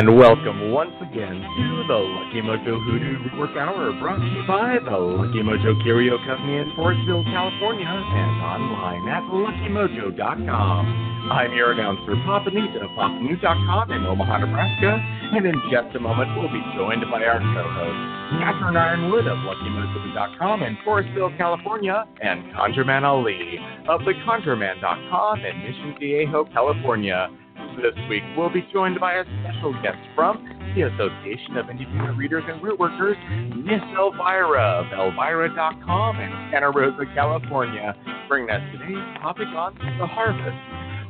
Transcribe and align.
And 0.00 0.16
welcome 0.16 0.72
once 0.72 0.96
again 1.02 1.44
to 1.44 1.84
the 1.84 1.92
Lucky 1.92 2.40
Mojo 2.40 2.80
Hoodoo 2.88 3.20
Rootwork 3.20 3.52
Hour, 3.52 3.92
brought 4.00 4.16
to 4.16 4.24
you 4.24 4.40
by 4.48 4.80
the 4.80 4.96
Lucky 4.96 5.44
Mojo 5.44 5.76
Curio 5.84 6.16
Company 6.24 6.56
in 6.56 6.72
Forestville, 6.72 7.20
California, 7.28 7.84
and 7.84 8.40
online 8.40 9.04
at 9.12 9.20
luckymojo.com. 9.28 11.28
I'm 11.28 11.52
your 11.52 11.72
announcer, 11.72 12.16
Papa 12.24 12.48
Newt 12.48 12.80
of 12.80 12.88
PapaNewt.com 12.96 13.92
in 13.92 14.06
Omaha, 14.06 14.38
Nebraska, 14.38 14.96
and 15.36 15.44
in 15.44 15.60
just 15.70 15.94
a 15.94 16.00
moment 16.00 16.32
we'll 16.32 16.48
be 16.48 16.64
joined 16.74 17.04
by 17.12 17.20
our 17.20 17.36
co-host, 17.36 18.00
Catherine 18.40 18.80
Yronwode 18.80 19.28
of 19.28 19.36
LuckyMojo.com 19.44 20.62
in 20.62 20.78
Forestville, 20.80 21.36
California, 21.36 22.06
and 22.22 22.44
ConjureMan 22.56 23.02
Ali 23.02 23.58
of 23.86 24.00
TheConjureMan.com 24.00 25.44
in 25.44 25.58
Mission 25.58 25.94
Viejo, 26.00 26.46
California. 26.46 27.28
This 27.76 27.94
week, 28.08 28.22
we'll 28.36 28.50
be 28.50 28.66
joined 28.72 28.98
by 28.98 29.14
a 29.14 29.24
special 29.60 29.82
guest 29.82 29.98
from 30.14 30.42
the 30.74 30.82
Association 30.82 31.56
of 31.56 31.68
Independent 31.68 32.16
Readers 32.16 32.44
and 32.48 32.62
Root 32.62 32.78
Workers, 32.78 33.16
Miss 33.56 33.80
Elvyra 33.96 34.80
of 34.80 34.86
Elvyra.com 34.86 36.20
in 36.20 36.50
Santa 36.50 36.70
Rosa, 36.70 37.04
California, 37.14 37.94
bringing 38.28 38.50
us 38.50 38.62
today's 38.72 39.04
topic 39.20 39.48
on 39.48 39.74
the 39.98 40.06
harvest. 40.06 40.56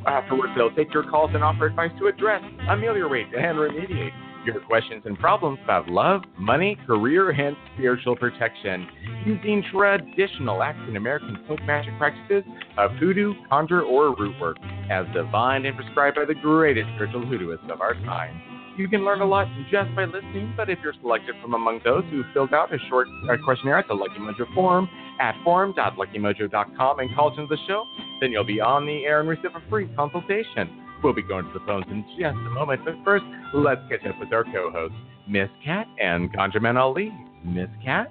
Afterwards, 0.07 0.53
they'll 0.57 0.75
take 0.75 0.93
your 0.93 1.09
calls 1.09 1.31
and 1.35 1.45
offer 1.45 1.67
advice 1.67 1.91
to 2.01 2.07
address, 2.07 2.43
ameliorate, 2.69 3.27
and 3.35 3.57
remediate 3.59 4.13
your 4.45 4.61
questions 4.61 5.03
and 5.05 5.19
problems 5.19 5.59
about 5.65 5.89
love, 5.89 6.23
money, 6.39 6.77
career, 6.87 7.31
and 7.31 7.57
spiritual 7.75 8.17
protection 8.17 8.87
using 9.25 9.63
traditional 9.71 10.63
African 10.63 10.97
American 10.97 11.39
folk 11.47 11.63
magic 11.65 11.97
practices 11.99 12.45
of 12.79 12.91
hoodoo, 12.93 13.35
conjure, 13.49 13.83
or 13.83 14.17
root 14.17 14.39
work 14.41 14.57
as 14.91 15.07
divined 15.15 15.67
and 15.67 15.77
prescribed 15.77 16.17
by 16.17 16.25
the 16.25 16.35
greatest 16.35 16.89
spiritual 16.95 17.23
hoodooists 17.23 17.71
of 17.71 17.81
our 17.81 17.95
time. 17.95 18.50
You 18.81 18.89
can 18.89 19.05
learn 19.05 19.21
a 19.21 19.27
lot 19.27 19.47
just 19.71 19.95
by 19.95 20.07
listening, 20.07 20.55
but 20.57 20.71
if 20.71 20.79
you're 20.83 20.95
selected 21.03 21.35
from 21.43 21.53
among 21.53 21.81
those 21.85 22.03
who 22.11 22.25
filled 22.33 22.55
out 22.55 22.73
a 22.73 22.79
short 22.89 23.09
uh, 23.29 23.37
questionnaire 23.45 23.77
at 23.77 23.89
the 23.89 23.93
Lucky 23.93 24.19
Mojo 24.19 24.55
forum 24.55 24.89
at 25.21 25.35
forum.luckymojo.com 25.45 26.99
and 26.99 27.15
called 27.15 27.39
into 27.39 27.55
the 27.55 27.61
show, 27.69 27.85
then 28.23 28.33
you'll 28.33 28.43
be 28.43 28.59
on 28.59 28.87
the 28.87 29.05
air 29.05 29.21
and 29.21 29.29
receive 29.29 29.51
a 29.55 29.69
free 29.69 29.87
consultation. 29.95 30.83
We'll 31.05 31.13
be 31.13 31.21
going 31.21 31.45
to 31.45 31.53
the 31.53 31.61
phones 31.67 31.85
in 31.91 32.07
just 32.19 32.35
a 32.35 32.51
moment, 32.51 32.81
but 32.87 32.95
first, 33.05 33.23
let's 33.53 33.83
catch 33.91 34.09
up 34.09 34.19
with 34.19 34.33
our 34.33 34.45
co-hosts, 34.45 34.97
Miss 35.29 35.51
Cat 35.63 35.87
and 36.01 36.33
ConjureMan 36.33 36.81
Ali. 36.81 37.13
Miss 37.45 37.69
Cat? 37.85 38.09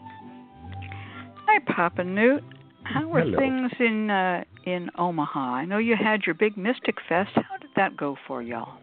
Hi, 1.47 1.59
Papa 1.65 2.03
Newt. 2.03 2.43
How 2.83 3.11
are 3.11 3.21
Hello. 3.21 3.39
things 3.39 3.71
in 3.79 4.11
uh, 4.11 4.43
in 4.67 4.91
Omaha? 4.99 5.39
I 5.39 5.65
know 5.65 5.79
you 5.79 5.95
had 5.95 6.27
your 6.27 6.35
big 6.35 6.57
Mystic 6.57 6.97
Fest. 7.09 7.31
How 7.33 7.57
did 7.57 7.71
that 7.75 7.97
go 7.97 8.17
for 8.27 8.43
y'all? 8.43 8.77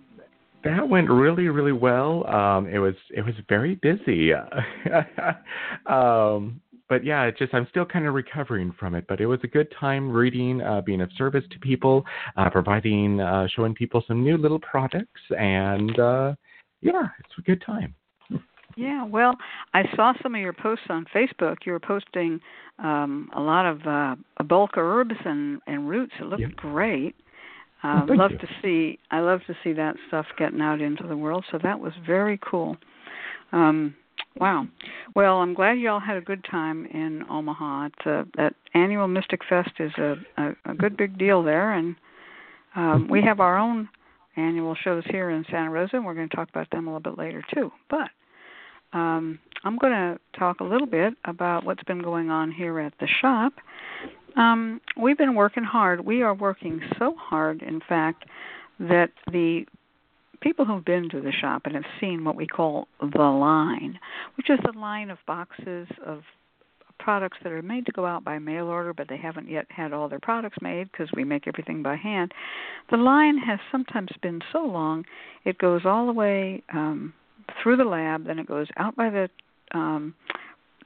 That 0.67 0.89
went 0.89 1.09
really, 1.11 1.48
really 1.48 1.72
well. 1.72 2.27
Um, 2.27 2.67
it 2.69 2.78
was 2.78 2.95
it 3.11 3.25
was 3.25 3.34
very 3.48 3.77
busy. 3.77 4.33
um, 5.86 6.61
but 6.89 7.05
yeah, 7.05 7.25
it 7.25 7.36
just 7.39 7.53
I'm 7.55 7.67
still 7.70 7.84
kind 7.84 8.06
of 8.06 8.14
recovering 8.14 8.73
from 8.78 8.95
it. 8.95 9.06
But 9.08 9.20
it 9.20 9.27
was 9.27 9.41
a 9.42 9.48
good 9.48 9.73
time 9.78 10.11
reading, 10.11 10.61
uh, 10.61 10.81
being 10.83 11.00
of 11.00 11.11
service 11.17 11.45
to 11.50 11.58
people, 11.58 12.05
uh, 12.36 12.50
providing, 12.50 13.20
uh, 13.20 13.48
showing 13.55 13.75
people 13.75 14.05
some 14.06 14.23
new 14.23 14.36
little 14.36 14.61
products, 14.61 15.20
and 15.39 15.98
uh, 15.98 16.34
yeah, 16.80 17.08
it's 17.19 17.39
a 17.39 17.42
good 17.42 17.62
time. 17.64 17.95
Yeah, 18.77 19.05
well, 19.05 19.33
I 19.73 19.85
saw 19.96 20.13
some 20.23 20.35
of 20.35 20.40
your 20.40 20.52
posts 20.52 20.85
on 20.90 21.07
Facebook. 21.14 21.57
You 21.64 21.73
were 21.73 21.80
posting 21.80 22.39
um, 22.79 23.30
a 23.35 23.40
lot 23.40 23.64
of 23.64 23.86
uh, 23.86 24.45
bulk 24.45 24.73
herbs 24.77 25.14
and, 25.24 25.61
and 25.67 25.89
roots. 25.89 26.13
It 26.20 26.24
looked 26.24 26.42
Yeah. 26.42 26.48
great. 26.57 27.17
Oh, 27.86 28.02
Um, 28.11 28.17
love 28.19 28.33
you. 28.33 28.39
to 28.39 28.48
see. 28.63 28.98
I 29.11 29.20
love 29.20 29.41
to 29.47 29.55
see 29.63 29.73
that 29.74 29.97
stuff 30.08 30.27
getting 30.39 30.61
out 30.61 30.80
into 30.80 31.07
the 31.07 31.17
world. 31.17 31.45
So 31.51 31.58
that 31.63 31.79
was 31.79 31.92
very 32.07 32.39
cool. 32.42 32.77
Um, 33.52 33.95
wow. 34.39 34.67
Well, 35.14 35.36
I'm 35.36 35.55
glad 35.55 35.79
you 35.79 35.89
all 35.91 36.01
had 36.01 36.17
a 36.17 36.20
good 36.20 36.45
time 36.51 36.86
in 36.86 37.25
Omaha. 37.30 37.86
It's 37.86 38.07
a, 38.07 38.27
that 38.36 38.55
annual 38.75 39.07
Mystic 39.08 39.41
Fest 39.48 39.70
is 39.79 39.92
a, 39.98 40.17
a, 40.36 40.57
a 40.67 40.75
good 40.75 40.96
big 40.96 41.17
deal 41.19 41.42
there, 41.42 41.73
and 41.75 41.95
um, 42.75 43.08
we 43.08 43.23
have 43.23 43.41
our 43.41 43.57
own 43.57 43.89
annual 44.36 44.75
shows 44.75 45.05
here 45.11 45.30
in 45.30 45.45
Santa 45.51 45.70
Rosa, 45.70 45.96
and 45.96 46.05
we're 46.05 46.14
going 46.14 46.29
to 46.29 46.36
talk 46.36 46.48
about 46.51 46.69
them 46.70 46.86
a 46.86 46.91
little 46.95 47.13
bit 47.13 47.19
later 47.19 47.42
too. 47.55 47.70
But 47.89 48.08
um, 48.92 49.39
I'm 49.64 49.79
going 49.79 49.92
to 49.92 50.19
talk 50.39 50.61
a 50.61 50.64
little 50.64 50.86
bit 50.86 51.14
about 51.25 51.64
what's 51.64 51.83
been 51.85 52.02
going 52.02 52.30
on 52.30 52.51
here 52.51 52.79
at 52.80 52.92
the 53.01 53.07
shop. 53.20 53.55
Um, 54.36 54.80
we've 55.01 55.19
been 55.19 55.35
working 55.35 55.64
hard. 55.64 56.05
We 56.05 56.23
are 56.23 56.35
working 56.35 56.80
so 56.98 57.14
hard, 57.19 57.63
in 57.63 57.80
fact, 57.89 58.24
that 58.79 59.11
the 59.33 59.64
people 60.41 60.64
who've 60.64 60.85
been 60.85 61.08
to 61.11 61.20
the 61.20 61.33
shop 61.33 61.63
and 61.64 61.74
have 61.74 61.85
seen 62.01 62.24
what 62.24 62.36
we 62.36 62.46
call 62.46 62.89
the 63.01 63.23
line, 63.23 63.98
which 64.36 64.51
is 64.51 64.58
the 64.64 64.79
line 64.79 65.11
of 65.11 65.19
boxes 65.27 65.89
of 66.05 66.23
products 66.98 67.39
that 67.42 67.52
are 67.52 67.63
made 67.63 67.86
to 67.86 67.92
go 67.92 68.07
out 68.07 68.25
by 68.25 68.39
mail 68.39 68.67
order, 68.67 68.92
but 68.92 69.08
they 69.08 69.17
haven't 69.17 69.48
yet 69.48 69.67
had 69.69 69.92
all 69.92 70.08
their 70.08 70.20
products 70.20 70.57
made 70.61 70.91
because 70.91 71.08
we 71.14 71.25
make 71.25 71.46
everything 71.46 71.83
by 71.83 71.96
hand. 71.96 72.33
The 72.91 72.96
line 72.96 73.39
has 73.39 73.58
sometimes 73.70 74.11
been 74.23 74.41
so 74.52 74.61
long, 74.61 75.05
it 75.45 75.58
goes 75.58 75.83
all 75.85 76.07
the 76.07 76.13
way 76.13 76.63
um, 76.73 77.13
through 77.63 77.77
the 77.77 77.85
lab, 77.85 78.27
then 78.27 78.39
it 78.39 78.46
goes 78.46 78.69
out 78.77 78.96
by 78.96 79.11
the 79.11 79.29
um, 79.73 80.14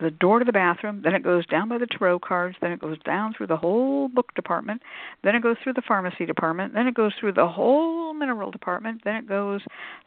the 0.01 0.11
door 0.11 0.39
to 0.39 0.45
the 0.45 0.53
bathroom, 0.53 1.03
then 1.03 1.15
it 1.15 1.23
goes 1.23 1.47
down 1.47 1.69
by 1.69 1.79
the 1.79 1.87
tarot 1.87 2.21
cards, 2.21 2.57
then 2.61 2.73
it 2.73 2.81
goes 2.81 2.99
down 3.03 3.35
through 3.35 3.47
the 3.47 3.57
whole 3.57 4.09
book 4.09 4.35
department, 4.35 4.83
then 5.23 5.35
it 5.35 5.43
goes 5.43 5.57
through 5.63 5.75
the 5.75 5.83
pharmacy 5.87 6.27
department, 6.27 6.75
then 6.75 6.87
it 6.87 6.95
goes 6.95 7.13
through 7.19 7.33
the 7.33 7.47
whole 7.47 8.15
mineral 8.15 8.51
department, 8.51 9.03
then 9.05 9.17
it 9.17 9.29
goes 9.29 9.61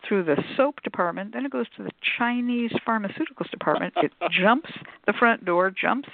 through 0.08 0.24
the 0.24 0.38
soap 0.58 0.82
department, 0.84 1.34
then 1.34 1.46
it 1.46 1.52
goes 1.52 1.68
to 1.78 1.84
the 1.84 1.92
Chinese 2.18 2.72
pharmaceuticals 2.88 3.50
department. 3.52 3.94
It 3.98 4.12
jumps 4.32 4.72
the 5.06 5.14
front 5.14 5.46
door, 5.46 5.72
jumps 5.72 6.10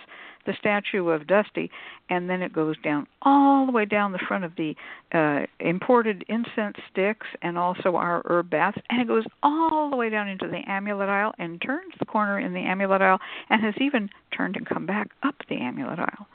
the 0.49 0.55
statue 0.59 1.09
of 1.09 1.27
Dusty, 1.27 1.69
and 2.09 2.27
then 2.27 2.41
it 2.41 2.51
goes 2.51 2.75
down 2.83 3.05
all 3.21 3.67
the 3.67 3.71
way 3.71 3.85
down 3.85 4.11
the 4.11 4.25
front 4.27 4.43
of 4.43 4.51
the 4.57 4.73
uh, 5.13 5.45
imported 5.59 6.25
incense 6.27 6.77
sticks 6.91 7.27
and 7.43 7.55
also 7.55 7.95
our 7.95 8.23
herb 8.25 8.49
baths, 8.49 8.79
and 8.89 8.99
it 8.99 9.07
goes 9.07 9.25
all 9.43 9.91
the 9.91 9.95
way 9.95 10.09
down 10.09 10.27
into 10.27 10.47
the 10.47 10.61
amulet 10.67 11.07
aisle 11.07 11.33
and 11.37 11.61
turns 11.61 11.93
the 11.99 12.05
corner 12.05 12.39
in 12.39 12.53
the 12.53 12.61
amulet 12.61 12.99
aisle 12.99 13.19
and 13.51 13.63
has 13.63 13.75
even 13.79 14.09
turned 14.35 14.55
and 14.55 14.65
come 14.65 14.87
back 14.87 15.11
up 15.21 15.35
the 15.49 15.57
amulet 15.57 15.99
aisle. 15.99 16.25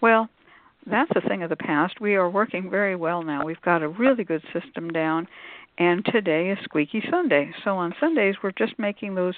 Well, 0.00 0.28
that's 0.88 1.10
a 1.16 1.28
thing 1.28 1.42
of 1.42 1.50
the 1.50 1.56
past. 1.56 2.00
We 2.00 2.14
are 2.14 2.30
working 2.30 2.70
very 2.70 2.94
well 2.94 3.24
now. 3.24 3.44
We've 3.44 3.60
got 3.62 3.82
a 3.82 3.88
really 3.88 4.22
good 4.22 4.42
system 4.52 4.90
down, 4.90 5.26
and 5.76 6.04
today 6.04 6.50
is 6.50 6.58
Squeaky 6.62 7.02
Sunday. 7.10 7.50
So 7.64 7.72
on 7.72 7.96
Sundays, 7.98 8.36
we're 8.44 8.52
just 8.52 8.78
making 8.78 9.16
those 9.16 9.34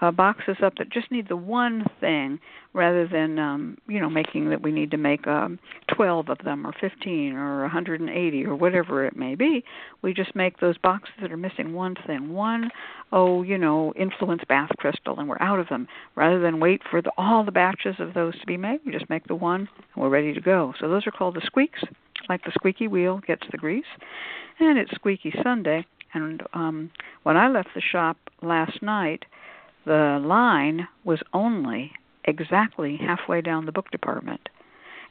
uh, 0.00 0.10
boxes 0.10 0.56
up 0.62 0.74
that 0.76 0.90
just 0.90 1.10
need 1.10 1.28
the 1.28 1.36
one 1.36 1.84
thing 2.00 2.38
rather 2.72 3.06
than 3.06 3.38
um 3.38 3.78
you 3.86 4.00
know 4.00 4.10
making 4.10 4.50
that 4.50 4.60
we 4.60 4.72
need 4.72 4.90
to 4.90 4.96
make 4.96 5.26
um 5.28 5.58
12 5.94 6.28
of 6.28 6.38
them 6.38 6.66
or 6.66 6.72
15 6.80 7.34
or 7.34 7.60
180 7.62 8.44
or 8.44 8.56
whatever 8.56 9.04
it 9.04 9.16
may 9.16 9.34
be. 9.34 9.64
We 10.02 10.12
just 10.12 10.34
make 10.34 10.58
those 10.58 10.76
boxes 10.78 11.14
that 11.22 11.30
are 11.30 11.36
missing 11.36 11.72
one 11.72 11.94
thing. 12.06 12.32
One 12.32 12.70
oh 13.12 13.42
you 13.42 13.56
know 13.56 13.92
influence 13.96 14.42
bath 14.48 14.70
crystal 14.78 15.18
and 15.18 15.28
we're 15.28 15.40
out 15.40 15.60
of 15.60 15.68
them. 15.68 15.86
Rather 16.16 16.40
than 16.40 16.60
wait 16.60 16.82
for 16.90 17.00
the, 17.00 17.12
all 17.16 17.44
the 17.44 17.52
batches 17.52 17.96
of 18.00 18.14
those 18.14 18.38
to 18.40 18.46
be 18.46 18.56
made 18.56 18.80
we 18.84 18.92
just 18.92 19.08
make 19.08 19.26
the 19.28 19.34
one 19.34 19.68
and 19.94 20.02
we're 20.02 20.08
ready 20.08 20.34
to 20.34 20.40
go. 20.40 20.74
So 20.80 20.88
those 20.88 21.06
are 21.06 21.12
called 21.12 21.36
the 21.36 21.42
squeaks. 21.46 21.80
Like 22.28 22.44
the 22.44 22.52
squeaky 22.54 22.88
wheel 22.88 23.20
gets 23.26 23.46
the 23.50 23.58
grease. 23.58 23.84
And 24.58 24.78
it's 24.78 24.90
squeaky 24.92 25.32
sunday. 25.42 25.86
And 26.12 26.42
um 26.52 26.90
when 27.22 27.36
i 27.36 27.48
left 27.48 27.68
the 27.74 27.80
shop 27.80 28.16
last 28.42 28.82
night 28.82 29.24
the 29.84 30.20
line 30.24 30.88
was 31.04 31.20
only 31.32 31.92
exactly 32.24 32.96
halfway 32.96 33.40
down 33.40 33.66
the 33.66 33.72
book 33.72 33.90
department. 33.90 34.48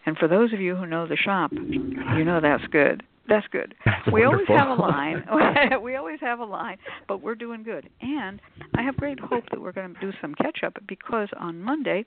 And 0.05 0.17
for 0.17 0.27
those 0.27 0.53
of 0.53 0.59
you 0.59 0.75
who 0.75 0.85
know 0.85 1.07
the 1.07 1.15
shop, 1.15 1.51
you 1.53 2.23
know 2.25 2.39
that's 2.41 2.65
good. 2.67 3.03
That's 3.27 3.47
good. 3.47 3.73
That's 3.85 4.11
we 4.11 4.25
always 4.25 4.47
have 4.49 4.67
a 4.67 4.73
line. 4.73 5.23
we 5.81 5.95
always 5.95 6.19
have 6.19 6.39
a 6.39 6.45
line, 6.45 6.77
but 7.07 7.21
we're 7.21 7.35
doing 7.35 7.63
good. 7.63 7.89
And 8.01 8.41
I 8.75 8.81
have 8.81 8.97
great 8.97 9.19
hope 9.19 9.45
that 9.51 9.61
we're 9.61 9.71
going 9.71 9.93
to 9.93 9.99
do 10.01 10.11
some 10.21 10.35
catch 10.35 10.59
up 10.65 10.77
because 10.87 11.29
on 11.39 11.61
Monday 11.61 12.05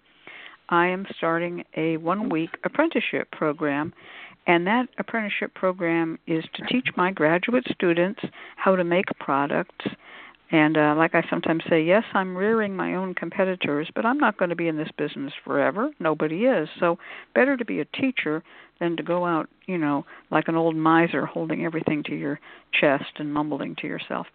I 0.69 0.89
am 0.89 1.07
starting 1.17 1.65
a 1.75 1.97
one 1.97 2.29
week 2.29 2.51
apprenticeship 2.65 3.31
program. 3.31 3.95
And 4.47 4.67
that 4.67 4.89
apprenticeship 4.99 5.55
program 5.55 6.19
is 6.27 6.45
to 6.55 6.67
teach 6.67 6.89
my 6.97 7.11
graduate 7.11 7.65
students 7.73 8.21
how 8.57 8.77
to 8.77 8.85
make 8.85 9.07
products 9.19 9.87
and 10.51 10.77
uh, 10.77 10.95
like 10.97 11.15
I 11.15 11.25
sometimes 11.29 11.65
say, 11.69 11.83
yes, 11.83 12.05
I'm 12.15 12.37
rearing 12.37 12.77
my 12.77 12.95
own 12.95 13.15
competitors, 13.15 13.89
but 13.95 14.07
I'm 14.07 14.19
not 14.19 14.39
going 14.39 14.51
to 14.51 14.57
be 14.57 14.69
in 14.69 14.77
this 14.77 14.91
business 14.97 15.33
forever. 15.45 15.91
Nobody 15.99 16.45
is. 16.45 16.69
So 16.79 16.99
better 17.35 17.57
to 17.57 17.65
be 17.65 17.81
a 17.81 17.85
teacher 17.85 18.45
than 18.79 18.97
to 18.97 19.03
go 19.03 19.27
out, 19.27 19.49
you 19.67 19.79
know, 19.79 20.05
like 20.31 20.49
an 20.49 20.55
old 20.55 20.77
miser 20.77 21.27
holding 21.27 21.65
everything 21.65 22.03
to 22.05 22.15
your 22.15 22.39
chest 22.79 23.11
and 23.17 23.33
mumbling 23.33 23.75
to 23.81 23.87
yourself. 23.89 24.27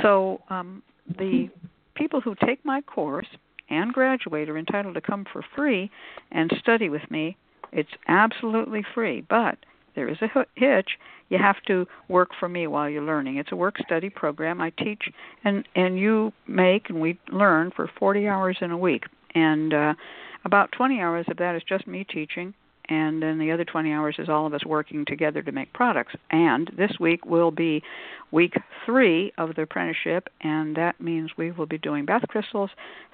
So 0.00 0.40
um, 0.48 0.82
the 1.18 1.50
people 1.94 2.20
who 2.20 2.34
take 2.46 2.64
my 2.64 2.80
course 2.80 3.26
and 3.68 3.92
graduate 3.92 4.48
are 4.48 4.58
entitled 4.58 4.94
to 4.94 5.00
come 5.00 5.26
for 5.32 5.44
free 5.54 5.90
and 6.30 6.50
study 6.60 6.88
with 6.88 7.10
me. 7.10 7.36
It's 7.72 7.90
absolutely 8.08 8.84
free, 8.94 9.24
but 9.28 9.58
there 9.94 10.08
is 10.08 10.18
a 10.22 10.28
hitch. 10.54 10.90
You 11.28 11.38
have 11.38 11.62
to 11.66 11.86
work 12.08 12.30
for 12.38 12.48
me 12.48 12.66
while 12.66 12.88
you're 12.88 13.02
learning. 13.02 13.36
It's 13.36 13.52
a 13.52 13.56
work 13.56 13.76
study 13.84 14.10
program. 14.10 14.60
I 14.60 14.70
teach 14.70 15.04
and 15.44 15.66
and 15.74 15.98
you 15.98 16.32
make 16.46 16.90
and 16.90 17.00
we 17.00 17.18
learn 17.30 17.70
for 17.74 17.90
40 17.98 18.28
hours 18.28 18.58
in 18.60 18.70
a 18.70 18.78
week. 18.78 19.04
And 19.34 19.72
uh 19.72 19.94
about 20.44 20.72
20 20.72 21.00
hours 21.00 21.26
of 21.28 21.36
that 21.36 21.54
is 21.54 21.62
just 21.62 21.86
me 21.86 22.04
teaching 22.04 22.52
and 22.88 23.22
then 23.22 23.38
the 23.38 23.52
other 23.52 23.64
20 23.64 23.92
hours 23.92 24.16
is 24.18 24.28
all 24.28 24.46
of 24.46 24.54
us 24.54 24.64
working 24.66 25.04
together 25.04 25.42
to 25.42 25.52
make 25.52 25.72
products. 25.72 26.14
And 26.30 26.70
this 26.76 26.92
week 26.98 27.24
will 27.24 27.50
be 27.50 27.82
week 28.30 28.54
three 28.84 29.32
of 29.38 29.54
the 29.54 29.62
apprenticeship, 29.62 30.28
and 30.40 30.76
that 30.76 31.00
means 31.00 31.30
we 31.36 31.52
will 31.52 31.66
be 31.66 31.78
doing 31.78 32.04
bath 32.04 32.24
crystals, 32.28 32.70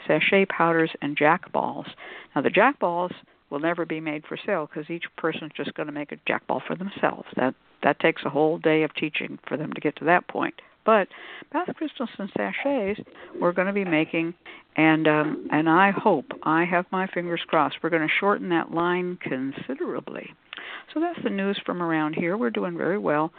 sachet 0.07 0.47
powders, 0.47 0.91
and 1.03 1.17
jack 1.17 1.53
balls. 1.53 1.87
Now, 2.35 2.43
the 2.43 2.51
jack 2.51 2.79
balls 2.79 3.13
will 3.51 3.61
never 3.61 3.85
be 3.85 4.01
made 4.01 4.25
for 4.27 4.39
sale 4.45 4.69
because 4.69 4.91
each 4.91 5.05
person 5.17 5.45
is 5.45 5.53
just 5.57 5.75
going 5.75 5.87
to 5.87 5.93
make 5.93 6.13
a 6.13 6.19
jack 6.27 6.47
ball 6.47 6.63
for 6.67 6.77
themselves. 6.77 7.29
That 7.37 7.55
that 7.83 8.01
takes 8.01 8.23
a 8.25 8.31
whole 8.31 8.59
day 8.59 8.83
of 8.83 8.95
teaching 8.95 9.39
for 9.47 9.57
them 9.57 9.73
to 9.73 9.81
get 9.81 9.97
to 9.97 10.05
that 10.07 10.29
point. 10.29 10.55
But 10.85 11.09
bath 11.53 11.69
crystals 11.77 12.09
and 12.19 12.31
sachets 12.37 13.01
we're 13.41 13.53
going 13.53 13.67
to 13.67 13.73
be 13.73 13.85
making, 13.85 14.35
and 14.77 15.07
um, 15.07 15.49
and 15.53 15.69
I 15.69 15.91
hope 15.91 16.27
I 16.43 16.65
have 16.65 16.87
my 16.91 17.07
fingers 17.09 17.43
crossed 17.47 17.77
we're 17.83 17.91
going 17.91 18.07
to 18.07 18.15
shorten 18.21 18.49
that 18.51 18.73
line 18.73 19.19
considerably. 19.23 20.35
So 20.93 21.01
that's 21.01 21.23
the 21.23 21.31
news 21.31 21.61
from 21.65 21.83
around 21.83 22.15
here. 22.15 22.37
We're 22.37 22.51
doing 22.51 22.77
very 22.77 22.99
well. 22.99 23.33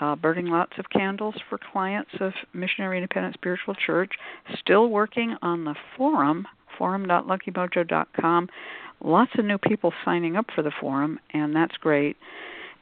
Uh, 0.00 0.16
burning 0.16 0.46
lots 0.46 0.72
of 0.78 0.90
candles 0.90 1.36
for 1.48 1.58
clients 1.72 2.10
of 2.20 2.32
Missionary 2.52 2.98
Independent 2.98 3.34
Spiritual 3.34 3.74
Church. 3.86 4.10
Still 4.58 4.88
working 4.88 5.36
on 5.40 5.64
the 5.64 5.74
forum, 5.96 6.48
forum.luckymojo.com 6.78 8.48
lots 9.04 9.32
of 9.38 9.44
new 9.44 9.58
people 9.58 9.92
signing 10.04 10.36
up 10.36 10.46
for 10.54 10.62
the 10.62 10.72
forum, 10.80 11.18
and 11.32 11.54
that's 11.54 11.76
great. 11.76 12.16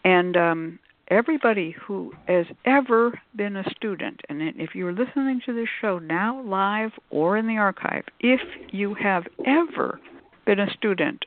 And 0.05 0.37
um, 0.37 0.79
everybody 1.09 1.75
who 1.87 2.13
has 2.27 2.47
ever 2.65 3.21
been 3.37 3.57
a 3.57 3.65
student, 3.71 4.21
and 4.29 4.41
if 4.57 4.75
you're 4.75 4.93
listening 4.93 5.41
to 5.47 5.53
this 5.53 5.69
show 5.81 5.99
now, 5.99 6.43
live 6.43 6.93
or 7.11 7.37
in 7.37 7.47
the 7.47 7.57
archive, 7.57 8.05
if 8.21 8.41
you 8.71 8.95
have 8.95 9.25
ever 9.47 10.01
been 10.47 10.61
a 10.61 10.73
student, 10.73 11.25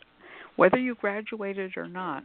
whether 0.56 0.78
you 0.78 0.96
graduated 0.96 1.74
or 1.78 1.88
not, 1.88 2.24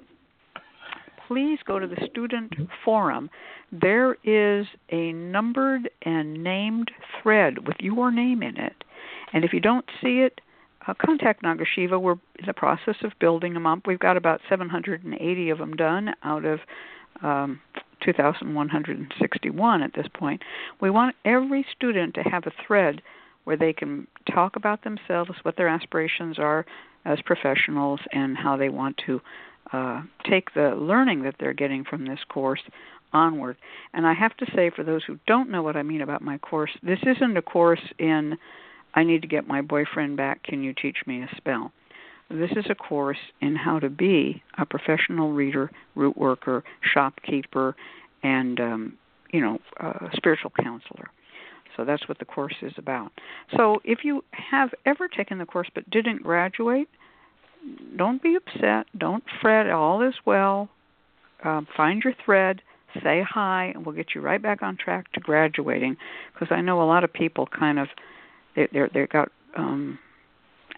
please 1.27 1.59
go 1.65 1.79
to 1.79 1.87
the 1.87 2.09
student 2.11 2.53
forum. 2.85 3.31
There 3.71 4.17
is 4.25 4.67
a 4.91 5.13
numbered 5.13 5.89
and 6.03 6.43
named 6.43 6.91
thread 7.23 7.67
with 7.67 7.77
your 7.79 8.11
name 8.11 8.43
in 8.43 8.57
it. 8.57 8.85
And 9.33 9.45
if 9.45 9.53
you 9.53 9.61
don't 9.61 9.85
see 10.03 10.21
it, 10.21 10.41
uh, 10.91 10.95
contact 11.05 11.43
Nagashiva. 11.43 12.01
We're 12.01 12.13
in 12.39 12.47
the 12.47 12.55
process 12.55 12.97
of 13.03 13.13
building 13.21 13.55
them 13.55 13.67
up. 13.67 13.87
We've 13.87 13.99
got 13.99 14.17
about 14.17 14.41
780 14.49 15.51
of 15.51 15.59
them 15.59 15.77
done 15.77 16.15
out 16.23 16.45
of 16.45 16.61
um, 17.23 17.61
2,161 18.03 19.83
at 19.83 19.95
this 19.95 20.07
point. 20.15 20.43
We 20.81 20.91
want 20.91 21.17
every 21.25 21.67
student 21.75 22.15
to 22.15 22.23
have 22.23 22.47
a 22.47 22.53
thread 22.67 23.03
where 23.45 23.57
they 23.57 23.73
can 23.73 24.07
talk 24.33 24.57
about 24.57 24.85
themselves, 24.85 25.31
what 25.43 25.57
their 25.57 25.69
aspirations 25.69 26.39
are 26.39 26.67
as 27.05 27.19
professionals, 27.25 28.01
and 28.13 28.37
how 28.37 28.57
they 28.57 28.69
want 28.69 29.01
to 29.07 29.21
uh, 29.73 30.03
take 30.29 30.53
the 30.55 30.75
learning 30.77 31.23
that 31.23 31.37
they're 31.39 31.55
getting 31.55 31.85
from 31.85 32.07
this 32.07 32.21
course 32.29 32.61
onward. 33.13 33.57
And 33.93 34.07
I 34.07 34.15
have 34.15 34.37
to 34.39 34.47
say, 34.55 34.71
for 34.71 34.85
those 34.85 35.03
who 35.05 35.19
don't 35.27 35.51
know 35.51 35.63
what 35.63 35.77
I 35.77 35.83
mean 35.83 36.03
about 36.03 36.23
my 36.23 36.39
course, 36.39 36.71
this 36.83 36.99
isn't 37.03 37.37
a 37.37 37.43
course 37.43 37.81
in 37.99 38.37
I 38.95 39.05
need 39.05 39.23
to 39.23 39.29
get 39.29 39.47
my 39.47 39.61
boyfriend 39.61 40.17
back. 40.17 40.43
Can 40.43 40.63
you 40.63 40.75
teach 40.75 40.99
me 41.07 41.23
a 41.23 41.29
spell? 41.37 41.73
This 42.31 42.51
is 42.53 42.67
a 42.71 42.75
course 42.75 43.19
in 43.41 43.57
how 43.57 43.81
to 43.81 43.91
be 43.91 44.43
a 44.57 44.65
professional 44.65 45.33
reader, 45.33 45.71
root 45.97 46.17
worker, 46.17 46.63
shopkeeper, 46.81 47.75
and 48.23 48.61
um, 48.61 48.99
you 49.33 49.41
know, 49.41 49.59
a 49.79 50.11
spiritual 50.15 50.53
counselor. 50.63 51.11
So 51.77 51.85
that's 51.85 52.09
what 52.09 52.19
the 52.19 52.25
course 52.25 52.57
is 52.63 52.73
about. 52.77 53.13
So 53.57 53.81
if 53.85 54.05
you 54.05 54.25
have 54.33 54.71
ever 54.87 55.09
taken 55.09 55.39
the 55.39 55.47
course 55.47 55.69
but 55.75 55.89
didn't 55.91 56.23
graduate, 56.23 56.89
don't 57.97 58.23
be 58.23 58.37
upset. 58.37 58.87
Don't 58.97 59.25
fret. 59.41 59.69
All 59.71 60.03
is 60.03 60.15
well. 60.25 60.69
Um, 61.45 61.67
find 61.77 62.03
your 62.03 62.15
thread. 62.25 62.63
Say 63.05 63.25
hi, 63.29 63.73
and 63.75 63.87
we'll 63.87 63.95
get 63.95 64.15
you 64.15 64.21
right 64.21 64.43
back 64.43 64.63
on 64.63 64.77
track 64.77 65.13
to 65.13 65.21
graduating. 65.21 65.97
Because 66.33 66.49
I 66.51 66.61
know 66.61 66.83
a 66.83 66.85
lot 66.85 67.05
of 67.05 67.13
people 67.13 67.47
kind 67.47 67.79
of 67.79 67.89
they 68.73 68.81
they 68.81 68.87
they 68.93 69.07
got 69.07 69.31
um 69.57 69.99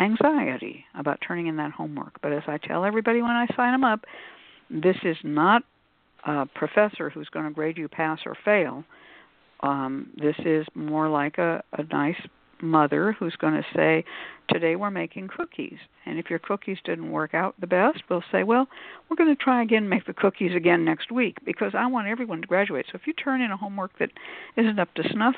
anxiety 0.01 0.85
about 0.99 1.21
turning 1.27 1.47
in 1.47 1.57
that 1.57 1.73
homework. 1.73 2.21
But 2.23 2.33
as 2.33 2.43
I 2.47 2.59
tell 2.59 2.85
everybody 2.85 3.23
when 3.23 3.31
I 3.31 3.47
sign 3.57 3.73
them 3.73 3.85
up, 3.85 4.05
this 4.71 4.97
is 5.05 5.17
not 5.23 5.63
a 6.25 6.47
professor 6.47 7.11
who's 7.11 7.29
going 7.29 7.47
to 7.47 7.53
grade 7.53 7.77
you 7.77 7.89
pass 7.89 8.21
or 8.27 8.37
fail. 8.45 8.85
Um, 9.61 10.11
this 10.17 10.37
is 10.45 10.67
more 10.75 11.09
like 11.09 11.39
a, 11.39 11.63
a 11.75 11.85
nice 11.85 12.21
mother 12.61 13.13
who's 13.13 13.37
going 13.37 13.55
to 13.55 13.65
say, 13.75 14.05
Today 14.49 14.77
we're 14.77 14.91
making 14.91 15.29
cookies. 15.29 15.79
And 16.05 16.19
if 16.19 16.29
your 16.29 16.39
cookies 16.39 16.79
didn't 16.85 17.11
work 17.11 17.33
out 17.33 17.55
the 17.61 17.67
best, 17.67 18.03
we'll 18.09 18.25
say, 18.33 18.43
Well, 18.43 18.67
we're 19.09 19.17
going 19.17 19.35
to 19.35 19.43
try 19.43 19.63
again, 19.63 19.89
make 19.89 20.07
the 20.07 20.13
cookies 20.13 20.55
again 20.55 20.85
next 20.85 21.11
week 21.11 21.39
because 21.45 21.73
I 21.77 21.87
want 21.87 22.09
everyone 22.09 22.41
to 22.43 22.47
graduate. 22.47 22.87
So 22.91 22.97
if 22.97 23.07
you 23.07 23.13
turn 23.13 23.41
in 23.41 23.51
a 23.51 23.57
homework 23.57 23.93
that 23.99 24.11
isn't 24.57 24.79
up 24.79 24.93
to 24.95 25.09
snuff, 25.11 25.37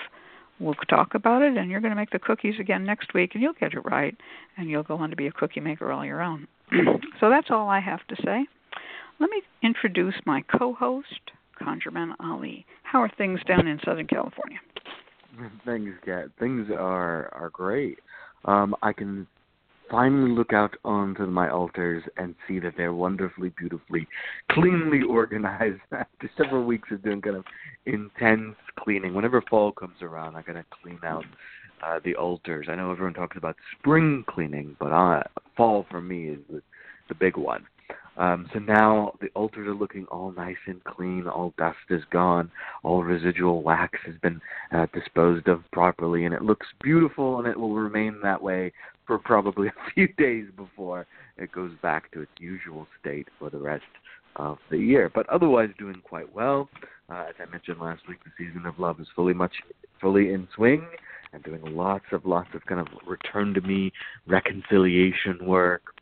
we'll 0.61 0.75
talk 0.89 1.15
about 1.15 1.43
it 1.43 1.57
and 1.57 1.71
you're 1.71 1.81
going 1.81 1.93
to 1.93 1.97
make 1.97 2.11
the 2.11 2.19
cookies 2.19 2.55
again 2.61 2.85
next 2.85 3.15
week 3.15 3.31
and 3.35 3.43
you'll 3.43 3.55
get 3.55 3.75
it 3.75 3.81
right 3.81 4.17
and 4.57 4.69
you'll 4.69 4.83
go 4.83 4.97
on 4.97 5.11
to 5.11 5.17
be 5.17 5.27
a 5.27 5.33
cookie 5.33 5.61
maker 5.61 5.93
all 5.93 6.05
your 6.05 6.23
own. 6.23 6.47
so 7.21 7.29
that's 7.29 7.51
all 7.51 7.69
I 7.69 7.81
have 7.81 8.07
to 8.09 8.17
say. 8.25 8.47
Let 9.21 9.31
me 9.31 9.43
introduce 9.63 10.15
my 10.27 10.43
co-host, 10.59 11.31
Conjureman 11.61 12.15
Ali. 12.21 12.67
How 12.83 13.01
are 13.01 13.11
things 13.17 13.41
down 13.47 13.67
in 13.67 13.79
Southern 13.85 14.07
California? 14.07 14.59
Things 15.65 15.95
get 16.05 16.27
things 16.39 16.69
are 16.71 17.29
are 17.33 17.51
great. 17.53 17.99
Um, 18.45 18.75
I 18.83 18.93
can 18.93 19.27
finally 19.91 20.31
look 20.31 20.53
out 20.53 20.75
onto 20.85 21.27
my 21.27 21.51
altars 21.51 22.03
and 22.17 22.35
see 22.47 22.59
that 22.61 22.75
they're 22.77 22.93
wonderfully, 22.93 23.53
beautifully, 23.57 24.07
cleanly 24.51 25.03
organized 25.03 25.81
after 25.93 26.31
several 26.37 26.65
weeks 26.65 26.89
of 26.91 27.03
doing 27.03 27.21
kind 27.21 27.37
of 27.37 27.45
intense 27.87 28.57
cleaning. 28.79 29.15
Whenever 29.15 29.43
fall 29.43 29.73
comes 29.73 30.03
around, 30.03 30.37
I 30.37 30.43
gotta 30.43 30.65
clean 30.83 31.01
out 31.05 31.25
uh, 31.85 32.01
the 32.05 32.15
altars. 32.17 32.67
I 32.69 32.75
know 32.75 32.91
everyone 32.91 33.15
talks 33.15 33.37
about 33.37 33.57
spring 33.79 34.25
cleaning, 34.29 34.77
but 34.79 34.93
uh, 34.93 35.23
fall 35.57 35.87
for 35.91 36.01
me 36.01 36.29
is 36.29 36.41
the, 36.51 36.63
the 37.09 37.15
big 37.15 37.37
one. 37.37 37.67
Um, 38.17 38.49
so 38.53 38.59
now 38.61 39.13
the 39.21 39.29
altars 39.35 39.67
are 39.67 39.75
looking 39.75 40.07
all 40.07 40.33
nice 40.33 40.57
and 40.67 40.83
clean. 40.85 41.27
All 41.27 41.53
dust 41.59 41.77
is 41.91 42.03
gone. 42.11 42.51
All 42.83 43.03
residual 43.03 43.63
wax 43.63 43.99
has 44.07 44.15
been 44.23 44.41
uh, 44.73 44.87
disposed 44.93 45.49
of 45.49 45.63
properly, 45.73 46.25
and 46.25 46.35
it 46.35 46.43
looks 46.43 46.67
beautiful. 46.83 47.39
And 47.39 47.49
it 47.49 47.59
will 47.59 47.75
remain 47.75 48.21
that 48.23 48.41
way 48.41 48.73
for 49.07 49.19
probably 49.19 49.69
a 49.69 49.93
few 49.93 50.09
days 50.15 50.47
before 50.57 51.07
it 51.37 51.53
goes 51.53 51.73
back 51.83 52.11
to 52.13 52.23
its 52.23 52.33
usual 52.39 52.87
state 53.01 53.29
for 53.39 53.51
the 53.51 53.59
rest 53.59 53.83
of 54.37 54.59
the 54.71 54.79
year. 54.79 55.11
But 55.13 55.29
otherwise, 55.29 55.71
doing 55.79 56.01
quite 56.05 56.33
well. 56.35 56.69
Uh, 57.09 57.27
as 57.29 57.35
I 57.41 57.51
mentioned 57.51 57.81
last 57.81 58.09
week, 58.09 58.19
the 58.25 58.31
season 58.39 58.65
of 58.67 58.79
love 58.79 59.01
is 59.01 59.07
fully 59.15 59.35
much 59.35 59.53
fully 60.01 60.33
in 60.33 60.49
swing, 60.55 60.87
and 61.33 61.43
doing 61.43 61.63
lots 61.65 62.05
of 62.13 62.25
lots 62.27 62.49
of 62.55 62.65
kind 62.67 62.81
of 62.81 62.87
return 63.07 63.55
to 63.55 63.61
me 63.61 63.93
reconciliation 64.27 65.39
work, 65.47 65.94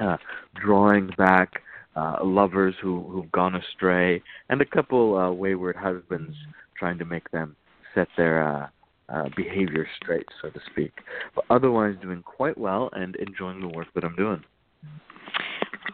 uh, 0.00 0.16
drawing 0.54 1.10
back 1.16 1.62
uh, 1.96 2.16
lovers 2.22 2.74
who 2.82 3.02
who've 3.02 3.30
gone 3.32 3.54
astray, 3.54 4.22
and 4.48 4.60
a 4.60 4.66
couple 4.66 5.16
uh, 5.16 5.30
wayward 5.30 5.76
husbands 5.76 6.34
trying 6.78 6.98
to 6.98 7.04
make 7.04 7.30
them 7.30 7.56
set 7.94 8.08
their 8.16 8.42
uh, 8.46 8.68
uh, 9.08 9.28
behavior 9.36 9.86
straight, 10.02 10.26
so 10.42 10.50
to 10.50 10.60
speak. 10.72 10.92
But 11.34 11.44
otherwise, 11.50 11.94
doing 12.02 12.22
quite 12.22 12.58
well 12.58 12.90
and 12.92 13.16
enjoying 13.16 13.60
the 13.60 13.68
work 13.68 13.88
that 13.94 14.04
I'm 14.04 14.16
doing. 14.16 14.42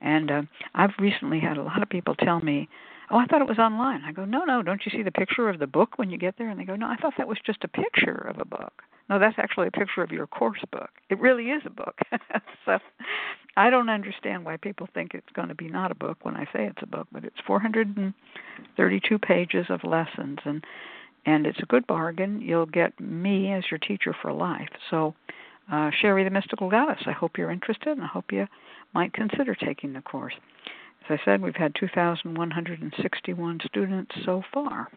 And 0.00 0.30
uh, 0.30 0.42
I've 0.74 0.90
recently 0.98 1.38
had 1.38 1.56
a 1.56 1.62
lot 1.62 1.82
of 1.82 1.88
people 1.88 2.16
tell 2.16 2.40
me, 2.40 2.68
"Oh, 3.10 3.18
I 3.18 3.26
thought 3.26 3.40
it 3.40 3.48
was 3.48 3.60
online." 3.60 4.02
I 4.04 4.10
go, 4.10 4.24
"No, 4.24 4.44
no, 4.44 4.62
don't 4.62 4.84
you 4.84 4.90
see 4.90 5.04
the 5.04 5.12
picture 5.12 5.48
of 5.48 5.60
the 5.60 5.66
book 5.68 5.96
when 5.96 6.10
you 6.10 6.18
get 6.18 6.36
there?" 6.36 6.48
And 6.50 6.58
they 6.58 6.64
go, 6.64 6.74
"No, 6.74 6.88
I 6.88 6.96
thought 6.96 7.14
that 7.18 7.28
was 7.28 7.38
just 7.46 7.62
a 7.62 7.68
picture 7.68 8.26
of 8.28 8.40
a 8.40 8.44
book." 8.44 8.82
No, 9.08 9.18
that's 9.18 9.38
actually 9.38 9.68
a 9.68 9.72
picture 9.72 10.02
of 10.02 10.10
your 10.10 10.26
course 10.26 10.62
book. 10.70 10.90
It 11.10 11.20
really 11.20 11.50
is 11.50 11.62
a 11.66 11.70
book. 11.70 11.98
so 12.64 12.78
I 13.56 13.70
don't 13.70 13.90
understand 13.90 14.44
why 14.44 14.56
people 14.56 14.88
think 14.94 15.14
it's 15.14 15.32
going 15.34 15.48
to 15.48 15.54
be 15.54 15.68
not 15.68 15.90
a 15.90 15.94
book 15.96 16.18
when 16.22 16.36
I 16.36 16.44
say 16.44 16.66
it's 16.66 16.82
a 16.82 16.86
book, 16.86 17.08
but 17.12 17.24
it's 17.24 17.40
432 17.46 19.18
pages 19.18 19.66
of 19.68 19.84
lessons 19.84 20.38
and 20.44 20.64
and 21.24 21.46
it's 21.46 21.60
a 21.62 21.66
good 21.66 21.86
bargain. 21.86 22.40
You'll 22.40 22.66
get 22.66 22.98
me 22.98 23.52
as 23.52 23.62
your 23.70 23.78
teacher 23.78 24.12
for 24.20 24.32
life. 24.32 24.70
So, 24.90 25.14
uh, 25.70 25.90
Sherry 26.00 26.24
the 26.24 26.30
Mystical 26.30 26.68
Goddess, 26.68 27.04
I 27.06 27.12
hope 27.12 27.38
you're 27.38 27.52
interested 27.52 27.92
and 27.92 28.02
I 28.02 28.08
hope 28.08 28.32
you 28.32 28.48
might 28.92 29.12
consider 29.12 29.54
taking 29.54 29.92
the 29.92 30.02
course. 30.02 30.34
As 31.08 31.18
I 31.20 31.24
said, 31.24 31.40
we've 31.40 31.54
had 31.54 31.76
2,161 31.78 33.60
students 33.66 34.12
so 34.24 34.42
far. 34.52 34.88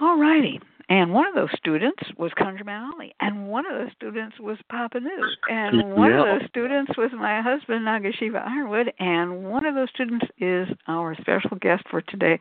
All 0.00 0.18
righty. 0.18 0.60
And 0.88 1.12
one 1.12 1.28
of 1.28 1.34
those 1.34 1.50
students 1.56 2.02
was 2.18 2.32
ConjureMan 2.36 2.94
Ali, 2.94 3.14
and 3.20 3.46
one 3.46 3.64
of 3.64 3.74
those 3.74 3.92
students 3.96 4.40
was 4.40 4.58
Papa 4.68 4.98
Newt, 4.98 5.38
and 5.48 5.94
one 5.94 6.10
yeah. 6.10 6.34
of 6.34 6.40
those 6.40 6.48
students 6.48 6.90
was 6.98 7.10
my 7.14 7.40
husband 7.40 7.86
Nagashiva 7.86 8.44
Yronwode, 8.44 8.90
and 8.98 9.44
one 9.44 9.64
of 9.64 9.76
those 9.76 9.88
students 9.94 10.26
is 10.38 10.66
our 10.88 11.14
special 11.20 11.56
guest 11.60 11.84
for 11.88 12.00
today, 12.02 12.40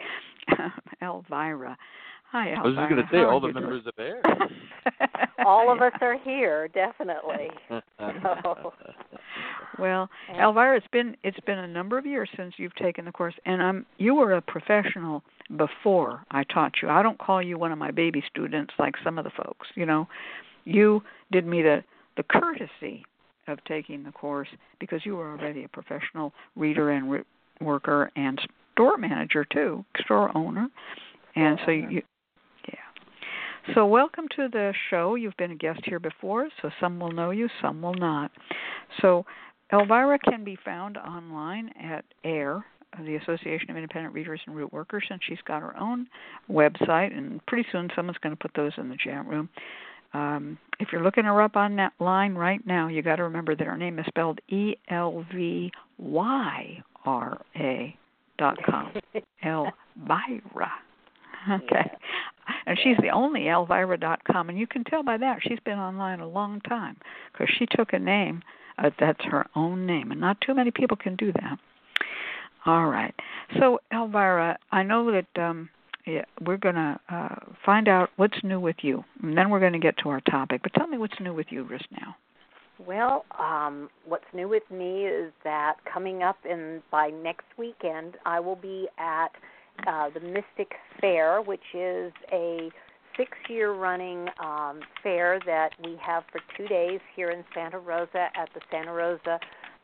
Elvyra. 1.04 1.76
Hi, 2.32 2.48
Elvyra. 2.50 2.58
I 2.58 2.62
was 2.64 2.76
just 2.76 2.90
going 2.90 3.04
to 3.04 3.10
say, 3.12 3.24
all 3.24 3.40
the 3.40 3.48
you 3.48 3.54
doing? 3.54 3.66
members 3.66 3.88
of 3.88 3.94
AIR. 3.98 4.22
All 5.46 5.72
of 5.72 5.82
us 5.82 5.94
are 6.02 6.18
here, 6.20 6.68
definitely. 6.70 7.50
So, 8.00 8.74
Well, 9.78 10.10
Yeah. 10.30 10.44
Elvyra, 10.44 10.78
it's 10.78 10.88
been 10.92 11.16
it's 11.24 11.40
been 11.42 11.60
a 11.60 11.68
number 11.68 11.98
of 11.98 12.06
years 12.06 12.30
since 12.36 12.54
you've 12.58 12.76
taken 12.76 13.06
the 13.06 13.12
course, 13.12 13.34
and 13.46 13.62
I'm 13.62 13.86
you 13.98 14.16
were 14.16 14.34
a 14.34 14.42
professional 14.42 15.24
before 15.58 16.24
I 16.32 16.44
taught 16.44 16.74
you. 16.82 16.90
I 16.90 17.02
don't 17.02 17.18
call 17.18 17.42
you 17.42 17.58
one 17.58 17.72
of 17.72 17.78
my 17.78 17.92
baby 17.92 18.24
students 18.30 18.74
like 18.78 18.96
some 19.04 19.18
of 19.18 19.24
the 19.26 19.32
folks. 19.32 19.68
You 19.76 19.86
know, 19.86 20.08
you 20.66 21.02
did 21.32 21.46
me 21.46 21.62
the 21.62 21.84
the 22.18 22.24
courtesy 22.24 23.06
of 23.48 23.64
taking 23.66 24.04
the 24.04 24.12
course 24.12 24.50
because 24.80 25.06
you 25.06 25.16
were 25.16 25.32
already 25.32 25.64
a 25.64 25.70
professional 25.70 26.34
reader 26.56 26.92
and 26.92 27.10
re- 27.12 27.24
worker 27.62 28.12
and 28.16 28.40
store 28.74 28.98
manager 28.98 29.46
too, 29.46 29.84
store 30.00 30.36
owner, 30.38 30.68
and 31.36 31.58
so 31.66 31.72
owner. 31.72 31.90
you. 31.90 32.02
So 33.76 33.86
welcome 33.86 34.26
to 34.36 34.48
the 34.48 34.74
show. 34.90 35.16
You've 35.16 35.38
been 35.38 35.52
a 35.52 35.56
guest 35.56 35.82
here 35.84 36.00
before, 36.00 36.50
so 36.62 36.72
some 36.80 37.00
will 37.00 37.12
know 37.12 37.30
you, 37.30 37.48
some 37.62 37.82
will 37.82 37.94
not. 37.94 38.32
So 39.02 39.26
Elvyra 39.72 40.18
can 40.28 40.44
be 40.44 40.58
found 40.66 40.98
online 40.98 41.70
at 41.80 42.04
AIR, 42.24 42.66
the 43.04 43.18
Association 43.18 43.70
of 43.70 43.76
Independent 43.76 44.14
Readers 44.14 44.42
and 44.48 44.56
Root 44.56 44.74
Workers, 44.74 45.04
and 45.10 45.20
she's 45.28 45.38
got 45.46 45.62
her 45.62 45.78
own 45.78 46.08
website. 46.50 47.16
And 47.16 47.46
pretty 47.46 47.68
soon, 47.72 47.90
someone's 47.96 48.18
going 48.20 48.36
to 48.36 48.42
put 48.42 48.52
those 48.56 48.72
in 48.78 48.90
the 48.90 48.98
chat 48.98 49.28
room. 49.28 49.50
Um, 50.14 50.58
if 50.80 50.88
you're 50.92 51.04
looking 51.04 51.26
her 51.26 51.42
up 51.42 51.56
on 51.56 51.76
that 51.76 51.94
line 52.00 52.34
right 52.34 52.66
now, 52.66 52.88
you 52.88 53.04
got 53.04 53.18
to 53.18 53.24
remember 53.24 53.56
that 53.56 53.68
her 53.68 53.78
name 53.78 54.00
is 54.00 54.06
spelled 54.08 54.40
E 54.48 54.76
L 54.90 55.24
V 55.32 55.72
Y 56.00 56.84
R 57.06 57.42
A 57.56 57.96
dot 58.40 58.58
com. 58.66 58.94
Elvyra. 59.46 60.70
Okay. 61.52 61.92
And 62.66 62.78
she's 62.84 62.98
the 62.98 63.10
only 63.10 63.42
Elvyra.com, 63.42 64.50
and 64.50 64.58
you 64.58 64.66
can 64.66 64.84
tell 64.84 65.04
by 65.04 65.18
that 65.18 65.40
she's 65.42 65.60
been 65.66 65.78
online 65.78 66.20
a 66.20 66.28
long 66.28 66.62
time 66.62 66.98
because 67.32 67.48
she 67.58 67.68
took 67.68 67.94
a 67.94 68.00
name 68.00 68.42
uh, 68.80 68.90
that's 69.00 69.24
her 69.26 69.46
own 69.56 69.86
name, 69.86 70.12
and 70.12 70.20
not 70.20 70.42
too 70.42 70.56
many 70.56 70.72
people 70.72 70.98
can 70.98 71.16
do 71.16 71.32
that. 71.34 71.58
All 72.66 72.88
right. 72.88 73.14
So, 73.60 73.80
Elvyra, 73.94 74.56
I 74.72 74.84
know 74.84 75.12
that 75.12 75.42
um, 75.42 75.70
yeah, 76.06 76.26
we're 76.46 76.58
going 76.58 76.76
to 76.76 77.00
uh, 77.10 77.36
find 77.66 77.88
out 77.88 78.10
what's 78.16 78.38
new 78.44 78.60
with 78.60 78.78
you, 78.82 79.04
and 79.22 79.38
then 79.38 79.50
we're 79.50 79.60
going 79.60 79.74
to 79.74 79.80
get 79.80 79.96
to 80.04 80.10
our 80.10 80.22
topic. 80.22 80.62
But 80.64 80.74
tell 80.74 80.88
me 80.88 80.98
what's 80.98 81.20
new 81.20 81.34
with 81.34 81.48
you 81.50 81.68
just 81.70 81.86
now. 81.92 82.16
well, 82.86 83.26
um, 83.38 83.90
what's 84.06 84.26
new 84.34 84.48
with 84.48 84.64
me 84.72 85.06
is 85.06 85.32
that 85.44 85.76
coming 85.92 86.24
up 86.24 86.38
in 86.50 86.82
by 86.92 87.10
next 87.10 87.46
weekend, 87.58 88.16
I 88.26 88.40
will 88.40 88.56
be 88.56 88.88
at 88.98 89.32
uh, 89.88 90.10
the 90.10 90.20
Mystic 90.20 90.74
Fair, 91.00 91.42
which 91.42 91.74
is 91.74 92.12
a 92.32 92.70
six-year 93.18 93.74
running 93.74 94.28
um, 94.42 94.80
fair 95.04 95.40
that 95.46 95.72
we 95.84 95.98
have 96.02 96.24
for 96.32 96.40
two 96.58 96.68
days 96.68 97.00
here 97.16 97.32
in 97.32 97.44
Santa 97.54 97.80
Rosa 97.80 98.30
at 98.36 98.50
the 98.54 98.62
Santa 98.72 98.94
Rosa 98.94 99.40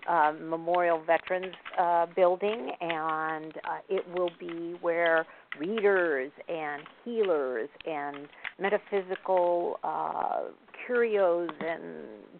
uh, 0.07 0.33
Memorial 0.39 1.01
Veterans 1.03 1.53
uh, 1.79 2.05
Building, 2.15 2.71
and 2.79 3.53
uh, 3.57 3.79
it 3.89 4.05
will 4.13 4.29
be 4.39 4.77
where 4.81 5.25
readers 5.59 6.31
and 6.47 6.83
healers 7.03 7.69
and 7.85 8.27
metaphysical 8.59 9.79
uh, 9.83 10.41
curios 10.85 11.49
and 11.59 11.81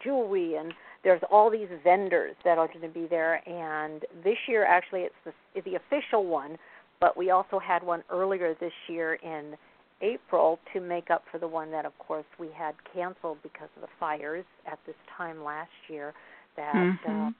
jewelry 0.04 0.56
and 0.56 0.74
there's 1.04 1.22
all 1.32 1.52
these 1.52 1.68
vendors 1.84 2.36
that 2.44 2.58
are 2.58 2.68
going 2.68 2.82
to 2.82 2.88
be 2.88 3.06
there. 3.08 3.48
And 3.48 4.04
this 4.24 4.38
year 4.48 4.66
actually 4.66 5.02
it's 5.02 5.16
the, 5.24 5.62
the 5.62 5.76
official 5.76 6.26
one 6.26 6.58
but 7.00 7.18
we 7.18 7.32
also 7.32 7.60
had 7.60 7.84
one 7.84 8.04
earlier 8.10 8.56
this 8.60 8.74
year 8.88 9.16
in 9.16 9.56
April 10.02 10.60
to 10.74 10.82
make 10.82 11.10
up 11.10 11.24
for 11.32 11.38
the 11.40 11.48
one 11.48 11.72
that 11.72 11.86
of 11.86 11.98
course 12.00 12.25
we 12.40 12.50
had 12.56 12.75
canceled 12.94 13.38
because 13.44 13.70
of 13.75 13.82
the 13.82 13.88
fires 14.00 14.46
at 14.66 14.80
this 14.86 14.96
time 15.18 15.44
last 15.44 15.72
year 15.88 16.14
that 16.58 16.72
uh, 17.08 17.30
Mhm. 17.30 17.34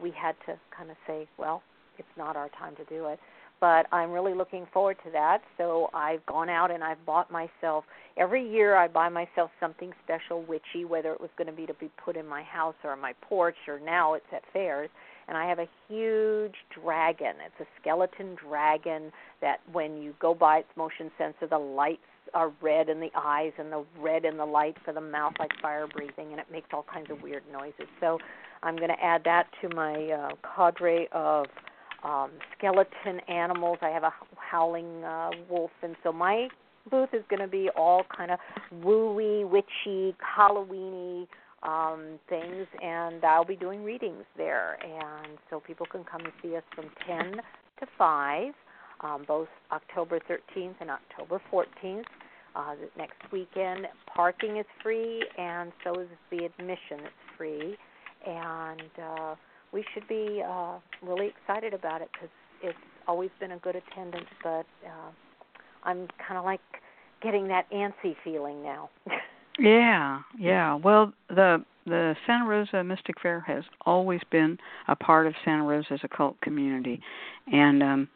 we 0.00 0.10
had 0.10 0.34
to 0.46 0.58
kind 0.76 0.90
of 0.90 0.96
say, 1.06 1.28
well, 1.38 1.62
it's 1.98 2.08
not 2.16 2.36
our 2.36 2.48
time 2.50 2.76
to 2.76 2.84
do 2.84 3.06
it. 3.06 3.18
But 3.60 3.86
I'm 3.92 4.12
really 4.12 4.34
looking 4.34 4.66
forward 4.72 4.98
to 5.04 5.10
that. 5.10 5.42
So 5.56 5.90
I've 5.92 6.24
gone 6.26 6.48
out 6.48 6.70
and 6.70 6.84
I've 6.84 7.04
bought 7.04 7.30
myself 7.30 7.84
every 8.16 8.48
year 8.48 8.76
I 8.76 8.88
buy 8.88 9.08
myself 9.08 9.50
something 9.58 9.92
special 10.04 10.42
witchy, 10.42 10.84
whether 10.84 11.12
it 11.12 11.20
was 11.20 11.30
going 11.36 11.48
to 11.48 11.52
be 11.52 11.66
to 11.66 11.74
be 11.74 11.90
put 12.04 12.16
in 12.16 12.26
my 12.26 12.42
house 12.42 12.76
or 12.84 12.92
on 12.92 13.00
my 13.00 13.14
porch 13.22 13.56
or 13.66 13.80
now 13.80 14.14
it's 14.14 14.26
at 14.32 14.42
fairs. 14.52 14.90
And 15.28 15.36
I 15.36 15.46
have 15.46 15.58
a 15.58 15.68
huge 15.88 16.54
dragon. 16.82 17.34
It's 17.44 17.60
a 17.60 17.66
skeleton 17.80 18.34
dragon 18.34 19.12
that 19.40 19.60
when 19.70 20.02
you 20.02 20.14
go 20.20 20.34
by 20.34 20.58
its 20.58 20.68
motion 20.76 21.10
sensor 21.18 21.46
the 21.48 21.58
lights 21.58 22.00
are 22.34 22.52
red 22.60 22.88
in 22.88 23.00
the 23.00 23.10
eyes 23.16 23.52
and 23.58 23.72
the 23.72 23.84
red 23.98 24.24
in 24.24 24.36
the 24.36 24.44
light 24.44 24.76
for 24.84 24.92
the 24.92 25.00
mouth 25.00 25.34
like 25.38 25.50
fire 25.60 25.86
breathing 25.86 26.30
and 26.30 26.40
it 26.40 26.46
makes 26.50 26.68
all 26.72 26.84
kinds 26.92 27.10
of 27.10 27.22
weird 27.22 27.42
noises. 27.52 27.88
So 28.00 28.18
I'm 28.62 28.76
going 28.76 28.90
to 28.90 29.04
add 29.04 29.22
that 29.24 29.46
to 29.62 29.74
my 29.74 29.94
uh, 30.06 30.28
cadre 30.56 31.08
of 31.12 31.46
um, 32.04 32.30
skeleton 32.56 33.20
animals. 33.28 33.78
I 33.82 33.88
have 33.88 34.02
a 34.02 34.12
howling 34.36 35.04
uh, 35.04 35.30
wolf, 35.48 35.70
and 35.82 35.96
so 36.02 36.12
my 36.12 36.48
booth 36.90 37.10
is 37.12 37.22
going 37.28 37.42
to 37.42 37.48
be 37.48 37.68
all 37.76 38.04
kind 38.16 38.30
of 38.30 38.38
wooey, 38.82 39.48
witchy, 39.48 40.14
Halloweeny 40.38 41.26
um, 41.62 42.18
things, 42.28 42.66
and 42.82 43.24
I'll 43.24 43.44
be 43.44 43.56
doing 43.56 43.82
readings 43.82 44.24
there, 44.36 44.78
and 44.82 45.38
so 45.50 45.60
people 45.60 45.86
can 45.86 46.04
come 46.04 46.20
and 46.22 46.32
see 46.42 46.56
us 46.56 46.62
from 46.74 46.86
10 47.06 47.34
to 47.80 47.86
5, 47.96 48.52
um, 49.00 49.24
both 49.26 49.48
October 49.72 50.20
13th 50.20 50.74
and 50.80 50.90
October 50.90 51.40
14th. 51.52 52.04
Uh, 52.56 52.74
next 52.96 53.20
weekend, 53.32 53.86
parking 54.14 54.56
is 54.56 54.66
free, 54.82 55.24
and 55.36 55.72
so 55.84 56.00
is 56.00 56.08
the 56.30 56.44
admission. 56.44 57.00
It's 57.04 57.36
free, 57.36 57.76
and 58.26 58.90
uh, 59.02 59.34
we 59.72 59.84
should 59.94 60.08
be 60.08 60.42
uh, 60.46 60.78
really 61.02 61.28
excited 61.28 61.74
about 61.74 62.02
it 62.02 62.08
because 62.12 62.30
it's 62.62 62.78
always 63.06 63.30
been 63.38 63.52
a 63.52 63.58
good 63.58 63.76
attendance. 63.76 64.28
But 64.42 64.66
uh, 64.84 65.10
I'm 65.84 66.08
kind 66.26 66.38
of 66.38 66.44
like 66.44 66.60
getting 67.22 67.48
that 67.48 67.70
antsy 67.70 68.16
feeling 68.24 68.62
now. 68.62 68.90
Yeah, 69.58 70.20
yeah. 70.38 70.74
Well, 70.74 71.12
the 71.28 71.64
the 71.86 72.14
Santa 72.26 72.44
Rosa 72.46 72.84
Mystic 72.84 73.20
Fair 73.20 73.40
has 73.40 73.64
always 73.86 74.20
been 74.30 74.58
a 74.88 74.94
part 74.94 75.26
of 75.26 75.34
Santa 75.44 75.64
Rosa 75.64 75.94
as 75.94 76.00
a 76.04 76.08
cult 76.08 76.40
community, 76.42 77.00
and 77.50 77.82
um, 77.82 78.08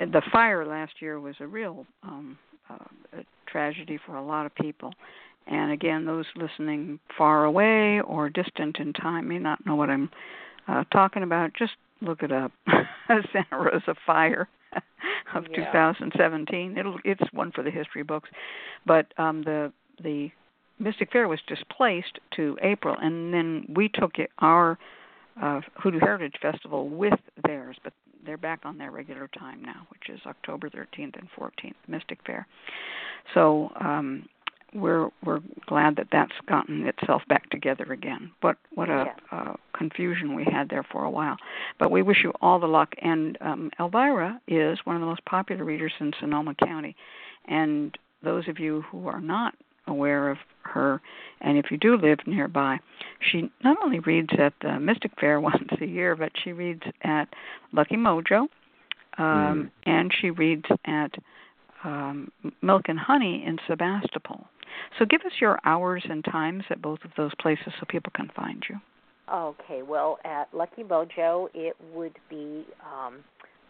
the 0.00 0.22
fire 0.32 0.66
last 0.66 0.92
year 1.00 1.20
was 1.20 1.36
a 1.40 1.46
real 1.46 1.86
um, 2.02 2.38
uh, 2.68 3.18
a 3.18 3.24
tragedy 3.46 3.98
for 4.06 4.16
a 4.16 4.24
lot 4.24 4.46
of 4.46 4.54
people. 4.54 4.92
And 5.46 5.72
again, 5.72 6.04
those 6.04 6.26
listening 6.36 7.00
far 7.16 7.44
away 7.44 8.00
or 8.00 8.28
distant 8.28 8.78
in 8.78 8.92
time 8.92 9.28
may 9.28 9.38
not 9.38 9.64
know 9.66 9.74
what 9.74 9.90
I'm 9.90 10.10
uh, 10.68 10.84
talking 10.92 11.22
about. 11.22 11.52
Just 11.54 11.72
look 12.00 12.22
it 12.22 12.30
up. 12.32 12.52
Santa 13.08 13.56
Rosa 13.58 13.94
fire 14.06 14.48
of 15.34 15.44
Yeah. 15.50 15.64
2017. 15.66 16.78
It'll 16.78 16.98
it's 17.04 17.22
one 17.32 17.50
for 17.52 17.62
the 17.62 17.70
history 17.70 18.02
books, 18.02 18.30
but 18.86 19.06
um, 19.18 19.42
the 19.42 19.72
the 20.02 20.30
Mystic 20.80 21.12
Fair 21.12 21.28
was 21.28 21.40
displaced 21.46 22.18
to 22.36 22.58
April, 22.62 22.96
and 23.00 23.32
then 23.32 23.66
we 23.74 23.88
took 23.88 24.18
it, 24.18 24.30
our 24.38 24.78
uh, 25.40 25.60
Hoodoo 25.76 26.00
Heritage 26.00 26.34
Festival 26.40 26.88
with 26.88 27.18
theirs, 27.46 27.76
but 27.84 27.92
they're 28.24 28.36
back 28.36 28.60
on 28.64 28.78
their 28.78 28.90
regular 28.90 29.28
time 29.28 29.62
now, 29.62 29.86
which 29.90 30.08
is 30.08 30.20
October 30.26 30.68
13th 30.68 31.18
and 31.18 31.28
14th, 31.38 31.74
Mystic 31.88 32.18
Fair. 32.26 32.46
So 33.34 33.70
um, 33.80 34.28
we're 34.74 35.08
we're 35.24 35.40
glad 35.66 35.96
that 35.96 36.08
that's 36.12 36.32
gotten 36.46 36.86
itself 36.86 37.22
back 37.28 37.48
together 37.50 37.84
again. 37.92 38.30
But 38.42 38.56
what 38.74 38.88
a 38.88 39.04
Yes. 39.06 39.18
uh, 39.32 39.54
confusion 39.72 40.34
we 40.34 40.44
had 40.44 40.68
there 40.68 40.82
for 40.84 41.04
a 41.04 41.10
while. 41.10 41.36
But 41.78 41.90
we 41.90 42.02
wish 42.02 42.22
you 42.22 42.32
all 42.40 42.58
the 42.58 42.66
luck. 42.66 42.94
And 43.02 43.36
um, 43.40 43.70
Elvyra 43.78 44.38
is 44.46 44.78
one 44.84 44.96
of 44.96 45.00
the 45.00 45.06
most 45.06 45.24
popular 45.24 45.64
readers 45.64 45.92
in 46.00 46.12
Sonoma 46.20 46.54
County. 46.54 46.94
And 47.46 47.96
those 48.22 48.48
of 48.48 48.58
you 48.58 48.82
who 48.90 49.08
are 49.08 49.20
not 49.20 49.54
aware 49.90 50.30
of 50.30 50.38
her, 50.62 51.00
and 51.40 51.58
if 51.58 51.66
you 51.70 51.76
do 51.76 51.96
live 51.96 52.18
nearby, 52.26 52.78
she 53.20 53.50
not 53.62 53.76
only 53.82 53.98
reads 54.00 54.30
at 54.38 54.52
the 54.62 54.78
Mystic 54.78 55.12
Fair 55.20 55.40
once 55.40 55.68
a 55.80 55.86
year, 55.86 56.16
but 56.16 56.32
she 56.42 56.52
reads 56.52 56.82
at 57.02 57.26
Lucky 57.72 57.96
Mojo, 57.96 58.46
um, 59.18 59.70
and 59.84 60.12
she 60.20 60.30
reads 60.30 60.64
at 60.84 61.12
um, 61.84 62.30
Milk 62.62 62.82
and 62.88 62.98
Honey 62.98 63.44
in 63.46 63.58
Sebastopol. 63.66 64.46
So 64.98 65.04
give 65.04 65.22
us 65.22 65.32
your 65.40 65.58
hours 65.64 66.04
and 66.08 66.24
times 66.24 66.64
at 66.70 66.80
both 66.80 67.00
of 67.04 67.10
those 67.16 67.32
places 67.40 67.72
so 67.78 67.86
people 67.88 68.12
can 68.14 68.30
find 68.34 68.62
you. 68.68 68.76
Okay, 69.32 69.82
well, 69.82 70.18
at 70.24 70.52
Lucky 70.52 70.82
Mojo, 70.82 71.48
it 71.54 71.76
would 71.94 72.16
be 72.28 72.66
um, 72.82 73.18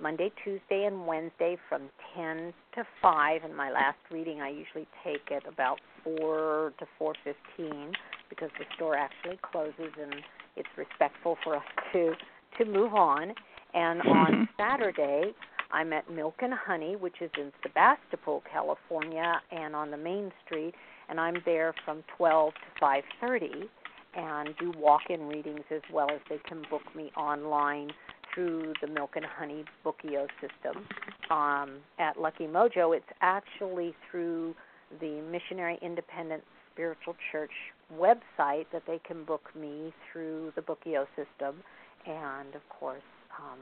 Monday, 0.00 0.33
Tuesday, 0.42 0.85
and 0.85 1.07
Wednesday 1.07 1.57
from 1.69 1.90
10 2.16 2.52
to 2.75 2.85
5. 3.02 3.45
And 3.45 3.57
my 3.57 3.71
last 3.71 3.99
reading 4.11 4.40
I 4.40 4.49
usually 4.49 4.87
take 5.04 5.30
it 5.30 5.45
about 5.47 5.80
4 6.04 6.73
to 6.78 6.87
4:15 6.99 7.95
because 8.28 8.50
the 8.59 8.64
store 8.76 8.97
actually 8.97 9.38
closes 9.42 9.92
and 10.00 10.14
it's 10.57 10.69
respectful 10.76 11.37
for 11.45 11.57
us 11.57 11.64
to 11.92 12.14
to 12.59 12.64
move 12.64 12.95
on. 12.95 13.35
And 13.75 14.00
on. 14.07 14.49
Saturday, 14.57 15.33
I'm 15.73 15.92
at 15.92 16.11
Milk 16.11 16.35
and 16.40 16.52
Honey, 16.52 16.97
which 16.97 17.21
is 17.21 17.30
in 17.38 17.52
Sebastopol, 17.62 18.42
California, 18.50 19.40
and 19.52 19.76
on 19.76 19.90
the 19.90 19.97
main 19.97 20.33
street, 20.45 20.75
and 21.09 21.21
I'm 21.21 21.37
there 21.45 21.75
from 21.85 22.02
12 22.16 22.52
to 22.54 22.85
5:30 22.85 23.69
and 24.14 24.57
do 24.59 24.73
walk-in 24.76 25.28
readings 25.28 25.64
as 25.71 25.83
well 25.92 26.11
as 26.11 26.21
they 26.28 26.38
can 26.49 26.62
book 26.69 26.83
me 26.97 27.12
online 27.16 27.90
through 28.34 28.75
the 28.80 28.87
Milk 28.87 29.10
and 29.16 29.25
Honey 29.25 29.64
Bookio 29.84 30.26
system. 30.40 30.84
Um, 31.30 31.78
at 31.99 32.20
Lucky 32.20 32.44
Mojo, 32.44 32.96
it's 32.96 33.04
actually 33.20 33.94
through 34.10 34.54
the 35.00 35.22
Missionary 35.30 35.78
Independent 35.82 36.42
Spiritual 36.72 37.14
Church 37.30 37.50
website 37.94 38.66
that 38.72 38.82
they 38.87 39.00
can 39.06 39.25
book 39.25 39.42
me 39.58 39.92
through 40.10 40.52
the 40.56 40.62
Bookio 40.62 41.06
system, 41.16 41.62
and 42.06 42.54
of 42.54 42.62
course, 42.68 43.02
um, 43.38 43.58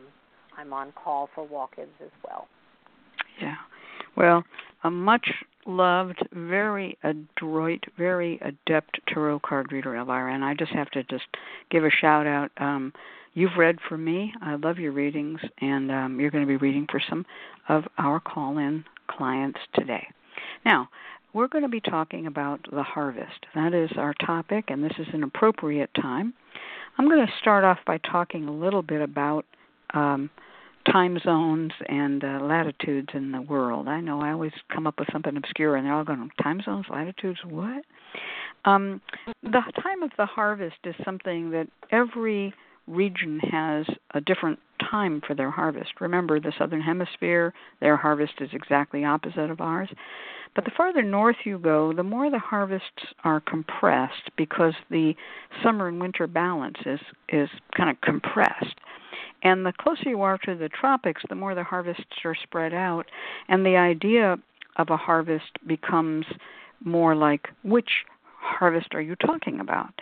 I'm 0.57 0.73
on 0.73 0.93
call 0.93 1.29
for 1.35 1.45
walk-ins 1.45 1.89
as 2.03 2.11
well. 2.25 2.49
Yeah. 3.41 3.57
Well, 4.17 4.45
a 4.85 4.91
much 4.91 5.29
loved, 5.67 6.27
very 6.33 6.99
adroit, 7.03 7.85
very 7.97 8.41
adept 8.41 9.01
tarot 9.07 9.41
card 9.41 9.71
reader, 9.73 9.91
Elvyra, 9.91 10.35
and 10.35 10.45
I 10.45 10.55
just 10.55 10.73
have 10.73 10.91
to 10.91 11.03
just 11.05 11.27
give 11.71 11.85
a 11.85 11.91
shout 11.91 12.27
out. 12.27 12.51
Um, 12.57 12.93
you've 13.39 13.57
read 13.57 13.79
for 13.89 13.97
me. 13.97 14.33
I 14.43 14.57
love 14.57 14.79
your 14.79 14.93
readings, 14.93 15.39
and 15.61 15.93
um, 15.93 16.21
you're 16.21 16.31
going 16.31 16.45
to 16.45 16.49
be 16.49 16.57
reading 16.57 16.87
for 16.91 17.01
some 17.09 17.25
of 17.69 17.85
our 17.97 18.19
call-in 18.19 18.85
clients 19.09 19.61
today. 19.75 20.07
Now, 20.65 20.89
we're 21.33 21.47
going 21.47 21.63
to 21.63 21.69
be 21.69 21.81
talking 21.81 22.27
about 22.27 22.61
the 22.73 22.83
harvest. 22.83 23.47
That 23.55 23.75
is 23.75 23.91
our 23.97 24.13
topic, 24.27 24.67
and 24.69 24.83
this 24.83 24.93
is 24.99 25.07
an 25.13 25.23
appropriate 25.23 25.91
time. 25.95 26.35
I'm 26.99 27.07
going 27.09 27.25
to 27.25 27.33
start 27.41 27.63
off 27.63 27.79
by 27.87 27.99
talking 27.99 28.49
a 28.49 28.53
little 28.53 28.83
bit 28.83 29.01
about 29.01 29.45
um, 29.95 30.31
time 30.91 31.19
zones 31.23 31.71
and 31.89 32.25
uh, 32.25 32.41
latitudes 32.43 33.11
in 33.15 33.31
the 33.31 33.43
world. 33.43 33.87
I 33.87 34.01
know 34.01 34.21
I 34.21 34.33
always 34.33 34.53
come 34.75 34.87
up 34.89 34.99
with 34.99 35.09
something 35.13 35.37
obscure, 35.37 35.77
and 35.77 35.87
they're 35.87 35.95
all 35.95 36.03
going, 36.03 36.29
time 36.43 36.61
zones, 36.65 36.87
latitudes, 36.91 37.39
what? 37.45 37.85
Um, 38.65 39.01
the 39.45 39.63
time 39.81 40.03
of 40.03 40.11
the 40.19 40.27
harvest 40.27 40.79
is 40.85 40.95
something 41.05 41.51
that 41.51 41.69
every 41.93 42.53
region 42.89 43.41
has 43.51 43.87
a 44.15 44.21
different 44.21 44.59
time 44.91 45.21
for 45.27 45.35
their 45.35 45.51
harvest. 45.51 46.01
Remember, 46.01 46.41
the 46.41 46.53
southern 46.59 46.81
hemisphere, 46.81 47.53
their 47.81 47.97
harvest 47.97 48.35
is 48.41 48.51
exactly 48.53 49.05
opposite 49.05 49.51
of 49.51 49.61
ours. 49.61 49.89
But 50.55 50.65
the 50.65 50.71
farther 50.77 51.03
north 51.03 51.37
you 51.45 51.59
go, 51.59 51.93
the 51.93 52.03
more 52.03 52.31
the 52.31 52.39
harvests 52.39 53.15
are 53.23 53.41
compressed 53.41 54.31
because 54.37 54.75
the 54.91 55.15
summer 55.63 55.89
and 55.89 56.01
winter 56.01 56.27
balance 56.27 56.79
is 56.87 57.01
is 57.29 57.49
kind 57.77 57.91
of 57.91 58.01
compressed. 58.01 58.77
And 59.43 59.65
the 59.65 59.73
closer 59.79 60.09
you 60.09 60.23
are 60.23 60.39
to 60.39 60.57
the 60.57 60.69
tropics, 60.69 61.23
the 61.29 61.35
more 61.35 61.55
the 61.55 61.63
harvests 61.63 62.25
are 62.25 62.35
spread 62.35 62.75
out. 62.75 63.07
And 63.49 63.65
the 63.65 63.77
idea 63.77 64.37
of 64.77 64.91
a 64.91 64.97
harvest 64.97 65.59
becomes 65.67 66.27
more 66.85 67.15
like 67.15 67.49
which 67.63 68.05
harvest 68.41 68.95
are 68.95 69.01
you 69.01 69.17
talking 69.17 69.61
about? 69.61 69.93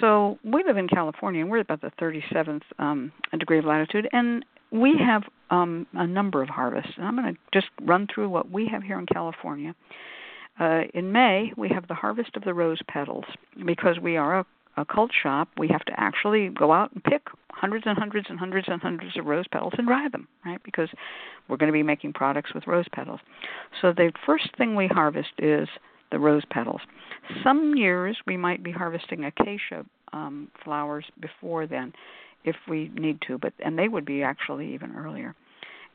So 0.00 0.38
we 0.44 0.64
live 0.64 0.76
in 0.76 0.88
California, 0.88 1.42
and 1.42 1.50
we're 1.50 1.58
about 1.58 1.80
the 1.80 1.92
37th 2.00 2.62
um, 2.78 3.12
degree 3.38 3.58
of 3.58 3.64
latitude, 3.64 4.08
and 4.12 4.44
we 4.70 4.94
have 4.98 5.24
um, 5.50 5.86
a 5.94 6.06
number 6.06 6.42
of 6.42 6.48
harvests. 6.48 6.92
And 6.96 7.06
I'm 7.06 7.16
going 7.16 7.34
to 7.34 7.40
just 7.52 7.68
run 7.82 8.06
through 8.12 8.28
what 8.30 8.50
we 8.50 8.66
have 8.68 8.82
here 8.82 8.98
in 8.98 9.06
California. 9.06 9.74
Uh, 10.58 10.82
in 10.94 11.12
May, 11.12 11.52
we 11.56 11.68
have 11.68 11.88
the 11.88 11.94
harvest 11.94 12.36
of 12.36 12.44
the 12.44 12.54
rose 12.54 12.80
petals 12.88 13.24
because 13.64 13.98
we 14.00 14.16
are 14.16 14.40
a 14.40 14.46
a 14.76 14.84
cult 14.84 15.10
shop, 15.22 15.48
we 15.58 15.68
have 15.68 15.84
to 15.84 15.92
actually 15.98 16.48
go 16.48 16.72
out 16.72 16.92
and 16.92 17.04
pick 17.04 17.22
hundreds 17.50 17.84
and 17.86 17.98
hundreds 17.98 18.28
and 18.30 18.38
hundreds 18.38 18.68
and 18.68 18.80
hundreds 18.80 19.16
of 19.18 19.26
rose 19.26 19.44
petals 19.50 19.72
and 19.76 19.86
dry 19.86 20.08
them, 20.08 20.26
right? 20.44 20.62
Because 20.64 20.88
we're 21.48 21.58
going 21.58 21.68
to 21.68 21.72
be 21.72 21.82
making 21.82 22.12
products 22.12 22.54
with 22.54 22.66
rose 22.66 22.86
petals. 22.92 23.20
So 23.80 23.92
the 23.92 24.12
first 24.24 24.56
thing 24.56 24.74
we 24.74 24.86
harvest 24.86 25.32
is 25.38 25.68
the 26.12 26.18
rose 26.18 26.44
petals. 26.50 26.80
Some 27.42 27.74
years 27.74 28.16
we 28.26 28.36
might 28.36 28.62
be 28.62 28.70
harvesting 28.70 29.24
acacia 29.24 29.84
um, 30.12 30.48
flowers 30.62 31.06
before 31.20 31.66
then, 31.66 31.92
if 32.44 32.56
we 32.68 32.90
need 32.94 33.18
to, 33.26 33.38
but 33.38 33.52
and 33.64 33.78
they 33.78 33.88
would 33.88 34.04
be 34.04 34.22
actually 34.22 34.72
even 34.74 34.94
earlier 34.94 35.34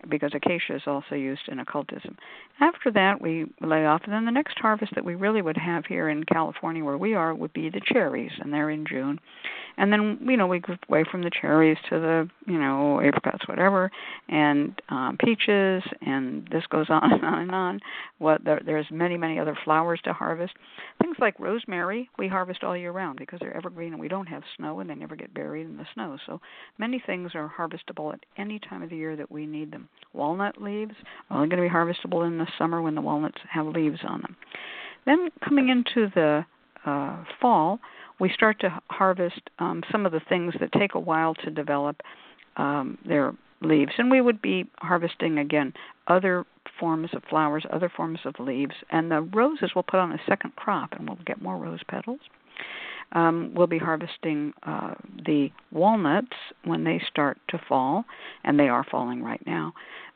because 0.09 0.31
acacia 0.33 0.75
is 0.75 0.83
also 0.85 1.15
used 1.15 1.47
in 1.47 1.59
occultism. 1.59 2.17
After 2.59 2.91
that, 2.91 3.21
we 3.21 3.45
lay 3.61 3.85
off, 3.85 4.01
and 4.05 4.13
then 4.13 4.25
the 4.25 4.31
next 4.31 4.57
harvest 4.59 4.93
that 4.95 5.05
we 5.05 5.15
really 5.15 5.41
would 5.41 5.57
have 5.57 5.85
here 5.85 6.09
in 6.09 6.23
California, 6.23 6.83
where 6.83 6.97
we 6.97 7.13
are, 7.13 7.33
would 7.33 7.53
be 7.53 7.69
the 7.69 7.81
cherries, 7.85 8.31
and 8.39 8.53
they're 8.53 8.69
in 8.69 8.85
June. 8.85 9.19
And 9.77 9.91
then 9.91 10.19
you 10.21 10.37
know 10.37 10.47
we 10.47 10.59
go 10.59 10.75
away 10.89 11.03
from 11.09 11.21
the 11.23 11.29
cherries 11.29 11.77
to 11.89 11.99
the 11.99 12.29
you 12.45 12.57
know 12.57 12.99
apricots, 13.01 13.47
whatever, 13.47 13.91
and 14.27 14.79
um, 14.89 15.17
peaches, 15.23 15.83
and 16.01 16.47
this 16.51 16.65
goes 16.67 16.87
on 16.89 17.11
and 17.11 17.25
on 17.25 17.39
and 17.39 17.51
on. 17.51 17.79
What 18.17 18.43
there, 18.43 18.61
there's 18.65 18.87
many 18.91 19.17
many 19.17 19.39
other 19.39 19.57
flowers 19.63 19.99
to 20.05 20.13
harvest. 20.13 20.53
Things 21.01 21.17
like 21.19 21.39
rosemary 21.39 22.09
we 22.17 22.27
harvest 22.27 22.63
all 22.63 22.75
year 22.75 22.91
round 22.91 23.19
because 23.19 23.39
they're 23.39 23.55
evergreen 23.55 23.93
and 23.93 24.01
we 24.01 24.07
don't 24.07 24.27
have 24.27 24.43
snow 24.55 24.79
and 24.79 24.89
they 24.89 24.95
never 24.95 25.15
get 25.15 25.33
buried 25.33 25.65
in 25.65 25.77
the 25.77 25.85
snow. 25.93 26.17
So 26.25 26.41
many 26.77 27.01
things 27.05 27.31
are 27.35 27.51
harvestable 27.55 28.13
at 28.13 28.19
any 28.37 28.59
time 28.59 28.81
of 28.81 28.89
the 28.89 28.97
year 28.97 29.15
that 29.15 29.31
we 29.31 29.45
need 29.45 29.71
them. 29.71 29.86
Walnut 30.13 30.61
leaves 30.61 30.93
are 31.29 31.37
only 31.37 31.49
going 31.49 31.61
to 31.61 31.69
be 31.69 31.73
harvestable 31.73 32.25
in 32.25 32.37
the 32.37 32.47
summer 32.57 32.81
when 32.81 32.95
the 32.95 33.01
walnuts 33.01 33.37
have 33.51 33.67
leaves 33.67 33.99
on 34.07 34.21
them. 34.21 34.35
Then 35.05 35.29
coming 35.43 35.69
into 35.69 36.09
the 36.13 36.45
uh, 36.85 37.23
fall, 37.39 37.79
we 38.19 38.31
start 38.33 38.59
to 38.61 38.81
harvest 38.89 39.41
um, 39.59 39.83
some 39.91 40.05
of 40.05 40.11
the 40.11 40.21
things 40.27 40.53
that 40.59 40.71
take 40.71 40.95
a 40.95 40.99
while 40.99 41.35
to 41.35 41.51
develop 41.51 42.01
um, 42.57 42.97
their 43.07 43.33
leaves, 43.61 43.91
and 43.97 44.09
we 44.11 44.21
would 44.21 44.41
be 44.41 44.65
harvesting 44.77 45.37
again 45.37 45.73
other 46.07 46.45
forms 46.79 47.09
of 47.13 47.23
flowers, 47.29 47.65
other 47.71 47.91
forms 47.95 48.19
of 48.25 48.35
leaves, 48.39 48.73
and 48.91 49.11
the 49.11 49.21
roses 49.21 49.71
will 49.75 49.83
put 49.83 49.99
on 49.99 50.11
a 50.11 50.19
second 50.27 50.55
crop, 50.55 50.93
and 50.93 51.07
we'll 51.07 51.17
get 51.25 51.41
more 51.41 51.57
rose 51.57 51.79
petals. 51.87 52.19
Um, 53.13 53.53
we'll 53.55 53.67
be 53.67 53.77
harvesting 53.77 54.53
uh, 54.63 54.93
the 55.25 55.49
walnuts 55.71 56.35
when 56.65 56.83
they 56.83 57.01
start 57.07 57.37
to 57.49 57.59
fall, 57.67 58.05
and 58.43 58.59
they 58.59 58.67
are 58.67 58.85
falling 58.89 59.23
right 59.23 59.41
now. 59.45 59.73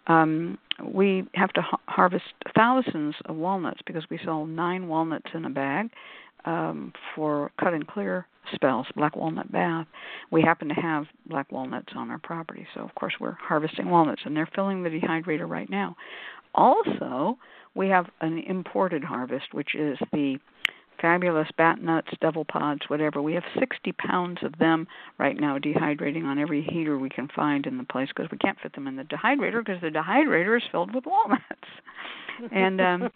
Um, 0.07 0.57
we 0.83 1.23
have 1.35 1.53
to 1.53 1.61
ha- 1.61 1.79
harvest 1.87 2.25
thousands 2.55 3.15
of 3.25 3.35
walnuts 3.35 3.81
because 3.85 4.03
we 4.09 4.19
sell 4.23 4.45
nine 4.45 4.87
walnuts 4.87 5.29
in 5.33 5.45
a 5.45 5.49
bag 5.49 5.89
um, 6.45 6.91
for 7.15 7.51
cut 7.59 7.73
and 7.73 7.87
clear 7.87 8.27
spells, 8.53 8.87
black 8.95 9.15
walnut 9.15 9.51
bath. 9.51 9.87
We 10.31 10.41
happen 10.41 10.67
to 10.69 10.73
have 10.73 11.05
black 11.27 11.51
walnuts 11.51 11.93
on 11.95 12.09
our 12.09 12.17
property, 12.17 12.67
so 12.73 12.81
of 12.81 12.93
course 12.95 13.13
we're 13.19 13.37
harvesting 13.39 13.89
walnuts, 13.89 14.23
and 14.25 14.35
they're 14.35 14.49
filling 14.53 14.83
the 14.83 14.89
dehydrator 14.89 15.47
right 15.47 15.69
now. 15.69 15.95
Also, 16.55 17.37
we 17.75 17.87
have 17.87 18.07
an 18.19 18.39
imported 18.39 19.03
harvest, 19.03 19.53
which 19.53 19.75
is 19.75 19.97
the 20.11 20.37
fabulous 21.01 21.47
bat 21.57 21.81
nuts, 21.81 22.09
devil 22.21 22.45
pods, 22.45 22.81
whatever. 22.87 23.21
We 23.21 23.33
have 23.33 23.43
60 23.59 23.91
pounds 23.93 24.37
of 24.43 24.57
them 24.59 24.87
right 25.17 25.37
now 25.37 25.57
dehydrating 25.57 26.23
on 26.23 26.37
every 26.37 26.61
heater 26.61 26.97
we 26.97 27.09
can 27.09 27.27
find 27.35 27.65
in 27.65 27.77
the 27.77 27.83
place 27.83 28.09
because 28.15 28.31
we 28.31 28.37
can't 28.37 28.57
fit 28.61 28.73
them 28.73 28.87
in 28.87 28.95
the 28.95 29.03
dehydrator 29.03 29.65
because 29.65 29.81
the 29.81 29.89
dehydrator 29.89 30.55
is 30.55 30.63
filled 30.71 30.93
with 30.93 31.05
walnuts. 31.05 31.43
and 32.51 32.79
um 32.81 33.09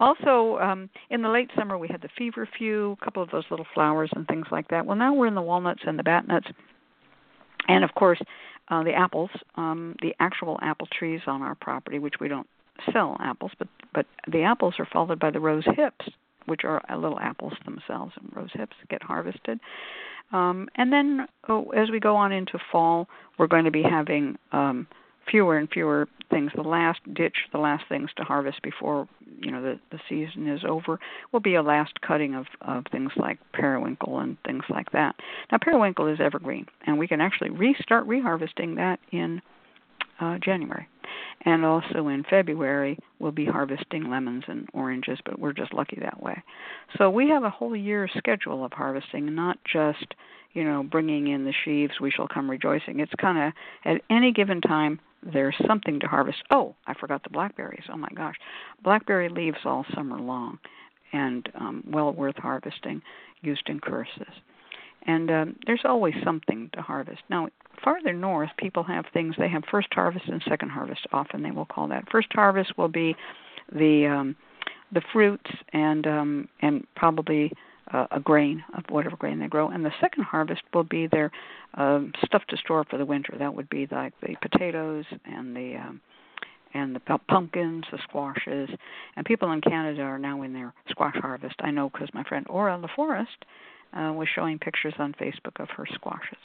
also 0.00 0.58
um 0.58 0.88
in 1.10 1.22
the 1.22 1.28
late 1.28 1.50
summer 1.56 1.76
we 1.76 1.88
had 1.88 2.00
the 2.00 2.08
feverfew, 2.16 2.96
a 3.00 3.04
couple 3.04 3.22
of 3.22 3.30
those 3.30 3.44
little 3.50 3.66
flowers 3.74 4.10
and 4.14 4.26
things 4.26 4.46
like 4.50 4.68
that. 4.68 4.86
Well, 4.86 4.96
now 4.96 5.12
we're 5.12 5.26
in 5.26 5.34
the 5.34 5.42
walnuts 5.42 5.82
and 5.86 5.98
the 5.98 6.02
bat 6.02 6.26
nuts. 6.26 6.46
And 7.68 7.84
of 7.84 7.94
course, 7.94 8.20
uh 8.68 8.82
the 8.84 8.94
apples, 8.94 9.30
um 9.56 9.96
the 10.02 10.14
actual 10.20 10.58
apple 10.62 10.88
trees 10.96 11.20
on 11.26 11.42
our 11.42 11.56
property 11.56 11.98
which 11.98 12.14
we 12.20 12.28
don't 12.28 12.48
sell 12.92 13.16
apples, 13.20 13.52
but 13.58 13.68
but 13.92 14.06
the 14.30 14.42
apples 14.42 14.74
are 14.78 14.88
followed 14.92 15.18
by 15.18 15.30
the 15.30 15.40
rose 15.40 15.64
hips 15.76 16.06
which 16.48 16.64
are 16.64 16.82
little 16.96 17.20
apples 17.20 17.54
themselves 17.64 18.12
and 18.16 18.34
rose 18.34 18.50
hips, 18.52 18.76
get 18.90 19.02
harvested. 19.02 19.60
Um, 20.32 20.68
and 20.74 20.92
then 20.92 21.26
oh, 21.48 21.70
as 21.70 21.90
we 21.90 22.00
go 22.00 22.16
on 22.16 22.32
into 22.32 22.58
fall, 22.70 23.08
we're 23.38 23.46
going 23.46 23.64
to 23.64 23.70
be 23.70 23.82
having 23.82 24.36
um, 24.52 24.86
fewer 25.30 25.56
and 25.56 25.68
fewer 25.70 26.08
things. 26.30 26.50
The 26.54 26.62
last 26.62 27.00
ditch, 27.14 27.36
the 27.52 27.58
last 27.58 27.84
things 27.88 28.10
to 28.16 28.24
harvest 28.24 28.62
before 28.62 29.08
you 29.40 29.50
know 29.50 29.62
the 29.62 29.80
the 29.90 30.00
season 30.08 30.48
is 30.48 30.60
over, 30.68 30.98
will 31.32 31.40
be 31.40 31.54
a 31.54 31.62
last 31.62 32.00
cutting 32.00 32.34
of 32.34 32.46
of 32.60 32.84
things 32.90 33.12
like 33.16 33.38
periwinkle 33.52 34.18
and 34.18 34.36
things 34.44 34.64
like 34.68 34.92
that. 34.92 35.16
Now 35.50 35.58
periwinkle 35.58 36.08
is 36.08 36.20
evergreen, 36.20 36.66
and 36.86 36.98
we 36.98 37.08
can 37.08 37.20
actually 37.20 37.50
restart 37.50 38.06
reharvesting 38.06 38.76
that 38.76 39.00
in 39.10 39.40
uh, 40.20 40.38
January. 40.38 40.88
And 41.42 41.64
also 41.64 42.08
in 42.08 42.24
February, 42.28 42.98
we'll 43.18 43.32
be 43.32 43.46
harvesting 43.46 44.10
lemons 44.10 44.44
and 44.48 44.68
oranges, 44.72 45.18
but 45.24 45.38
we're 45.38 45.52
just 45.52 45.72
lucky 45.72 45.98
that 46.00 46.22
way. 46.22 46.42
So 46.96 47.08
we 47.10 47.28
have 47.28 47.44
a 47.44 47.50
whole 47.50 47.76
year 47.76 48.08
schedule 48.16 48.64
of 48.64 48.72
harvesting, 48.72 49.34
not 49.34 49.58
just, 49.70 50.14
you 50.52 50.64
know, 50.64 50.82
bringing 50.82 51.28
in 51.28 51.44
the 51.44 51.54
sheaves, 51.64 52.00
we 52.00 52.10
shall 52.10 52.28
come 52.28 52.50
rejoicing. 52.50 53.00
It's 53.00 53.12
kind 53.20 53.38
of 53.38 53.52
at 53.84 54.02
any 54.10 54.32
given 54.32 54.60
time, 54.60 55.00
there's 55.22 55.56
something 55.66 56.00
to 56.00 56.06
harvest. 56.06 56.38
Oh, 56.50 56.74
I 56.86 56.94
forgot 56.94 57.22
the 57.22 57.30
blackberries. 57.30 57.84
Oh 57.92 57.96
my 57.96 58.08
gosh. 58.14 58.36
Blackberry 58.82 59.28
leaves 59.28 59.58
all 59.64 59.84
summer 59.94 60.18
long 60.18 60.58
and 61.12 61.48
um, 61.54 61.84
well 61.88 62.12
worth 62.12 62.36
harvesting, 62.36 63.02
used 63.40 63.68
in 63.68 63.80
curses. 63.80 64.26
And 65.06 65.30
um, 65.30 65.56
there's 65.66 65.82
always 65.84 66.14
something 66.24 66.70
to 66.74 66.82
harvest. 66.82 67.22
Now, 67.30 67.48
farther 67.82 68.12
north, 68.12 68.50
people 68.58 68.82
have 68.84 69.06
things. 69.12 69.34
They 69.38 69.48
have 69.48 69.62
first 69.70 69.88
harvest 69.92 70.26
and 70.28 70.42
second 70.48 70.70
harvest. 70.70 71.06
Often 71.12 71.42
they 71.42 71.50
will 71.50 71.66
call 71.66 71.88
that 71.88 72.10
first 72.10 72.28
harvest 72.32 72.76
will 72.76 72.88
be 72.88 73.16
the 73.72 74.06
um, 74.06 74.36
the 74.92 75.02
fruits 75.12 75.50
and 75.72 76.06
um, 76.06 76.48
and 76.60 76.86
probably 76.96 77.52
uh, 77.92 78.06
a 78.10 78.20
grain 78.20 78.64
of 78.76 78.84
whatever 78.88 79.16
grain 79.16 79.38
they 79.38 79.46
grow, 79.46 79.68
and 79.68 79.84
the 79.84 79.92
second 80.00 80.24
harvest 80.24 80.62
will 80.74 80.84
be 80.84 81.06
their 81.06 81.30
um, 81.74 82.12
stuff 82.24 82.42
to 82.48 82.56
store 82.56 82.84
for 82.88 82.98
the 82.98 83.04
winter. 83.04 83.34
That 83.38 83.54
would 83.54 83.68
be 83.68 83.86
like 83.90 84.12
the 84.20 84.36
potatoes 84.40 85.04
and 85.24 85.54
the 85.54 85.76
um, 85.76 86.00
and 86.74 86.94
the 86.94 87.18
pumpkins, 87.28 87.84
the 87.90 87.98
squashes, 88.08 88.68
and 89.16 89.24
people 89.24 89.52
in 89.52 89.60
Canada 89.62 90.02
are 90.02 90.18
now 90.18 90.42
in 90.42 90.52
their 90.52 90.74
squash 90.90 91.16
harvest. 91.16 91.54
I 91.60 91.70
know 91.70 91.88
because 91.88 92.08
my 92.12 92.24
friend 92.24 92.46
Aura 92.48 92.78
LaForest 92.78 93.26
uh, 93.92 94.12
was 94.12 94.28
showing 94.34 94.58
pictures 94.58 94.94
on 94.98 95.14
Facebook 95.14 95.60
of 95.60 95.68
her 95.70 95.86
squashes. 95.94 96.38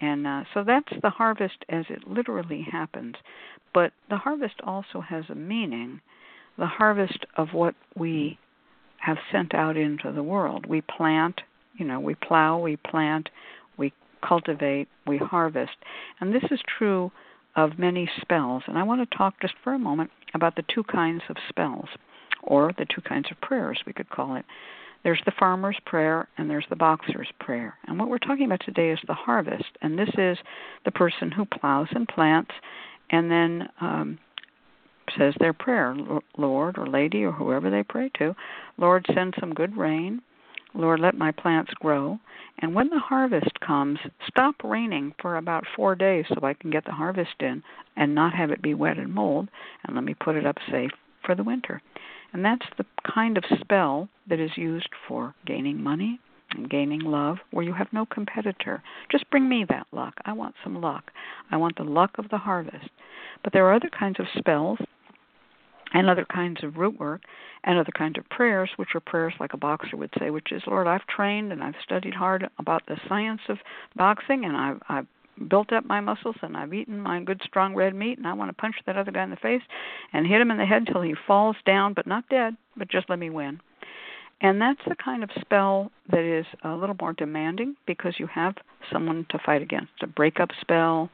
And 0.00 0.26
uh, 0.26 0.44
so 0.52 0.64
that's 0.64 0.92
the 1.02 1.10
harvest 1.10 1.64
as 1.68 1.86
it 1.88 2.06
literally 2.06 2.66
happens. 2.70 3.14
But 3.72 3.92
the 4.10 4.18
harvest 4.18 4.56
also 4.64 5.00
has 5.00 5.24
a 5.28 5.34
meaning 5.34 6.00
the 6.58 6.66
harvest 6.66 7.26
of 7.36 7.48
what 7.52 7.74
we 7.96 8.38
have 8.98 9.18
sent 9.30 9.54
out 9.54 9.76
into 9.76 10.10
the 10.12 10.22
world. 10.22 10.66
We 10.66 10.80
plant, 10.80 11.42
you 11.76 11.84
know, 11.84 12.00
we 12.00 12.14
plow, 12.14 12.58
we 12.58 12.76
plant, 12.76 13.28
we 13.76 13.92
cultivate, 14.26 14.88
we 15.06 15.18
harvest. 15.18 15.76
And 16.20 16.34
this 16.34 16.44
is 16.50 16.60
true 16.78 17.12
of 17.54 17.78
many 17.78 18.08
spells. 18.20 18.62
And 18.66 18.78
I 18.78 18.82
want 18.82 19.08
to 19.08 19.16
talk 19.16 19.40
just 19.40 19.54
for 19.62 19.74
a 19.74 19.78
moment 19.78 20.10
about 20.34 20.56
the 20.56 20.64
two 20.74 20.84
kinds 20.84 21.22
of 21.28 21.36
spells, 21.48 21.88
or 22.42 22.72
the 22.78 22.86
two 22.86 23.00
kinds 23.02 23.28
of 23.30 23.40
prayers, 23.40 23.80
we 23.86 23.92
could 23.92 24.10
call 24.10 24.36
it. 24.36 24.44
There's 25.06 25.22
the 25.24 25.32
farmer's 25.38 25.78
prayer 25.86 26.26
and 26.36 26.50
there's 26.50 26.66
the 26.68 26.74
boxer's 26.74 27.28
prayer. 27.38 27.74
And 27.86 27.96
what 27.96 28.08
we're 28.08 28.18
talking 28.18 28.46
about 28.46 28.62
today 28.64 28.90
is 28.90 28.98
the 29.06 29.14
harvest. 29.14 29.78
And 29.80 29.96
this 29.96 30.08
is 30.18 30.36
the 30.84 30.90
person 30.90 31.30
who 31.30 31.44
plows 31.44 31.86
and 31.92 32.08
plants 32.08 32.50
and 33.10 33.30
then 33.30 33.68
um, 33.80 34.18
says 35.16 35.32
their 35.38 35.52
prayer 35.52 35.94
Lord 36.36 36.76
or 36.76 36.88
Lady 36.88 37.22
or 37.22 37.30
whoever 37.30 37.70
they 37.70 37.84
pray 37.84 38.10
to, 38.18 38.34
Lord, 38.78 39.06
send 39.14 39.34
some 39.38 39.54
good 39.54 39.76
rain. 39.76 40.22
Lord, 40.74 40.98
let 40.98 41.14
my 41.14 41.30
plants 41.30 41.70
grow. 41.78 42.18
And 42.58 42.74
when 42.74 42.88
the 42.88 42.98
harvest 42.98 43.60
comes, 43.64 44.00
stop 44.26 44.56
raining 44.64 45.14
for 45.22 45.36
about 45.36 45.62
four 45.76 45.94
days 45.94 46.24
so 46.30 46.44
I 46.44 46.54
can 46.54 46.72
get 46.72 46.84
the 46.84 46.90
harvest 46.90 47.36
in 47.38 47.62
and 47.94 48.12
not 48.12 48.34
have 48.34 48.50
it 48.50 48.60
be 48.60 48.74
wet 48.74 48.98
and 48.98 49.14
mold, 49.14 49.50
and 49.84 49.94
let 49.94 50.02
me 50.02 50.14
put 50.14 50.34
it 50.34 50.46
up 50.46 50.56
safe 50.68 50.90
for 51.24 51.36
the 51.36 51.44
winter. 51.44 51.80
And 52.36 52.44
that's 52.44 52.66
the 52.76 52.84
kind 53.10 53.38
of 53.38 53.44
spell 53.60 54.10
that 54.28 54.38
is 54.38 54.50
used 54.58 54.90
for 55.08 55.34
gaining 55.46 55.82
money 55.82 56.20
and 56.50 56.68
gaining 56.68 57.00
love 57.00 57.38
where 57.50 57.64
you 57.64 57.72
have 57.72 57.90
no 57.94 58.04
competitor. 58.04 58.82
Just 59.10 59.30
bring 59.30 59.48
me 59.48 59.64
that 59.70 59.86
luck. 59.90 60.12
I 60.26 60.34
want 60.34 60.54
some 60.62 60.78
luck. 60.82 61.12
I 61.50 61.56
want 61.56 61.78
the 61.78 61.84
luck 61.84 62.10
of 62.18 62.28
the 62.28 62.36
harvest. 62.36 62.90
But 63.42 63.54
there 63.54 63.64
are 63.64 63.72
other 63.72 63.88
kinds 63.88 64.20
of 64.20 64.26
spells 64.36 64.78
and 65.94 66.10
other 66.10 66.26
kinds 66.26 66.62
of 66.62 66.76
root 66.76 67.00
work 67.00 67.22
and 67.64 67.78
other 67.78 67.92
kinds 67.96 68.18
of 68.18 68.28
prayers, 68.28 68.68
which 68.76 68.90
are 68.94 69.00
prayers 69.00 69.32
like 69.40 69.54
a 69.54 69.56
boxer 69.56 69.96
would 69.96 70.12
say, 70.18 70.28
which 70.28 70.52
is, 70.52 70.62
Lord, 70.66 70.86
I've 70.86 71.06
trained 71.06 71.52
and 71.52 71.64
I've 71.64 71.74
studied 71.82 72.12
hard 72.12 72.50
about 72.58 72.82
the 72.86 73.00
science 73.08 73.40
of 73.48 73.56
boxing 73.96 74.44
and 74.44 74.58
I've, 74.58 74.82
I've 74.90 75.06
built 75.48 75.72
up 75.72 75.84
my 75.84 76.00
muscles 76.00 76.36
and 76.42 76.56
I've 76.56 76.74
eaten 76.74 77.00
my 77.00 77.22
good 77.22 77.40
strong 77.44 77.74
red 77.74 77.94
meat 77.94 78.18
and 78.18 78.26
I 78.26 78.32
want 78.32 78.48
to 78.48 78.54
punch 78.60 78.76
that 78.86 78.96
other 78.96 79.12
guy 79.12 79.22
in 79.22 79.30
the 79.30 79.36
face 79.36 79.62
and 80.12 80.26
hit 80.26 80.40
him 80.40 80.50
in 80.50 80.58
the 80.58 80.66
head 80.66 80.84
until 80.86 81.02
he 81.02 81.14
falls 81.26 81.56
down, 81.64 81.92
but 81.94 82.06
not 82.06 82.28
dead, 82.28 82.56
but 82.76 82.88
just 82.88 83.08
let 83.10 83.18
me 83.18 83.30
win. 83.30 83.60
And 84.40 84.60
that's 84.60 84.80
the 84.86 84.96
kind 84.96 85.24
of 85.24 85.30
spell 85.40 85.90
that 86.10 86.22
is 86.22 86.46
a 86.62 86.74
little 86.74 86.96
more 87.00 87.14
demanding 87.14 87.74
because 87.86 88.14
you 88.18 88.26
have 88.26 88.54
someone 88.92 89.26
to 89.30 89.38
fight 89.44 89.62
against. 89.62 89.92
A 90.02 90.06
breakup 90.06 90.50
spell, 90.60 91.10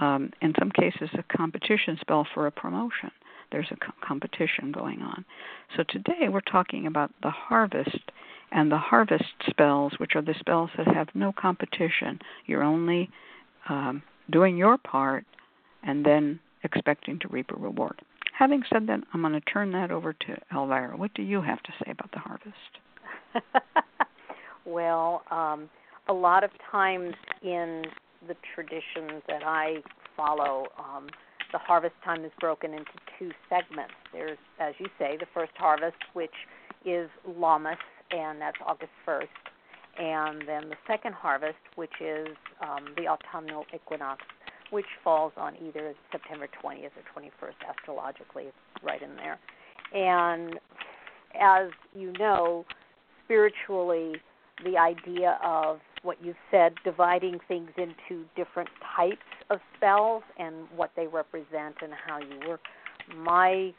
um, 0.00 0.32
in 0.42 0.52
some 0.58 0.70
cases, 0.70 1.08
a 1.14 1.36
competition 1.36 1.96
spell 2.00 2.26
for 2.34 2.46
a 2.46 2.52
promotion. 2.52 3.10
There's 3.50 3.68
a 3.70 3.76
co- 3.76 3.92
competition 4.06 4.70
going 4.70 5.00
on. 5.00 5.24
So 5.76 5.82
today 5.88 6.28
we're 6.28 6.40
talking 6.42 6.86
about 6.86 7.10
the 7.22 7.30
harvest 7.30 8.10
and 8.52 8.70
the 8.70 8.78
harvest 8.78 9.24
spells, 9.48 9.94
which 9.98 10.14
are 10.14 10.22
the 10.22 10.34
spells 10.38 10.70
that 10.76 10.86
have 10.88 11.08
no 11.14 11.32
competition. 11.32 12.18
You're 12.46 12.62
only 12.62 13.10
um, 13.68 14.02
doing 14.30 14.56
your 14.56 14.78
part 14.78 15.24
and 15.82 16.04
then 16.04 16.38
expecting 16.64 17.18
to 17.20 17.28
reap 17.28 17.50
a 17.50 17.56
reward. 17.56 18.00
Having 18.38 18.62
said 18.72 18.86
that, 18.86 19.00
I'm 19.12 19.20
going 19.22 19.32
to 19.32 19.40
turn 19.40 19.72
that 19.72 19.90
over 19.90 20.12
to 20.12 20.36
Elvyra. 20.52 20.96
What 20.96 21.12
do 21.14 21.22
you 21.22 21.42
have 21.42 21.62
to 21.64 21.72
say 21.84 21.90
about 21.90 22.10
the 22.12 22.18
harvest? 22.18 22.54
well, 24.64 25.22
um, 25.30 25.68
a 26.08 26.12
lot 26.12 26.44
of 26.44 26.50
times 26.70 27.14
in 27.42 27.82
the 28.26 28.36
traditions 28.54 29.22
that 29.26 29.42
I 29.44 29.76
follow, 30.16 30.66
um, 30.78 31.08
the 31.52 31.58
harvest 31.58 31.94
time 32.04 32.24
is 32.24 32.32
broken 32.40 32.72
into 32.72 32.92
two 33.18 33.30
segments. 33.48 33.94
There's, 34.12 34.38
as 34.60 34.74
you 34.78 34.86
say, 34.98 35.16
the 35.18 35.26
first 35.34 35.52
harvest, 35.56 35.96
which 36.12 36.30
is 36.84 37.08
Lammas, 37.26 37.76
and 38.10 38.40
that's 38.40 38.58
August 38.64 38.92
1st 39.06 39.26
and 39.98 40.42
then 40.46 40.68
the 40.68 40.76
second 40.86 41.14
harvest, 41.14 41.58
which 41.74 41.92
is 42.00 42.28
um, 42.62 42.94
the 42.96 43.08
autumnal 43.08 43.64
equinox, 43.74 44.22
which 44.70 44.86
falls 45.02 45.32
on 45.36 45.54
either 45.56 45.94
September 46.12 46.46
20th 46.62 46.90
or 46.96 47.22
21st 47.22 47.70
astrologically. 47.70 48.44
It's 48.44 48.84
right 48.84 49.02
in 49.02 49.16
there. 49.16 49.38
And 49.92 50.60
as 51.40 51.70
you 51.94 52.12
know, 52.18 52.64
spiritually, 53.24 54.14
the 54.64 54.76
idea 54.76 55.38
of 55.44 55.80
what 56.02 56.22
you 56.22 56.34
said, 56.50 56.74
dividing 56.84 57.38
things 57.48 57.70
into 57.76 58.24
different 58.36 58.68
types 58.96 59.16
of 59.50 59.58
spells 59.76 60.22
and 60.38 60.54
what 60.76 60.90
they 60.96 61.06
represent 61.06 61.76
and 61.82 61.92
how 62.06 62.18
you 62.18 62.48
work. 62.48 62.60
My 63.16 63.72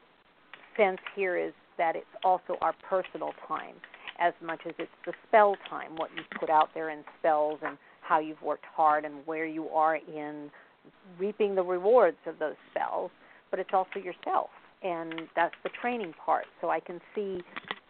sense 0.76 1.00
here 1.16 1.38
is 1.38 1.54
that 1.78 1.96
it's 1.96 2.06
also 2.24 2.58
our 2.62 2.74
personal 2.90 3.32
time 3.48 3.76
as 4.20 4.34
much 4.44 4.62
as 4.66 4.74
it's 4.78 4.92
the 5.06 5.14
spell 5.28 5.56
time, 5.70 5.96
what 5.96 6.10
you've 6.16 6.40
put 6.40 6.50
out 6.50 6.70
there 6.74 6.90
in 6.90 7.04
spells 7.20 7.60
and 7.66 7.78
how 8.02 8.20
you've 8.20 8.42
worked 8.42 8.66
hard 8.66 9.06
and 9.06 9.16
where 9.26 9.46
you 9.46 9.68
are 9.70 9.96
in 9.96 10.50
reaping 11.18 11.56
the 11.56 11.64
rewards 11.64 12.18
of 12.26 12.40
those 12.40 12.56
spells, 12.72 13.12
but 13.52 13.60
it's 13.60 13.70
also 13.74 14.00
yourself. 14.00 14.50
And 14.82 15.22
that's 15.36 15.56
the 15.64 15.70
training 15.82 16.14
part. 16.26 16.46
So 16.62 16.70
I 16.70 16.80
can 16.80 17.00
see 17.14 17.42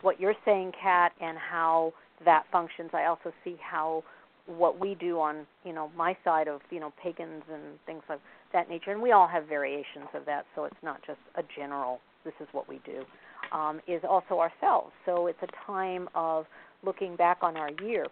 what 0.01 0.19
you're 0.19 0.35
saying, 0.45 0.73
Cat, 0.81 1.11
and 1.21 1.37
how 1.37 1.93
that 2.25 2.43
functions. 2.51 2.91
I 2.93 3.05
also 3.05 3.31
see 3.43 3.57
how 3.61 4.03
what 4.47 4.79
we 4.79 4.95
do 4.95 5.19
on, 5.19 5.45
you 5.63 5.73
know, 5.73 5.91
my 5.95 6.17
side 6.23 6.47
of, 6.47 6.61
you 6.71 6.79
know, 6.79 6.91
pagans 7.01 7.43
and 7.53 7.77
things 7.85 8.01
of 8.09 8.19
that 8.51 8.67
nature. 8.67 8.91
And 8.91 9.01
we 9.01 9.11
all 9.11 9.27
have 9.27 9.45
variations 9.45 10.07
of 10.15 10.25
that, 10.25 10.45
so 10.55 10.65
it's 10.65 10.75
not 10.81 11.01
just 11.05 11.19
a 11.35 11.43
general, 11.55 11.99
this 12.25 12.33
is 12.41 12.47
what 12.51 12.67
we 12.67 12.81
do 12.83 13.05
um, 13.51 13.79
is 13.87 14.01
also 14.07 14.39
ourselves. 14.39 14.91
So 15.05 15.27
it's 15.27 15.39
a 15.41 15.47
time 15.65 16.07
of 16.15 16.45
looking 16.83 17.15
back 17.15 17.39
on 17.41 17.57
our 17.57 17.69
year 17.83 18.05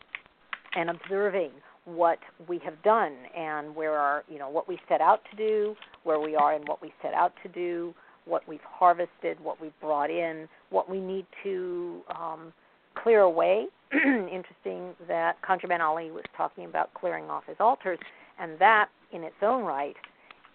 and 0.76 0.90
observing 0.90 1.52
what 1.86 2.20
we 2.50 2.60
have 2.60 2.82
done 2.84 3.14
and 3.36 3.74
where 3.76 3.94
our 3.94 4.24
you 4.30 4.38
know 4.38 4.50
what 4.50 4.68
we 4.68 4.78
set 4.90 5.00
out 5.02 5.22
to 5.32 5.38
do, 5.38 5.76
where 6.04 6.20
we 6.20 6.36
are 6.36 6.54
and 6.54 6.68
what 6.68 6.82
we 6.82 6.94
set 7.02 7.14
out 7.14 7.34
to 7.44 7.50
do, 7.50 7.94
what 8.26 8.48
we've 8.48 8.60
harvested, 8.64 9.40
what 9.42 9.62
we've 9.62 9.80
brought 9.80 10.10
in, 10.10 10.48
what 10.70 10.90
we 10.90 11.00
need 11.00 11.26
to 11.44 12.02
um, 12.10 12.54
clear 13.02 13.22
away. 13.22 13.68
Interesting 13.94 14.94
that 15.08 15.38
ConjureMan 15.48 15.80
Ali 15.80 16.12
was 16.12 16.26
talking 16.36 16.66
about 16.66 16.94
clearing 16.94 17.30
off 17.30 17.44
his 17.48 17.56
altars, 17.60 18.00
and 18.38 18.60
that 18.60 18.90
in 19.14 19.24
its 19.24 19.36
own 19.42 19.64
right, 19.64 19.96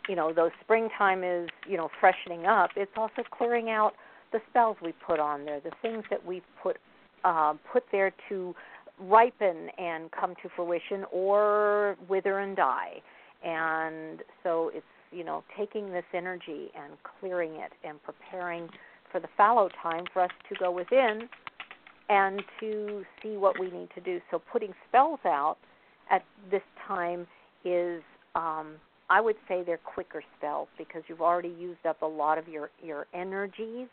you 0.08 0.14
know, 0.14 0.34
though 0.34 0.50
springtime 0.62 1.24
is 1.24 1.48
you 1.66 1.78
know 1.78 1.88
freshening 1.98 2.44
up, 2.44 2.70
it's 2.76 2.92
also 2.96 3.22
clearing 3.30 3.70
out 3.70 3.94
the 4.32 4.40
spells 4.50 4.76
we 4.82 4.92
put 5.06 5.20
on 5.20 5.44
there, 5.44 5.60
the 5.60 5.72
things 5.82 6.04
that 6.10 6.24
we've 6.24 6.42
put 6.62 6.76
uh, 7.24 7.54
put 7.72 7.84
there 7.92 8.12
to 8.28 8.54
ripen 8.98 9.68
and 9.78 10.10
come 10.10 10.34
to 10.42 10.48
fruition 10.54 11.04
or 11.12 11.96
wither 12.08 12.40
and 12.40 12.56
die. 12.56 13.00
And 13.44 14.22
so 14.42 14.70
it's, 14.74 14.84
you 15.10 15.24
know, 15.24 15.44
taking 15.56 15.92
this 15.92 16.04
energy 16.14 16.70
and 16.76 16.94
clearing 17.20 17.52
it 17.52 17.72
and 17.84 18.02
preparing 18.02 18.68
for 19.10 19.20
the 19.20 19.28
fallow 19.36 19.68
time 19.82 20.04
for 20.12 20.22
us 20.22 20.30
to 20.48 20.54
go 20.58 20.70
within 20.70 21.28
and 22.08 22.42
to 22.60 23.04
see 23.22 23.36
what 23.36 23.58
we 23.58 23.70
need 23.70 23.88
to 23.94 24.00
do. 24.00 24.20
So 24.30 24.42
putting 24.52 24.72
spells 24.88 25.20
out 25.24 25.56
at 26.10 26.24
this 26.50 26.62
time 26.86 27.26
is 27.64 28.02
um 28.34 28.74
I 29.10 29.20
would 29.20 29.36
say 29.46 29.62
they're 29.64 29.78
quicker 29.78 30.22
spells 30.38 30.68
because 30.78 31.02
you've 31.06 31.20
already 31.20 31.54
used 31.60 31.84
up 31.86 32.02
a 32.02 32.06
lot 32.06 32.38
of 32.38 32.48
your 32.48 32.70
your 32.82 33.06
energies 33.14 33.88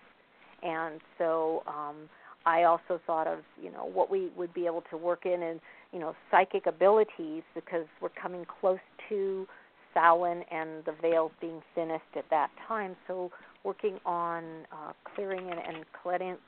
and 0.63 1.01
so 1.17 1.63
um 1.67 2.09
I 2.45 2.63
also 2.63 2.99
thought 3.05 3.27
of 3.27 3.39
you 3.61 3.71
know 3.71 3.85
what 3.85 4.09
we 4.09 4.29
would 4.37 4.53
be 4.53 4.65
able 4.65 4.83
to 4.89 4.97
work 4.97 5.25
in 5.25 5.43
and 5.43 5.59
you 5.91 5.99
know 5.99 6.15
psychic 6.31 6.65
abilities 6.65 7.43
because 7.53 7.85
we're 8.01 8.09
coming 8.09 8.45
close 8.59 8.79
to 9.09 9.47
Samhain 9.93 10.43
and 10.51 10.85
the 10.85 10.93
veils 11.01 11.31
being 11.41 11.61
thinnest 11.75 12.03
at 12.15 12.25
that 12.29 12.49
time. 12.67 12.95
So 13.07 13.31
working 13.63 13.99
on 14.05 14.43
uh, 14.71 14.93
clearing 15.15 15.49
and, 15.49 15.59
and 15.59 15.85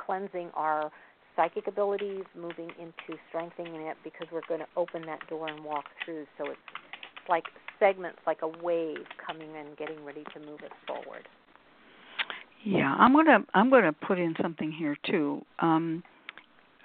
cleansing 0.06 0.50
our 0.54 0.92
psychic 1.36 1.68
abilities, 1.68 2.24
moving 2.36 2.70
into 2.80 3.20
strengthening 3.30 3.88
it 3.88 3.98
because 4.04 4.28
we're 4.32 4.46
going 4.48 4.60
to 4.60 4.68
open 4.76 5.06
that 5.06 5.20
door 5.28 5.48
and 5.48 5.64
walk 5.64 5.86
through. 6.04 6.26
So 6.38 6.46
it's, 6.46 6.60
it's 6.74 7.30
like 7.30 7.46
segments, 7.80 8.20
like 8.28 8.42
a 8.42 8.48
wave 8.64 9.06
coming 9.26 9.50
and 9.58 9.76
getting 9.78 10.04
ready 10.06 10.24
to 10.34 10.40
move 10.40 10.60
us 10.64 10.72
forward. 10.88 11.28
Yeah, 12.64 12.94
I'm 12.98 13.14
gonna 13.14 13.40
I'm 13.54 13.70
gonna 13.70 13.94
put 13.94 14.20
in 14.20 14.36
something 14.42 14.72
here 14.72 14.98
too. 15.06 15.44
Um, 15.60 16.04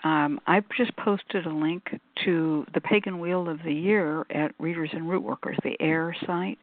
um, 0.04 0.40
I 0.46 0.62
just 0.76 0.96
posted 0.96 1.46
a 1.46 1.52
link 1.52 1.82
to 2.24 2.64
the 2.74 2.80
Pagan 2.80 3.18
Wheel 3.18 3.48
of 3.48 3.58
the 3.64 3.72
Year 3.72 4.24
at 4.30 4.52
Readers 4.58 4.90
and 4.92 5.02
Rootworkers, 5.02 5.56
the 5.64 5.76
AIR 5.80 6.14
site, 6.24 6.58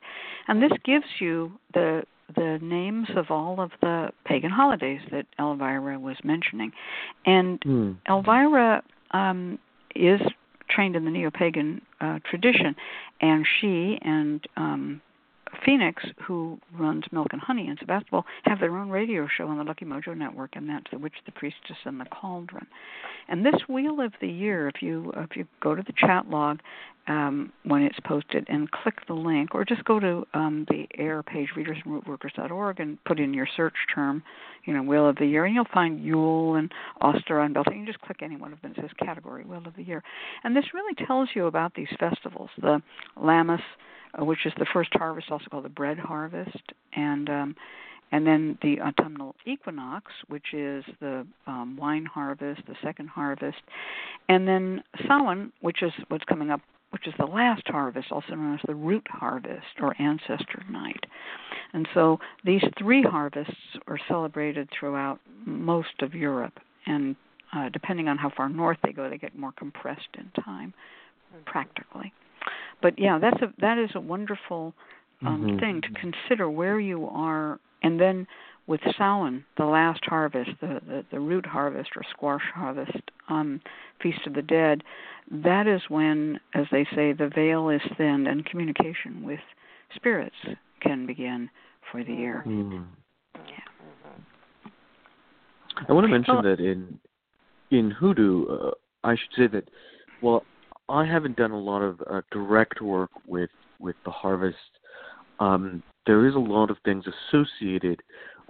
and 0.47 0.61
this 0.61 0.71
gives 0.85 1.05
you 1.19 1.51
the 1.73 2.03
the 2.35 2.57
names 2.61 3.07
of 3.15 3.29
all 3.29 3.59
of 3.59 3.71
the 3.81 4.09
pagan 4.25 4.49
holidays 4.49 5.01
that 5.11 5.25
Elvyra 5.39 5.99
was 5.99 6.15
mentioning, 6.23 6.71
and 7.25 7.59
mm. 7.61 7.97
Elvyra 8.07 8.81
um, 9.11 9.59
is 9.95 10.21
trained 10.69 10.95
in 10.95 11.05
the 11.05 11.11
neo-pagan 11.11 11.81
uh, 12.01 12.19
tradition, 12.27 12.75
and 13.21 13.45
she 13.59 13.99
and 14.01 14.47
um, 14.57 15.01
Phoenix, 15.65 16.03
who 16.25 16.59
runs 16.77 17.03
Milk 17.11 17.27
and 17.31 17.41
Honey 17.41 17.67
in 17.67 17.77
Sebastopol, 17.79 18.25
have 18.45 18.59
their 18.59 18.77
own 18.77 18.89
radio 18.89 19.27
show 19.27 19.47
on 19.47 19.57
the 19.57 19.63
Lucky 19.63 19.85
Mojo 19.85 20.17
Network, 20.17 20.55
and 20.55 20.69
that's 20.69 20.85
The 20.91 20.97
Witch, 20.97 21.13
the 21.25 21.31
Priestess, 21.31 21.77
and 21.85 21.99
the 21.99 22.05
Cauldron. 22.05 22.67
And 23.27 23.45
this 23.45 23.55
Wheel 23.67 24.01
of 24.01 24.13
the 24.21 24.27
Year, 24.27 24.67
if 24.67 24.81
you 24.81 25.13
if 25.15 25.35
you 25.35 25.45
go 25.61 25.75
to 25.75 25.81
the 25.81 25.93
chat 25.97 26.29
log 26.29 26.59
um, 27.07 27.51
when 27.63 27.81
it's 27.81 27.99
posted 28.05 28.45
and 28.49 28.69
click 28.71 28.95
the 29.07 29.13
link, 29.13 29.53
or 29.53 29.65
just 29.65 29.83
go 29.85 29.99
to 29.99 30.25
um, 30.33 30.65
the 30.69 30.87
AIRR 30.99 31.25
page, 31.25 31.49
readersandrootworkers.org, 31.55 32.79
and 32.79 33.03
put 33.03 33.19
in 33.19 33.33
your 33.33 33.47
search 33.55 33.75
term, 33.93 34.23
you 34.65 34.73
know, 34.73 34.83
Wheel 34.83 35.07
of 35.07 35.17
the 35.17 35.25
Year, 35.25 35.45
and 35.45 35.53
you'll 35.53 35.65
find 35.73 36.03
Yule 36.03 36.55
and 36.55 36.71
Ostara 37.01 37.45
and 37.45 37.53
Beltane. 37.53 37.81
You 37.81 37.85
just 37.85 38.01
click 38.01 38.21
any 38.21 38.37
one 38.37 38.53
of 38.53 38.61
them. 38.61 38.73
It 38.75 38.81
says 38.81 38.89
category 38.99 39.43
Wheel 39.43 39.63
of 39.65 39.75
the 39.75 39.83
Year, 39.83 40.03
and 40.43 40.55
this 40.55 40.65
really 40.73 40.95
tells 41.05 41.29
you 41.35 41.47
about 41.47 41.73
these 41.75 41.89
festivals, 41.99 42.49
the 42.61 42.81
Lammas 43.17 43.61
which 44.19 44.45
is 44.45 44.53
the 44.57 44.65
first 44.71 44.89
harvest, 44.93 45.31
also 45.31 45.45
called 45.49 45.65
the 45.65 45.69
bread 45.69 45.97
harvest, 45.97 46.61
and 46.95 47.29
um, 47.29 47.55
and 48.11 48.27
then 48.27 48.59
the 48.61 48.79
autumnal 48.79 49.35
equinox, 49.45 50.11
which 50.27 50.53
is 50.53 50.83
the 50.99 51.25
um, 51.47 51.75
wine 51.77 52.05
harvest, 52.05 52.61
the 52.67 52.75
second 52.83 53.09
harvest, 53.09 53.57
and 54.29 54.47
then 54.47 54.83
Samhain, 55.07 55.51
which 55.61 55.81
is 55.81 55.91
what's 56.09 56.23
coming 56.25 56.51
up, 56.51 56.61
which 56.91 57.07
is 57.07 57.13
the 57.17 57.25
last 57.25 57.63
harvest, 57.65 58.11
also 58.11 58.35
known 58.35 58.53
as 58.53 58.59
the 58.67 58.75
root 58.75 59.05
harvest 59.09 59.65
or 59.81 59.99
ancestor 59.99 60.63
night. 60.69 61.03
And 61.73 61.87
so 61.95 62.19
these 62.45 62.61
three 62.77 63.01
harvests 63.01 63.55
are 63.87 63.97
celebrated 64.07 64.69
throughout 64.79 65.19
most 65.45 66.01
of 66.01 66.13
Europe, 66.13 66.59
and 66.85 67.15
uh, 67.51 67.69
depending 67.69 68.09
on 68.09 68.19
how 68.19 68.31
far 68.37 68.47
north 68.47 68.77
they 68.83 68.91
go, 68.91 69.09
they 69.09 69.17
get 69.17 69.35
more 69.35 69.53
compressed 69.53 70.09
in 70.19 70.29
time, 70.43 70.71
mm-hmm. 71.33 71.43
practically 71.45 72.13
but 72.83 72.99
yeah, 72.99 73.17
that's 73.17 73.41
a 73.41 73.51
that 73.59 73.79
is 73.79 73.89
a 73.95 73.99
wonderful 73.99 74.75
um, 75.25 75.41
mm-hmm. 75.41 75.59
thing 75.59 75.81
to 75.81 75.87
consider 75.99 76.49
where 76.49 76.79
you 76.79 77.07
are, 77.07 77.59
and 77.81 77.99
then 77.99 78.27
with 78.67 78.81
Samhain, 78.97 79.43
the 79.57 79.65
last 79.65 80.01
harvest, 80.05 80.51
the, 80.61 80.79
the 80.85 81.05
the 81.11 81.19
root 81.19 81.45
harvest 81.45 81.89
or 81.95 82.03
squash 82.11 82.43
harvest, 82.53 82.99
um, 83.29 83.61
Feast 84.01 84.19
of 84.27 84.33
the 84.33 84.41
Dead, 84.41 84.83
that 85.31 85.65
is 85.65 85.81
when, 85.87 86.39
as 86.53 86.65
they 86.71 86.85
say, 86.93 87.13
the 87.13 87.31
veil 87.33 87.69
is 87.69 87.81
thinned 87.97 88.27
and 88.27 88.45
communication 88.45 89.23
with 89.23 89.39
spirits 89.95 90.35
can 90.81 91.07
begin 91.07 91.49
for 91.91 92.03
the 92.03 92.13
year. 92.13 92.43
Mm-hmm. 92.45 92.83
Yeah. 93.47 94.69
I 95.87 95.93
want 95.93 96.05
to 96.05 96.11
mention 96.11 96.35
that 96.43 96.59
in 96.59 96.99
in 97.71 97.91
hoodoo, 97.91 98.45
uh, 98.47 98.71
I 99.05 99.15
should 99.15 99.31
say 99.37 99.47
that 99.47 99.69
well, 100.21 100.43
I 100.93 101.05
haven't 101.05 101.37
done 101.37 101.49
a 101.49 101.59
lot 101.59 101.81
of 101.81 101.99
uh, 102.01 102.21
direct 102.31 102.79
work 102.79 103.09
with 103.25 103.49
with 103.79 103.95
the 104.05 104.11
harvest. 104.11 104.57
Um, 105.39 105.81
there 106.05 106.27
is 106.27 106.35
a 106.35 106.39
lot 106.39 106.69
of 106.69 106.77
things 106.85 107.05
associated 107.07 108.01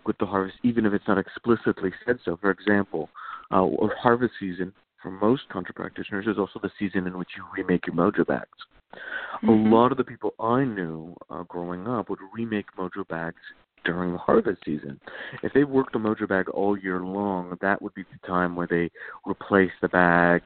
with 0.05 0.17
the 0.17 0.25
harvest, 0.25 0.57
even 0.63 0.85
if 0.85 0.91
it's 0.91 1.07
not 1.07 1.17
explicitly 1.17 1.91
said 2.05 2.17
so. 2.25 2.37
For 2.41 2.51
example, 2.51 3.09
uh, 3.49 3.65
harvest 3.97 4.33
season 4.41 4.73
for 5.01 5.09
most 5.09 5.43
tantra 5.53 5.73
practitioners 5.73 6.27
is 6.27 6.37
also 6.37 6.59
the 6.61 6.71
season 6.77 7.07
in 7.07 7.17
which 7.17 7.29
you 7.37 7.45
remake 7.55 7.87
your 7.87 7.95
mojo 7.95 8.27
bags. 8.27 8.49
Mm-hmm. 8.91 9.49
A 9.49 9.75
lot 9.75 9.93
of 9.93 9.97
the 9.97 10.03
people 10.03 10.33
I 10.37 10.65
knew 10.65 11.15
uh, 11.29 11.43
growing 11.43 11.87
up 11.87 12.09
would 12.09 12.19
remake 12.33 12.67
mojo 12.77 13.07
bags 13.07 13.41
during 13.83 14.13
the 14.13 14.17
harvest 14.17 14.61
season. 14.65 14.99
If 15.41 15.53
they 15.53 15.63
worked 15.63 15.95
a 15.95 15.99
mojo 15.99 16.27
bag 16.27 16.49
all 16.49 16.77
year 16.77 17.01
long, 17.01 17.57
that 17.61 17.81
would 17.81 17.93
be 17.93 18.03
the 18.03 18.27
time 18.27 18.55
where 18.55 18.67
they 18.67 18.89
replace 19.25 19.71
the 19.81 19.89
bag, 19.89 20.43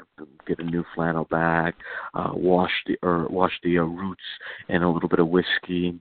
get 0.47 0.59
a 0.59 0.63
new 0.63 0.83
flannel 0.95 1.25
bag, 1.29 1.73
uh, 2.13 2.31
wash 2.33 2.71
the 2.85 2.97
or 3.03 3.27
wash 3.27 3.53
the 3.63 3.79
uh, 3.79 3.83
roots 3.83 4.21
in 4.69 4.83
a 4.83 4.91
little 4.91 5.09
bit 5.09 5.19
of 5.19 5.29
whiskey, 5.29 5.99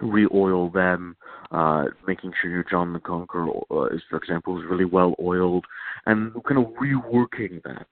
re-oil 0.00 0.70
them, 0.70 1.16
uh, 1.50 1.86
making 2.06 2.32
sure 2.40 2.50
your 2.50 2.64
John 2.64 2.92
the 2.92 3.00
Conqueror, 3.00 3.50
uh, 3.70 3.86
is, 3.86 4.02
for 4.08 4.16
example, 4.16 4.58
is 4.58 4.64
really 4.68 4.84
well 4.84 5.14
oiled, 5.20 5.64
and 6.06 6.32
kind 6.44 6.58
of 6.58 6.72
reworking 6.80 7.62
that. 7.64 7.86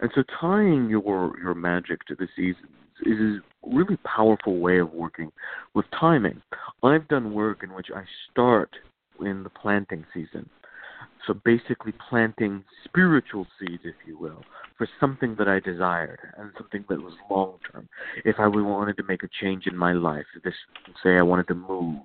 And 0.00 0.10
so 0.14 0.22
tying 0.40 0.88
your 0.88 1.32
your 1.42 1.54
magic 1.54 2.04
to 2.06 2.14
the 2.14 2.28
seasons 2.36 2.70
is 3.06 3.18
a 3.18 3.40
really 3.66 3.96
powerful 4.04 4.58
way 4.58 4.78
of 4.78 4.92
working 4.92 5.30
with 5.74 5.86
timing. 5.98 6.42
I've 6.82 7.08
done 7.08 7.34
work 7.34 7.62
in 7.62 7.74
which 7.74 7.88
I 7.94 8.04
start 8.30 8.70
in 9.20 9.42
the 9.42 9.50
planting 9.50 10.04
season. 10.14 10.48
So 11.26 11.34
basically 11.34 11.92
planting 12.08 12.64
spiritual 12.84 13.46
seeds, 13.58 13.82
if 13.84 13.94
you 14.06 14.18
will, 14.18 14.42
for 14.78 14.88
something 14.98 15.36
that 15.38 15.48
I 15.48 15.60
desired 15.60 16.18
and 16.38 16.50
something 16.56 16.84
that 16.88 17.02
was 17.02 17.12
long 17.30 17.58
term. 17.70 17.88
If 18.24 18.36
I 18.38 18.46
wanted 18.48 18.96
to 18.96 19.02
make 19.02 19.22
a 19.22 19.28
change 19.40 19.66
in 19.66 19.76
my 19.76 19.92
life, 19.92 20.24
this 20.42 20.54
say 21.02 21.18
I 21.18 21.22
wanted 21.22 21.48
to 21.48 21.54
move 21.54 22.00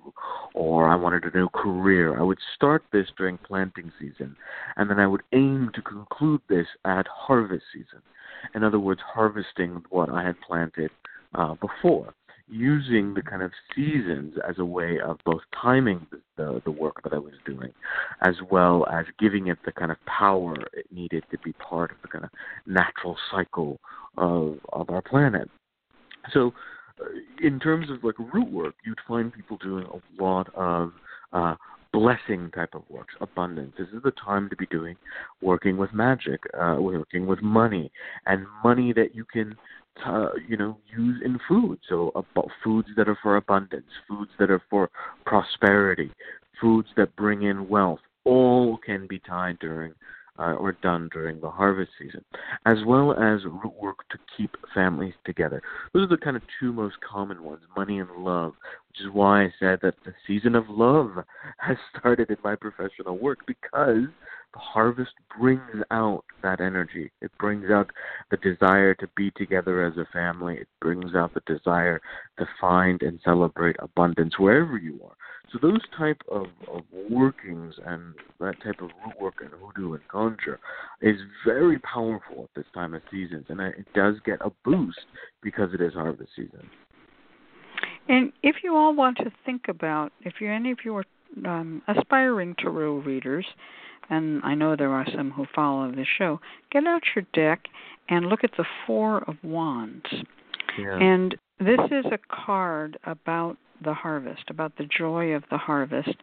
or 0.54 0.88
I 0.88 0.96
wanted 0.96 1.24
a 1.24 1.36
new 1.36 1.48
career, 1.48 2.18
I 2.18 2.22
would 2.22 2.38
start 2.54 2.84
this 2.92 3.06
during 3.16 3.38
planting 3.38 3.90
season 3.98 4.36
and 4.76 4.90
then 4.90 5.00
I 5.00 5.06
would 5.06 5.22
aim 5.32 5.70
to 5.74 5.82
conclude 5.82 6.42
this 6.48 6.66
at 6.84 7.06
harvest 7.08 7.64
season. 7.72 8.02
In 8.54 8.64
other 8.64 8.78
words, 8.78 9.00
harvesting 9.04 9.82
what 9.90 10.10
I 10.10 10.22
had 10.22 10.36
planted 10.40 10.90
uh, 11.34 11.54
before, 11.54 12.14
using 12.48 13.14
the 13.14 13.22
kind 13.22 13.42
of 13.42 13.50
seasons 13.74 14.34
as 14.48 14.58
a 14.58 14.64
way 14.64 14.98
of 15.00 15.18
both 15.24 15.42
timing 15.60 16.06
the, 16.36 16.62
the, 16.64 16.70
work 16.70 17.02
that 17.02 17.12
I 17.12 17.18
was 17.18 17.32
doing, 17.44 17.72
as 18.22 18.36
well 18.50 18.86
as 18.86 19.04
giving 19.18 19.48
it 19.48 19.58
the 19.64 19.72
kind 19.72 19.90
of 19.90 19.96
power 20.06 20.54
it 20.72 20.86
needed 20.92 21.24
to 21.30 21.38
be 21.38 21.52
part 21.54 21.90
of 21.90 21.96
the 22.02 22.08
kind 22.08 22.24
of 22.24 22.30
natural 22.66 23.16
cycle 23.30 23.80
of 24.16 24.58
of 24.72 24.90
our 24.90 25.02
planet. 25.02 25.50
So, 26.32 26.52
uh, 27.00 27.06
in 27.42 27.58
terms 27.58 27.90
of 27.90 28.04
like 28.04 28.18
root 28.18 28.50
work, 28.50 28.74
you'd 28.84 28.98
find 29.06 29.32
people 29.32 29.56
doing 29.56 29.86
a 29.86 30.22
lot 30.22 30.48
of 30.54 30.92
uh, 31.32 31.56
blessing 31.92 32.50
type 32.54 32.74
of 32.74 32.82
works, 32.88 33.14
abundance. 33.20 33.74
This 33.78 33.88
is 33.88 34.02
the 34.02 34.12
time 34.12 34.48
to 34.50 34.56
be 34.56 34.66
doing 34.66 34.96
working 35.40 35.76
with 35.76 35.92
magic, 35.92 36.40
uh, 36.58 36.76
working 36.78 37.26
with 37.26 37.42
money, 37.42 37.90
and 38.26 38.46
money 38.62 38.92
that 38.92 39.14
you 39.14 39.24
can, 39.24 39.56
uh, 40.04 40.28
you 40.48 40.56
know, 40.56 40.76
use 40.96 41.20
in 41.24 41.38
food. 41.48 41.78
So 41.88 42.12
about 42.14 42.48
foods 42.62 42.88
that 42.96 43.08
are 43.08 43.18
for 43.22 43.36
abundance, 43.36 43.86
foods 44.08 44.30
that 44.38 44.50
are 44.50 44.62
for 44.70 44.90
prosperity, 45.24 46.10
foods 46.60 46.88
that 46.96 47.14
bring 47.16 47.42
in 47.42 47.68
wealth. 47.68 48.00
All 48.24 48.78
can 48.78 49.06
be 49.06 49.20
tied 49.20 49.58
during 49.60 49.94
uh, 50.38 50.54
or 50.54 50.72
done 50.72 51.08
during 51.12 51.40
the 51.40 51.50
harvest 51.50 51.90
season, 51.98 52.24
as 52.66 52.78
well 52.86 53.12
as 53.12 53.44
root 53.44 53.72
work 53.80 54.08
to 54.10 54.18
keep 54.36 54.54
families 54.74 55.14
together. 55.24 55.62
Those 55.92 56.04
are 56.04 56.16
the 56.16 56.22
kind 56.22 56.36
of 56.36 56.42
two 56.60 56.72
most 56.72 56.96
common 57.00 57.42
ones 57.42 57.62
money 57.76 57.98
and 57.98 58.10
love, 58.18 58.52
which 58.96 59.06
is 59.06 59.12
why 59.12 59.44
I 59.44 59.54
said 59.58 59.80
that 59.82 59.94
the 60.04 60.14
season 60.26 60.54
of 60.54 60.68
love 60.68 61.24
has 61.58 61.76
started 61.98 62.30
in 62.30 62.36
my 62.42 62.54
professional 62.56 63.18
work 63.18 63.38
because 63.46 64.06
the 64.54 64.58
harvest 64.58 65.12
brings 65.38 65.82
out 65.90 66.24
that 66.42 66.60
energy. 66.60 67.10
It 67.20 67.30
brings 67.38 67.70
out 67.70 67.90
the 68.30 68.38
desire 68.38 68.94
to 68.94 69.08
be 69.14 69.30
together 69.32 69.84
as 69.84 69.98
a 69.98 70.06
family. 70.12 70.56
It 70.56 70.68
brings 70.80 71.14
out 71.14 71.34
the 71.34 71.42
desire 71.46 72.00
to 72.38 72.46
find 72.60 73.02
and 73.02 73.20
celebrate 73.22 73.76
abundance 73.80 74.38
wherever 74.38 74.78
you 74.78 75.00
are. 75.04 75.16
So 75.52 75.58
those 75.60 75.82
type 75.96 76.22
of, 76.30 76.46
of 76.66 76.82
workings 77.10 77.74
and 77.84 78.14
that 78.40 78.60
type 78.62 78.80
of 78.80 78.90
root 79.04 79.20
work 79.20 79.34
and 79.40 79.50
hoodoo 79.50 79.94
and 79.94 80.08
conjure 80.08 80.58
is 81.02 81.16
very 81.44 81.78
powerful 81.80 82.44
at 82.44 82.54
this 82.56 82.72
time 82.74 82.94
of 82.94 83.02
seasons, 83.10 83.46
and 83.48 83.60
it 83.60 83.86
does 83.94 84.16
get 84.24 84.40
a 84.40 84.50
boost 84.64 84.98
because 85.42 85.72
it 85.74 85.80
is 85.80 85.92
harvest 85.92 86.30
season. 86.34 86.68
And 88.08 88.32
if 88.42 88.56
you 88.62 88.76
all 88.76 88.94
want 88.94 89.18
to 89.18 89.32
think 89.44 89.68
about, 89.68 90.12
if 90.22 90.34
you 90.40 90.50
any 90.50 90.70
of 90.70 90.78
you 90.84 90.96
are 90.96 91.04
um, 91.44 91.82
aspiring 91.88 92.54
tarot 92.58 92.98
readers, 93.00 93.46
and 94.08 94.40
I 94.44 94.54
know 94.54 94.76
there 94.76 94.92
are 94.92 95.06
some 95.14 95.32
who 95.32 95.46
follow 95.54 95.90
the 95.90 96.06
show, 96.18 96.40
get 96.70 96.86
out 96.86 97.02
your 97.14 97.24
deck 97.32 97.66
and 98.08 98.26
look 98.26 98.44
at 98.44 98.52
the 98.56 98.64
Four 98.86 99.18
of 99.28 99.36
Wands. 99.42 100.06
Yeah. 100.78 100.98
And 100.98 101.36
this 101.58 101.80
is 101.90 102.04
a 102.06 102.18
card 102.28 102.98
about 103.04 103.56
the 103.84 103.94
harvest, 103.94 104.44
about 104.48 104.76
the 104.78 104.84
joy 104.84 105.32
of 105.32 105.44
the 105.50 105.58
harvest, 105.58 106.14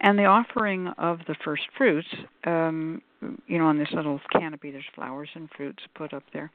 and 0.00 0.18
the 0.18 0.24
offering 0.24 0.88
of 0.98 1.18
the 1.26 1.34
first 1.44 1.62
fruits. 1.76 2.08
Um, 2.44 3.02
you 3.46 3.58
know, 3.58 3.66
on 3.66 3.78
this 3.78 3.88
little 3.92 4.20
canopy, 4.32 4.70
there's 4.70 4.84
flowers 4.94 5.28
and 5.34 5.48
fruits 5.56 5.82
put 5.94 6.12
up 6.12 6.22
there, 6.32 6.50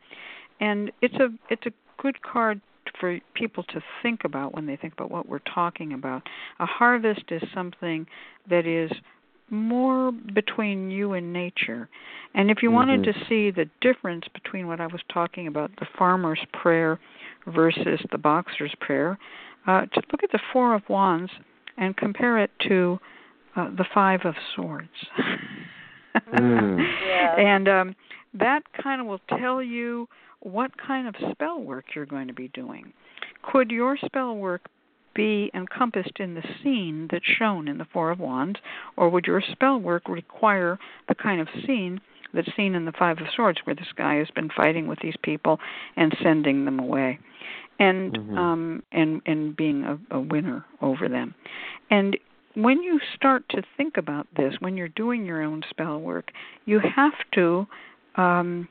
and 0.59 0.91
it's 1.01 1.15
a 1.15 1.29
it's 1.49 1.65
a 1.65 1.71
good 2.01 2.21
card 2.21 2.61
for 2.99 3.19
people 3.33 3.63
to 3.63 3.81
think 4.01 4.21
about 4.23 4.53
when 4.53 4.65
they 4.65 4.75
think 4.75 4.93
about 4.93 5.11
what 5.11 5.27
we're 5.27 5.39
talking 5.53 5.93
about. 5.93 6.23
A 6.59 6.65
harvest 6.65 7.23
is 7.29 7.41
something 7.53 8.07
that 8.49 8.65
is 8.65 8.91
more 9.51 10.11
between 10.11 10.91
you 10.91 11.13
and 11.13 11.33
nature. 11.33 11.89
And 12.33 12.51
if 12.51 12.61
you 12.61 12.69
mm-hmm. 12.69 12.75
wanted 12.75 13.03
to 13.05 13.13
see 13.27 13.51
the 13.51 13.69
difference 13.81 14.25
between 14.33 14.67
what 14.67 14.79
I 14.79 14.87
was 14.87 15.01
talking 15.11 15.47
about, 15.47 15.71
the 15.79 15.87
farmer's 15.97 16.39
prayer 16.53 16.99
versus 17.47 17.99
the 18.11 18.17
boxer's 18.17 18.73
prayer, 18.79 19.17
uh, 19.67 19.85
just 19.93 20.07
look 20.11 20.23
at 20.23 20.31
the 20.31 20.39
Four 20.53 20.75
of 20.75 20.83
Wands 20.89 21.31
and 21.77 21.95
compare 21.97 22.37
it 22.37 22.51
to 22.67 22.99
uh, 23.55 23.69
the 23.75 23.85
Five 23.93 24.21
of 24.25 24.35
Swords. 24.55 24.89
mm. 26.15 26.77
yeah. 27.07 27.35
And 27.37 27.67
um, 27.67 27.95
that 28.33 28.61
kind 28.81 29.01
of 29.01 29.07
will 29.07 29.21
tell 29.39 29.61
you 29.61 30.07
what 30.41 30.71
kind 30.77 31.07
of 31.07 31.15
spell 31.31 31.61
work 31.61 31.85
you're 31.95 32.05
going 32.05 32.27
to 32.27 32.33
be 32.33 32.49
doing. 32.49 32.93
Could 33.41 33.71
your 33.71 33.97
spell 33.97 34.35
work 34.35 34.67
be 35.15 35.51
encompassed 35.53 36.19
in 36.19 36.35
the 36.35 36.43
scene 36.63 37.07
that's 37.11 37.25
shown 37.25 37.67
in 37.67 37.77
the 37.77 37.87
Four 37.91 38.11
of 38.11 38.19
Wands, 38.19 38.59
or 38.95 39.09
would 39.09 39.25
your 39.25 39.41
spell 39.51 39.77
work 39.77 40.07
require 40.07 40.77
the 41.07 41.15
kind 41.15 41.41
of 41.41 41.47
scene 41.65 41.99
that's 42.33 42.49
seen 42.55 42.75
in 42.75 42.85
the 42.85 42.91
Five 42.91 43.17
of 43.17 43.27
Swords, 43.35 43.59
where 43.63 43.75
this 43.75 43.91
guy 43.95 44.15
has 44.15 44.29
been 44.35 44.49
fighting 44.55 44.87
with 44.87 44.99
these 45.01 45.15
people 45.23 45.59
and 45.95 46.15
sending 46.21 46.63
them 46.65 46.79
away, 46.79 47.19
and 47.79 48.13
mm-hmm. 48.13 48.37
um, 48.37 48.83
and 48.91 49.21
and 49.25 49.55
being 49.55 49.83
a, 49.83 49.99
a 50.11 50.21
winner 50.21 50.63
over 50.81 51.09
them, 51.09 51.33
and 51.89 52.17
when 52.55 52.81
you 52.81 52.99
start 53.15 53.43
to 53.49 53.61
think 53.77 53.97
about 53.97 54.27
this, 54.35 54.53
when 54.59 54.75
you're 54.75 54.89
doing 54.89 55.25
your 55.25 55.41
own 55.41 55.61
spell 55.69 55.99
work, 55.99 56.31
you 56.65 56.79
have 56.79 57.13
to 57.33 57.65
um, 58.15 58.67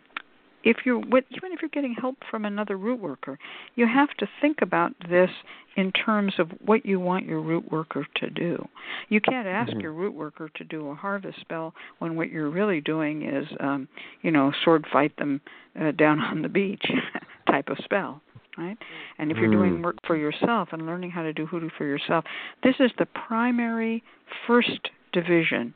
if 0.65 0.79
you're 0.85 0.99
even 0.99 1.53
if 1.53 1.63
you're 1.63 1.69
getting 1.73 1.95
help 1.95 2.17
from 2.31 2.45
another 2.45 2.77
root 2.77 3.01
worker, 3.01 3.39
you 3.75 3.87
have 3.87 4.11
to 4.19 4.29
think 4.41 4.59
about 4.63 4.93
this 5.09 5.31
in 5.77 5.93
terms 5.93 6.35
of 6.39 6.51
what 6.65 6.85
you 6.85 6.99
want 6.99 7.25
your 7.25 7.41
root 7.41 7.71
worker 7.71 8.07
to 8.17 8.31
do. 8.31 8.67
You 9.09 9.21
can't 9.21 9.47
ask 9.47 9.71
mm-hmm. 9.71 9.81
your 9.81 9.93
root 9.93 10.15
worker 10.15 10.51
to 10.57 10.65
do 10.65 10.89
a 10.89 10.95
harvest 10.95 11.41
spell 11.41 11.75
when 12.01 12.17
what 12.17 12.31
you're 12.31 12.51
really 12.51 12.81
doing 12.81 13.23
is, 13.23 13.47
um, 13.61 13.87
you 14.23 14.31
know, 14.31 14.53
sword 14.65 14.87
fight 14.93 15.17
them 15.17 15.41
uh, 15.81 15.93
down 15.93 16.21
on 16.21 16.43
the 16.43 16.49
beach 16.49 16.85
type 17.51 17.69
of 17.69 17.79
spell 17.85 18.21
right? 18.57 18.77
And 19.19 19.31
if 19.31 19.37
you're 19.37 19.53
doing 19.53 19.77
mm. 19.77 19.85
work 19.85 19.99
for 20.05 20.17
yourself 20.17 20.71
and 20.73 20.85
learning 20.85 21.13
how 21.13 21.23
to 21.23 21.33
do 21.33 21.47
hoodoo 21.47 21.71
for 21.79 21.87
yourself, 21.87 22.25
this 22.65 22.75
is 22.81 22.91
the 22.99 23.07
primary 23.07 24.03
first 24.49 24.91
division 25.13 25.73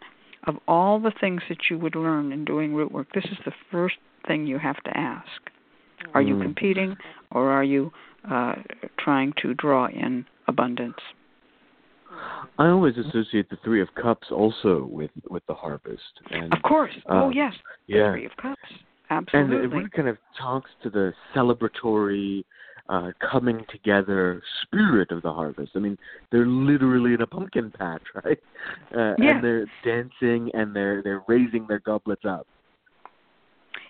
of 0.49 0.57
all 0.67 0.99
the 0.99 1.13
things 1.21 1.43
that 1.49 1.71
you 1.71 1.79
would 1.79 1.95
learn 1.95 2.33
in 2.33 2.45
doing 2.45 2.75
root 2.75 2.91
work. 2.91 3.07
This 3.15 3.27
is 3.27 3.39
the 3.45 3.53
first 3.71 3.95
thing 4.27 4.47
you 4.47 4.59
have 4.59 4.83
to 4.85 4.97
ask. 4.97 5.29
Are 6.15 6.23
you 6.23 6.35
Mm. 6.37 6.43
competing 6.43 6.97
or 7.31 7.51
are 7.51 7.65
you 7.65 7.93
uh, 8.31 8.55
trying 8.99 9.33
to 9.43 9.55
draw 9.55 9.87
in 9.87 10.27
abundance? 10.47 10.99
I 12.59 12.69
always 12.69 12.97
associate 12.99 13.49
the 13.51 13.57
Three 13.65 13.81
of 13.81 13.89
Cups 13.95 14.29
also 14.31 14.85
with 14.85 15.11
with 15.29 15.45
the 15.47 15.55
harvest. 15.55 16.03
And, 16.31 16.53
Of 16.53 16.63
course. 16.63 16.93
oh 17.09 17.31
yes. 17.31 17.55
yeah. 17.87 18.13
Three 18.13 18.27
of 18.27 18.37
Cups. 18.37 18.61
Absolutely. 19.11 19.57
And 19.57 19.65
it 19.65 19.75
really 19.77 19.91
kind 19.91 20.09
of 20.09 20.19
talks 20.39 20.71
to 20.83 20.91
the 20.91 21.13
celebratory, 21.35 22.45
uh, 22.89 23.13
coming 23.21 23.65
together 23.71 24.43
spirit 24.63 25.11
of 25.11 25.23
the 25.23 25.33
harvest. 25.33 25.73
I 25.75 25.79
mean, 25.79 25.99
they're 26.31 26.47
literally 26.47 27.15
in 27.15 27.23
a 27.23 27.27
pumpkin 27.27 27.71
patch, 27.71 28.03
right? 28.25 28.39
Uh, 28.95 29.15
Yeah. 29.19 29.37
And 29.37 29.45
they're 29.45 29.67
dancing 29.85 30.51
and 30.55 30.75
they're 30.77 31.03
they're 31.03 31.25
raising 31.29 31.67
their 31.67 31.81
goblets 31.81 32.25
up. 32.25 32.47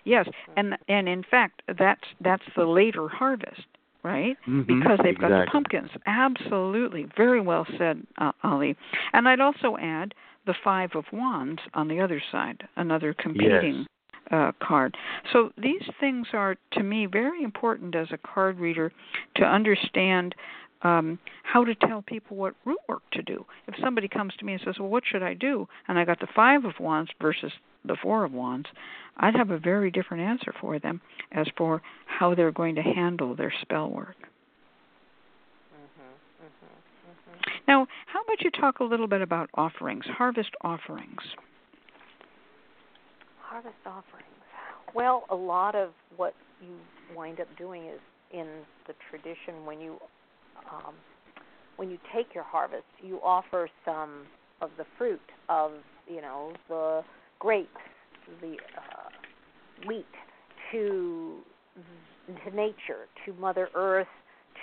Yes, 0.03 0.27
and 0.57 0.77
and 0.87 1.07
in 1.07 1.23
fact, 1.23 1.61
that's 1.77 2.03
that's 2.21 2.43
the 2.55 2.65
later 2.65 3.07
harvest, 3.07 3.65
right? 4.03 4.37
Mhm, 4.47 4.67
Because 4.67 4.99
they've 5.03 5.17
got 5.17 5.29
the 5.45 5.51
pumpkins. 5.51 5.89
Absolutely, 6.05 7.07
very 7.15 7.41
well 7.41 7.65
said, 7.77 8.05
uh, 8.17 8.31
Ali. 8.43 8.75
And 9.13 9.27
I'd 9.27 9.39
also 9.39 9.77
add 9.77 10.13
the 10.45 10.53
five 10.63 10.91
of 10.95 11.05
wands 11.13 11.61
on 11.73 11.87
the 11.87 12.01
other 12.01 12.21
side, 12.31 12.67
another 12.75 13.13
competing 13.13 13.85
uh, 14.31 14.51
card. 14.61 14.97
So 15.31 15.51
these 15.57 15.83
things 15.99 16.27
are, 16.33 16.55
to 16.73 16.83
me, 16.83 17.05
very 17.05 17.43
important 17.43 17.95
as 17.95 18.07
a 18.11 18.17
card 18.17 18.59
reader 18.59 18.91
to 19.35 19.43
understand 19.45 20.35
um, 20.81 21.17
how 21.43 21.63
to 21.63 21.75
tell 21.75 22.01
people 22.01 22.35
what 22.35 22.55
root 22.65 22.79
work 22.89 23.03
to 23.13 23.21
do. 23.21 23.45
If 23.67 23.75
somebody 23.81 24.07
comes 24.09 24.33
to 24.37 24.45
me 24.45 24.53
and 24.53 24.61
says, 24.65 24.75
"Well, 24.79 24.89
what 24.89 25.03
should 25.05 25.23
I 25.23 25.33
do?" 25.33 25.67
and 25.87 25.97
I 25.97 26.03
got 26.03 26.19
the 26.19 26.27
five 26.35 26.65
of 26.65 26.73
wands 26.79 27.09
versus 27.21 27.53
the 27.85 27.97
four 28.01 28.23
of 28.23 28.33
wands, 28.33 28.67
I'd 29.17 29.35
have 29.35 29.51
a 29.51 29.57
very 29.57 29.91
different 29.91 30.23
answer 30.23 30.53
for 30.59 30.79
them 30.79 31.01
as 31.31 31.47
for 31.57 31.81
how 32.05 32.35
they're 32.35 32.51
going 32.51 32.75
to 32.75 32.81
handle 32.81 33.35
their 33.35 33.53
spell 33.61 33.89
work. 33.89 34.15
Mhm. 35.73 36.45
Mhm. 36.45 36.73
Mhm. 37.09 37.61
Now, 37.67 37.87
how 38.07 38.21
about 38.21 38.41
you 38.41 38.51
talk 38.51 38.79
a 38.79 38.83
little 38.83 39.07
bit 39.07 39.21
about 39.21 39.49
offerings, 39.53 40.05
harvest 40.05 40.55
offerings? 40.61 41.35
Harvest 43.39 43.85
offerings. 43.85 44.27
Well, 44.93 45.25
a 45.29 45.35
lot 45.35 45.75
of 45.75 45.93
what 46.15 46.33
you 46.61 46.79
wind 47.15 47.39
up 47.39 47.47
doing 47.57 47.85
is 47.85 47.99
in 48.31 48.65
the 48.87 48.93
tradition 49.09 49.65
when 49.65 49.79
you 49.79 49.99
um, 50.71 50.95
when 51.75 51.89
you 51.89 51.97
take 52.13 52.33
your 52.35 52.43
harvest, 52.43 52.85
you 53.01 53.19
offer 53.23 53.69
some 53.83 54.25
of 54.61 54.71
the 54.77 54.85
fruit 54.97 55.21
of 55.49 55.71
you 56.07 56.21
know 56.21 56.53
the 56.67 57.03
grapes, 57.43 57.69
the 58.41 58.53
uh, 58.77 59.87
wheat 59.87 60.05
to 60.71 61.39
to 62.45 62.55
nature, 62.55 63.05
to 63.25 63.33
Mother 63.33 63.67
Earth, 63.75 64.07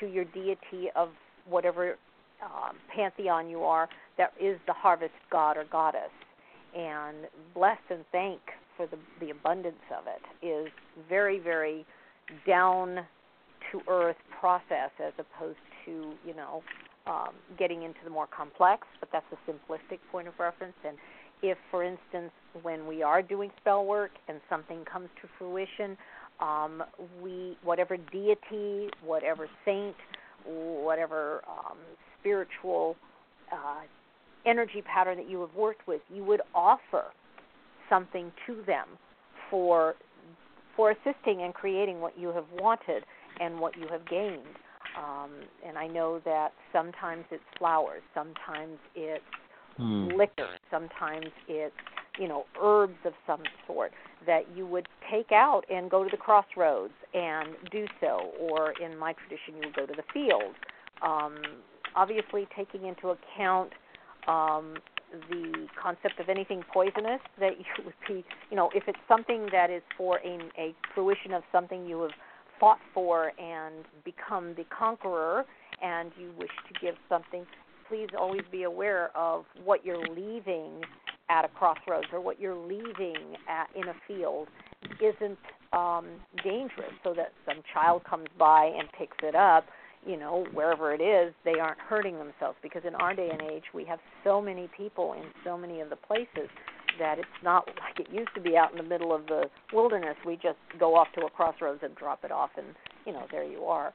to 0.01 0.07
your 0.07 0.25
deity 0.25 0.89
of 0.97 1.11
whatever 1.47 1.97
um, 2.43 2.77
pantheon 2.95 3.51
you 3.51 3.63
are 3.65 3.87
that 4.17 4.33
is 4.41 4.59
the 4.67 4.73
harvest 4.73 5.13
god 5.31 5.59
or 5.59 5.65
goddess, 5.65 6.11
and 6.75 7.19
bless 7.55 7.79
and 7.91 8.03
thank 8.13 8.41
for 8.79 8.87
the 8.87 8.97
the 9.21 9.31
abundance 9.31 9.85
of 9.97 10.05
it 10.07 10.47
is 10.47 10.73
very 11.07 11.39
very 11.39 11.85
down 12.47 13.01
to 13.71 13.81
earth 13.89 14.17
process 14.41 14.91
as 15.05 15.13
opposed 15.19 15.59
to 15.85 16.15
you 16.27 16.35
know 16.35 16.63
um, 17.07 17.35
getting 17.59 17.83
into 17.83 17.99
the 18.05 18.11
more 18.11 18.27
complex. 18.27 18.87
But 19.01 19.11
that's 19.13 19.27
a 19.33 19.51
simplistic 19.51 19.99
point 20.11 20.29
of 20.29 20.35
reference. 20.39 20.77
And 20.87 20.97
if, 21.43 21.59
for 21.71 21.83
instance, 21.85 22.33
when 22.63 22.87
we 22.87 23.03
are 23.03 23.23
doing 23.23 23.51
spell 23.61 23.85
work 23.85 24.11
and 24.29 24.41
something 24.49 24.85
comes 24.85 25.09
to 25.23 25.29
fruition, 25.39 25.97
um, 26.41 26.83
we 27.23 27.57
whatever 27.63 27.97
deity, 27.97 28.89
whatever 29.05 29.49
saint, 29.65 29.97
whatever 30.47 31.43
um, 31.49 31.77
spiritual 32.19 32.97
uh, 33.53 33.83
energy 34.47 34.83
pattern 34.83 35.17
that 35.19 35.29
you 35.29 35.41
have 35.41 35.55
worked 35.55 35.87
with, 35.87 36.01
you 36.13 36.25
would 36.25 36.41
offer 36.55 37.05
something 37.89 38.33
to 38.47 38.63
them 38.67 38.87
for 39.51 39.95
for 40.77 40.93
assisting 40.93 41.43
and 41.43 41.53
creating 41.53 42.01
what 42.01 42.19
you 42.19 42.29
have 42.29 42.47
wanted 42.55 43.05
and 43.41 43.59
what 43.59 43.77
you 43.77 43.87
have 43.91 44.09
gained. 44.09 44.57
Um, 44.97 45.31
and 45.67 45.77
I 45.77 45.87
know 45.87 46.21
that 46.25 46.53
sometimes 46.73 47.25
it's 47.31 47.43
flowers, 47.59 48.03
sometimes 48.15 48.79
it's 48.95 49.23
Hmm. 49.81 50.09
liquor, 50.09 50.51
sometimes 50.71 51.27
it's 51.49 51.75
you 52.19 52.29
know 52.29 52.45
herbs 52.61 52.99
of 53.07 53.15
some 53.27 53.43
sort 53.67 53.93
that 54.27 54.43
you 54.55 54.67
would 54.67 54.87
take 55.11 55.33
out 55.33 55.63
and 55.71 55.91
go 55.91 56.05
to 56.05 56.11
the 56.11 56.19
crossroads 56.19 56.93
and 57.15 57.57
do 57.73 57.87
so, 57.99 58.31
or 58.39 58.73
in 58.73 58.99
my 58.99 59.15
tradition, 59.15 59.55
you 59.55 59.69
would 59.69 59.75
go 59.75 59.87
to 59.87 59.95
the 59.95 60.05
field. 60.13 60.55
Um, 61.03 61.39
obviously, 61.97 62.47
taking 62.55 62.85
into 62.85 63.09
account 63.09 63.73
um, 64.29 64.77
the 65.31 65.67
concept 65.83 66.21
of 66.21 66.29
anything 66.29 66.63
poisonous 66.71 67.21
that 67.39 67.53
you 67.59 67.85
would 67.85 67.95
be, 68.07 68.23
you 68.51 68.57
know, 68.57 68.69
if 68.75 68.85
it's 68.87 68.99
something 69.09 69.49
that 69.51 69.71
is 69.71 69.83
for 69.97 70.19
a, 70.19 70.39
a 70.59 70.75
fruition 70.95 71.33
of 71.33 71.43
something 71.51 71.87
you 71.87 72.03
have 72.03 72.13
fought 72.59 72.81
for 72.93 73.33
and 73.41 73.87
become 74.05 74.55
the 74.57 74.65
conqueror, 74.77 75.47
and 75.83 76.13
you 76.21 76.31
wish 76.39 76.51
to 76.69 76.79
give 76.79 76.95
something, 77.09 77.47
please 77.91 78.09
always 78.19 78.43
be 78.51 78.63
aware 78.63 79.11
of 79.15 79.45
what 79.65 79.85
you're 79.85 80.07
leaving 80.09 80.81
at 81.29 81.45
a 81.45 81.49
crossroads 81.49 82.07
or 82.13 82.21
what 82.21 82.41
you're 82.41 82.57
leaving 82.57 83.37
at, 83.49 83.69
in 83.77 83.89
a 83.89 83.95
field 84.09 84.49
isn't 85.01 85.39
um, 85.73 86.07
dangerous, 86.43 86.93
so 87.05 87.13
that 87.15 87.33
some 87.47 87.63
child 87.75 88.03
comes 88.05 88.29
by 88.39 88.73
and 88.79 88.89
picks 88.97 89.19
it 89.23 89.35
up 89.35 89.67
you 90.07 90.17
know, 90.17 90.47
wherever 90.53 90.95
it 90.95 91.01
is, 91.01 91.35
they 91.45 91.61
aren't 91.61 91.79
hurting 91.79 92.17
themselves. 92.19 92.57
Because 92.63 92.83
in 92.87 92.95
our 92.95 93.15
day 93.15 93.29
and 93.31 93.43
age, 93.43 93.65
we 93.75 93.85
have 93.85 93.99
so 94.25 94.41
many 94.41 94.69
people 94.77 95.13
in 95.13 95.25
so 95.45 95.59
many 95.59 95.81
of 95.81 95.91
the 95.91 95.97
places 95.97 96.49
that 96.99 97.19
it's 97.19 97.29
not 97.43 97.67
like 97.67 98.01
it 98.01 98.13
used 98.13 98.31
to 98.35 98.41
be 98.41 98.57
out 98.57 98.71
in 98.73 98.79
the 98.79 98.83
middle 98.83 99.15
of 99.15 99.27
the 99.27 99.45
wilderness. 99.73 100.17
We 100.27 100.37
just 100.37 100.59
go 100.79 100.97
off 100.97 101.09
to 101.17 101.27
a 101.27 101.31
crossroads 101.31 101.81
and 101.83 101.95
drop 101.97 102.25
it 102.25 102.33
off, 102.33 102.51
and 102.57 102.69
you 103.07 103.13
know, 103.13 103.27
there 103.31 103.45
you 103.45 103.65
are. 103.65 103.93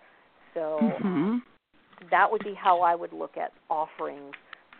So 0.53 0.79
mm-hmm. 0.81 1.37
That 2.11 2.31
would 2.31 2.43
be 2.43 2.53
how 2.53 2.81
I 2.81 2.95
would 2.95 3.13
look 3.13 3.37
at 3.37 3.51
offerings 3.69 4.33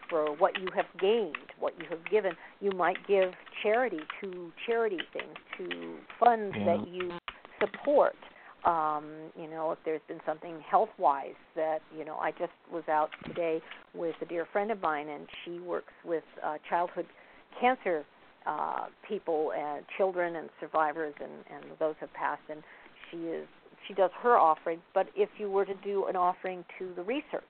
for 0.10 0.36
what 0.36 0.60
you 0.60 0.68
have 0.76 0.86
gained, 1.00 1.38
what 1.60 1.74
you 1.80 1.86
have 1.90 2.06
given. 2.10 2.34
You 2.62 2.72
might 2.72 2.98
give 3.08 3.32
charity 3.64 4.02
to 4.22 4.52
charity 4.66 5.00
things, 5.14 5.36
to 5.58 5.96
funds 6.20 6.56
yeah. 6.58 6.66
that 6.66 6.88
you 6.88 7.12
support 7.60 8.16
um, 8.66 9.06
you 9.40 9.48
know, 9.48 9.72
if 9.72 9.78
there's 9.86 10.02
been 10.08 10.20
something 10.26 10.60
health 10.68 10.90
wise 10.98 11.36
that, 11.56 11.80
you 11.96 12.04
know, 12.04 12.16
I 12.16 12.32
just 12.32 12.52
was 12.72 12.84
out 12.90 13.10
today 13.26 13.62
with 13.94 14.16
a 14.22 14.26
dear 14.26 14.48
friend 14.52 14.72
of 14.72 14.82
mine 14.82 15.08
and 15.08 15.28
she 15.44 15.60
works 15.60 15.94
with 16.04 16.24
uh, 16.44 16.56
childhood 16.68 17.06
cancer 17.60 18.04
uh, 18.48 18.86
people 19.08 19.52
and 19.56 19.86
children 19.98 20.36
and 20.36 20.50
survivors 20.60 21.14
and, 21.22 21.32
and 21.54 21.78
those 21.80 21.96
have 22.00 22.12
passed 22.14 22.42
and 22.50 22.64
she 23.12 23.18
is 23.18 23.48
she 23.88 23.94
does 23.94 24.12
her 24.22 24.38
offering, 24.38 24.80
but 24.94 25.08
if 25.16 25.30
you 25.38 25.50
were 25.50 25.66
to 25.66 25.76
do 25.84 26.06
an 26.06 26.16
offering 26.16 26.64
to 26.80 26.92
the 26.96 27.04
research, 27.04 27.44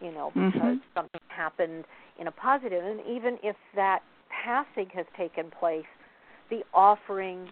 you 0.00 0.12
know, 0.12 0.30
because 0.34 0.52
mm-hmm. 0.52 0.76
something 0.94 1.20
happened 1.28 1.84
in 2.18 2.26
a 2.26 2.32
positive 2.32 2.84
and 2.84 3.00
even 3.00 3.38
if 3.42 3.56
that 3.74 4.00
passing 4.44 4.88
has 4.94 5.06
taken 5.16 5.50
place, 5.58 5.84
the 6.50 6.60
offering 6.72 7.48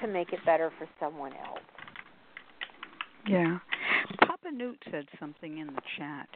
to 0.00 0.08
make 0.08 0.32
it 0.32 0.38
better 0.46 0.70
for 0.78 0.88
someone 0.98 1.32
else 1.32 1.60
yeah. 3.28 3.58
Papa 4.20 4.50
Newt 4.52 4.82
said 4.90 5.06
something 5.18 5.58
in 5.58 5.68
the 5.68 5.82
chat 5.98 6.28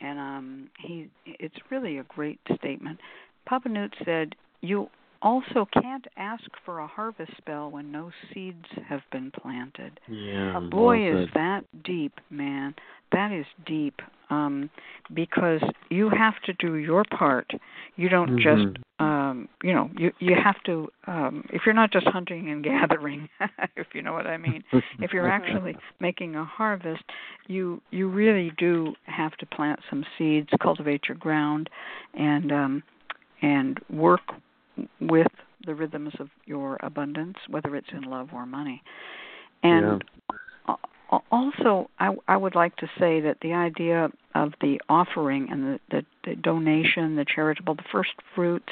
and 0.00 0.18
um 0.18 0.70
he 0.78 1.08
it's 1.26 1.56
really 1.70 1.98
a 1.98 2.04
great 2.04 2.40
statement. 2.56 2.98
Papa 3.46 3.68
Newt 3.68 3.94
said 4.04 4.34
you 4.60 4.88
also 5.22 5.66
can't 5.72 6.06
ask 6.16 6.44
for 6.64 6.80
a 6.80 6.86
harvest 6.86 7.32
spell 7.36 7.70
when 7.70 7.92
no 7.92 8.10
seeds 8.32 8.64
have 8.88 9.02
been 9.12 9.30
planted. 9.30 10.00
Yeah. 10.08 10.56
Uh, 10.56 10.60
boy 10.60 11.22
is 11.22 11.28
that 11.34 11.62
deep, 11.84 12.12
man. 12.30 12.74
That 13.12 13.32
is 13.32 13.46
deep. 13.66 14.00
Um 14.30 14.70
because 15.12 15.60
you 15.88 16.08
have 16.08 16.34
to 16.46 16.52
do 16.54 16.76
your 16.76 17.04
part. 17.18 17.50
You 17.96 18.08
don't 18.08 18.38
mm-hmm. 18.38 18.64
just 18.66 18.78
um 19.00 19.48
you 19.62 19.74
know, 19.74 19.90
you 19.98 20.12
you 20.20 20.36
have 20.42 20.62
to 20.66 20.88
um 21.06 21.44
if 21.52 21.62
you're 21.66 21.74
not 21.74 21.92
just 21.92 22.06
hunting 22.06 22.50
and 22.50 22.62
gathering, 22.72 23.28
if 23.76 23.88
you 23.92 24.02
know 24.02 24.12
what 24.12 24.26
I 24.26 24.36
mean. 24.36 24.62
if 25.00 25.12
you're 25.12 25.30
actually 25.30 25.76
making 26.00 26.36
a 26.36 26.44
harvest, 26.44 27.02
you 27.48 27.82
you 27.90 28.08
really 28.08 28.52
do 28.56 28.94
have 29.04 29.32
to 29.38 29.46
plant 29.46 29.80
some 29.90 30.04
seeds, 30.16 30.48
cultivate 30.62 31.02
your 31.08 31.16
ground 31.16 31.68
and 32.14 32.52
um 32.52 32.82
and 33.42 33.80
work 33.90 34.20
with 35.00 35.26
the 35.66 35.74
rhythms 35.74 36.12
of 36.18 36.28
your 36.46 36.78
abundance, 36.82 37.36
whether 37.48 37.76
it's 37.76 37.88
in 37.92 38.02
love 38.02 38.28
or 38.32 38.46
money. 38.46 38.82
And 39.62 40.02
yeah. 40.68 40.76
also, 41.30 41.90
I, 41.98 42.14
I 42.28 42.36
would 42.36 42.54
like 42.54 42.76
to 42.76 42.86
say 42.98 43.20
that 43.20 43.38
the 43.42 43.52
idea 43.52 44.08
of 44.34 44.52
the 44.60 44.80
offering 44.88 45.48
and 45.50 45.64
the, 45.64 45.80
the, 45.90 46.04
the 46.24 46.36
donation, 46.36 47.16
the 47.16 47.26
charitable, 47.26 47.74
the 47.74 47.84
first 47.92 48.10
fruits, 48.34 48.68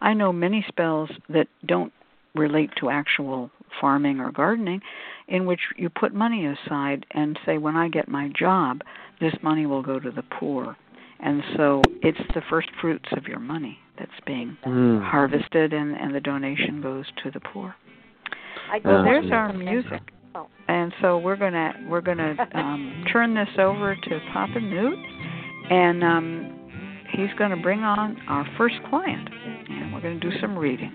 I 0.00 0.14
know 0.14 0.32
many 0.32 0.64
spells 0.68 1.10
that 1.28 1.46
don't 1.66 1.92
relate 2.34 2.70
to 2.80 2.90
actual 2.90 3.50
farming 3.80 4.18
or 4.20 4.32
gardening, 4.32 4.80
in 5.28 5.46
which 5.46 5.60
you 5.76 5.88
put 5.88 6.14
money 6.14 6.46
aside 6.46 7.06
and 7.12 7.38
say, 7.46 7.58
when 7.58 7.76
I 7.76 7.88
get 7.88 8.08
my 8.08 8.30
job, 8.36 8.80
this 9.20 9.34
money 9.42 9.66
will 9.66 9.82
go 9.82 10.00
to 10.00 10.10
the 10.10 10.24
poor. 10.38 10.76
And 11.20 11.42
so 11.56 11.82
it's 12.02 12.18
the 12.34 12.42
first 12.50 12.68
fruits 12.80 13.08
of 13.16 13.28
your 13.28 13.38
money 13.38 13.78
that's 13.98 14.10
being 14.26 14.56
mm. 14.66 15.02
harvested, 15.02 15.72
and, 15.72 15.96
and 15.96 16.14
the 16.14 16.20
donation 16.20 16.80
goes 16.80 17.04
to 17.22 17.30
the 17.30 17.40
poor. 17.40 17.74
I 18.70 18.80
well, 18.84 19.04
there's 19.04 19.30
our 19.30 19.52
music, 19.52 20.02
oh. 20.34 20.46
and 20.68 20.92
so 21.00 21.18
we're 21.18 21.36
gonna 21.36 21.72
we're 21.88 22.00
gonna 22.00 22.34
um, 22.54 23.04
turn 23.12 23.34
this 23.34 23.48
over 23.58 23.94
to 23.94 24.20
Papa 24.32 24.58
Newt, 24.60 24.98
and 25.70 26.02
um, 26.02 27.00
he's 27.12 27.28
gonna 27.38 27.60
bring 27.60 27.80
on 27.80 28.16
our 28.28 28.46
first 28.56 28.76
client, 28.88 29.28
and 29.68 29.92
we're 29.92 30.00
gonna 30.00 30.20
do 30.20 30.32
some 30.40 30.56
readings. 30.58 30.94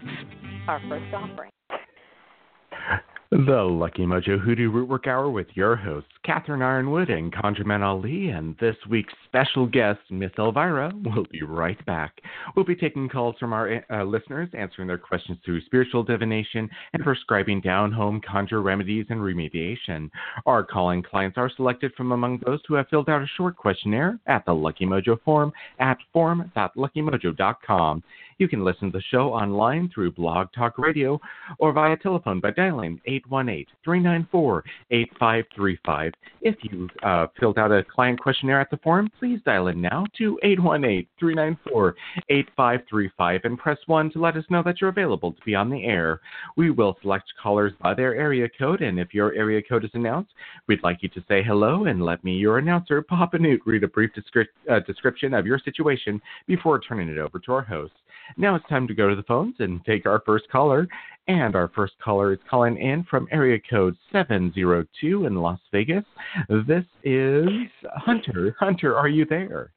Our 0.67 0.81
first 0.89 1.13
offering. 1.13 1.51
The 3.31 3.61
Lucky 3.61 4.07
Mojo 4.07 4.39
Hoodoo 4.39 4.71
Rootwork 4.71 5.05
Hour 5.05 5.29
with 5.29 5.45
your 5.53 5.75
hosts, 5.75 6.09
Catherine 6.25 6.61
Yronwode 6.61 7.11
and 7.11 7.31
ConjureMan 7.31 7.83
Ali, 7.83 8.29
and 8.29 8.57
this 8.59 8.75
week's 8.89 9.13
special 9.27 9.67
guest, 9.67 9.99
Miss 10.09 10.31
Elvyra, 10.31 10.91
will 11.03 11.27
be 11.31 11.43
right 11.43 11.77
back. 11.85 12.19
We'll 12.55 12.65
be 12.65 12.75
taking 12.75 13.07
calls 13.07 13.35
from 13.39 13.53
our 13.53 13.85
uh, 13.91 14.03
listeners, 14.03 14.49
answering 14.57 14.87
their 14.87 14.97
questions 14.97 15.37
through 15.45 15.61
spiritual 15.61 16.01
divination, 16.01 16.67
and 16.93 17.03
prescribing 17.03 17.61
down 17.61 17.91
home 17.91 18.19
conjure 18.27 18.63
remedies 18.63 19.05
and 19.11 19.19
remediation. 19.19 20.09
Our 20.47 20.63
calling 20.63 21.03
clients 21.03 21.37
are 21.37 21.51
selected 21.55 21.93
from 21.95 22.13
among 22.13 22.39
those 22.47 22.61
who 22.67 22.73
have 22.73 22.87
filled 22.87 23.09
out 23.09 23.21
a 23.21 23.27
short 23.37 23.55
questionnaire 23.55 24.17
at 24.25 24.43
the 24.45 24.55
Lucky 24.55 24.87
Mojo 24.87 25.21
Forum 25.23 25.51
at 25.77 25.99
forum.luckymojo.com. 26.13 28.03
You 28.39 28.47
can 28.47 28.63
listen 28.63 28.89
to 28.89 28.97
the 28.97 29.03
show 29.11 29.33
online 29.33 29.91
through 29.93 30.13
Blog 30.13 30.47
Talk 30.55 30.77
Radio 30.77 31.19
or 31.57 31.73
via 31.73 31.97
telephone 31.97 32.39
by 32.39 32.51
dialing 32.51 33.01
818 33.05 33.65
394 33.83 34.63
8535. 34.91 36.13
If 36.39 36.55
you 36.61 36.87
uh, 37.03 37.27
filled 37.37 37.57
out 37.57 37.73
a 37.73 37.83
client 37.83 38.17
questionnaire 38.17 38.61
at 38.61 38.71
the 38.71 38.77
forum, 38.77 39.11
please 39.19 39.41
dial 39.45 39.67
in 39.67 39.81
now 39.81 40.05
to 40.19 40.39
818 40.41 41.05
394 41.19 41.95
8535 42.29 43.41
and 43.43 43.57
press 43.57 43.77
1 43.87 44.11
to 44.11 44.21
let 44.21 44.37
us 44.37 44.45
know 44.49 44.63
that 44.63 44.79
you're 44.79 44.89
available 44.89 45.33
to 45.33 45.41
be 45.43 45.53
on 45.53 45.69
the 45.69 45.83
air. 45.83 46.21
We 46.55 46.71
will 46.71 46.95
select 47.01 47.25
callers 47.43 47.73
by 47.81 47.93
their 47.93 48.15
area 48.15 48.47
code, 48.57 48.81
and 48.81 49.01
if 49.01 49.13
your 49.13 49.33
area 49.33 49.61
code 49.61 49.83
is 49.83 49.91
announced, 49.93 50.31
we'd 50.65 50.81
like 50.81 51.03
you 51.03 51.09
to 51.09 51.23
say 51.27 51.43
hello 51.43 51.85
and 51.85 52.05
let 52.05 52.23
me, 52.23 52.35
your 52.35 52.59
announcer, 52.59 53.01
Papa 53.01 53.37
Newt, 53.37 53.61
read 53.65 53.83
a 53.83 53.89
brief 53.89 54.11
descri- 54.17 54.45
uh, 54.71 54.79
description 54.87 55.33
of 55.33 55.45
your 55.45 55.59
situation 55.59 56.21
before 56.47 56.79
turning 56.79 57.09
it 57.09 57.17
over 57.17 57.37
to 57.39 57.51
our 57.51 57.63
host. 57.63 57.91
Now 58.37 58.55
it's 58.55 58.67
time 58.67 58.87
to 58.87 58.93
go 58.93 59.09
to 59.09 59.15
the 59.15 59.23
phones 59.23 59.55
and 59.59 59.83
take 59.85 60.05
our 60.05 60.21
first 60.25 60.49
caller. 60.51 60.87
And 61.27 61.55
our 61.55 61.69
first 61.75 61.93
caller 62.03 62.33
is 62.33 62.39
calling 62.49 62.77
in 62.77 63.03
from 63.03 63.27
area 63.31 63.59
code 63.69 63.95
702 64.11 65.25
in 65.25 65.35
Las 65.35 65.59
Vegas. 65.71 66.03
This 66.67 66.85
is 67.03 67.47
Hunter. 67.95 68.55
Hunter, 68.59 68.97
are 68.97 69.07
you 69.07 69.25
there? 69.25 69.71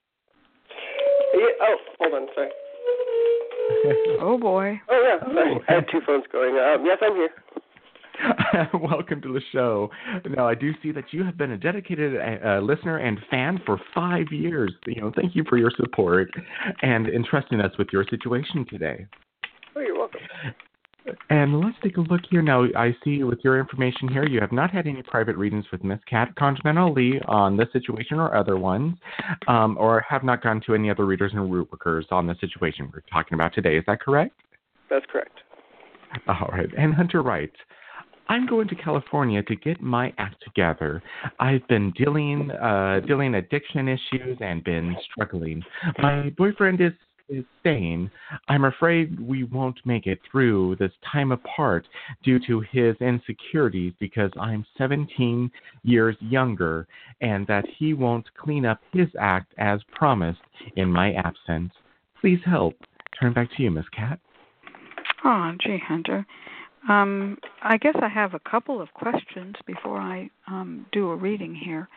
Yeah, 1.35 1.47
oh, 1.61 1.77
hold 1.99 2.15
on, 2.15 2.29
sorry. 2.35 2.49
oh 4.21 4.39
boy. 4.39 4.81
Oh 4.89 5.19
yeah, 5.21 5.33
sorry. 5.35 5.61
I 5.69 5.73
had 5.75 5.85
two 5.91 6.01
phones 6.07 6.25
going. 6.33 6.57
Um, 6.57 6.87
yes, 6.87 6.99
I'm 7.03 7.15
here. 7.17 7.31
Welcome 8.75 9.21
to 9.23 9.33
the 9.33 9.41
show. 9.53 9.91
Now, 10.29 10.47
I 10.47 10.55
do 10.55 10.73
see 10.83 10.93
that 10.93 11.05
you 11.13 11.25
have 11.25 11.37
been 11.37 11.53
a 11.53 11.59
dedicated 11.59 12.15
uh, 12.17 12.61
listener 12.61 12.99
and 12.99 13.19
fan 13.31 13.61
for 13.65 13.81
five 13.95 14.27
years. 14.31 14.73
You 14.87 15.01
know, 15.01 15.13
thank 15.15 15.35
you 15.35 15.45
for 15.49 15.59
your 15.59 15.71
support 15.77 16.29
and 16.83 17.09
entrusting 17.09 17.61
us 17.61 17.73
with 17.79 17.89
your 17.93 18.05
situation 18.09 18.67
today. 18.69 19.07
Oh, 19.77 19.81
you're 19.81 19.99
welcome. 19.99 20.21
And 21.31 21.61
let's 21.61 21.77
take 21.83 21.97
a 21.97 22.01
look 22.01 22.21
here. 22.31 22.43
Now, 22.43 22.65
I 22.77 22.95
see 23.03 23.25
with 23.25 23.41
your 23.43 23.59
information 23.59 24.07
here, 24.09 24.25
you 24.25 24.41
have 24.41 24.53
not 24.53 24.71
had 24.71 24.87
any 24.87 25.03
private 25.03 25.37
readings 25.37 25.65
with 25.73 25.83
Miss 25.83 25.99
Cat 26.09 26.33
ConjureMan 26.39 26.79
Ali 26.79 27.21
on 27.27 27.57
this 27.57 27.67
situation 27.73 28.21
or 28.21 28.37
other 28.37 28.57
ones, 28.57 28.97
um, 29.49 29.77
or 29.81 30.05
have 30.09 30.23
not 30.23 30.43
gone 30.43 30.61
to 30.67 30.75
any 30.75 30.91
other 30.91 31.05
readers 31.05 31.33
and 31.35 31.53
root 31.53 31.69
workers 31.73 32.07
on 32.13 32.27
the 32.27 32.37
situation 32.41 32.89
we're 32.93 33.01
talking 33.13 33.35
about 33.35 33.53
today. 33.53 33.77
Is 33.77 33.85
that 33.89 34.01
correct? 34.01 34.35
That's 34.91 35.07
correct. 35.11 35.41
All 36.29 36.51
right. 36.53 36.69
And 36.77 36.95
Hunter 36.95 37.23
writes, 37.23 37.57
I'm 38.33 38.47
going 38.47 38.67
to 38.69 38.75
California 38.75 39.43
to 39.43 39.57
get 39.57 39.83
my 39.83 40.11
act 40.17 40.37
together. 40.43 41.03
I've 41.39 41.69
been 41.69 41.91
dealing 41.91 42.51
uh, 42.51 43.01
dealing 43.07 43.35
addiction 43.35 43.89
issues 43.89 44.39
and 44.41 44.65
been 44.65 44.97
struggling. 45.05 45.63
My 45.99 46.31
boyfriend 46.39 46.81
is 46.81 46.93
is 47.29 47.45
saying, 47.63 48.11
I'm 48.49 48.65
afraid 48.65 49.21
we 49.21 49.45
won't 49.45 49.79
make 49.85 50.07
it 50.07 50.19
through 50.31 50.77
this 50.77 50.93
time 51.13 51.31
apart 51.31 51.87
due 52.25 52.39
to 52.47 52.63
his 52.73 52.97
insecurities 53.01 53.93
because 54.01 54.31
I'm 54.41 54.65
17 54.79 55.51
years 55.83 56.17
younger 56.21 56.87
and 57.21 57.47
that 57.49 57.67
he 57.79 57.93
won't 57.93 58.27
clean 58.35 58.65
up 58.65 58.81
his 58.93 59.09
act 59.21 59.53
as 59.59 59.81
promised 59.93 60.41
in 60.77 60.91
my 60.91 61.13
absence. 61.13 61.73
Please 62.19 62.41
help. 62.47 62.75
turn 63.21 63.35
back 63.35 63.49
to 63.57 63.63
you, 63.63 63.71
Miss 63.71 63.89
Cat. 63.95 64.19
Oh, 65.25 65.53
gee, 65.63 65.79
Hunter. 65.87 66.27
Um, 66.89 67.39
I 67.63 67.77
guess 67.77 67.95
I 68.03 68.09
have 68.09 68.35
a 68.35 68.41
couple 68.41 68.81
of 68.81 68.93
questions 68.95 69.55
before 69.67 69.99
I 69.99 70.29
um, 70.49 70.87
do 70.93 71.11
a 71.11 71.17
reading 71.17 71.55
here. 71.55 71.89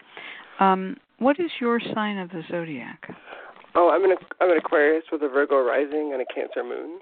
Um, 0.60 0.98
what 1.20 1.40
is 1.40 1.50
your 1.60 1.80
sign 1.94 2.18
of 2.18 2.30
the 2.30 2.44
zodiac? 2.50 3.10
Oh, 3.76 3.90
I'm 3.90 4.04
an 4.04 4.16
I'm 4.40 4.52
an 4.52 4.58
Aquarius 4.58 5.04
with 5.12 5.22
a 5.24 5.28
Virgo 5.28 5.62
rising 5.62 6.12
and 6.14 6.22
a 6.22 6.34
Cancer 6.34 6.64
moon. 6.64 7.00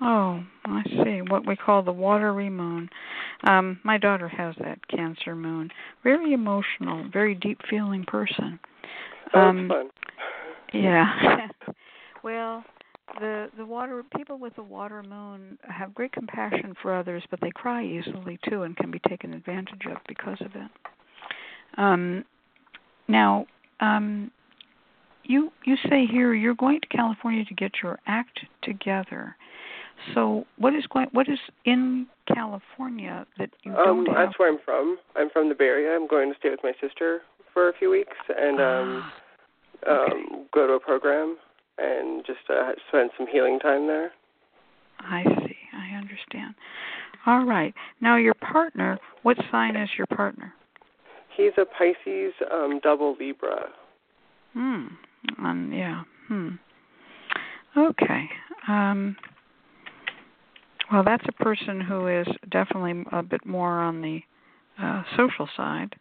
Oh, 0.00 0.42
I 0.66 0.82
see. 1.04 1.22
What 1.22 1.46
we 1.46 1.56
call 1.56 1.82
the 1.82 1.92
watery 1.92 2.50
moon. 2.50 2.88
Um, 3.44 3.80
my 3.82 3.96
daughter 3.98 4.28
has 4.28 4.54
that 4.60 4.78
Cancer 4.88 5.34
moon. 5.34 5.70
Very 6.04 6.32
emotional, 6.32 7.08
very 7.10 7.34
deep 7.34 7.60
feeling 7.68 8.04
person. 8.04 8.58
Oh, 9.34 9.40
Um, 9.40 9.68
fun. 9.68 9.90
Yeah. 10.72 11.48
well, 12.22 12.64
the 13.20 13.48
the 13.56 13.64
water 13.64 14.02
people 14.16 14.38
with 14.38 14.54
the 14.56 14.62
water 14.62 15.02
moon 15.02 15.58
have 15.62 15.94
great 15.94 16.12
compassion 16.12 16.74
for 16.82 16.94
others, 16.94 17.22
but 17.30 17.40
they 17.40 17.50
cry 17.50 17.84
easily 17.84 18.38
too 18.48 18.62
and 18.62 18.76
can 18.76 18.90
be 18.90 18.98
taken 19.08 19.32
advantage 19.32 19.86
of 19.90 19.98
because 20.08 20.38
of 20.40 20.50
it. 20.54 20.70
Um 21.78 22.24
now, 23.08 23.46
um 23.80 24.30
you 25.24 25.50
you 25.64 25.76
say 25.88 26.06
here 26.06 26.34
you're 26.34 26.54
going 26.54 26.80
to 26.80 26.86
California 26.88 27.44
to 27.44 27.54
get 27.54 27.72
your 27.82 27.98
act 28.06 28.40
together. 28.62 29.36
So 30.14 30.44
what 30.58 30.74
is 30.74 30.84
going 30.92 31.08
what 31.12 31.28
is 31.28 31.38
in 31.64 32.06
California 32.32 33.26
that 33.38 33.50
you 33.62 33.72
Um, 33.72 34.04
don't 34.04 34.06
have 34.14 34.28
that's 34.28 34.38
where 34.38 34.52
I'm 34.52 34.58
from. 34.64 34.98
I'm 35.14 35.30
from 35.30 35.48
the 35.48 35.54
Bay 35.54 35.66
Area. 35.66 35.94
I'm 35.96 36.06
going 36.06 36.30
to 36.32 36.38
stay 36.38 36.50
with 36.50 36.60
my 36.62 36.72
sister 36.80 37.22
for 37.54 37.68
a 37.68 37.72
few 37.78 37.90
weeks 37.90 38.16
and 38.28 38.60
um 38.60 39.12
Ah, 39.86 40.06
okay. 40.06 40.12
um 40.12 40.46
go 40.52 40.66
to 40.66 40.74
a 40.74 40.80
program 40.80 41.36
and 41.78 42.24
just 42.26 42.38
uh, 42.48 42.72
spend 42.88 43.10
some 43.16 43.26
healing 43.30 43.58
time 43.58 43.86
there. 43.86 44.12
I 45.00 45.24
see. 45.24 45.56
I 45.74 45.96
understand. 45.96 46.54
All 47.26 47.44
right. 47.44 47.74
Now 48.00 48.16
your 48.16 48.34
partner, 48.34 48.98
what 49.22 49.36
sign 49.50 49.76
is 49.76 49.90
your 49.98 50.06
partner? 50.06 50.54
He's 51.36 51.52
a 51.58 51.64
Pisces 51.66 52.32
um 52.50 52.80
double 52.82 53.14
Libra. 53.18 53.68
Hmm. 54.54 54.86
Um, 55.44 55.70
yeah. 55.72 56.02
Hmm. 56.28 56.48
Okay. 57.76 58.24
Um 58.68 59.16
well 60.90 61.04
that's 61.04 61.24
a 61.28 61.44
person 61.44 61.80
who 61.80 62.06
is 62.06 62.26
definitely 62.50 63.04
a 63.12 63.22
bit 63.22 63.44
more 63.44 63.80
on 63.80 64.00
the 64.00 64.20
uh 64.82 65.02
social 65.16 65.48
side. 65.56 65.94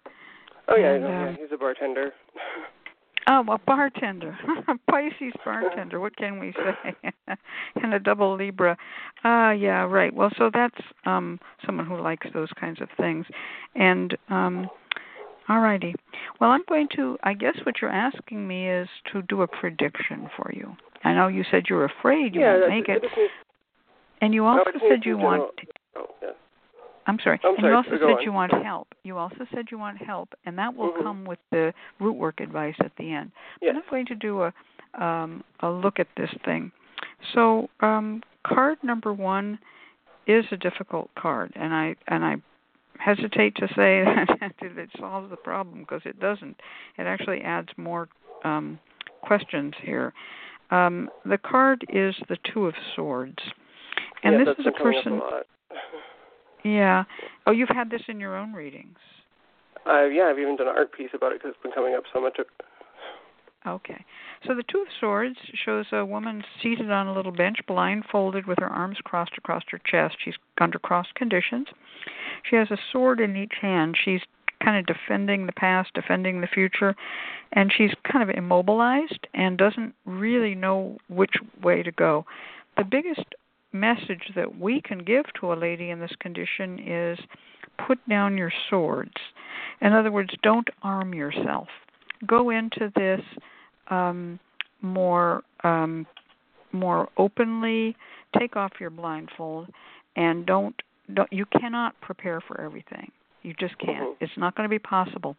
Oh 0.68 0.78
yeah, 0.78 0.94
And, 0.94 1.04
yeah, 1.04 1.30
um, 1.30 1.38
he's 1.40 1.52
a 1.54 1.58
bartender. 1.58 2.12
Oh, 3.28 3.44
a 3.50 3.58
bartender. 3.58 4.38
Pisces 4.90 5.34
bartender, 5.44 6.00
what 6.00 6.16
can 6.16 6.40
we 6.40 6.54
say? 6.54 7.14
and 7.82 7.94
a 7.94 8.00
double 8.00 8.36
Libra. 8.36 8.78
Ah, 9.24 9.48
uh, 9.48 9.52
yeah, 9.52 9.84
right. 9.84 10.14
Well, 10.14 10.30
so 10.38 10.52
that's 10.54 10.78
um 11.06 11.40
someone 11.66 11.88
who 11.88 12.00
likes 12.00 12.28
those 12.34 12.50
kinds 12.60 12.82
of 12.82 12.90
things. 12.98 13.26
And 13.76 14.16
um 14.30 14.70
all 15.50 15.60
righty. 15.60 15.96
Well, 16.40 16.52
I'm 16.52 16.64
going 16.70 16.88
to 16.96 17.18
I 17.24 17.34
guess 17.34 17.58
what 17.64 17.76
you're 17.82 17.92
asking 17.92 18.48
me 18.48 18.70
is 18.70 18.88
to 19.12 19.22
do 19.24 19.42
a 19.42 19.48
prediction 19.48 20.30
for 20.38 20.52
you. 20.54 20.76
I 21.04 21.14
know 21.14 21.28
you 21.28 21.44
said 21.50 21.64
you're 21.70 21.86
afraid 21.86 22.36
you 22.36 22.42
yeah, 22.42 22.60
won't 22.60 22.70
make 22.70 22.90
it. 22.90 23.04
And 24.22 24.34
you 24.34 24.46
also 24.46 24.70
it 24.70 24.74
just 24.74 24.84
needs 24.84 24.96
said 24.96 25.06
you 25.06 25.18
want 25.18 25.44
general- 25.58 25.72
Oh, 25.98 26.08
yeah. 26.22 26.30
I'm 27.08 27.20
sorry. 27.24 27.40
I'm 27.44 27.52
and 27.56 27.60
sorry, 27.62 27.72
you 27.72 27.78
also 27.78 27.90
go 27.92 28.08
said 28.10 28.18
on. 28.18 28.24
you 28.24 28.34
want 28.34 28.64
help. 28.64 28.88
You 29.04 29.18
also 29.18 29.46
said 29.54 29.66
you 29.72 29.78
want 29.78 29.98
help, 30.02 30.34
and 30.46 30.58
that 30.58 30.76
will 30.76 30.92
Mhm. 30.92 31.04
come 31.04 31.26
with 31.26 31.40
the 31.52 31.74
root 32.00 32.14
work 32.16 32.40
advice 32.40 32.76
at 32.80 32.96
the 32.96 33.12
end. 33.14 33.32
Yes. 33.62 33.76
I'm 33.76 33.84
going 33.90 34.06
to 34.08 34.16
do 34.16 34.44
a 34.44 34.54
um, 34.96 35.44
a 35.60 35.70
look 35.70 36.00
at 36.00 36.08
this 36.16 36.34
thing. 36.46 36.72
So, 37.34 37.70
um, 37.82 38.24
card 38.44 38.82
number 38.82 39.12
one 39.12 39.60
is 40.26 40.46
a 40.52 40.58
difficult 40.58 41.14
card, 41.16 41.52
and 41.56 41.74
I 41.74 41.96
and 42.08 42.24
I 42.24 42.38
hesitate 42.98 43.56
to 43.58 43.68
say 43.76 44.04
that 44.40 44.54
it 44.62 44.90
solves 44.98 45.30
the 45.30 45.36
problem 45.36 45.82
because 45.82 46.02
it 46.06 46.20
doesn't. 46.20 46.60
It 46.98 47.04
actually 47.04 47.42
adds 47.42 47.70
more 47.78 48.08
um, 48.44 48.80
questions 49.22 49.74
here. 49.82 50.14
Um, 50.72 51.10
the 51.26 51.38
card 51.38 51.84
is 51.90 52.16
the 52.30 52.38
Two 52.38 52.68
of 52.68 52.74
Swords, 52.96 53.44
and 54.24 54.34
yeah, 54.40 54.46
this 54.46 54.58
is 54.60 54.66
a 54.66 54.72
been 54.72 54.74
coming 54.74 54.98
up 54.98 55.04
person. 55.04 55.22
a. 55.22 55.42
Yeah. 56.66 57.04
Oh, 57.46 57.52
you've 57.52 57.70
had 57.70 57.92
this 57.92 58.02
in 58.08 58.20
your 58.20 58.36
own 58.36 58.52
readings. 58.52 58.98
Uh, 59.88 60.06
yeah, 60.06 60.24
I've 60.24 60.40
even 60.40 60.56
done 60.56 60.68
an 60.68 60.74
art 60.76 60.92
piece 60.92 61.12
about 61.14 61.32
it 61.32 61.40
because 61.40 61.54
it's 61.54 61.62
been 61.62 61.72
coming 61.72 61.94
up 61.94 62.06
so 62.12 62.20
much. 62.20 62.40
Okay. 63.68 64.04
So 64.48 64.56
the 64.56 64.64
Two 64.64 64.80
of 64.80 64.88
Swords 65.00 65.38
shows 65.54 65.86
a 65.92 66.04
woman 66.04 66.44
seated 66.64 66.90
on 66.90 67.06
a 67.06 67.14
little 67.14 67.32
bench, 67.32 67.58
blindfolded 67.68 68.48
with 68.48 68.58
her 68.60 68.68
arms 68.68 68.98
crossed 69.04 69.38
across 69.38 69.62
her 69.70 69.80
chest. 69.86 70.16
She's 70.24 70.34
under 70.60 70.80
cross 70.80 71.06
conditions. 71.16 71.68
She 72.50 72.56
has 72.56 72.72
a 72.72 72.78
sword 72.92 73.20
in 73.20 73.36
each 73.36 73.54
hand. 73.62 73.96
She's 74.04 74.22
kind 74.64 74.80
of 74.80 74.88
defending 74.88 75.46
the 75.46 75.54
past, 75.54 75.94
defending 75.94 76.42
the 76.42 76.48
future, 76.48 76.96
and 77.52 77.72
she's 77.76 77.92
kind 78.12 78.28
of 78.28 78.36
immobilized 78.36 79.28
and 79.36 79.56
doesn't 79.56 79.94
really 80.06 80.56
know 80.56 80.98
which 81.10 81.36
way 81.62 81.84
to 81.84 81.92
go. 81.92 82.26
The 82.78 82.84
biggest 82.84 83.36
message 83.76 84.32
that 84.36 84.60
we 84.60 84.82
can 84.82 85.00
give 85.00 85.26
to 85.40 85.54
a 85.54 85.56
lady 85.56 85.90
in 85.90 86.00
this 86.00 86.16
condition 86.20 86.80
is 86.80 87.20
put 87.88 87.98
down 88.10 88.38
your 88.38 88.52
swords. 88.70 89.14
In 89.82 89.94
other 89.94 90.12
words, 90.12 90.34
don't 90.42 90.68
arm 90.82 91.14
yourself. 91.14 91.68
Go 92.26 92.50
into 92.50 92.92
this 92.96 93.22
um, 93.90 94.40
more 94.82 95.44
um, 95.64 96.06
more 96.72 97.10
openly. 97.18 97.96
Take 98.38 98.56
off 98.56 98.72
your 98.80 98.90
blindfold, 98.90 99.70
and 100.16 100.46
don't 100.46 100.76
don't. 101.14 101.32
You 101.32 101.46
cannot 101.46 102.00
prepare 102.02 102.42
for 102.42 102.60
everything. 102.62 103.12
You 103.44 103.54
just 103.60 103.78
can't. 103.78 104.10
Mhm. 104.10 104.16
It's 104.22 104.38
not 104.38 104.56
going 104.56 104.68
to 104.68 104.74
be 104.74 104.80
possible. 104.80 105.36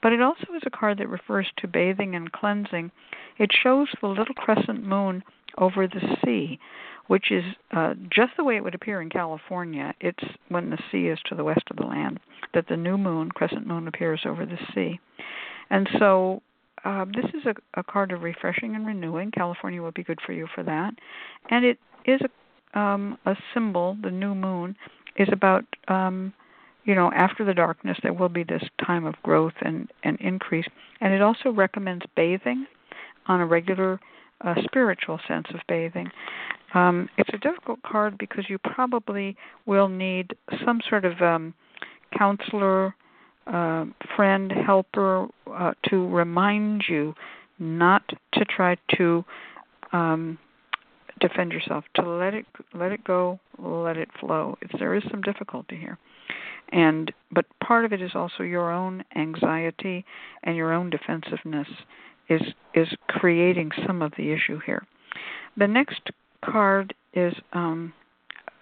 But 0.00 0.12
it 0.12 0.22
also 0.22 0.46
is 0.54 0.62
a 0.64 0.70
card 0.70 0.98
that 0.98 1.08
refers 1.08 1.50
to 1.58 1.66
bathing 1.66 2.14
and 2.14 2.30
cleansing. 2.30 2.92
It 3.38 3.50
shows 3.52 3.88
the 4.00 4.06
little 4.06 4.34
crescent 4.34 4.84
moon 4.84 5.24
over 5.56 5.88
the 5.88 6.16
sea, 6.24 6.60
which 7.08 7.30
is 7.30 7.44
uh, 7.72 7.94
just 8.10 8.32
the 8.36 8.44
way 8.44 8.56
it 8.56 8.64
would 8.64 8.74
appear 8.74 9.02
in 9.02 9.10
California. 9.10 9.92
It's 10.00 10.24
when 10.48 10.70
the 10.70 10.78
sea 10.90 11.08
is 11.08 11.18
to 11.26 11.34
the 11.34 11.44
west 11.44 11.64
of 11.70 11.76
the 11.76 11.86
land 11.86 12.20
that 12.54 12.68
the 12.68 12.76
new 12.76 12.96
moon, 12.96 13.30
crescent 13.30 13.66
moon, 13.66 13.88
appears 13.88 14.20
over 14.24 14.46
the 14.46 14.58
sea. 14.74 15.00
And 15.70 15.88
so 15.98 16.42
uh, 16.84 17.04
this 17.06 17.26
is 17.34 17.46
a, 17.46 17.80
a 17.80 17.82
card 17.82 18.12
of 18.12 18.22
refreshing 18.22 18.74
and 18.74 18.86
renewing. 18.86 19.30
California 19.30 19.82
would 19.82 19.94
be 19.94 20.04
good 20.04 20.20
for 20.24 20.32
you 20.32 20.46
for 20.54 20.62
that. 20.62 20.94
And 21.50 21.64
it 21.64 21.78
is 22.04 22.20
a, 22.74 22.78
um, 22.78 23.18
a 23.26 23.34
symbol, 23.52 23.96
the 24.02 24.10
new 24.10 24.34
moon, 24.34 24.76
is 25.16 25.28
about, 25.32 25.64
um, 25.88 26.32
you 26.84 26.94
know, 26.94 27.10
after 27.12 27.44
the 27.44 27.54
darkness, 27.54 27.98
there 28.02 28.12
will 28.12 28.28
be 28.28 28.44
this 28.44 28.62
time 28.84 29.04
of 29.04 29.14
growth 29.22 29.54
and, 29.62 29.90
and 30.04 30.18
increase. 30.20 30.66
And 31.00 31.12
it 31.12 31.22
also 31.22 31.50
recommends 31.50 32.04
bathing 32.16 32.66
on 33.26 33.40
a 33.40 33.46
regular 33.46 33.98
uh, 34.42 34.54
spiritual 34.64 35.18
sense 35.26 35.46
of 35.52 35.60
bathing. 35.68 36.10
Um, 36.74 37.08
it's 37.16 37.30
a 37.32 37.38
difficult 37.38 37.82
card 37.82 38.18
because 38.18 38.44
you 38.48 38.58
probably 38.58 39.36
will 39.66 39.88
need 39.88 40.34
some 40.64 40.80
sort 40.88 41.04
of 41.04 41.20
um, 41.22 41.54
counselor, 42.16 42.94
uh, 43.46 43.86
friend, 44.16 44.52
helper 44.52 45.28
uh, 45.50 45.72
to 45.88 46.08
remind 46.08 46.84
you 46.88 47.14
not 47.58 48.02
to 48.34 48.44
try 48.44 48.76
to 48.96 49.24
um, 49.92 50.38
defend 51.20 51.52
yourself, 51.52 51.84
to 51.96 52.02
let 52.02 52.34
it 52.34 52.46
let 52.74 52.92
it 52.92 53.02
go, 53.04 53.40
let 53.58 53.96
it 53.96 54.08
flow. 54.20 54.56
It's, 54.60 54.72
there 54.78 54.94
is 54.94 55.02
some 55.10 55.22
difficulty 55.22 55.76
here, 55.76 55.98
and 56.70 57.12
but 57.32 57.46
part 57.64 57.84
of 57.84 57.92
it 57.92 58.02
is 58.02 58.12
also 58.14 58.42
your 58.42 58.70
own 58.70 59.04
anxiety 59.16 60.04
and 60.44 60.54
your 60.54 60.72
own 60.72 60.90
defensiveness 60.90 61.68
is 62.28 62.42
is 62.74 62.88
creating 63.08 63.70
some 63.86 64.02
of 64.02 64.12
the 64.16 64.32
issue 64.32 64.60
here. 64.64 64.86
The 65.56 65.66
next 65.66 66.10
card 66.44 66.94
is 67.14 67.34
um, 67.52 67.92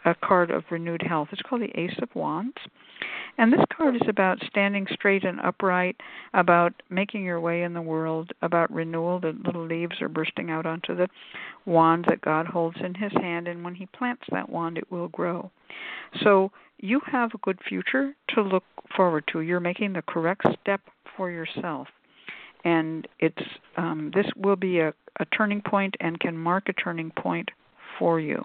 a 0.05 0.15
card 0.15 0.51
of 0.51 0.65
renewed 0.71 1.03
health. 1.03 1.29
It's 1.33 1.43
called 1.43 1.63
the 1.63 1.79
Ace 1.81 1.99
of 2.01 2.09
Wands. 2.15 2.57
And 3.39 3.53
this 3.53 3.65
card 3.77 3.97
is 3.97 4.09
about 4.09 4.43
standing 4.47 4.87
straight 4.91 5.25
and 5.25 5.41
upright, 5.41 5.97
about 6.33 6.73
making 6.89 7.23
your 7.23 7.41
way 7.41 7.65
in 7.65 7.75
the 7.75 7.83
world, 7.83 8.33
about 8.41 8.73
renewal. 8.73 9.21
The 9.21 9.37
little 9.45 9.67
leaves 9.67 10.01
are 10.01 10.09
bursting 10.09 10.51
out 10.51 10.65
onto 10.65 10.97
the 10.97 11.09
wand 11.67 12.07
that 12.09 12.23
God 12.23 12.47
holds 12.47 12.79
in 12.83 12.95
his 12.95 13.13
hand, 13.21 13.47
and 13.47 13.63
when 13.63 13.75
he 13.75 13.87
plants 13.87 14.23
that 14.31 14.49
wand, 14.49 14.79
it 14.79 14.91
will 14.91 15.09
grow. 15.09 15.51
So 16.23 16.51
you 16.79 17.01
have 17.07 17.33
a 17.35 17.39
good 17.39 17.59
future 17.69 18.15
to 18.31 18.43
look 18.43 18.65
forward 18.97 19.25
to. 19.33 19.41
You're 19.41 19.61
making 19.61 19.93
the 19.93 20.03
correct 20.03 20.47
step 20.63 20.81
for 21.17 21.31
yourself. 21.31 21.89
And 22.65 23.07
it's 23.21 23.43
um, 23.77 24.11
this 24.15 24.27
will 24.37 24.57
be 24.57 24.81
a, 24.81 24.95
a 25.21 25.25
turning 25.27 25.61
point 25.61 25.95
and 26.01 26.19
can 26.19 26.37
mark 26.37 26.69
a 26.69 26.73
turning 26.73 27.11
point 27.11 27.49
for 27.99 28.21
you. 28.21 28.45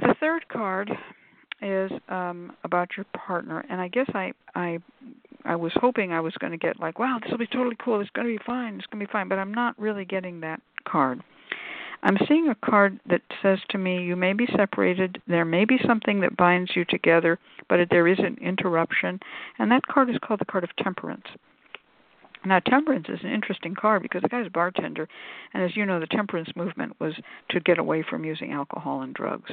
The 0.00 0.14
third 0.20 0.48
card 0.48 0.90
is 1.60 1.90
um 2.08 2.52
about 2.62 2.88
your 2.96 3.04
partner 3.16 3.64
and 3.68 3.80
i 3.80 3.88
guess 3.88 4.08
i 4.14 4.32
i 4.54 4.78
i 5.44 5.56
was 5.56 5.72
hoping 5.74 6.12
i 6.12 6.20
was 6.20 6.32
going 6.34 6.52
to 6.52 6.56
get 6.56 6.78
like 6.78 7.00
wow 7.00 7.18
this 7.20 7.32
will 7.32 7.38
be 7.38 7.48
totally 7.48 7.76
cool 7.84 8.00
it's 8.00 8.08
going 8.10 8.24
to 8.24 8.32
be 8.32 8.44
fine 8.46 8.76
it's 8.76 8.86
going 8.86 9.00
to 9.00 9.06
be 9.06 9.10
fine 9.10 9.28
but 9.28 9.40
i'm 9.40 9.52
not 9.52 9.76
really 9.76 10.04
getting 10.04 10.38
that 10.38 10.60
card 10.86 11.20
I'm 12.02 12.16
seeing 12.28 12.48
a 12.48 12.54
card 12.54 13.00
that 13.08 13.22
says 13.42 13.58
to 13.70 13.78
me, 13.78 14.02
you 14.02 14.14
may 14.14 14.32
be 14.32 14.46
separated. 14.56 15.20
There 15.26 15.44
may 15.44 15.64
be 15.64 15.78
something 15.86 16.20
that 16.20 16.36
binds 16.36 16.76
you 16.76 16.84
together, 16.84 17.38
but 17.68 17.80
there 17.90 18.06
is 18.06 18.18
an 18.18 18.36
interruption. 18.40 19.18
And 19.58 19.70
that 19.72 19.86
card 19.86 20.08
is 20.08 20.16
called 20.22 20.40
the 20.40 20.44
card 20.44 20.64
of 20.64 20.70
temperance. 20.76 21.26
Now, 22.44 22.60
temperance 22.60 23.06
is 23.08 23.20
an 23.22 23.32
interesting 23.32 23.74
card 23.74 24.02
because 24.02 24.22
the 24.22 24.28
guy's 24.28 24.46
a 24.46 24.50
bartender, 24.50 25.08
and 25.52 25.62
as 25.62 25.76
you 25.76 25.84
know, 25.84 26.00
the 26.00 26.06
temperance 26.06 26.50
movement 26.54 26.98
was 27.00 27.14
to 27.50 27.60
get 27.60 27.78
away 27.78 28.04
from 28.08 28.24
using 28.24 28.52
alcohol 28.52 29.02
and 29.02 29.14
drugs. 29.14 29.50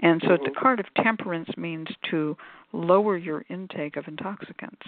And 0.00 0.20
so, 0.22 0.30
mm-hmm. 0.30 0.44
the 0.44 0.58
card 0.58 0.80
of 0.80 0.86
temperance 1.02 1.50
means 1.56 1.88
to 2.10 2.36
lower 2.72 3.16
your 3.16 3.44
intake 3.48 3.96
of 3.96 4.08
intoxicants. 4.08 4.82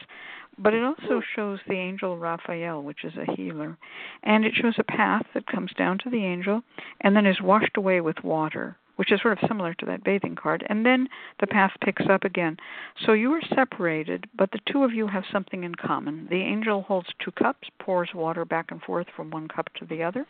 But 0.58 0.74
it 0.74 0.82
also 0.82 1.20
shows 1.34 1.60
the 1.68 1.74
angel 1.74 2.16
Raphael, 2.16 2.82
which 2.82 3.04
is 3.04 3.12
a 3.16 3.32
healer, 3.36 3.76
and 4.22 4.44
it 4.44 4.54
shows 4.54 4.74
a 4.78 4.84
path 4.84 5.26
that 5.34 5.46
comes 5.46 5.72
down 5.78 5.98
to 5.98 6.10
the 6.10 6.24
angel 6.24 6.62
and 7.02 7.14
then 7.14 7.26
is 7.26 7.40
washed 7.40 7.76
away 7.76 8.00
with 8.00 8.24
water 8.24 8.76
which 8.96 9.12
is 9.12 9.20
sort 9.22 9.38
of 9.40 9.48
similar 9.48 9.74
to 9.74 9.86
that 9.86 10.04
bathing 10.04 10.34
card. 10.34 10.64
And 10.68 10.84
then 10.84 11.08
the 11.40 11.46
path 11.46 11.72
picks 11.82 12.04
up 12.10 12.24
again. 12.24 12.56
So 13.04 13.12
you 13.12 13.32
are 13.32 13.42
separated, 13.54 14.26
but 14.36 14.50
the 14.50 14.60
two 14.70 14.84
of 14.84 14.92
you 14.92 15.06
have 15.06 15.24
something 15.32 15.64
in 15.64 15.74
common. 15.74 16.26
The 16.28 16.42
angel 16.42 16.82
holds 16.82 17.08
two 17.24 17.30
cups, 17.32 17.68
pours 17.78 18.10
water 18.14 18.44
back 18.44 18.70
and 18.70 18.82
forth 18.82 19.06
from 19.14 19.30
one 19.30 19.48
cup 19.48 19.72
to 19.78 19.86
the 19.86 20.02
other. 20.02 20.26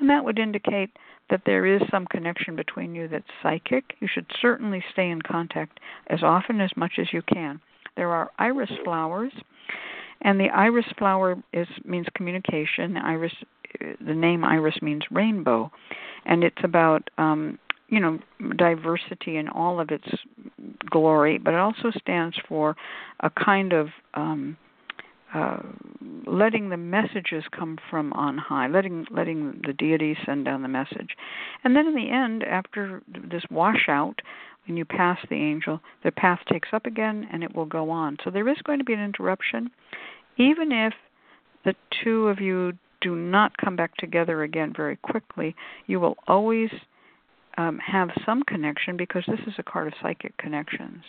And 0.00 0.08
that 0.10 0.24
would 0.24 0.38
indicate 0.38 0.90
that 1.30 1.42
there 1.46 1.66
is 1.66 1.82
some 1.90 2.06
connection 2.06 2.56
between 2.56 2.94
you 2.94 3.08
that's 3.08 3.24
psychic. 3.42 3.94
You 4.00 4.08
should 4.12 4.26
certainly 4.40 4.82
stay 4.92 5.10
in 5.10 5.22
contact 5.22 5.80
as 6.08 6.22
often 6.22 6.60
as 6.60 6.70
much 6.76 6.92
as 6.98 7.12
you 7.12 7.22
can. 7.22 7.60
There 7.96 8.10
are 8.10 8.30
iris 8.38 8.70
flowers, 8.84 9.32
and 10.22 10.40
the 10.40 10.48
iris 10.48 10.86
flower 10.98 11.42
is 11.52 11.68
means 11.84 12.06
communication. 12.14 12.96
Iris, 12.96 13.34
the 13.80 14.14
name 14.14 14.44
iris 14.44 14.80
means 14.80 15.02
rainbow, 15.10 15.70
and 16.24 16.42
it's 16.42 16.64
about 16.64 17.08
um, 17.18 17.58
you 17.92 18.00
know 18.00 18.18
diversity 18.56 19.36
in 19.36 19.48
all 19.48 19.78
of 19.78 19.90
its 19.90 20.08
glory, 20.90 21.36
but 21.38 21.52
it 21.52 21.60
also 21.60 21.90
stands 22.00 22.34
for 22.48 22.74
a 23.20 23.28
kind 23.28 23.74
of 23.74 23.88
um, 24.14 24.56
uh, 25.34 25.58
letting 26.26 26.70
the 26.70 26.76
messages 26.78 27.44
come 27.56 27.78
from 27.90 28.12
on 28.14 28.38
high, 28.38 28.66
letting 28.66 29.06
letting 29.10 29.60
the 29.66 29.74
deity 29.74 30.16
send 30.24 30.46
down 30.46 30.62
the 30.62 30.68
message, 30.68 31.10
and 31.62 31.76
then 31.76 31.86
in 31.86 31.94
the 31.94 32.10
end, 32.10 32.42
after 32.42 33.02
this 33.30 33.44
washout, 33.50 34.20
when 34.66 34.78
you 34.78 34.86
pass 34.86 35.18
the 35.28 35.36
angel, 35.36 35.78
the 36.02 36.10
path 36.10 36.40
takes 36.50 36.70
up 36.72 36.86
again, 36.86 37.28
and 37.30 37.44
it 37.44 37.54
will 37.54 37.66
go 37.66 37.90
on. 37.90 38.16
So 38.24 38.30
there 38.30 38.48
is 38.48 38.58
going 38.64 38.78
to 38.78 38.86
be 38.86 38.94
an 38.94 39.04
interruption, 39.04 39.70
even 40.38 40.72
if 40.72 40.94
the 41.66 41.74
two 42.02 42.28
of 42.28 42.40
you 42.40 42.72
do 43.02 43.14
not 43.16 43.56
come 43.58 43.76
back 43.76 43.94
together 43.96 44.44
again 44.44 44.72
very 44.74 44.96
quickly. 44.96 45.54
You 45.86 46.00
will 46.00 46.16
always 46.26 46.70
um, 47.56 47.78
have 47.78 48.10
some 48.24 48.42
connection 48.42 48.96
because 48.96 49.24
this 49.26 49.40
is 49.46 49.54
a 49.58 49.62
card 49.62 49.88
of 49.88 49.94
psychic 50.02 50.36
connections. 50.38 51.02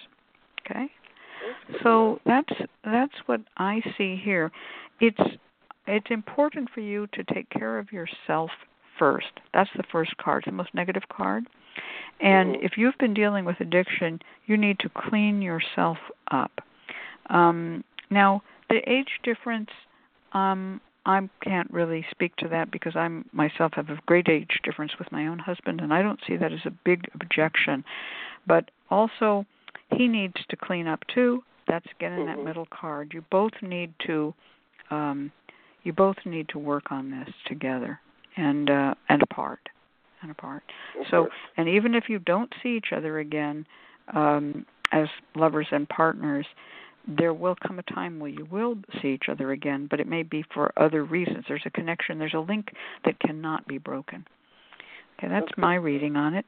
Okay, 0.62 0.90
so 1.84 2.20
that's 2.26 2.54
that's 2.84 3.16
what 3.26 3.42
I 3.58 3.82
see 3.98 4.20
here. 4.24 4.52
It's 5.00 5.20
it's 5.88 6.08
important 6.10 6.70
for 6.74 6.80
you 6.80 7.08
to 7.14 7.24
take 7.34 7.50
care 7.50 7.78
of 7.78 7.92
yourself 7.92 8.50
first. 8.98 9.28
That's 9.54 9.70
the 9.76 9.84
first 9.92 10.16
card, 10.18 10.44
the 10.46 10.52
most 10.52 10.74
negative 10.74 11.04
card. 11.10 11.46
And 12.20 12.56
Mm-hmm. 12.56 12.66
if 12.66 12.78
you've 12.78 12.98
been 13.00 13.14
dealing 13.14 13.46
with 13.46 13.60
addiction, 13.60 14.20
you 14.46 14.58
need 14.58 14.80
to 14.80 14.90
clean 14.90 15.42
yourself 15.42 15.98
up. 16.32 16.52
Um, 17.30 17.84
now, 18.10 18.44
the 18.70 18.80
age 18.90 19.20
difference, 19.24 19.70
um, 20.34 20.80
I 21.06 21.30
can't 21.42 21.70
really 21.72 22.06
speak 22.12 22.36
to 22.38 22.48
that 22.50 22.72
because 22.72 22.96
I'm 22.96 23.26
myself 23.34 23.74
have 23.76 23.90
a 23.90 24.00
great 24.06 24.30
age 24.30 24.60
difference 24.64 24.94
with 24.98 25.12
my 25.12 25.28
own 25.28 25.40
husband, 25.40 25.82
and 25.82 25.94
I 25.94 26.02
don't 26.02 26.20
see 26.26 26.38
that 26.38 26.54
as 26.54 26.66
a 26.66 26.72
big 26.86 27.10
objection. 27.14 27.84
But 28.48 28.72
also, 28.90 29.46
he 29.92 30.08
needs 30.08 30.36
to 30.50 30.56
clean 30.56 30.88
up 30.88 31.06
too. 31.08 31.44
That's 31.68 31.86
again 31.92 32.14
in 32.14 32.26
that 32.26 32.38
Mhm. 32.38 32.46
middle 32.46 32.66
card. 32.68 33.14
You 33.14 33.22
both 33.30 33.62
need 33.62 33.94
to, 34.00 34.34
um, 34.92 35.32
you 35.84 35.94
both 35.94 36.26
need 36.26 36.48
to 36.50 36.60
work 36.60 36.92
on 36.92 37.12
this 37.12 37.34
together 37.46 38.00
and 38.38 38.70
uh, 38.70 38.96
and 39.10 39.22
apart, 39.22 39.70
and 40.22 40.32
apart. 40.32 40.64
So, 41.10 41.30
and 41.58 41.68
even 41.68 41.96
if 41.96 42.10
you 42.10 42.20
don't 42.20 42.54
see 42.62 42.76
each 42.78 42.94
other 42.94 43.20
again 43.20 43.66
um, 44.14 44.66
as 44.92 45.08
lovers 45.36 45.68
and 45.72 45.88
partners, 45.90 46.46
there 47.08 47.34
will 47.34 47.56
come 47.68 47.80
a 47.80 47.84
time 47.84 48.20
where 48.20 48.30
you 48.30 48.46
will 48.52 48.76
see 49.02 49.10
each 49.10 49.26
other 49.30 49.52
again, 49.52 49.88
but 49.90 50.00
it 50.00 50.08
may 50.08 50.24
be 50.24 50.44
for 50.54 50.72
other 50.78 51.04
reasons. 51.04 51.46
There's 51.48 51.64
a 51.66 51.70
connection, 51.70 52.18
there's 52.20 52.34
a 52.34 52.40
link 52.40 52.68
that 53.06 53.20
cannot 53.20 53.68
be 53.68 53.78
broken. 53.78 54.26
Okay, 55.18 55.28
that's 55.28 55.44
Okay. 55.52 55.62
my 55.62 55.76
reading 55.76 56.16
on 56.16 56.34
it. 56.34 56.46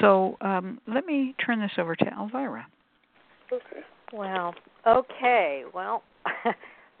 So 0.00 0.36
um, 0.40 0.80
let 0.86 1.06
me 1.06 1.34
turn 1.44 1.60
this 1.60 1.70
over 1.78 1.94
to 1.94 2.04
Elvyra. 2.04 2.64
okay. 3.52 3.80
Wow. 4.12 4.54
Okay. 4.86 5.64
Well, 5.74 6.02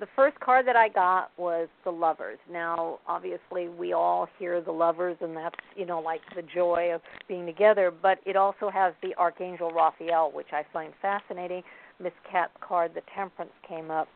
the 0.00 0.06
first 0.14 0.38
card 0.40 0.66
that 0.66 0.76
I 0.76 0.88
got 0.88 1.30
was 1.38 1.68
the 1.84 1.90
lovers. 1.90 2.38
Now, 2.50 2.98
obviously, 3.06 3.68
we 3.68 3.94
all 3.94 4.28
hear 4.38 4.60
the 4.60 4.70
lovers, 4.72 5.16
and 5.20 5.34
that's 5.36 5.56
you 5.74 5.86
know 5.86 6.00
like 6.00 6.20
the 6.36 6.42
joy 6.42 6.90
of 6.94 7.00
being 7.26 7.46
together. 7.46 7.90
But 7.90 8.18
it 8.26 8.36
also 8.36 8.68
has 8.70 8.92
the 9.02 9.14
archangel 9.16 9.70
Raphael, 9.72 10.30
which 10.32 10.48
I 10.52 10.64
find 10.72 10.92
fascinating. 11.00 11.62
Miss 12.02 12.12
Cat's 12.30 12.52
card, 12.60 12.92
the 12.94 13.02
Temperance, 13.14 13.52
came 13.68 13.90
up, 13.90 14.08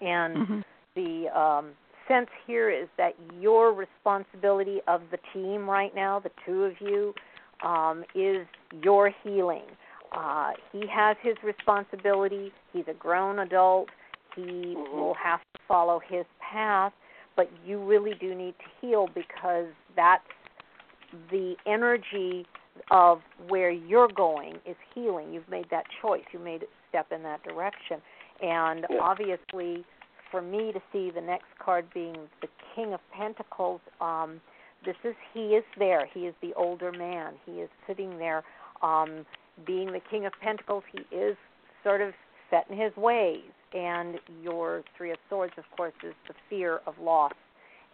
and 0.00 0.42
Mm-hmm. 0.42 0.60
the 0.96 1.38
um, 1.38 1.70
sense 2.08 2.28
here 2.46 2.70
is 2.70 2.88
that 2.98 3.12
your 3.40 3.72
responsibility 3.72 4.80
of 4.88 5.02
the 5.10 5.18
team 5.32 5.68
right 5.68 5.94
now, 5.94 6.18
the 6.20 6.30
two 6.46 6.64
of 6.64 6.72
you, 6.80 7.14
um, 7.64 8.04
is 8.14 8.46
your 8.82 9.10
healing. 9.22 9.64
Uh, 10.16 10.50
he 10.72 10.84
has 10.92 11.16
his 11.22 11.36
responsibility. 11.42 12.52
He's 12.72 12.84
a 12.88 12.94
grown 12.94 13.38
adult. 13.40 13.88
He 14.36 14.42
Mhm. 14.76 14.92
will 14.94 15.14
have 15.14 15.40
to 15.40 15.60
follow 15.68 15.98
his 16.00 16.26
path, 16.40 16.92
but 17.36 17.50
you 17.64 17.82
really 17.82 18.14
do 18.14 18.34
need 18.34 18.54
to 18.58 18.64
heal 18.80 19.08
because 19.14 19.68
that's 19.96 20.24
the 21.30 21.56
energy 21.66 22.46
of 22.90 23.20
where 23.48 23.70
you're 23.70 24.08
going 24.08 24.54
is 24.66 24.76
healing. 24.94 25.32
You've 25.32 25.48
made 25.48 25.68
that 25.70 25.84
choice. 26.00 26.24
You 26.32 26.38
made 26.38 26.66
step 26.92 27.10
in 27.10 27.22
that 27.22 27.42
direction. 27.42 28.02
And 28.42 28.86
Yeah. 28.88 29.00
obviously, 29.00 29.84
for 30.30 30.42
me 30.42 30.72
to 30.72 30.80
see 30.92 31.10
the 31.10 31.20
next 31.20 31.56
card 31.58 31.88
being 31.92 32.28
the 32.40 32.48
King 32.74 32.92
of 32.92 33.00
Pentacles, 33.10 33.80
um, 34.00 34.40
this 34.84 34.96
is 35.04 35.14
he 35.32 35.54
is 35.56 35.64
there. 35.76 36.06
He 36.06 36.26
is 36.26 36.34
the 36.40 36.52
older 36.54 36.92
man. 36.92 37.38
He 37.46 37.60
is 37.60 37.70
sitting 37.86 38.18
there, 38.18 38.42
um, 38.82 39.24
being 39.64 39.92
the 39.92 40.00
King 40.00 40.26
of 40.26 40.32
Pentacles. 40.40 40.84
He 40.90 41.16
is 41.16 41.36
sort 41.82 42.00
of 42.00 42.14
set 42.50 42.68
in 42.68 42.76
his 42.76 42.94
ways. 42.96 43.50
And 43.72 44.20
your 44.42 44.82
Three 44.96 45.12
of 45.12 45.18
Swords, 45.28 45.56
of 45.56 45.64
course, 45.76 45.94
is 46.02 46.14
the 46.26 46.34
fear 46.50 46.82
of 46.86 46.98
loss 46.98 47.32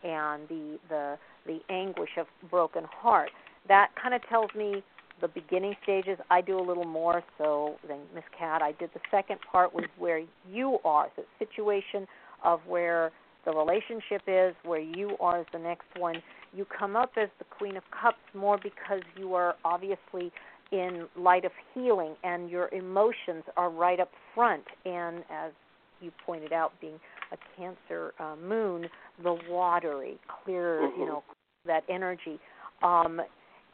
and 0.03 0.49
the 0.49 0.79
the 0.89 1.19
the 1.47 1.61
anguish 1.69 2.17
of 2.17 2.27
broken 2.51 2.85
heart. 2.85 3.31
That 3.69 3.95
kind 3.95 4.15
of 4.15 4.27
tells 4.29 4.53
me 4.55 4.83
the 5.21 5.29
beginning 5.29 5.75
stages. 5.83 6.19
I 6.31 6.41
do 6.41 6.59
a 6.59 6.63
little 6.63 6.85
more 6.85 7.23
so 7.39 7.77
than 7.87 7.99
Miss 8.15 8.25
Cat. 8.39 8.63
I 8.63 8.73
did 8.73 8.91
the 8.95 9.01
second 9.11 9.39
part 9.51 9.75
was 9.75 9.85
where 9.99 10.23
you 10.51 10.79
are, 10.85 11.09
the 11.17 11.25
situation 11.39 12.07
of 12.45 12.61
where 12.67 13.11
the 13.45 13.53
relationship 13.53 14.23
is, 14.27 14.55
where 14.65 14.81
you 14.81 15.17
are 15.21 15.41
as 15.41 15.47
the 15.53 15.59
next 15.59 15.87
one. 15.97 16.23
You 16.55 16.67
come 16.67 16.97
up 16.97 17.13
as 17.17 17.29
the 17.39 17.45
Queen 17.45 17.77
of 17.77 17.83
Cups 17.91 18.19
more 18.35 18.59
because 18.63 19.03
you 19.17 19.35
are 19.35 19.57
obviously 19.65 20.33
in 20.71 21.07
light 21.17 21.45
of 21.45 21.53
healing 21.75 22.15
and 22.25 22.51
your 22.51 22.69
emotions 22.75 23.45
are 23.57 23.71
right 23.71 24.01
up 24.01 24.11
front. 24.35 24.65
And 24.85 25.19
as 25.31 25.53
you 26.01 26.13
pointed 26.25 26.53
out, 26.53 26.73
being 26.81 27.01
a 27.33 27.37
Cancer 27.57 28.13
uh, 28.19 28.37
moon, 28.37 28.89
the 29.23 29.37
watery, 29.49 30.19
clear, 30.45 30.83
you 30.83 31.05
Mhm. 31.05 31.07
know, 31.07 31.25
that 31.65 31.85
energy. 31.89 32.39
Um, 32.83 33.21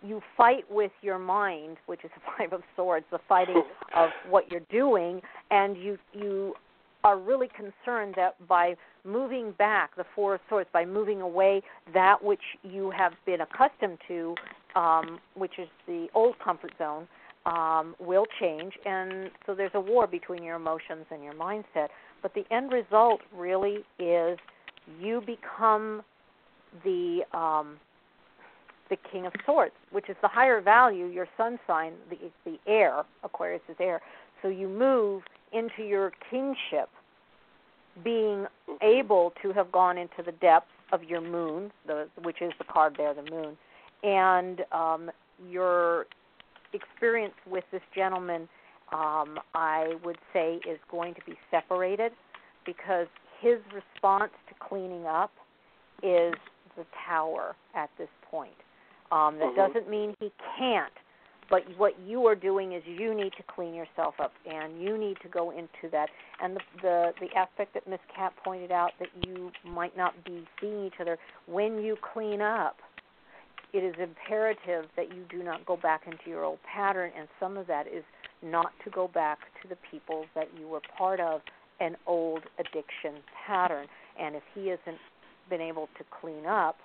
you 0.05 0.21
fight 0.37 0.65
with 0.71 0.93
your 1.03 1.19
mind, 1.19 1.79
which 1.87 2.05
is 2.05 2.11
the 2.15 2.21
Five 2.39 2.53
of 2.53 2.63
Swords, 2.77 3.07
the 3.11 3.21
fighting 3.29 3.63
of 3.97 4.11
what 4.29 4.51
you're 4.51 4.61
doing, 4.71 5.21
and 5.51 5.77
you 5.77 5.99
you 6.13 6.55
are 7.03 7.19
really 7.19 7.49
concerned 7.49 8.15
that 8.17 8.35
by 8.49 8.75
moving 9.05 9.53
back 9.59 9.95
the 9.95 10.05
Four 10.15 10.37
of 10.37 10.41
Swords, 10.49 10.69
by 10.73 10.87
moving 10.87 11.21
away 11.21 11.61
that 11.93 12.23
which 12.25 12.41
you 12.63 12.91
have 12.91 13.13
been 13.27 13.43
accustomed 13.43 13.99
to, 14.09 14.35
um, 14.75 15.19
which 15.35 15.59
is 15.59 15.69
the 15.87 16.07
old 16.15 16.35
comfort 16.43 16.73
zone, 16.79 17.07
um, 17.45 17.95
will 18.01 18.25
change, 18.41 18.73
and 18.87 19.31
so 19.45 19.55
there's 19.55 19.75
a 19.75 19.81
war 19.81 20.07
between 20.07 20.43
your 20.43 20.57
emotions 20.57 21.05
and 21.11 21.23
your 21.23 21.35
mindset. 21.35 21.89
But 22.23 22.33
the 22.33 22.45
end 22.51 22.73
result 22.73 23.21
really 23.37 23.85
is 23.99 24.39
you 24.99 25.21
become 25.21 26.03
the 26.85 27.21
um, 27.35 27.77
the 28.91 28.97
King 29.11 29.27
of 29.27 29.33
Swords, 29.45 29.75
which 29.91 30.09
is 30.09 30.17
the 30.23 30.29
higher 30.29 30.61
value, 30.61 31.07
your 31.07 31.27
sun 31.37 31.59
sign, 31.67 31.95
the 32.11 32.17
the 32.45 32.59
air, 32.67 33.05
Aquarius 33.23 33.63
is 33.69 33.77
air. 33.81 34.01
So 34.43 34.49
you 34.49 34.69
move 34.69 35.23
into 35.53 35.83
your 35.83 36.13
kingship, 36.31 36.91
being 38.03 38.47
able 38.83 39.33
to 39.43 39.53
have 39.53 39.71
gone 39.73 39.97
into 39.97 40.23
the 40.25 40.33
depths 40.33 40.71
of 40.93 41.03
your 41.05 41.21
moon, 41.21 41.71
the 41.87 42.09
which 42.23 42.43
is 42.43 42.53
the 42.59 42.65
card 42.65 42.95
there, 42.97 43.15
the 43.15 43.29
moon, 43.31 43.57
and 44.03 44.63
um, 44.73 45.11
your 45.49 46.07
experience 46.73 47.35
with 47.49 47.65
this 47.73 47.83
gentleman, 47.95 48.49
um, 48.93 49.39
I 49.55 49.95
would 50.05 50.19
say, 50.33 50.61
is 50.69 50.79
going 50.91 51.15
to 51.15 51.21
be 51.25 51.35
separated 51.51 52.13
because 52.67 53.07
his 53.41 53.59
response 53.73 54.33
to 54.49 54.55
cleaning 54.69 55.07
up 55.07 55.33
is 56.03 56.35
the 56.77 56.85
tower 57.07 57.57
at 57.75 57.91
this 57.99 58.09
point. 58.31 58.55
Um, 59.15 59.39
that 59.39 59.53
Mhm. 59.53 59.55
doesn't 59.55 59.89
mean 59.89 60.17
he 60.19 60.33
can't, 60.59 60.93
but 61.49 61.63
what 61.79 61.97
you 62.01 62.27
are 62.27 62.35
doing 62.35 62.73
is 62.73 62.85
you 62.85 63.15
need 63.15 63.33
to 63.35 63.45
clean 63.45 63.73
yourself 63.73 64.19
up, 64.19 64.33
and 64.45 64.83
you 64.83 64.99
need 64.99 65.21
to 65.21 65.29
go 65.29 65.51
into 65.51 65.89
that. 65.91 66.11
And 66.41 66.57
the 66.57 66.63
the, 66.83 67.15
the 67.21 67.37
aspect 67.37 67.75
that 67.75 67.87
Miss 67.87 68.01
Cat 68.09 68.35
pointed 68.43 68.73
out 68.73 68.93
that 68.99 69.11
you 69.25 69.53
might 69.63 69.97
not 69.97 70.25
be 70.25 70.45
seeing 70.61 70.85
each 70.85 70.99
other 70.99 71.17
when 71.47 71.81
you 71.81 71.97
clean 72.13 72.41
up. 72.41 72.83
It 73.73 73.85
is 73.85 73.95
imperative 73.99 74.89
that 74.97 75.15
you 75.15 75.23
do 75.29 75.45
not 75.45 75.65
go 75.65 75.77
back 75.77 76.07
into 76.07 76.29
your 76.29 76.43
old 76.43 76.63
pattern, 76.65 77.13
and 77.17 77.29
some 77.39 77.57
of 77.57 77.69
that 77.69 77.87
is 77.87 78.05
not 78.43 78.73
to 78.83 78.91
go 78.91 79.07
back 79.07 79.39
to 79.63 79.69
the 79.69 79.77
people 79.91 80.27
that 80.35 80.49
you 80.59 80.67
were 80.67 80.81
part 80.81 81.21
of 81.21 81.41
an 81.79 81.97
old 82.07 82.43
addiction 82.59 83.23
pattern. 83.47 83.89
And 84.19 84.35
if 84.35 84.43
he 84.55 84.69
hasn't 84.69 84.99
been 85.49 85.61
able 85.61 85.89
to 85.99 86.05
clean 86.21 86.47
up, 86.47 86.77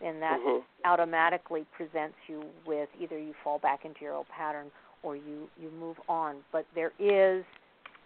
then 0.00 0.20
that 0.20 0.40
Mhm. 0.40 0.64
automatically 0.84 1.64
presents 1.72 2.16
you 2.26 2.50
with 2.64 2.88
either 2.98 3.18
you 3.18 3.34
fall 3.34 3.58
back 3.58 3.84
into 3.84 4.04
your 4.04 4.14
old 4.14 4.28
pattern 4.28 4.70
or 5.02 5.16
you 5.16 5.48
you 5.56 5.70
move 5.70 6.00
on. 6.08 6.44
But 6.52 6.66
there 6.74 6.92
is 6.98 7.44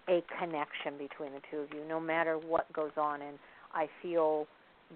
a 0.09 0.23
connection 0.39 0.99
between 0.99 1.33
the 1.33 1.41
two 1.51 1.61
of 1.61 1.73
you, 1.73 1.85
no 1.85 1.99
matter 1.99 2.39
what 2.39 2.71
goes 2.73 2.97
on. 2.97 3.23
And 3.23 3.39
I 3.73 3.87
feel 4.03 4.47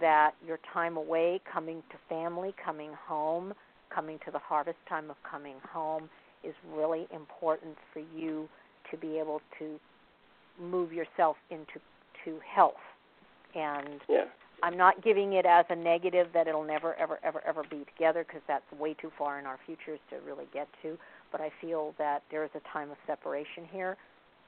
that 0.01 0.35
your 0.47 0.59
time 0.59 0.97
away, 0.97 1.41
coming 1.45 1.83
to 1.91 1.99
family, 2.09 2.53
coming 2.53 2.93
home, 2.93 3.55
coming 3.91 4.19
to 4.21 4.31
the 4.31 4.39
harvest 4.39 4.79
time 4.87 5.11
of 5.11 5.17
coming 5.23 5.61
home, 5.61 6.11
is 6.45 6.55
really 6.73 7.09
important 7.11 7.77
for 7.93 8.01
you 8.01 8.49
to 8.91 8.97
be 8.97 9.19
able 9.19 9.41
to 9.59 9.81
move 10.59 10.93
yourself 10.93 11.37
into 11.51 11.81
to 12.25 12.39
health. 12.41 12.75
And 13.55 14.03
Yeah. 14.09 14.27
I'm 14.63 14.77
not 14.77 15.03
giving 15.05 15.35
it 15.35 15.47
as 15.47 15.65
a 15.71 15.77
negative 15.77 16.29
that 16.35 16.49
it'll 16.49 16.65
never, 16.65 16.95
ever, 16.97 17.19
ever, 17.23 17.43
ever 17.47 17.63
be 17.71 17.85
together 17.95 18.25
because 18.27 18.43
that's 18.49 18.65
way 18.79 18.95
too 18.95 19.11
far 19.17 19.39
in 19.39 19.47
our 19.47 19.59
futures 19.67 20.01
to 20.11 20.17
really 20.27 20.47
get 20.53 20.69
to. 20.83 20.99
But 21.31 21.41
I 21.41 21.51
feel 21.61 21.95
that 21.99 22.23
there 22.31 22.45
is 22.45 22.51
a 22.55 22.73
time 22.73 22.91
of 22.91 22.97
separation 23.07 23.65
here, 23.71 23.97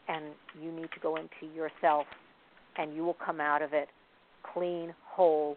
and 0.09 0.27
you 0.61 0.73
need 0.73 0.91
to 0.93 1.01
go 1.01 1.17
into 1.17 1.55
yourself, 1.55 2.07
and 2.77 2.95
you 2.95 3.05
will 3.05 3.17
come 3.25 3.41
out 3.41 3.63
of 3.63 3.73
it 3.73 3.89
clean, 4.55 4.95
whole, 5.07 5.57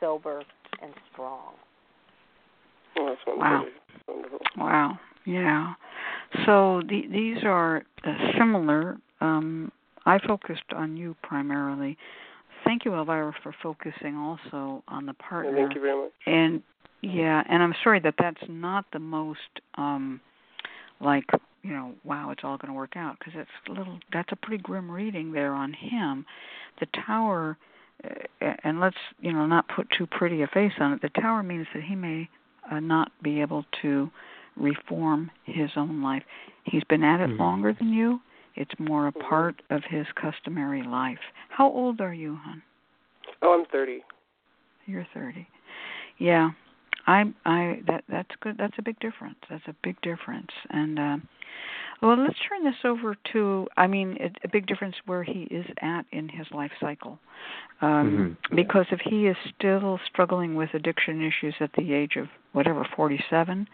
sober, 0.00 0.42
and 0.82 0.92
strong. 1.12 1.54
Well, 2.94 3.06
that's 3.06 3.20
Wow. 3.26 3.34
wonderful. 3.36 3.70
Wonderful. 4.08 4.38
Wow. 4.56 4.98
Yeah. 5.24 5.74
So 6.46 6.82
the, 6.88 7.06
these 7.10 7.44
are 7.44 7.82
uh, 8.04 8.14
similar. 8.38 8.98
Um, 9.20 9.72
I 10.06 10.18
focused 10.26 10.72
on 10.74 10.96
you 10.96 11.16
primarily. 11.22 11.98
Thank 12.66 12.84
you, 12.84 12.90
Elvyra, 12.90 13.32
for 13.42 13.54
focusing 13.62 14.16
also 14.16 14.82
on 14.88 15.06
the 15.06 15.14
Yeah, 15.20 15.28
partner. 15.28 15.56
thank 15.56 15.74
you 15.76 15.80
very 15.80 15.96
much. 16.02 16.12
And 16.26 16.62
yeah, 17.00 17.42
and 17.48 17.62
I'm 17.62 17.74
sorry 17.84 18.00
that 18.00 18.14
that's 18.18 18.42
not 18.48 18.84
the 18.92 18.98
most 18.98 19.38
um 19.76 20.20
like 21.00 21.24
you 21.62 21.70
know 21.70 21.92
wow 22.04 22.30
it's 22.30 22.42
all 22.42 22.56
going 22.56 22.72
to 22.72 22.76
work 22.76 22.96
out 22.96 23.16
because 23.18 23.34
it's 23.36 23.50
a 23.68 23.72
little 23.72 23.98
that's 24.12 24.32
a 24.32 24.36
pretty 24.36 24.62
grim 24.62 24.90
reading 24.90 25.30
there 25.32 25.54
on 25.54 25.72
him. 25.72 26.26
The 26.80 26.86
tower, 27.06 27.56
uh, 28.02 28.54
and 28.64 28.80
let's 28.80 28.96
you 29.20 29.32
know 29.32 29.46
not 29.46 29.66
put 29.68 29.86
too 29.96 30.06
pretty 30.06 30.42
a 30.42 30.48
face 30.48 30.72
on 30.80 30.92
it. 30.92 31.02
The 31.02 31.20
tower 31.20 31.42
means 31.44 31.66
that 31.72 31.84
he 31.84 31.94
may 31.94 32.28
uh, 32.70 32.80
not 32.80 33.12
be 33.22 33.40
able 33.40 33.64
to 33.82 34.10
reform 34.56 35.30
his 35.44 35.70
own 35.76 36.02
life. 36.02 36.22
He's 36.64 36.84
been 36.84 37.04
at 37.04 37.20
it 37.20 37.30
Mhm. 37.30 37.38
longer 37.38 37.72
than 37.72 37.92
you. 37.92 38.20
It's 38.56 38.78
more 38.78 39.06
a 39.08 39.12
Mhm. 39.12 39.20
part 39.28 39.62
of 39.70 39.84
his 39.84 40.06
customary 40.12 40.82
life. 40.82 41.20
How 41.50 41.68
old 41.68 42.00
are 42.00 42.14
you, 42.14 42.36
hon? 42.36 42.62
Oh, 43.42 43.52
I'm 43.54 43.66
30. 43.66 44.02
You're 44.86 45.04
30. 45.12 45.46
Yeah. 46.18 46.50
I 47.06 47.32
I 47.44 47.82
that 47.86 48.04
that's 48.08 48.34
good. 48.40 48.56
That's 48.58 48.76
a 48.78 48.82
big 48.82 48.98
difference. 48.98 49.38
That's 49.48 49.66
a 49.68 49.74
big 49.82 50.00
difference. 50.00 50.50
And 50.70 50.98
uh, 50.98 51.16
well, 52.02 52.16
let's 52.16 52.38
turn 52.48 52.64
this 52.64 52.84
over 52.84 53.14
to 53.32 53.68
I 53.76 53.86
mean 53.86 54.16
a, 54.20 54.30
a 54.44 54.48
big 54.48 54.66
difference 54.66 54.96
where 55.06 55.22
he 55.22 55.42
is 55.42 55.66
at 55.82 56.04
in 56.10 56.28
his 56.28 56.50
life 56.50 56.72
cycle. 56.80 57.18
Um 57.80 58.36
Mhm. 58.50 58.56
because 58.56 58.86
if 58.90 59.00
he 59.00 59.26
is 59.26 59.36
still 59.56 60.00
struggling 60.06 60.54
with 60.56 60.74
addiction 60.74 61.22
issues 61.22 61.54
at 61.60 61.72
the 61.74 61.92
age 61.92 62.16
of 62.16 62.28
whatever 62.52 62.84
47, 62.96 63.68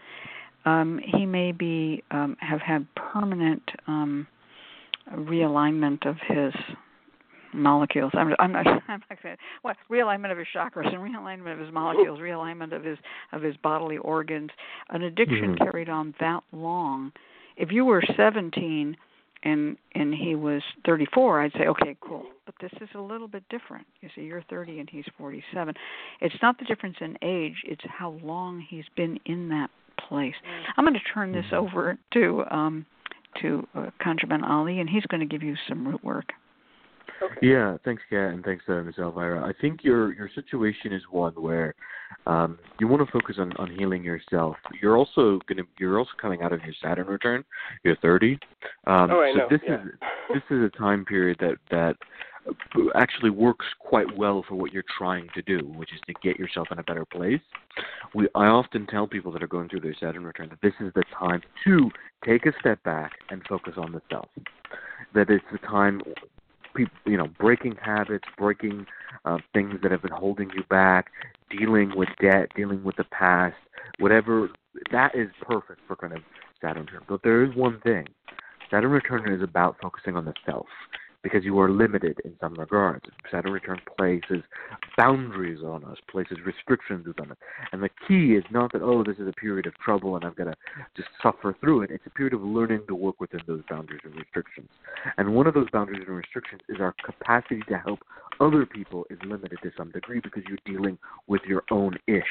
um 0.65 0.99
he 0.99 1.25
may 1.25 1.51
be 1.51 2.03
um 2.11 2.37
have 2.39 2.61
had 2.61 2.85
permanent 2.95 3.63
um 3.87 4.27
realignment 5.11 6.05
of 6.05 6.17
his 6.27 6.53
molecules. 7.53 8.11
I'm 8.15 8.33
I'm 8.39 8.51
not 8.51 8.65
I'm 8.87 9.03
not 9.09 9.19
saying 9.21 9.37
what 9.61 9.77
realignment 9.89 10.31
of 10.31 10.37
his 10.37 10.47
chakras 10.55 10.87
and 10.93 10.97
realignment 10.97 11.53
of 11.53 11.59
his 11.59 11.71
molecules, 11.71 12.19
realignment 12.19 12.73
of 12.75 12.83
his 12.83 12.97
of 13.31 13.41
his 13.41 13.55
bodily 13.57 13.97
organs. 13.97 14.49
An 14.89 15.03
addiction 15.03 15.55
Mhm. 15.55 15.71
carried 15.71 15.89
on 15.89 16.13
that 16.19 16.43
long. 16.51 17.11
If 17.55 17.71
you 17.71 17.85
were 17.85 18.01
17 18.17 18.97
and 19.43 19.77
and 19.93 20.15
he 20.15 20.35
was 20.35 20.63
34, 20.85 21.41
I'd 21.41 21.53
say 21.53 21.67
okay, 21.67 21.95
cool. 22.01 22.25
But 22.45 22.55
this 22.59 22.73
is 22.81 22.89
a 22.95 22.99
little 23.01 23.27
bit 23.27 23.43
different. 23.49 23.85
You 24.01 24.09
see, 24.15 24.21
you're 24.21 24.41
30 24.49 24.79
and 24.79 24.89
he's 24.89 25.05
47. 25.17 25.75
It's 26.21 26.35
not 26.41 26.57
the 26.57 26.65
difference 26.65 26.97
in 27.01 27.17
age; 27.21 27.61
it's 27.65 27.83
how 27.87 28.11
long 28.23 28.59
he's 28.59 28.85
been 28.95 29.19
in 29.25 29.49
that 29.49 29.69
place. 29.97 30.35
I'm 30.75 30.83
going 30.85 30.93
to 30.95 30.99
turn 31.13 31.31
this 31.31 31.45
Mhm. 31.47 31.53
over 31.53 31.97
to 32.11 32.45
um 32.51 32.85
to 33.41 33.67
uh, 33.75 33.89
ConjureMan 34.01 34.43
Ali, 34.43 34.79
and 34.79 34.89
he's 34.89 35.05
going 35.05 35.21
to 35.21 35.25
give 35.25 35.43
you 35.43 35.55
some 35.67 35.87
root 35.87 36.03
work. 36.03 36.31
Okay. 37.21 37.47
Yeah, 37.47 37.77
thanks, 37.85 38.01
Cat, 38.09 38.33
and 38.33 38.43
thanks, 38.43 38.63
uh, 38.67 38.81
Ms. 38.81 38.95
Elvyra. 38.97 39.43
I 39.43 39.53
think 39.61 39.83
your 39.83 40.13
your 40.13 40.29
situation 40.33 40.91
is 40.91 41.01
one 41.09 41.33
where 41.33 41.73
um, 42.25 42.59
you 42.79 42.87
want 42.87 43.05
to 43.05 43.11
focus 43.11 43.35
on, 43.39 43.53
on 43.57 43.71
healing 43.77 44.03
yourself. 44.03 44.55
You're 44.81 44.97
also 44.97 45.39
gonna 45.47 45.63
you're 45.79 45.99
also 45.99 46.11
coming 46.21 46.41
out 46.41 46.51
of 46.51 46.61
your 46.63 46.73
Saturn 46.81 47.07
return. 47.07 47.45
You're 47.83 47.95
30. 47.97 48.33
Um, 48.87 49.11
oh, 49.11 49.21
I 49.21 49.31
so 49.33 49.37
know. 49.37 49.47
this 49.49 49.61
yeah. 49.65 49.75
is 49.75 49.89
this 50.33 50.43
is 50.49 50.63
a 50.63 50.77
time 50.77 51.05
period 51.05 51.37
that 51.39 51.55
that 51.71 51.95
actually 52.95 53.29
works 53.29 53.65
quite 53.79 54.17
well 54.17 54.43
for 54.47 54.55
what 54.55 54.73
you're 54.73 54.83
trying 54.97 55.27
to 55.33 55.41
do, 55.41 55.59
which 55.75 55.93
is 55.93 55.99
to 56.07 56.13
get 56.21 56.37
yourself 56.37 56.67
in 56.71 56.79
a 56.79 56.83
better 56.83 57.05
place. 57.05 57.41
We 58.13 58.27
I 58.35 58.47
often 58.47 58.87
tell 58.87 59.07
people 59.07 59.31
that 59.31 59.43
are 59.43 59.47
going 59.47 59.69
through 59.69 59.81
their 59.81 59.95
Saturn 59.99 60.23
return 60.23 60.49
that 60.49 60.61
this 60.61 60.73
is 60.79 60.91
the 60.93 61.03
time 61.17 61.41
to 61.65 61.89
take 62.25 62.45
a 62.45 62.53
step 62.59 62.81
back 62.83 63.13
and 63.29 63.41
focus 63.47 63.73
on 63.77 63.91
the 63.91 64.01
self. 64.09 64.27
That 65.13 65.29
it's 65.29 65.45
the 65.51 65.59
time 65.59 66.01
you 67.05 67.17
know, 67.17 67.27
breaking 67.39 67.75
habits, 67.81 68.25
breaking 68.37 68.85
uh, 69.25 69.37
things 69.53 69.75
that 69.83 69.91
have 69.91 70.01
been 70.01 70.11
holding 70.11 70.49
you 70.55 70.63
back, 70.69 71.11
dealing 71.55 71.91
with 71.95 72.09
debt, 72.19 72.49
dealing 72.55 72.83
with 72.83 72.95
the 72.95 73.03
past, 73.05 73.55
whatever. 73.99 74.49
That 74.91 75.13
is 75.15 75.29
perfect 75.41 75.81
for 75.87 75.95
kind 75.95 76.13
of 76.13 76.21
Saturn 76.61 76.85
return. 76.85 77.03
But 77.07 77.21
there 77.23 77.43
is 77.43 77.55
one 77.55 77.79
thing: 77.81 78.07
Saturn 78.71 78.91
return 78.91 79.31
is 79.31 79.43
about 79.43 79.77
focusing 79.81 80.15
on 80.15 80.25
the 80.25 80.33
self 80.45 80.67
because 81.23 81.43
you 81.43 81.57
are 81.59 81.69
limited 81.69 82.19
in 82.25 82.35
some 82.39 82.53
regards. 82.55 83.05
Saturn 83.31 83.51
return 83.51 83.79
places 83.97 84.43
boundaries 84.97 85.59
on 85.63 85.83
us, 85.85 85.97
places 86.11 86.37
restrictions 86.45 87.05
on 87.19 87.31
us. 87.31 87.37
And 87.71 87.81
the 87.81 87.89
key 88.07 88.33
is 88.33 88.43
not 88.51 88.73
that, 88.73 88.81
oh, 88.81 89.03
this 89.03 89.17
is 89.17 89.27
a 89.27 89.31
period 89.31 89.65
of 89.65 89.73
trouble 89.79 90.15
and 90.15 90.25
I've 90.25 90.35
got 90.35 90.45
to 90.45 90.55
just 90.95 91.09
suffer 91.21 91.55
through 91.59 91.83
it. 91.83 91.91
It's 91.91 92.05
a 92.05 92.09
period 92.09 92.33
of 92.33 92.41
learning 92.41 92.81
to 92.87 92.95
work 92.95 93.19
within 93.19 93.41
those 93.47 93.61
boundaries 93.69 94.01
and 94.03 94.13
restrictions. 94.15 94.69
And 95.17 95.33
one 95.33 95.47
of 95.47 95.53
those 95.53 95.69
boundaries 95.71 96.03
and 96.05 96.15
restrictions 96.15 96.61
is 96.69 96.77
our 96.79 96.93
capacity 97.03 97.61
to 97.69 97.77
help 97.77 97.99
other 98.39 98.65
people 98.65 99.05
is 99.09 99.19
limited 99.25 99.59
to 99.63 99.71
some 99.77 99.91
degree 99.91 100.19
because 100.19 100.43
you're 100.47 100.57
dealing 100.65 100.97
with 101.27 101.41
your 101.47 101.63
own 101.71 101.97
ish. 102.07 102.23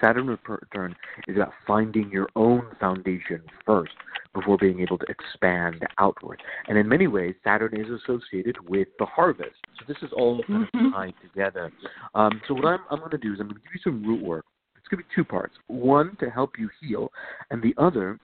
Saturn 0.00 0.26
return 0.26 0.94
is 1.28 1.36
about 1.36 1.52
finding 1.66 2.10
your 2.10 2.28
own 2.36 2.66
foundation 2.80 3.42
first 3.66 3.92
before 4.34 4.56
being 4.56 4.80
able 4.80 4.98
to 4.98 5.06
expand 5.08 5.84
outward. 5.98 6.42
And 6.68 6.78
in 6.78 6.88
many 6.88 7.06
ways, 7.06 7.34
Saturn 7.44 7.78
is 7.78 7.88
associated 7.90 8.56
with 8.68 8.88
the 8.98 9.06
harvest. 9.06 9.56
So 9.78 9.84
this 9.86 10.02
is 10.02 10.12
all 10.12 10.42
kind 10.44 10.64
of 10.64 10.70
Mhm. 10.72 10.92
tied 10.92 11.14
together. 11.20 11.70
Um, 12.14 12.40
so 12.46 12.54
what 12.54 12.64
I'm, 12.66 12.80
I'm 12.90 12.98
going 12.98 13.10
to 13.10 13.18
do 13.18 13.32
is 13.34 13.40
I'm 13.40 13.48
going 13.48 13.60
to 13.60 13.62
give 13.62 13.74
you 13.74 13.80
some 13.80 14.02
root 14.04 14.22
work. 14.22 14.44
To 14.92 14.98
be 14.98 15.04
two 15.14 15.24
parts. 15.24 15.54
One 15.68 16.16
to 16.20 16.28
help 16.28 16.58
you 16.58 16.68
heal, 16.82 17.10
and 17.50 17.62
the 17.62 17.74
other 17.78 18.20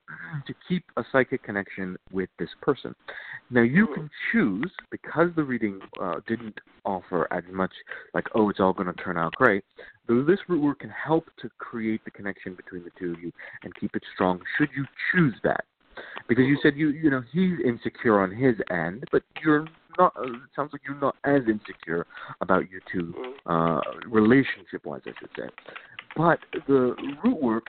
to 0.46 0.54
keep 0.68 0.84
a 0.98 1.04
psychic 1.10 1.42
connection 1.42 1.96
with 2.12 2.28
this 2.38 2.50
person. 2.60 2.94
Now 3.48 3.62
you 3.62 3.86
can 3.86 4.10
choose 4.30 4.70
because 4.90 5.30
the 5.34 5.44
reading 5.44 5.80
uh, 5.98 6.16
didn't 6.26 6.58
offer 6.84 7.26
as 7.32 7.44
much 7.50 7.70
like 8.12 8.26
oh 8.34 8.50
it's 8.50 8.60
all 8.60 8.74
going 8.74 8.94
to 8.94 9.02
turn 9.02 9.16
out 9.16 9.32
great. 9.36 9.64
Though 10.08 10.22
this 10.22 10.40
root 10.46 10.62
work 10.62 10.80
can 10.80 10.90
help 10.90 11.24
to 11.40 11.48
create 11.56 12.04
the 12.04 12.10
connection 12.10 12.54
between 12.54 12.84
the 12.84 12.90
two 12.98 13.14
of 13.14 13.22
you 13.22 13.32
and 13.62 13.74
keep 13.76 13.96
it 13.96 14.02
strong. 14.12 14.38
Should 14.58 14.68
you 14.76 14.84
choose 15.10 15.36
that? 15.44 15.64
Because 16.28 16.44
you 16.44 16.58
said 16.62 16.76
you 16.76 16.90
you 16.90 17.08
know 17.08 17.22
he's 17.32 17.58
insecure 17.64 18.20
on 18.20 18.30
his 18.30 18.56
end, 18.70 19.04
but 19.10 19.22
you're 19.42 19.66
not. 19.98 20.16
Uh, 20.16 20.22
it 20.22 20.50
sounds 20.54 20.72
like 20.72 20.82
you're 20.86 21.00
not 21.00 21.16
as 21.24 21.42
insecure 21.48 22.06
about 22.40 22.70
you 22.70 22.80
two 22.90 23.12
Mhm. 23.12 23.34
uh, 23.46 23.80
relationship 24.06 24.84
wise, 24.84 25.02
I 25.06 25.12
should 25.18 25.30
say. 25.36 25.48
But 26.16 26.40
the 26.66 26.94
root 27.22 27.40
work 27.42 27.66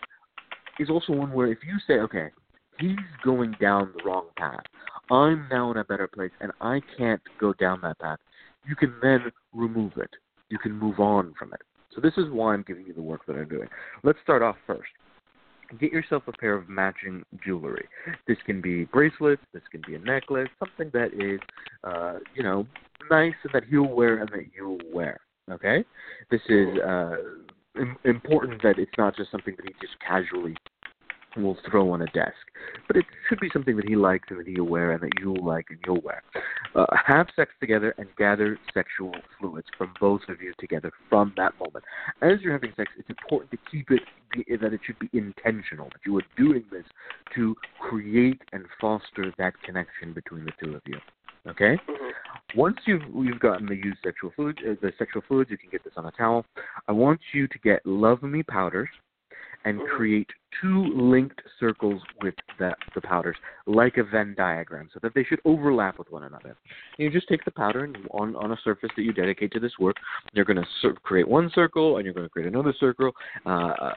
is 0.79 0.89
also 0.89 1.13
one 1.13 1.31
where 1.31 1.47
if 1.47 1.63
you 1.63 1.77
say, 1.79 1.99
okay, 1.99 2.31
he's 2.77 2.97
going 3.23 3.53
down 3.59 3.93
the 3.97 4.03
wrong 4.03 4.27
path, 4.37 4.63
I'm 5.11 5.47
now 5.49 5.71
in 5.71 5.77
a 5.77 5.83
better 5.83 6.07
place, 6.07 6.31
and 6.39 6.51
I 6.61 6.81
can't 6.97 7.21
go 7.39 7.53
down 7.53 7.81
that 7.81 7.99
path, 7.99 8.19
you 8.65 8.75
can 8.75 8.93
then 9.01 9.31
remove 9.53 9.97
it. 9.97 10.15
You 10.49 10.57
can 10.57 10.73
move 10.73 10.99
on 10.99 11.33
from 11.37 11.53
it. 11.53 11.61
So 11.93 12.01
this 12.01 12.13
is 12.17 12.29
why 12.29 12.53
I'm 12.53 12.63
giving 12.63 12.85
you 12.85 12.93
the 12.93 13.01
work 13.01 13.25
that 13.25 13.35
I'm 13.35 13.47
doing. 13.47 13.67
Let's 14.03 14.19
start 14.21 14.41
off 14.41 14.57
first. 14.65 14.89
Get 15.79 15.91
yourself 15.91 16.23
a 16.27 16.31
pair 16.31 16.53
of 16.55 16.67
matching 16.67 17.23
jewelry. 17.45 17.87
This 18.27 18.37
can 18.45 18.61
be 18.61 18.85
bracelets, 18.85 19.41
this 19.53 19.61
can 19.71 19.81
be 19.85 19.95
a 19.95 19.99
necklace, 19.99 20.49
something 20.57 20.89
that 20.93 21.13
is, 21.13 21.39
uh, 21.83 22.19
you 22.35 22.43
know, 22.43 22.65
nice 23.11 23.33
and 23.43 23.53
that 23.53 23.63
he'll 23.69 23.83
wear 23.83 24.17
and 24.19 24.29
that 24.29 24.45
you'll 24.55 24.79
wear. 24.91 25.19
Okay, 25.51 25.83
this 26.29 26.41
is 26.47 26.67
uh, 26.79 27.15
important 28.05 28.61
that 28.61 28.77
it's 28.77 28.91
not 28.97 29.15
just 29.15 29.31
something 29.31 29.55
that 29.57 29.65
he 29.65 29.73
just 29.81 29.99
casually 30.05 30.55
will 31.37 31.57
throw 31.69 31.91
on 31.91 32.01
a 32.01 32.05
desk. 32.07 32.33
But 32.87 32.97
it 32.97 33.05
should 33.27 33.39
be 33.39 33.49
something 33.51 33.75
that 33.77 33.87
he 33.87 33.95
likes 33.95 34.27
and 34.29 34.39
that 34.39 34.47
he'll 34.47 34.65
wear 34.65 34.91
and 34.91 35.01
that 35.03 35.11
you'll 35.19 35.45
like 35.45 35.67
and 35.69 35.79
you'll 35.85 36.01
wear. 36.01 36.23
Uh, 36.75 36.85
have 37.05 37.27
sex 37.35 37.51
together 37.59 37.93
and 37.97 38.07
gather 38.17 38.57
sexual 38.73 39.13
fluids 39.39 39.67
from 39.77 39.93
both 39.99 40.21
of 40.29 40.41
you 40.41 40.53
together 40.59 40.91
from 41.09 41.33
that 41.37 41.53
moment. 41.59 41.85
As 42.21 42.41
you're 42.41 42.53
having 42.53 42.73
sex, 42.75 42.91
it's 42.97 43.09
important 43.09 43.51
to 43.51 43.57
keep 43.71 43.91
it 43.91 44.01
be, 44.31 44.45
that 44.55 44.73
it 44.73 44.81
should 44.85 44.99
be 44.99 45.09
intentional, 45.13 45.85
that 45.85 46.01
you 46.05 46.17
are 46.17 46.23
doing 46.37 46.63
this 46.71 46.85
to 47.35 47.55
create 47.79 48.41
and 48.53 48.65
foster 48.79 49.33
that 49.37 49.53
connection 49.63 50.13
between 50.13 50.45
the 50.45 50.51
two 50.63 50.75
of 50.75 50.81
you. 50.85 50.97
Okay. 51.47 51.77
Mm-hmm. 51.89 52.59
Once 52.59 52.77
you've 52.85 53.03
you've 53.15 53.39
gotten 53.39 53.65
the 53.67 53.75
used 53.75 53.99
sexual 54.03 54.31
fluid, 54.35 54.59
uh, 54.67 54.73
the 54.81 54.91
sexual 54.97 55.21
fluids, 55.27 55.49
you 55.49 55.57
can 55.57 55.69
get 55.69 55.83
this 55.83 55.93
on 55.95 56.05
a 56.05 56.11
towel. 56.11 56.45
I 56.87 56.91
want 56.91 57.19
you 57.31 57.47
to 57.47 57.59
get 57.59 57.85
Love 57.85 58.23
Me 58.23 58.43
powders 58.43 58.89
and 59.65 59.79
Mhm. 59.79 59.89
create 59.89 60.29
two 60.61 60.85
linked 60.95 61.41
circles 61.59 62.01
with 62.21 62.33
the, 62.57 62.73
the 62.95 63.01
powders, 63.01 63.35
like 63.65 63.97
a 63.97 64.03
Venn 64.03 64.33
diagram, 64.35 64.89
so 64.93 64.99
that 65.03 65.13
they 65.13 65.23
should 65.23 65.39
overlap 65.45 65.99
with 65.99 66.09
one 66.11 66.23
another. 66.23 66.55
You 66.97 67.09
just 67.09 67.27
take 67.27 67.45
the 67.45 67.51
powder 67.51 67.83
and 67.83 67.97
on, 68.11 68.35
on 68.35 68.51
a 68.51 68.57
surface 68.63 68.89
that 68.95 69.03
you 69.03 69.13
dedicate 69.13 69.51
to 69.51 69.59
this 69.59 69.77
work, 69.79 69.95
you're 70.33 70.45
going 70.45 70.57
to 70.57 70.67
cir- 70.81 70.95
create 71.03 71.27
one 71.27 71.51
circle 71.53 71.97
and 71.97 72.05
you're 72.05 72.13
going 72.13 72.25
to 72.25 72.29
create 72.29 72.47
another 72.47 72.73
circle, 72.79 73.11
uh, 73.45 73.93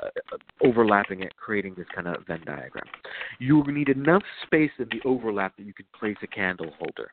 overlapping 0.62 1.22
it, 1.22 1.34
creating 1.36 1.74
this 1.74 1.86
kind 1.94 2.06
of 2.06 2.26
Venn 2.26 2.42
diagram. 2.44 2.86
You 3.38 3.56
will 3.56 3.72
need 3.72 3.88
enough 3.88 4.22
space 4.44 4.72
in 4.78 4.88
the 4.90 5.00
overlap 5.08 5.56
that 5.56 5.64
you 5.64 5.72
can 5.72 5.86
place 5.98 6.16
a 6.22 6.26
candle 6.26 6.72
holder. 6.78 7.12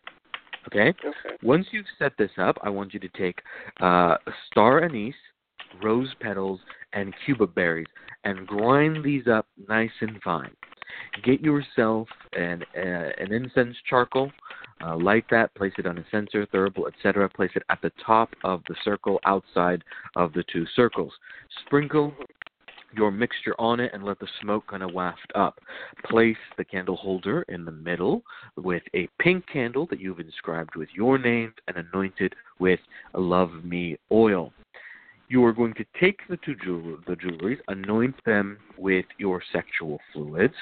Okay? 0.68 0.90
Okay. 0.90 1.38
Once 1.42 1.68
you've 1.72 1.86
set 1.98 2.12
this 2.18 2.32
up, 2.38 2.58
I 2.62 2.70
want 2.70 2.94
you 2.94 3.00
to 3.00 3.10
take 3.10 3.42
uh, 3.80 4.18
star 4.52 4.84
anise, 4.84 5.16
rose 5.82 6.14
petals, 6.20 6.60
and 6.94 7.14
cubeb 7.26 7.54
berries 7.54 7.88
and 8.24 8.48
grind 8.48 9.04
these 9.04 9.28
up 9.28 9.48
nice 9.68 9.92
and 10.02 10.22
fine. 10.22 10.52
Get 11.24 11.42
yourself 11.42 12.08
an 12.34 12.64
uh, 12.76 13.10
an 13.20 13.32
incense 13.32 13.76
charcoal, 13.88 14.32
uh, 14.84 14.96
light 14.98 15.26
that, 15.30 15.54
place 15.56 15.74
it 15.78 15.86
on 15.86 15.98
a 15.98 16.06
censer, 16.12 16.46
thurible, 16.48 16.88
etc. 16.88 17.30
Place 17.30 17.52
it 17.56 17.64
at 17.70 17.82
the 17.82 17.92
top 18.06 18.30
of 18.44 18.62
the 18.68 18.76
circle, 18.84 19.20
outside 19.26 19.84
of 20.16 20.34
the 20.34 20.44
two 20.52 20.66
circles. 20.76 21.14
Sprinkle 21.66 22.14
your 22.96 23.12
mixture 23.12 23.56
on 23.60 23.80
it 23.80 23.92
and 23.94 24.04
let 24.04 24.20
the 24.20 24.28
smoke 24.42 24.66
kind 24.68 24.84
of 24.84 24.94
waft 24.94 25.32
up. 25.36 25.60
Place 26.06 26.38
the 26.58 26.64
candle 26.64 26.96
holder 26.96 27.44
in 27.44 27.66
the 27.66 27.72
middle 27.72 28.24
with 28.56 28.84
a 28.96 29.08
pink 29.20 29.46
candle 29.52 29.86
that 29.92 30.00
you've 30.00 30.20
inscribed 30.20 30.76
with 30.76 30.90
your 30.94 31.18
name 31.18 31.54
and 31.68 31.78
anointed 31.78 32.34
with 32.60 32.80
Love 33.14 33.52
Me 33.64 33.98
oil. 34.12 34.52
You 35.30 35.46
are 35.46 35.54
going 35.54 35.76
to 35.76 35.86
take 36.00 36.22
the 36.28 36.38
two 36.38 36.56
jewel- 36.56 36.98
the 37.06 37.16
jewelries, 37.16 37.60
anoint 37.68 38.16
them 38.26 38.58
with 38.78 39.06
your 39.20 39.42
sexual 39.52 40.02
fluids. 40.12 40.56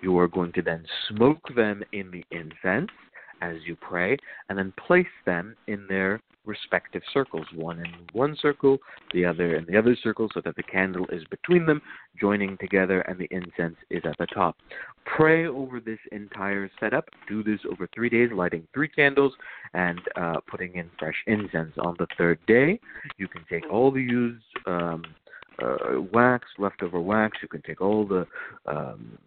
You 0.00 0.16
are 0.18 0.28
going 0.28 0.52
to 0.52 0.62
then 0.62 0.86
smoke 1.08 1.54
them 1.54 1.82
in 1.90 2.12
the 2.12 2.24
incense 2.30 2.92
as 3.40 3.56
you 3.64 3.76
pray, 3.76 4.16
and 4.48 4.58
then 4.58 4.72
place 4.86 5.06
them 5.24 5.56
in 5.66 5.86
their 5.88 6.20
respective 6.46 7.02
circles, 7.12 7.46
one 7.54 7.80
in 7.80 7.92
one 8.12 8.36
circle, 8.40 8.78
the 9.12 9.24
other 9.24 9.56
in 9.56 9.66
the 9.66 9.76
other 9.76 9.96
circle, 10.02 10.28
so 10.32 10.40
that 10.44 10.56
the 10.56 10.62
candle 10.62 11.06
is 11.12 11.22
between 11.30 11.66
them, 11.66 11.82
joining 12.18 12.56
together, 12.58 13.00
and 13.02 13.18
the 13.18 13.28
incense 13.30 13.76
is 13.90 14.02
at 14.04 14.16
the 14.18 14.26
top. 14.26 14.56
Pray 15.04 15.46
over 15.46 15.80
this 15.80 15.98
entire 16.12 16.70
setup. 16.80 17.08
Do 17.28 17.42
this 17.42 17.60
over 17.70 17.88
three 17.94 18.08
days, 18.08 18.30
lighting 18.32 18.66
three 18.72 18.88
candles 18.88 19.32
and 19.74 20.00
uh, 20.16 20.36
putting 20.48 20.74
in 20.74 20.88
fresh 20.98 21.16
incense. 21.26 21.72
On 21.78 21.96
the 21.98 22.06
third 22.16 22.38
day, 22.46 22.80
you 23.18 23.28
can 23.28 23.44
take 23.50 23.70
all 23.70 23.90
the 23.90 24.00
used 24.00 24.44
um, 24.66 25.02
uh, 25.62 26.00
wax, 26.12 26.46
leftover 26.58 27.00
wax. 27.00 27.38
You 27.42 27.48
can 27.48 27.62
take 27.62 27.80
all 27.80 28.06
the 28.06 28.26
um, 28.66 29.18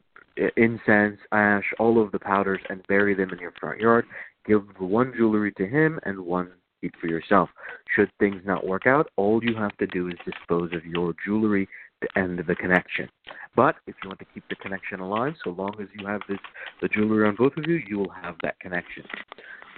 incense, 0.57 1.19
ash, 1.31 1.65
all 1.79 2.01
of 2.01 2.11
the 2.11 2.19
powders, 2.19 2.61
and 2.69 2.85
bury 2.87 3.13
them 3.13 3.31
in 3.31 3.39
your 3.39 3.53
front 3.59 3.79
yard. 3.79 4.05
Give 4.45 4.63
one 4.79 5.13
jewelry 5.15 5.51
to 5.53 5.67
him 5.67 5.99
and 6.03 6.19
one 6.19 6.51
keep 6.81 6.93
for 6.99 7.07
yourself. 7.07 7.49
Should 7.95 8.09
things 8.19 8.41
not 8.45 8.65
work 8.65 8.87
out, 8.87 9.09
all 9.15 9.43
you 9.43 9.55
have 9.55 9.75
to 9.77 9.87
do 9.87 10.07
is 10.07 10.15
dispose 10.25 10.71
of 10.73 10.85
your 10.85 11.13
jewelry 11.25 11.67
to 12.01 12.07
end 12.17 12.41
the 12.47 12.55
connection. 12.55 13.09
But 13.55 13.75
if 13.87 13.95
you 14.01 14.09
want 14.09 14.19
to 14.19 14.25
keep 14.33 14.43
the 14.49 14.55
connection 14.55 14.99
alive, 14.99 15.33
so 15.43 15.49
long 15.51 15.75
as 15.81 15.87
you 15.97 16.07
have 16.07 16.21
this 16.29 16.39
the 16.81 16.87
jewelry 16.87 17.27
on 17.27 17.35
both 17.35 17.57
of 17.57 17.65
you, 17.67 17.81
you 17.87 17.97
will 17.97 18.13
have 18.21 18.35
that 18.43 18.59
connection. 18.59 19.03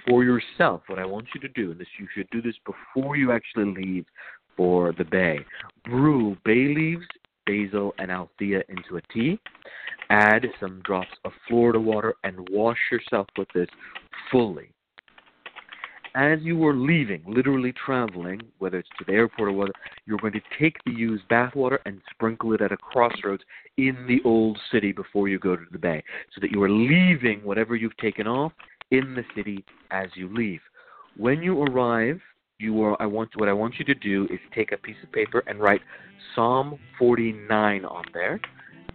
For 0.06 0.24
yourself, 0.24 0.82
what 0.86 0.98
I 0.98 1.04
want 1.04 1.26
you 1.34 1.40
to 1.40 1.48
do, 1.48 1.70
and 1.70 1.80
this 1.80 1.88
you 1.98 2.08
should 2.14 2.28
do 2.30 2.42
this 2.42 2.56
before 2.64 3.16
you 3.16 3.32
actually 3.32 3.72
leave 3.72 4.04
for 4.56 4.92
the 4.92 5.04
bay. 5.04 5.40
Brew 5.84 6.36
bay 6.44 6.74
leaves, 6.74 7.06
basil, 7.46 7.94
and 7.98 8.10
althea 8.10 8.62
into 8.68 8.96
a 8.96 9.02
tea. 9.12 9.38
Add 10.10 10.46
some 10.60 10.82
drops 10.84 11.16
of 11.24 11.32
Florida 11.48 11.80
water 11.80 12.14
and 12.24 12.48
wash 12.50 12.78
yourself 12.90 13.26
with 13.38 13.48
this 13.54 13.68
fully. 14.30 14.70
As 16.14 16.40
you 16.42 16.62
are 16.66 16.74
leaving, 16.74 17.22
literally 17.26 17.72
traveling, 17.72 18.42
whether 18.58 18.78
it's 18.78 18.88
to 18.98 19.04
the 19.06 19.12
airport 19.12 19.48
or 19.48 19.52
whether, 19.52 19.72
you're 20.04 20.18
going 20.18 20.34
to 20.34 20.42
take 20.60 20.76
the 20.84 20.92
used 20.92 21.26
bath 21.28 21.54
water 21.54 21.80
and 21.86 22.02
sprinkle 22.10 22.52
it 22.52 22.60
at 22.60 22.70
a 22.70 22.76
crossroads 22.76 23.42
in 23.78 24.06
the 24.06 24.20
old 24.28 24.58
city 24.70 24.92
before 24.92 25.28
you 25.28 25.38
go 25.38 25.56
to 25.56 25.64
the 25.72 25.78
bay, 25.78 26.04
so 26.34 26.40
that 26.42 26.50
you 26.50 26.62
are 26.62 26.68
leaving 26.68 27.40
whatever 27.42 27.74
you've 27.74 27.96
taken 27.96 28.26
off 28.26 28.52
in 28.90 29.14
the 29.14 29.24
city 29.34 29.64
as 29.90 30.08
you 30.14 30.28
leave. 30.34 30.60
When 31.16 31.42
you 31.42 31.62
arrive, 31.62 32.20
you 32.62 32.82
are 32.82 33.00
I 33.02 33.06
want 33.06 33.30
what 33.36 33.48
I 33.48 33.52
want 33.52 33.74
you 33.78 33.84
to 33.86 33.94
do 33.94 34.26
is 34.30 34.38
take 34.54 34.72
a 34.72 34.76
piece 34.76 34.96
of 35.02 35.12
paper 35.12 35.42
and 35.46 35.60
write 35.60 35.80
Psalm 36.34 36.78
49 36.98 37.84
on 37.84 38.04
there, 38.14 38.40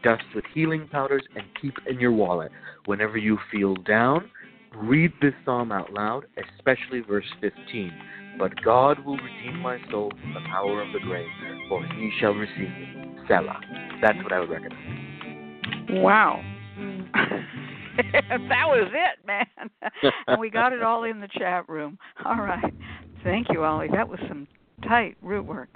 dust 0.03 0.23
with 0.33 0.45
healing 0.53 0.87
powders, 0.87 1.23
and 1.35 1.45
keep 1.61 1.73
in 1.87 1.99
your 1.99 2.13
wallet. 2.13 2.51
Whenever 2.85 3.17
you 3.17 3.37
feel 3.51 3.75
down, 3.75 4.31
read 4.75 5.11
this 5.21 5.33
psalm 5.43 5.71
out 5.71 5.91
loud, 5.91 6.25
especially 6.55 7.01
verse 7.01 7.25
15. 7.41 7.91
But 8.39 8.53
God 8.63 9.03
will 9.05 9.17
redeem 9.17 9.59
my 9.59 9.79
soul 9.91 10.11
from 10.21 10.33
the 10.33 10.41
power 10.49 10.81
of 10.81 10.93
the 10.93 10.99
grave, 10.99 11.27
for 11.67 11.83
he 11.85 12.11
shall 12.19 12.33
receive 12.33 12.69
me. 12.69 13.15
Selah. 13.27 13.59
That's 14.01 14.17
what 14.23 14.31
I 14.31 14.39
would 14.39 14.49
recommend. 14.49 16.01
Wow. 16.01 16.41
that 18.29 18.67
was 18.67 18.91
it, 18.93 19.25
man. 19.25 19.45
and 20.27 20.39
we 20.39 20.49
got 20.49 20.73
it 20.73 20.83
all 20.83 21.03
in 21.03 21.19
the 21.19 21.27
chat 21.27 21.67
room. 21.67 21.97
All 22.25 22.37
right. 22.37 22.73
Thank 23.23 23.47
you, 23.51 23.63
Ali. 23.63 23.87
That 23.91 24.07
was 24.07 24.19
some 24.27 24.47
tight 24.87 25.17
root 25.21 25.45
work. 25.45 25.69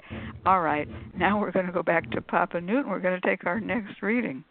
All 0.46 0.60
right. 0.60 0.88
Now 1.16 1.40
we're 1.40 1.50
going 1.50 1.66
to 1.66 1.72
go 1.72 1.82
back 1.82 2.10
to 2.12 2.20
Papa 2.20 2.60
Newton. 2.60 2.90
We're 2.90 3.00
going 3.00 3.20
to 3.20 3.26
take 3.26 3.46
our 3.46 3.60
next 3.60 4.02
reading. 4.02 4.44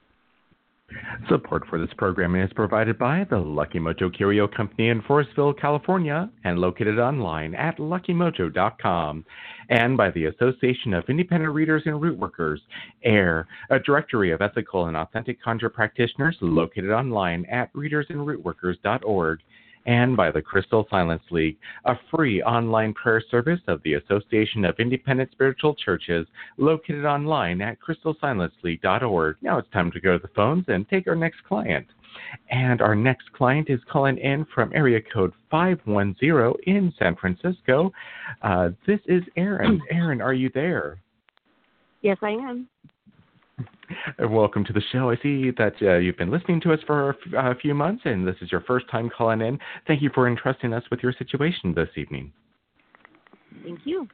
Support 1.29 1.67
for 1.67 1.79
this 1.79 1.93
programming 1.97 2.41
is 2.41 2.51
provided 2.53 2.97
by 2.97 3.25
the 3.29 3.37
Lucky 3.37 3.79
Mojo 3.79 4.13
Curio 4.15 4.47
Company 4.47 4.89
in 4.89 5.01
Forestville, 5.01 5.59
California, 5.59 6.29
and 6.43 6.59
located 6.59 6.99
online 6.99 7.53
at 7.55 7.77
luckymojo.com, 7.77 9.25
and 9.69 9.97
by 9.97 10.11
the 10.11 10.25
Association 10.25 10.93
of 10.93 11.09
Independent 11.09 11.53
Readers 11.53 11.83
and 11.85 12.01
Root 12.01 12.17
Workers, 12.17 12.61
AIRR, 13.05 13.45
a 13.69 13.79
directory 13.79 14.31
of 14.31 14.41
ethical 14.41 14.87
and 14.87 14.97
authentic 14.97 15.41
conjure 15.41 15.69
practitioners 15.69 16.37
located 16.41 16.91
online 16.91 17.45
at 17.45 17.71
readersandrootworkers.org, 17.73 19.39
and 19.85 20.15
by 20.15 20.31
the 20.31 20.41
Crystal 20.41 20.87
Silence 20.89 21.23
League, 21.31 21.57
a 21.85 21.95
free 22.09 22.41
online 22.43 22.93
prayer 22.93 23.23
service 23.31 23.59
of 23.67 23.81
the 23.83 23.95
Association 23.95 24.65
of 24.65 24.79
Independent 24.79 25.31
Spiritual 25.31 25.75
Churches 25.75 26.27
located 26.57 27.05
online 27.05 27.61
at 27.61 27.77
crystalsilenceleague.org. 27.79 29.37
Now 29.41 29.57
it's 29.57 29.69
time 29.71 29.91
to 29.91 29.99
go 29.99 30.17
to 30.17 30.21
the 30.21 30.33
phones 30.35 30.65
and 30.67 30.87
take 30.89 31.07
our 31.07 31.15
next 31.15 31.43
client. 31.47 31.87
And 32.49 32.81
our 32.81 32.95
next 32.95 33.31
client 33.33 33.69
is 33.69 33.79
calling 33.89 34.17
in 34.17 34.45
from 34.53 34.71
area 34.73 34.99
code 35.13 35.33
510 35.49 36.53
in 36.65 36.93
San 36.99 37.15
Francisco. 37.15 37.91
Uh, 38.41 38.69
this 38.85 38.99
is 39.05 39.23
Aaron. 39.37 39.81
Aaron, 39.91 40.21
are 40.21 40.33
you 40.33 40.49
there? 40.53 40.99
Yes, 42.01 42.17
I 42.21 42.31
am. 42.31 42.67
Uh, 44.21 44.27
Welcome 44.29 44.63
to 44.65 44.73
the 44.73 44.81
show. 44.91 45.09
I 45.09 45.17
see 45.17 45.51
that 45.57 45.73
uh, 45.81 45.97
you've 45.97 46.17
been 46.17 46.31
listening 46.31 46.61
to 46.61 46.73
us 46.73 46.79
for 46.85 47.09
a 47.09 47.13
f- 47.13 47.55
a 47.55 47.59
few 47.59 47.73
months, 47.73 48.03
and 48.05 48.27
this 48.27 48.35
is 48.41 48.51
your 48.51 48.61
first 48.61 48.89
time 48.89 49.09
calling 49.15 49.41
in. 49.41 49.59
Thank 49.87 50.01
you 50.01 50.09
for 50.13 50.27
entrusting 50.27 50.73
us 50.73 50.83
with 50.89 51.01
your 51.01 51.13
situation 51.13 51.73
this 51.73 51.89
evening. 51.95 52.31
Thank 53.63 53.79
you. 53.85 54.07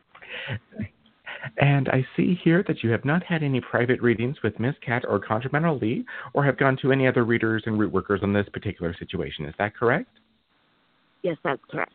And 1.57 1.87
I 1.89 2.05
see 2.15 2.39
here 2.43 2.63
that 2.67 2.83
you 2.83 2.89
have 2.89 3.05
not 3.05 3.23
had 3.23 3.43
any 3.43 3.61
private 3.61 4.01
readings 4.01 4.37
with 4.43 4.59
Miss 4.59 4.75
Cat 4.85 5.03
or 5.07 5.19
ConjureMan 5.19 5.81
Lee, 5.81 6.05
or 6.33 6.43
have 6.43 6.57
gone 6.57 6.77
to 6.81 6.91
any 6.91 7.07
other 7.07 7.23
readers 7.23 7.63
and 7.65 7.79
root 7.79 7.91
workers 7.91 8.21
on 8.23 8.33
this 8.33 8.47
particular 8.51 8.95
situation. 8.97 9.45
Is 9.45 9.53
that 9.59 9.75
correct? 9.75 10.09
Yes, 11.21 11.37
that's 11.43 11.61
correct. 11.69 11.93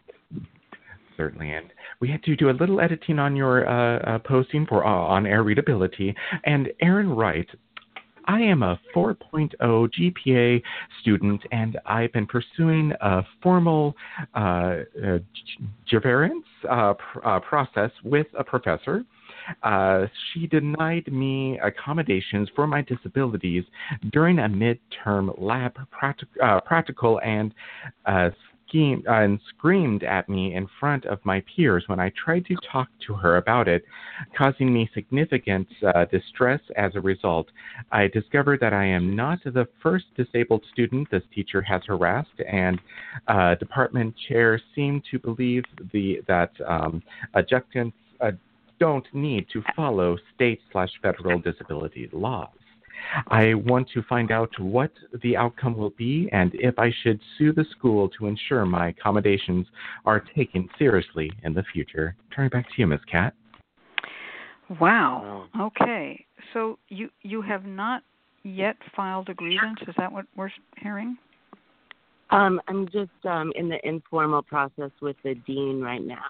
Certainly, 1.17 1.51
and 1.53 1.67
we 2.01 2.09
had 2.09 2.23
to 2.25 2.37
do 2.37 2.51
a 2.51 2.53
little 2.53 2.81
editing 2.81 3.19
on 3.19 3.37
your 3.37 3.69
uh, 3.69 3.99
uh, 3.99 4.19
posting 4.21 4.67
for 4.67 4.85
uh, 4.85 4.89
on-air 4.89 5.43
readability. 5.43 6.15
And 6.45 6.69
Aaron 6.81 7.11
writes, 7.11 7.51
I 8.27 8.41
am 8.41 8.63
a 8.63 8.79
4.0 8.95 9.53
GPA 9.61 10.63
student, 11.01 11.43
and 11.51 11.79
I've 11.87 12.13
been 12.13 12.27
pursuing 12.27 12.93
a 13.01 13.23
formal 13.43 13.97
uh, 14.35 14.39
uh, 14.39 15.19
uh, 16.71 16.95
pr- 16.95 17.27
uh, 17.27 17.41
process 17.41 17.91
with 18.05 18.27
a 18.39 18.45
professor. 18.45 19.05
Uh, 19.63 20.07
she 20.33 20.47
denied 20.47 21.13
me 21.13 21.59
accommodations 21.65 22.49
for 22.55 22.67
my 22.67 22.83
disabilities 22.83 23.65
during 24.13 24.39
a 24.39 24.49
midterm 24.49 25.35
lab 25.41 25.77
practic- 25.91 26.29
uh, 26.43 26.61
practical 26.61 27.21
and 27.25 27.53
schemed, 28.73 29.07
uh, 29.07 29.13
and 29.13 29.39
screamed 29.49 30.03
at 30.03 30.29
me 30.29 30.55
in 30.55 30.67
front 30.81 31.05
of 31.05 31.19
my 31.25 31.43
peers 31.55 31.85
when 31.87 32.01
I 32.01 32.11
tried 32.11 32.47
to 32.47 32.57
talk 32.71 32.89
to 33.07 33.15
her 33.15 33.37
about 33.37 33.69
it, 33.69 33.85
causing 34.37 34.73
me 34.73 34.91
significant 34.95 35.69
uh, 35.95 36.07
distress 36.07 36.61
as 36.77 36.93
a 36.95 37.01
result. 37.01 37.49
I 37.91 38.09
discovered 38.09 38.61
that 38.61 38.73
I 38.73 38.87
am 38.87 39.15
not 39.15 39.39
the 39.45 39.69
first 39.83 40.07
disabled 40.17 40.65
student 40.73 41.11
this 41.11 41.23
teacher 41.35 41.61
has 41.63 41.83
harassed, 41.87 42.41
and 42.51 42.81
uh, 43.29 43.55
department 43.57 44.15
chair 44.29 44.61
seem 44.75 45.03
to 45.11 45.19
believe 45.19 45.65
the 45.93 46.23
that 46.27 46.53
um, 46.67 47.03
adjuncts 47.35 47.95
uh, 48.21 48.31
don't 48.79 49.07
need 49.13 49.47
to 49.53 49.63
follow 49.77 50.17
state 50.35 50.61
slash 50.73 50.91
federal 51.03 51.39
disability 51.39 52.09
laws. 52.13 52.49
I 53.29 53.55
want 53.55 53.89
to 53.95 54.03
find 54.03 54.31
out 54.31 54.51
what 54.59 54.93
the 55.23 55.37
outcome 55.37 55.77
will 55.77 55.91
be 55.91 56.29
and 56.33 56.53
if 56.55 56.79
I 56.79 56.93
should 57.03 57.21
sue 57.37 57.53
the 57.53 57.65
school 57.77 58.09
to 58.19 58.27
ensure 58.27 58.65
my 58.65 58.89
accommodations 58.89 59.67
are 60.05 60.21
taken 60.21 60.69
seriously 60.79 61.31
in 61.45 61.55
the 61.55 61.65
future. 61.73 62.17
Turning 62.35 62.51
back 62.51 62.67
to 62.67 62.75
you, 62.77 62.87
Ms. 62.87 63.01
Cat. 63.11 63.35
Wow. 64.81 65.47
Okay. 65.61 66.25
So 66.55 66.79
you 66.89 67.11
you 67.23 67.43
have 67.43 67.65
not 67.65 68.03
yet 68.43 68.77
filed 68.97 69.29
a 69.29 69.35
grievance. 69.35 69.79
Is 69.87 69.95
that 69.99 70.11
what 70.11 70.27
we're 70.37 70.51
hearing? 70.79 71.17
Um, 72.31 72.61
I'm 72.67 72.87
just 72.87 73.11
um, 73.25 73.53
in 73.57 73.69
the 73.69 73.87
informal 73.87 74.43
process 74.43 74.91
with 75.03 75.17
the 75.23 75.35
dean 75.47 75.83
right 75.83 76.03
now. 76.03 76.25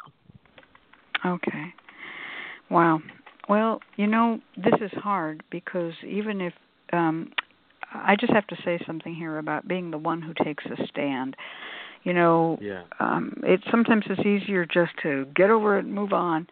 Okay. 1.24 1.72
Wow. 2.70 3.00
Well, 3.48 3.80
you 3.96 4.06
know, 4.06 4.40
this 4.56 4.74
is 4.80 4.92
hard 4.94 5.42
because 5.50 5.92
even 6.06 6.40
if 6.40 6.52
um 6.92 7.32
I 7.94 8.16
just 8.16 8.32
have 8.32 8.46
to 8.46 8.56
say 8.64 8.80
something 8.86 9.14
here 9.14 9.38
about 9.38 9.68
being 9.68 9.90
the 9.90 9.98
one 9.98 10.22
who 10.22 10.32
takes 10.44 10.64
a 10.66 10.86
stand. 10.86 11.36
You 12.04 12.14
know, 12.14 12.58
Yeah. 12.60 12.82
um 13.00 13.40
it 13.44 13.60
sometimes 13.70 14.04
it's 14.08 14.24
easier 14.26 14.64
just 14.64 14.92
to 15.02 15.26
get 15.34 15.50
over 15.50 15.78
it 15.78 15.84
and 15.84 15.94
move 15.94 16.12
on, 16.12 16.46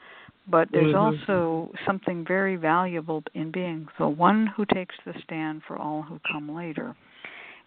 but 0.48 0.68
there's 0.72 0.94
Mhm. 0.94 1.28
also 1.28 1.72
something 1.86 2.24
very 2.24 2.56
valuable 2.56 3.22
in 3.34 3.50
being 3.50 3.88
the 3.98 4.08
one 4.08 4.46
who 4.46 4.64
takes 4.66 4.96
the 5.04 5.14
stand 5.22 5.62
for 5.64 5.76
all 5.76 6.02
who 6.02 6.18
come 6.30 6.54
later. 6.54 6.94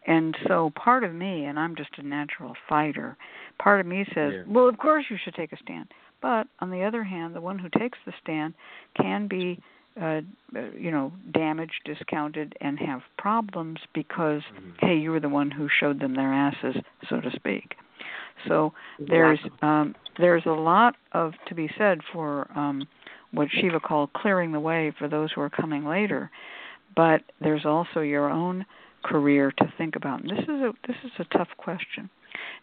And 0.05 0.35
so 0.47 0.71
part 0.71 1.05
of 1.05 1.13
me, 1.13 1.45
and 1.45 1.57
I'm 1.57 1.75
just 1.75 1.97
a 1.97 2.03
natural 2.03 2.55
fighter, 2.67 3.15
part 3.57 3.79
of 3.79 3.85
me 3.85 4.03
says, 4.13 4.33
Yeah. 4.33 4.43
well, 4.47 4.67
of 4.67 4.77
course 4.77 5.05
you 5.09 5.17
should 5.17 5.33
take 5.33 5.53
a 5.53 5.57
stand. 5.57 5.87
But 6.23 6.47
on 6.59 6.71
the 6.71 6.83
other 6.83 7.03
hand, 7.03 7.35
the 7.35 7.41
one 7.41 7.59
who 7.59 7.67
takes 7.77 7.99
the 8.05 8.13
stand 8.23 8.53
can 8.99 9.27
be, 9.27 9.59
uh, 10.01 10.21
uh, 10.55 10.71
you 10.75 10.89
know, 10.89 11.11
damaged, 11.33 11.81
discounted, 11.83 12.55
and 12.61 12.79
have 12.79 13.01
problems 13.17 13.79
because, 13.93 14.41
Mhm. 14.43 14.79
hey, 14.79 14.95
you 14.95 15.11
were 15.11 15.19
the 15.19 15.27
one 15.29 15.51
who 15.51 15.67
showed 15.67 15.99
them 15.99 16.13
their 16.15 16.33
asses, 16.33 16.77
so 17.09 17.19
to 17.19 17.29
speak. 17.31 17.77
So 18.47 18.73
there's 18.99 19.39
um, 19.61 19.95
there's 20.17 20.45
a 20.45 20.51
lot 20.51 20.95
of 21.11 21.33
to 21.47 21.55
be 21.55 21.67
said 21.77 22.01
for 22.05 22.47
um, 22.55 22.87
what 23.31 23.51
Shiva 23.51 23.79
called 23.79 24.13
clearing 24.13 24.51
the 24.53 24.59
way 24.59 24.91
for 24.91 25.07
those 25.07 25.31
who 25.33 25.41
are 25.41 25.49
coming 25.49 25.85
later, 25.85 26.31
but 26.95 27.21
there's 27.41 27.65
also 27.65 27.99
your 27.99 28.29
own 28.29 28.65
career 29.03 29.51
to 29.51 29.65
think 29.77 29.95
about. 29.97 30.21
And 30.21 30.29
this 30.29 30.43
is 30.43 30.61
a 30.61 30.73
this 30.87 30.97
is 31.03 31.11
a 31.19 31.25
tough 31.25 31.49
question. 31.57 32.09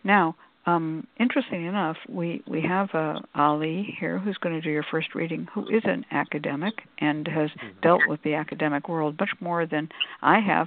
Now, 0.02 0.34
um, 0.66 1.06
interesting 1.18 1.64
enough, 1.64 1.96
we 2.08 2.42
we 2.46 2.62
have 2.62 2.88
uh, 2.94 3.20
Ali 3.34 3.96
here 3.98 4.18
who's 4.18 4.36
going 4.38 4.54
to 4.54 4.61
do 4.61 4.70
your 4.70 4.84
first 4.90 5.14
reading, 5.14 5.48
who 5.54 5.62
is 5.68 5.82
an 5.84 6.04
academic 6.11 6.74
and 6.98 7.26
has 7.28 7.50
dealt 7.82 8.02
with 8.08 8.22
the 8.22 8.34
academic 8.34 8.88
world 8.88 9.16
much 9.18 9.30
more 9.40 9.66
than 9.66 9.88
I 10.22 10.38
have. 10.40 10.66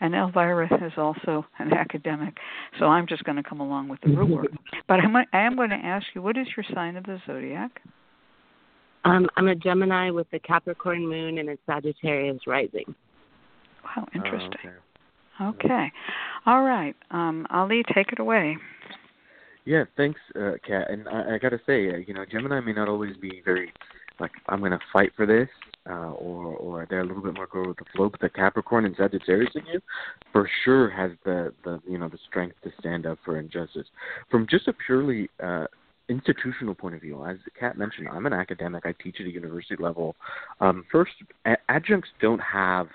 And 0.00 0.12
Elvyra 0.14 0.84
is 0.84 0.92
also 0.96 1.46
an 1.58 1.72
academic, 1.72 2.34
so 2.78 2.86
I'm 2.86 3.06
just 3.06 3.22
going 3.24 3.36
to 3.36 3.42
come 3.42 3.60
along 3.60 3.88
with 3.88 4.00
the 4.00 4.08
root 4.08 4.28
work. 4.28 4.46
But 4.88 5.00
I'm, 5.00 5.14
I 5.16 5.24
am 5.32 5.56
going 5.56 5.70
to 5.70 5.76
ask 5.76 6.04
you, 6.14 6.20
what 6.20 6.36
is 6.36 6.46
your 6.56 6.64
sign 6.74 6.96
of 6.96 7.04
the 7.04 7.18
zodiac? 7.26 7.80
Um, 9.04 9.28
I'm 9.36 9.48
a 9.48 9.54
Gemini 9.54 10.10
with 10.10 10.28
the 10.30 10.40
Capricorn 10.40 11.06
moon 11.06 11.38
and 11.38 11.48
a 11.48 11.56
Sagittarius 11.64 12.40
rising. 12.46 12.94
Wow, 13.84 14.08
interesting. 14.14 14.72
Oh, 15.40 15.48
okay. 15.48 15.66
Okay. 15.66 15.92
All 16.46 16.62
right. 16.62 16.94
Um, 17.10 17.46
Ali, 17.50 17.82
take 17.94 18.12
it 18.12 18.18
away. 18.18 18.56
Yeah, 19.64 19.84
thanks, 19.96 20.20
uh, 20.36 20.52
Cat. 20.66 20.90
And 20.90 21.08
I, 21.08 21.34
I 21.34 21.38
gotta 21.38 21.60
say, 21.66 21.90
uh, 21.90 21.96
you 21.96 22.12
know, 22.12 22.24
Gemini 22.30 22.60
may 22.60 22.72
not 22.72 22.88
always 22.88 23.16
be 23.16 23.40
very 23.44 23.72
like 24.20 24.32
I'm 24.48 24.60
gonna 24.60 24.78
fight 24.92 25.12
for 25.16 25.26
this, 25.26 25.48
uh, 25.88 26.12
or 26.12 26.54
or 26.56 26.86
they're 26.88 27.00
a 27.00 27.06
little 27.06 27.22
bit 27.22 27.34
more 27.34 27.46
go 27.46 27.68
with 27.68 27.78
the 27.78 27.84
flow. 27.94 28.10
But 28.10 28.20
the 28.20 28.28
Capricorn 28.28 28.84
and 28.84 28.94
Sagittarius 28.96 29.52
in 29.54 29.66
you, 29.66 29.80
for 30.32 30.48
sure, 30.64 30.90
has 30.90 31.12
the 31.24 31.52
the 31.64 31.80
you 31.88 31.98
know 31.98 32.08
the 32.08 32.18
strength 32.28 32.56
to 32.64 32.72
stand 32.78 33.06
up 33.06 33.18
for 33.24 33.38
injustice. 33.38 33.86
From 34.30 34.46
just 34.48 34.68
a 34.68 34.74
purely 34.86 35.30
uh, 35.42 35.66
institutional 36.08 36.74
point 36.74 36.94
of 36.94 37.00
view, 37.00 37.24
as 37.24 37.38
Cat 37.58 37.78
mentioned, 37.78 38.08
I'm 38.08 38.26
an 38.26 38.34
academic. 38.34 38.84
I 38.84 38.92
teach 39.02 39.16
at 39.20 39.26
a 39.26 39.30
university 39.30 39.82
level. 39.82 40.14
Um, 40.60 40.84
first, 40.92 41.12
adjuncts 41.68 42.10
don't 42.20 42.40
have 42.40 42.88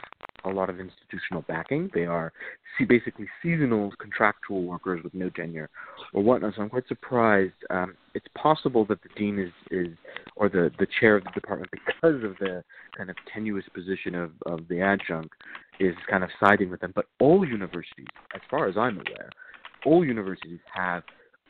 a 0.45 0.49
lot 0.49 0.69
of 0.69 0.79
institutional 0.79 1.43
backing. 1.47 1.89
They 1.93 2.05
are 2.05 2.31
basically 2.87 3.27
seasonal 3.43 3.91
contractual 3.99 4.63
workers 4.63 5.03
with 5.03 5.13
no 5.13 5.29
tenure 5.29 5.69
or 6.13 6.23
whatnot. 6.23 6.55
So 6.55 6.61
I'm 6.61 6.69
quite 6.69 6.87
surprised. 6.87 7.53
Um, 7.69 7.95
it's 8.15 8.25
possible 8.35 8.85
that 8.85 9.01
the 9.03 9.09
dean 9.17 9.37
is, 9.37 9.51
is 9.69 9.95
or 10.35 10.49
the, 10.49 10.71
the 10.79 10.87
chair 10.99 11.17
of 11.17 11.23
the 11.25 11.31
department, 11.31 11.71
because 11.71 12.23
of 12.23 12.35
the 12.39 12.63
kind 12.97 13.09
of 13.09 13.15
tenuous 13.33 13.65
position 13.73 14.15
of, 14.15 14.31
of 14.45 14.67
the 14.69 14.81
adjunct, 14.81 15.33
is 15.79 15.95
kind 16.09 16.23
of 16.23 16.29
siding 16.39 16.69
with 16.69 16.79
them. 16.81 16.93
But 16.95 17.05
all 17.19 17.45
universities, 17.45 18.07
as 18.33 18.41
far 18.49 18.67
as 18.67 18.77
I'm 18.77 18.95
aware, 18.95 19.29
all 19.85 20.05
universities 20.05 20.59
have 20.73 21.03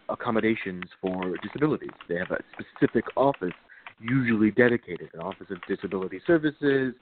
accommodations 0.10 0.86
for 1.02 1.36
disabilities. 1.44 1.90
They 2.08 2.16
have 2.16 2.32
a 2.32 2.40
specific 2.54 3.06
office 3.16 3.54
usually 4.00 4.52
dedicated, 4.52 5.10
an 5.14 5.20
Office 5.20 5.48
of 5.50 5.58
Disability 5.68 6.22
Services, 6.26 6.94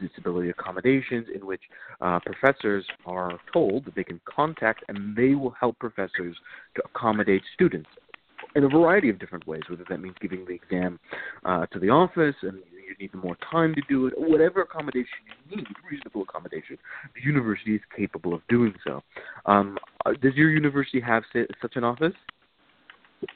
Disability 0.00 0.50
Accommodations, 0.50 1.26
in 1.34 1.44
which 1.44 1.62
uh, 2.00 2.20
professors 2.24 2.84
are 3.04 3.38
told 3.52 3.84
that 3.84 3.94
they 3.94 4.04
can 4.04 4.20
contact 4.24 4.84
and 4.88 5.16
they 5.16 5.34
will 5.34 5.54
help 5.58 5.78
professors 5.78 6.36
to 6.76 6.82
accommodate 6.84 7.42
students 7.54 7.88
in 8.54 8.64
a 8.64 8.68
variety 8.68 9.08
of 9.08 9.18
different 9.18 9.46
ways, 9.46 9.62
whether 9.68 9.84
that 9.88 9.98
means 9.98 10.14
giving 10.20 10.44
the 10.44 10.52
exam 10.52 10.98
uh, 11.44 11.66
to 11.66 11.78
the 11.78 11.88
office 11.88 12.34
and 12.42 12.58
you 12.86 12.94
need 13.00 13.14
more 13.14 13.36
time 13.50 13.74
to 13.74 13.80
do 13.88 14.06
it, 14.06 14.14
or 14.18 14.28
whatever 14.28 14.62
accommodation 14.62 15.06
you 15.48 15.56
need, 15.56 15.66
reasonable 15.90 16.22
accommodation, 16.22 16.76
the 17.14 17.22
university 17.22 17.74
is 17.74 17.80
capable 17.96 18.34
of 18.34 18.42
doing 18.48 18.74
so. 18.84 19.02
Um, 19.46 19.78
uh, 20.04 20.12
does 20.20 20.34
your 20.34 20.50
university 20.50 21.00
have 21.00 21.22
such 21.32 21.76
an 21.76 21.84
office? 21.84 22.12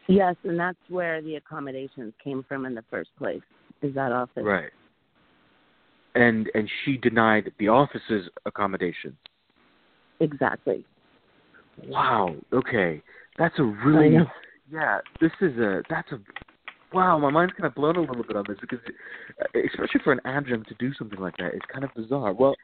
Yes, 0.09 0.35
and 0.45 0.59
that's 0.59 0.79
where 0.89 1.23
the 1.23 1.37
accommodations 1.37 2.13
came 2.23 2.45
from 2.47 2.67
in 2.67 2.75
the 2.75 2.85
first 2.91 3.11
place. 3.17 3.43
Is 3.83 3.95
that 3.95 4.13
office? 4.13 4.43
Right. 4.45 4.71
And 6.17 6.51
and 6.55 6.69
she 6.85 6.97
denied 6.97 7.53
the 7.59 7.69
office's 7.69 8.29
accommodation. 8.47 9.17
Exactly. 10.21 10.85
Wow. 11.87 12.35
Okay. 12.53 13.03
That's 13.39 13.55
a 13.59 13.63
really 13.63 14.17
yeah. 14.73 14.99
This 15.21 15.33
is 15.43 15.59
a 15.59 15.83
that's 15.91 16.11
a 16.13 16.19
wow. 16.93 17.19
My 17.19 17.31
mind's 17.31 17.53
kind 17.53 17.67
of 17.67 17.75
blown 17.75 17.97
a 17.97 18.01
little 18.01 18.25
bit 18.25 18.35
on 18.35 18.45
this 18.49 18.57
because, 18.61 18.79
especially 19.55 20.01
for 20.03 20.13
an 20.13 20.21
adjunct 20.25 20.69
to 20.69 20.75
do 20.79 20.95
something 20.95 21.21
like 21.21 21.37
that, 21.37 21.53
it's 21.53 21.67
kind 21.71 21.85
of 21.85 21.91
bizarre. 21.95 22.33
Well, 22.33 22.55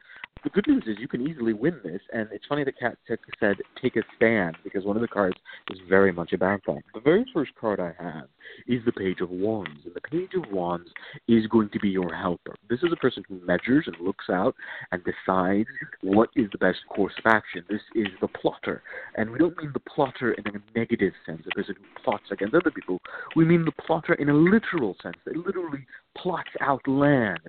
the 0.43 0.49
good 0.49 0.67
news 0.67 0.83
is 0.87 0.97
you 0.99 1.07
can 1.07 1.27
easily 1.27 1.53
win 1.53 1.79
this, 1.83 2.01
and 2.11 2.27
it's 2.31 2.45
funny 2.47 2.63
that 2.63 2.77
Cat 2.77 2.97
said, 3.07 3.57
take 3.81 3.95
a 3.95 4.01
stand 4.15 4.57
because 4.63 4.85
one 4.85 4.97
of 4.97 5.01
the 5.01 5.07
cards 5.07 5.37
is 5.71 5.79
very 5.87 6.11
much 6.11 6.33
about 6.33 6.61
that. 6.67 6.81
The 6.93 6.99
very 6.99 7.25
first 7.33 7.51
card 7.59 7.79
I 7.79 7.93
have 8.01 8.27
is 8.67 8.81
the 8.85 8.91
Page 8.91 9.21
of 9.21 9.29
Wands. 9.29 9.85
And 9.85 9.93
the 9.93 10.01
Page 10.01 10.31
of 10.35 10.51
Wands 10.51 10.89
is 11.27 11.47
going 11.47 11.69
to 11.69 11.79
be 11.79 11.89
your 11.89 12.13
helper. 12.13 12.55
This 12.69 12.79
is 12.83 12.91
a 12.91 12.97
person 12.97 13.23
who 13.27 13.39
measures 13.45 13.85
and 13.87 13.95
looks 14.05 14.25
out 14.29 14.55
and 14.91 15.01
decides 15.03 15.69
what 16.01 16.29
is 16.35 16.49
the 16.51 16.57
best 16.57 16.79
course 16.89 17.13
of 17.17 17.31
action. 17.31 17.63
This 17.69 17.81
is 17.95 18.07
the 18.19 18.27
plotter. 18.27 18.83
And 19.15 19.31
we 19.31 19.39
don't 19.39 19.57
mean 19.57 19.71
the 19.73 19.79
plotter 19.79 20.33
in 20.33 20.43
a 20.47 20.77
negative 20.77 21.13
sense, 21.25 21.43
a 21.49 21.55
person 21.55 21.75
who 21.77 22.03
plots 22.03 22.25
against 22.31 22.55
other 22.55 22.71
people. 22.71 22.99
We 23.35 23.45
mean 23.45 23.65
the 23.65 23.83
plotter 23.85 24.13
in 24.13 24.29
a 24.29 24.33
literal 24.33 24.95
sense. 25.01 25.17
They 25.25 25.33
literally 25.35 25.85
plots 26.17 26.49
out 26.61 26.85
land. 26.87 27.39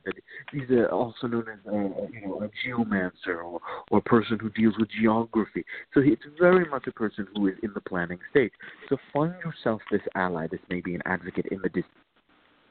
These 0.52 0.70
are 0.70 0.88
also 0.88 1.26
known 1.26 1.46
as 1.48 1.58
a, 1.66 1.72
you 2.12 2.26
know 2.26 2.42
a 2.42 2.50
geomancer 2.64 3.42
or, 3.42 3.60
or 3.90 3.98
a 3.98 4.02
person 4.02 4.38
who 4.40 4.50
deals 4.50 4.74
with 4.78 4.88
geography. 4.90 5.64
So 5.92 6.00
it's 6.00 6.22
very 6.38 6.64
much 6.68 6.86
a 6.86 6.92
person 6.92 7.26
who 7.34 7.48
is 7.48 7.54
in 7.62 7.72
the 7.74 7.80
planning 7.80 8.18
stage. 8.30 8.52
So 8.88 8.96
find 9.12 9.34
yourself 9.44 9.82
this 9.90 10.02
ally. 10.14 10.46
This 10.50 10.60
may 10.70 10.80
be 10.80 10.94
an 10.94 11.02
advocate 11.06 11.46
in 11.46 11.58
the 11.62 11.68
distance 11.68 11.88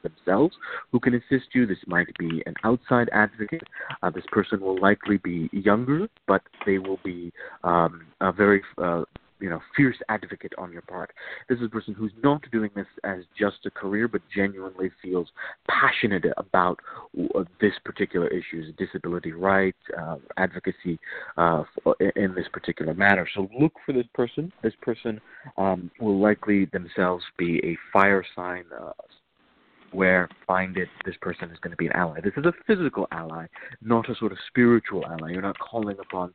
themselves 0.04 0.54
who 0.92 1.00
can 1.00 1.14
assist 1.14 1.46
you. 1.54 1.66
This 1.66 1.78
might 1.86 2.06
be 2.18 2.42
an 2.46 2.54
outside 2.62 3.08
advocate. 3.12 3.62
Uh, 4.02 4.10
this 4.10 4.24
person 4.30 4.60
will 4.60 4.80
likely 4.80 5.16
be 5.18 5.48
younger, 5.52 6.08
but 6.28 6.42
they 6.64 6.78
will 6.78 7.00
be 7.04 7.32
um, 7.64 8.06
a 8.20 8.30
very 8.30 8.62
uh, 8.78 9.02
you 9.44 9.50
know 9.50 9.60
fierce 9.76 9.98
advocate 10.08 10.54
on 10.56 10.72
your 10.72 10.80
part. 10.80 11.10
This 11.50 11.58
is 11.58 11.66
a 11.66 11.68
person 11.68 11.92
who's 11.92 12.12
not 12.22 12.40
doing 12.50 12.70
this 12.74 12.86
as 13.04 13.24
just 13.38 13.66
a 13.66 13.70
career, 13.70 14.08
but 14.08 14.22
genuinely 14.34 14.90
feels 15.02 15.28
passionate 15.68 16.24
about 16.38 16.80
uh, 17.34 17.44
this 17.60 17.74
particular 17.84 18.26
issue, 18.28 18.72
disability 18.78 19.32
rights, 19.32 19.76
uh, 20.00 20.16
advocacy 20.38 20.98
uh, 21.36 21.64
in 22.16 22.34
this 22.34 22.46
particular 22.54 22.94
matter. 22.94 23.28
So 23.34 23.50
look 23.60 23.74
for 23.84 23.92
this 23.92 24.06
person. 24.14 24.50
This 24.62 24.72
person 24.80 25.20
um, 25.58 25.90
will 26.00 26.18
likely 26.18 26.64
themselves 26.64 27.22
be 27.36 27.58
a 27.58 27.76
fire 27.92 28.24
sign, 28.34 28.64
uh, 28.74 28.92
where 29.94 30.28
find 30.46 30.76
it 30.76 30.88
this 31.04 31.14
person 31.20 31.50
is 31.50 31.58
going 31.60 31.70
to 31.70 31.76
be 31.76 31.86
an 31.86 31.92
ally. 31.92 32.20
This 32.20 32.32
is 32.36 32.44
a 32.44 32.52
physical 32.66 33.06
ally, 33.12 33.46
not 33.80 34.10
a 34.10 34.14
sort 34.16 34.32
of 34.32 34.38
spiritual 34.48 35.04
ally. 35.06 35.32
You're 35.32 35.42
not 35.42 35.58
calling 35.58 35.96
upon 35.98 36.34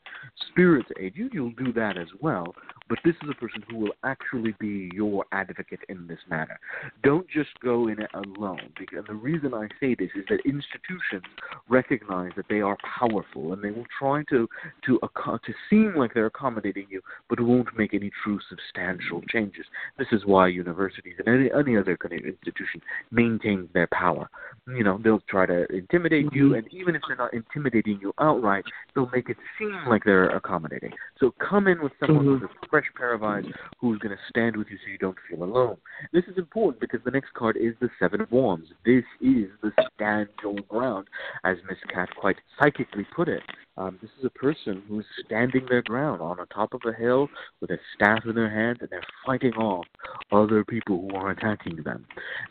spirit 0.50 0.86
to 0.88 1.04
aid 1.04 1.14
you. 1.16 1.30
You'll 1.32 1.52
do 1.52 1.74
that 1.74 1.98
as 1.98 2.08
well, 2.22 2.56
but 2.88 3.00
this 3.04 3.16
is 3.24 3.30
a 3.30 3.36
person 3.36 3.64
who 3.70 3.78
will 3.78 3.94
actually 4.04 4.56
be 4.60 4.90
your 4.94 5.26
advocate 5.32 5.82
in 5.90 6.08
this 6.08 6.20
matter. 6.30 6.60
Don't 7.04 7.28
just 7.30 7.50
go 7.64 7.88
in 7.88 8.00
it 8.00 8.10
alone. 8.14 8.72
Because 8.78 9.06
the 9.08 9.14
reason 9.14 9.54
I 9.54 9.68
say 9.80 9.96
this 9.96 10.10
is 10.16 10.26
that 10.30 10.40
institutions 10.46 11.24
recognize 11.68 12.32
that 12.38 12.46
they 12.50 12.62
are 12.62 12.78
powerful 13.00 13.54
and 13.54 13.64
they 13.64 13.72
will 13.72 13.86
try 13.98 14.24
to 14.30 14.48
to 14.86 15.00
to 15.00 15.54
seem 15.70 15.96
like 15.96 16.14
they're 16.14 16.28
accommodating 16.28 16.88
you, 16.90 17.02
but 17.30 17.40
won't 17.40 17.68
make 17.78 17.94
any 17.94 18.12
true 18.24 18.40
substantial 18.50 19.22
changes. 19.30 19.66
This 19.98 20.08
is 20.12 20.26
why 20.26 20.48
universities 20.48 21.16
and 21.20 21.28
any, 21.28 21.50
any 21.52 21.78
other 21.78 21.98
kind 21.98 22.14
of 22.14 22.26
institution 22.26 22.82
maintain 23.12 23.49
maintains 23.50 23.74
their 23.74 23.88
power. 23.88 24.30
You 24.68 24.84
know, 24.84 25.00
they'll 25.04 25.22
try 25.28 25.48
to 25.48 25.66
intimidate 25.74 26.28
mm-hmm. 26.28 26.36
you, 26.36 26.56
and 26.56 26.68
even 26.72 26.96
if 26.96 27.02
they're 27.08 27.18
not 27.18 27.34
intimidating 27.34 28.00
you 28.02 28.14
outright, 28.20 28.66
they'll 28.94 29.10
make 29.10 29.30
it 29.30 29.38
seem 29.58 29.76
like 29.88 30.04
they're 30.04 30.30
accommodating. 30.30 30.92
So 31.20 31.34
come 31.40 31.68
in 31.68 31.82
with 31.82 31.92
someone 32.00 32.26
mm-hmm. 32.26 32.44
with 32.44 32.52
a 32.52 32.68
fresh 32.70 32.86
pair 32.96 33.14
of 33.14 33.24
eyes 33.24 33.46
who's 33.80 33.98
going 34.00 34.16
to 34.16 34.22
stand 34.30 34.56
with 34.56 34.68
you 34.70 34.78
so 34.78 34.92
you 34.92 35.00
don't 35.00 35.18
feel 35.28 35.44
alone. 35.44 35.78
This 36.14 36.26
is 36.26 36.38
important 36.38 36.82
because 36.82 37.00
the 37.04 37.12
next 37.12 37.34
card 37.34 37.58
is 37.58 37.74
the 37.82 37.90
Seven 38.00 38.22
of 38.22 38.32
Wands. 38.32 38.68
This 38.86 39.04
is 39.22 39.48
the 39.64 39.72
stand 39.96 40.30
your 40.44 40.56
ground, 40.68 41.08
as 41.44 41.58
Miss 41.68 41.80
Cat 41.92 42.10
quite 42.20 42.38
psychically 42.60 43.08
put 43.16 43.28
it. 43.28 43.42
Um, 43.80 43.98
this 44.02 44.12
is 44.20 44.26
a 44.26 44.30
person 44.30 44.84
who's 44.90 45.06
standing 45.26 45.66
their 45.70 45.82
ground 45.82 46.22
on 46.22 46.36
the 46.36 46.46
top 46.54 46.74
of 46.74 46.82
a 46.86 46.94
hill 46.94 47.30
with 47.62 47.72
a 47.72 47.78
staff 47.96 48.20
in 48.26 48.36
their 48.36 48.50
hand, 48.50 48.80
and 48.82 48.90
they're 48.90 49.02
fighting 49.26 49.54
off 49.54 49.86
other 50.34 50.66
people 50.66 51.08
who 51.10 51.16
are 51.16 51.32
attacking 51.32 51.78
them. 51.84 52.06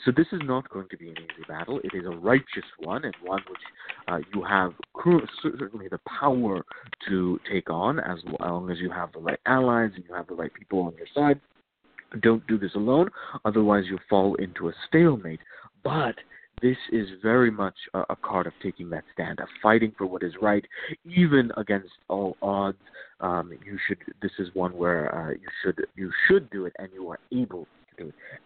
So 0.07 0.11
this 0.11 0.27
is 0.33 0.41
not 0.45 0.71
going 0.71 0.88
to 0.91 0.97
be 0.97 1.09
an 1.09 1.17
easy 1.17 1.45
battle. 1.47 1.81
It 1.85 1.95
is 1.95 2.05
a 2.07 2.17
righteous 2.17 2.65
one, 2.79 3.05
and 3.05 3.15
one 3.23 3.41
which 3.49 3.61
uh, 4.09 4.19
you 4.35 4.43
have 4.45 4.73
certainly 5.43 5.89
the 5.89 6.01
power 6.19 6.65
to 7.09 7.41
take 7.51 7.71
on, 7.71 7.99
as 8.01 8.19
long 8.41 8.71
as 8.71 8.79
you 8.79 8.91
have 8.91 9.13
the 9.13 9.21
right 9.21 9.41
allies 9.47 9.91
and 9.95 10.05
you 10.09 10.15
have 10.15 10.27
the 10.27 10.35
right 10.35 10.53
people 10.53 10.81
on 10.81 10.95
your 10.97 11.07
side. 11.15 11.41
Don't 12.23 12.47
do 12.47 12.59
this 12.59 12.75
alone, 12.75 13.11
otherwise 13.45 13.85
you'll 13.87 13.99
fall 14.09 14.35
into 14.37 14.69
a 14.69 14.73
stalemate. 14.89 15.41
But 15.85 16.15
this 16.63 16.77
is 16.91 17.07
very 17.23 17.51
much 17.51 17.75
a, 17.95 18.01
a, 18.11 18.17
card 18.17 18.47
of 18.47 18.53
taking 18.63 18.91
that 18.91 19.05
stand, 19.13 19.41
of 19.41 19.49
fighting 19.63 19.93
for 19.97 20.07
what 20.07 20.23
is 20.23 20.33
right, 20.41 20.65
even 21.05 21.53
against 21.57 21.91
all 22.09 22.37
odds. 22.43 22.79
Um, 23.21 23.53
you 23.65 23.79
should. 23.87 23.99
This 24.23 24.33
is 24.39 24.49
one 24.55 24.77
where 24.77 25.15
uh, 25.15 25.31
you 25.31 25.49
should 25.63 25.87
you 25.97 26.11
should 26.27 26.49
do 26.51 26.67
it, 26.67 26.73
and 26.79 26.89
you 26.93 27.09
are 27.11 27.19
able 27.33 27.67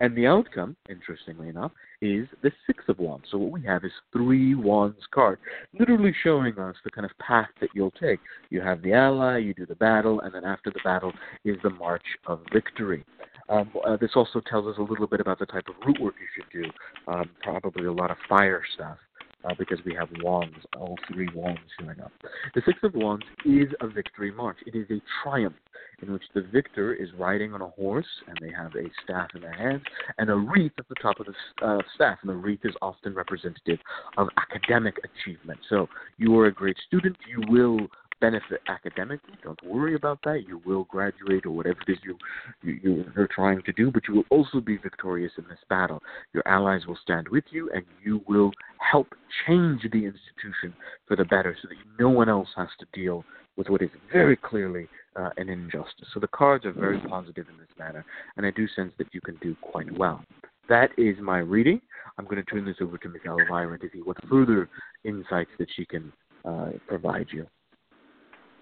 And 0.00 0.16
the 0.16 0.26
outcome, 0.26 0.76
interestingly 0.88 1.48
enough, 1.48 1.72
is 2.00 2.26
the 2.42 2.50
Six 2.66 2.84
of 2.88 2.98
Wands. 2.98 3.26
So 3.30 3.38
what 3.38 3.52
we 3.52 3.62
have 3.64 3.84
is 3.84 3.92
three 4.12 4.54
Wands 4.54 5.06
card, 5.12 5.38
literally 5.78 6.14
showing 6.22 6.58
us 6.58 6.76
the 6.84 6.90
kind 6.90 7.04
of 7.04 7.16
path 7.18 7.48
that 7.60 7.70
you'll 7.74 7.92
take. 7.92 8.20
You 8.50 8.60
have 8.60 8.82
the 8.82 8.92
ally, 8.92 9.38
you 9.38 9.54
do 9.54 9.66
the 9.66 9.74
battle, 9.74 10.20
and 10.20 10.34
then 10.34 10.44
after 10.44 10.70
the 10.70 10.80
battle 10.84 11.12
is 11.44 11.56
the 11.62 11.70
march 11.70 12.04
of 12.26 12.40
victory. 12.52 13.04
Um, 13.48 13.70
uh, 13.86 13.96
this 13.96 14.12
also 14.14 14.40
tells 14.40 14.66
us 14.66 14.78
a 14.78 14.82
little 14.82 15.06
bit 15.06 15.20
about 15.20 15.38
the 15.38 15.46
type 15.46 15.64
of 15.68 15.74
root 15.86 16.00
work 16.00 16.14
you 16.18 16.26
should 16.34 16.62
do. 16.62 17.12
Um, 17.12 17.28
probably 17.42 17.86
a 17.86 17.92
lot 17.92 18.10
of 18.10 18.16
fire 18.28 18.62
stuff. 18.74 18.96
Uh, 19.44 19.54
because 19.58 19.78
we 19.84 19.92
have 19.92 20.08
wands, 20.22 20.54
all 20.78 20.96
three 21.12 21.28
wands 21.34 21.60
showing 21.80 22.00
up. 22.00 22.12
The 22.54 22.62
Six 22.64 22.78
of 22.84 22.94
Wands 22.94 23.24
is 23.44 23.66
a 23.80 23.88
victory 23.88 24.30
march. 24.30 24.56
It 24.66 24.76
is 24.76 24.86
a 24.90 25.02
triumph 25.22 25.56
in 26.02 26.12
which 26.12 26.22
the 26.34 26.42
victor 26.42 26.92
is 26.92 27.08
riding 27.18 27.54
on 27.54 27.60
a 27.60 27.68
horse 27.68 28.06
and 28.28 28.38
they 28.40 28.54
have 28.54 28.72
a 28.74 28.90
staff 29.04 29.28
in 29.34 29.40
their 29.40 29.52
hands 29.52 29.82
and 30.18 30.30
a 30.30 30.34
wreath 30.34 30.72
at 30.78 30.88
the 30.88 30.94
top 30.96 31.18
of 31.20 31.26
the 31.26 31.66
uh, 31.66 31.78
staff. 31.94 32.18
And 32.22 32.30
the 32.30 32.34
wreath 32.34 32.60
is 32.64 32.74
often 32.82 33.14
representative 33.14 33.78
of 34.16 34.28
academic 34.36 34.96
achievement. 35.04 35.60
So 35.68 35.88
you 36.18 36.38
are 36.38 36.46
a 36.46 36.52
great 36.52 36.76
student, 36.86 37.16
you 37.28 37.42
will 37.48 37.78
benefit 38.22 38.60
academically. 38.68 39.34
Don't 39.42 39.58
worry 39.64 39.96
about 39.96 40.20
that. 40.24 40.44
You 40.46 40.62
will 40.64 40.84
graduate 40.84 41.44
or 41.44 41.50
whatever 41.50 41.80
it 41.86 41.92
is 41.92 41.98
you, 42.04 42.16
you 42.62 43.04
you're 43.16 43.28
trying 43.34 43.60
to 43.62 43.72
do, 43.72 43.90
but 43.90 44.04
you 44.08 44.14
will 44.14 44.24
also 44.30 44.60
be 44.60 44.76
victorious 44.76 45.32
in 45.36 45.44
this 45.48 45.58
battle. 45.68 46.00
Your 46.32 46.46
allies 46.46 46.86
will 46.86 46.98
stand 47.02 47.28
with 47.28 47.44
you, 47.50 47.68
and 47.74 47.84
you 48.02 48.22
will 48.28 48.52
help 48.78 49.08
change 49.46 49.82
the 49.82 50.04
institution 50.06 50.72
for 51.06 51.16
the 51.16 51.24
better, 51.24 51.56
so 51.60 51.68
that 51.68 51.76
no 52.00 52.08
one 52.08 52.28
else 52.28 52.48
has 52.56 52.68
to 52.78 52.86
deal 52.94 53.24
with 53.56 53.68
what 53.68 53.82
is 53.82 53.90
very 54.12 54.36
clearly 54.36 54.86
uh, 55.16 55.30
an 55.36 55.48
injustice. 55.48 56.08
So 56.14 56.20
the 56.20 56.28
cards 56.28 56.64
are 56.64 56.72
very 56.72 57.00
positive 57.00 57.46
in 57.50 57.58
this 57.58 57.76
manner, 57.76 58.04
and 58.36 58.46
I 58.46 58.52
do 58.52 58.68
sense 58.68 58.92
that 58.98 59.12
you 59.12 59.20
can 59.20 59.36
do 59.42 59.56
quite 59.60 59.92
well. 59.98 60.24
That 60.68 60.90
is 60.96 61.16
my 61.20 61.38
reading. 61.38 61.80
I'm 62.16 62.24
going 62.24 62.36
to 62.36 62.44
turn 62.44 62.64
this 62.64 62.76
over 62.80 62.96
to 62.98 63.08
Ms. 63.08 63.22
Elvyra 63.26 63.80
to 63.80 63.88
see 63.92 63.98
what 63.98 64.16
further 64.30 64.68
insights 65.02 65.50
that 65.58 65.68
she 65.74 65.84
can 65.84 66.12
uh, 66.44 66.70
provide 66.86 67.26
you. 67.32 67.46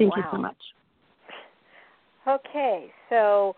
Thank 0.00 0.16
wow. 0.16 0.22
you 0.22 0.28
so 0.32 0.38
much. 0.38 0.56
Okay, 2.26 2.90
so 3.10 3.54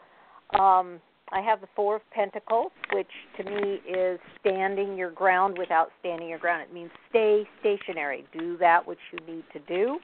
um, 0.59 1.01
I 1.31 1.41
have 1.41 1.61
the 1.61 1.69
Four 1.77 1.97
of 1.97 2.03
Pentacles, 2.11 2.73
which 2.93 3.07
to 3.37 3.45
me 3.45 3.81
is 3.89 4.19
standing 4.41 4.97
your 4.97 5.11
ground 5.13 5.57
without 5.57 5.91
standing 6.01 6.29
your 6.29 6.41
ground. 6.41 6.63
It 6.63 6.75
means 6.75 6.91
stay 7.11 7.45
stationary, 7.61 8.25
do 8.37 8.57
that 8.59 8.87
which 8.87 8.99
you 9.13 9.35
need 9.35 9.45
to 9.53 9.61
do, 9.61 9.99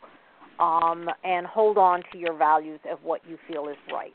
um, 0.63 1.09
and 1.25 1.45
hold 1.45 1.77
on 1.77 2.03
to 2.13 2.19
your 2.19 2.35
values 2.35 2.81
of 2.91 3.03
what 3.03 3.21
you 3.29 3.37
feel 3.49 3.69
is 3.69 3.77
right. 3.93 4.15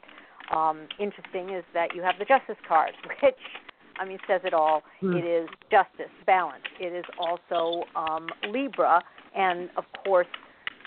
Um, 0.56 0.88
interesting 1.00 1.50
is 1.50 1.66
that 1.74 1.94
you 1.94 2.02
have 2.04 2.16
the 2.20 2.26
Justice 2.26 2.58
card, 2.66 2.92
which 3.22 3.36
I 4.00 4.06
mean 4.06 4.20
says 4.28 4.42
it 4.46 4.54
all. 4.54 4.84
Mm. 5.02 5.20
It 5.20 5.26
is 5.26 5.50
justice, 5.70 6.12
balance. 6.26 6.64
It 6.80 6.94
is 6.94 7.06
also 7.20 7.84
um, 7.98 8.30
Libra, 8.50 9.04
and 9.36 9.70
of 9.78 9.84
course 10.06 10.28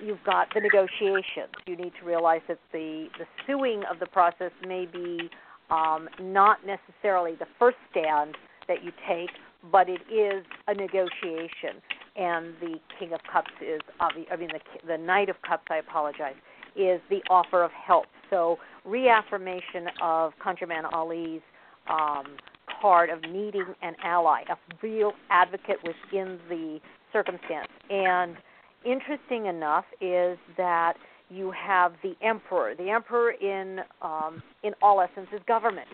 you've 0.04 0.22
got 0.24 0.48
the 0.54 0.60
negotiations. 0.60 1.52
You 1.66 1.76
need 1.76 1.92
to 2.00 2.06
realize 2.06 2.42
that 2.48 2.58
the 2.72 3.08
the 3.18 3.26
suing 3.46 3.82
of 3.90 3.98
the 3.98 4.06
process 4.06 4.52
may 4.66 4.86
be 4.86 5.30
um, 5.70 6.08
not 6.20 6.58
necessarily 6.66 7.34
the 7.34 7.46
first 7.58 7.76
stand 7.90 8.36
that 8.68 8.84
you 8.84 8.92
take, 9.08 9.30
but 9.70 9.88
it 9.88 10.00
is 10.12 10.44
a 10.68 10.74
negotiation. 10.74 11.82
And 12.16 12.54
the 12.60 12.76
King 12.98 13.12
of 13.12 13.20
Cups 13.30 13.50
is, 13.60 13.80
I 14.00 14.36
mean, 14.36 14.48
the 14.52 14.60
the 14.86 14.98
Knight 14.98 15.28
of 15.28 15.36
Cups. 15.42 15.64
I 15.70 15.76
apologize. 15.76 16.34
Is 16.76 17.00
the 17.08 17.22
offer 17.30 17.62
of 17.62 17.70
help. 17.72 18.04
So 18.28 18.58
reaffirmation 18.84 19.88
of 20.02 20.34
ConjureMan 20.44 20.92
Ali's 20.92 21.40
um, 21.88 22.36
card 22.80 23.08
of 23.08 23.22
needing 23.22 23.64
an 23.82 23.94
ally, 24.02 24.42
a 24.50 24.56
real 24.82 25.12
advocate 25.30 25.78
within 25.84 26.38
the 26.48 26.78
circumstance, 27.12 27.68
and 27.88 28.36
interesting 28.84 29.46
enough 29.46 29.84
is 30.00 30.38
that 30.56 30.94
you 31.28 31.52
have 31.52 31.92
the 32.02 32.14
emperor. 32.22 32.74
The 32.76 32.90
emperor, 32.90 33.32
in 33.32 33.80
um, 34.02 34.42
in 34.62 34.72
all 34.80 35.00
essence, 35.00 35.28
is 35.32 35.40
government. 35.46 35.88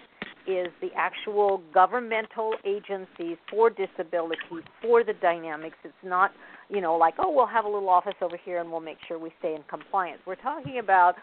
Is 0.46 0.68
the 0.80 0.88
actual 0.96 1.62
governmental 1.72 2.54
agencies 2.64 3.36
for 3.48 3.70
disability, 3.70 4.42
for 4.82 5.04
the 5.04 5.12
dynamics. 5.12 5.76
It's 5.84 5.94
not, 6.02 6.32
you 6.68 6.80
know, 6.80 6.96
like 6.96 7.14
oh, 7.20 7.30
we'll 7.30 7.46
have 7.46 7.64
a 7.64 7.68
little 7.68 7.88
office 7.88 8.16
over 8.20 8.36
here 8.44 8.60
and 8.60 8.70
we'll 8.70 8.80
make 8.80 8.98
sure 9.06 9.20
we 9.20 9.32
stay 9.38 9.54
in 9.54 9.62
compliance. 9.70 10.20
We're 10.26 10.34
talking 10.34 10.80
about 10.80 11.14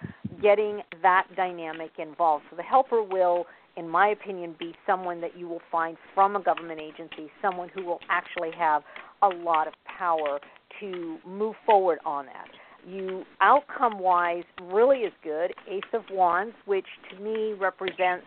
getting 0.41 0.81
that 1.01 1.27
dynamic 1.35 1.91
involved. 1.97 2.45
So 2.49 2.55
the 2.55 2.63
helper 2.63 3.03
will, 3.03 3.45
in 3.75 3.89
my 3.89 4.07
opinion, 4.07 4.55
be 4.57 4.73
someone 4.87 5.19
that 5.19 5.37
you 5.37 5.49
will 5.49 5.61
find 5.69 5.97
from 6.15 6.37
a 6.37 6.41
government 6.41 6.79
agency, 6.79 7.29
someone 7.41 7.67
who 7.75 7.83
will 7.85 7.99
actually 8.09 8.51
have 8.57 8.83
a 9.21 9.27
lot 9.27 9.67
of 9.67 9.73
power 9.85 10.39
to 10.79 11.17
move 11.25 11.55
forward 11.65 11.99
on 12.05 12.25
that. 12.25 12.47
You 12.87 13.25
outcome 13.41 13.99
wise 13.99 14.45
really 14.63 14.99
is 14.99 15.13
good. 15.23 15.53
Ace 15.69 15.83
of 15.93 16.03
Wands, 16.11 16.55
which 16.65 16.85
to 17.11 17.21
me 17.21 17.53
represents 17.53 18.25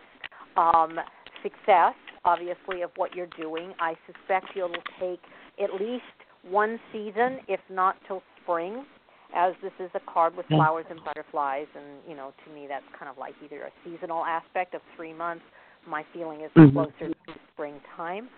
um, 0.55 0.99
success, 1.41 1.95
obviously, 2.23 2.83
of 2.83 2.91
what 2.95 3.15
you're 3.15 3.29
doing. 3.37 3.73
I 3.79 3.95
suspect 4.05 4.47
you'll 4.55 4.69
take 4.99 5.19
at 5.61 5.73
least 5.81 6.03
one 6.47 6.79
season, 6.91 7.39
if 7.47 7.59
not 7.69 7.95
till 8.07 8.21
spring, 8.41 8.85
as 9.35 9.53
this 9.63 9.71
is 9.79 9.89
a 9.95 9.99
card 10.11 10.37
with 10.37 10.45
flowers 10.47 10.85
and 10.89 10.99
butterflies. 11.03 11.65
And, 11.75 11.85
you 12.07 12.15
know, 12.15 12.33
to 12.45 12.53
me, 12.53 12.67
that's 12.67 12.85
kind 12.97 13.09
of 13.09 13.17
like 13.17 13.33
either 13.43 13.63
a 13.63 13.71
seasonal 13.83 14.23
aspect 14.23 14.75
of 14.75 14.81
three 14.95 15.13
months. 15.13 15.43
My 15.87 16.03
feeling 16.13 16.41
is 16.41 16.51
Mhm. 16.51 16.73
closer 16.73 17.13
to 17.13 17.39
springtime. 17.51 18.29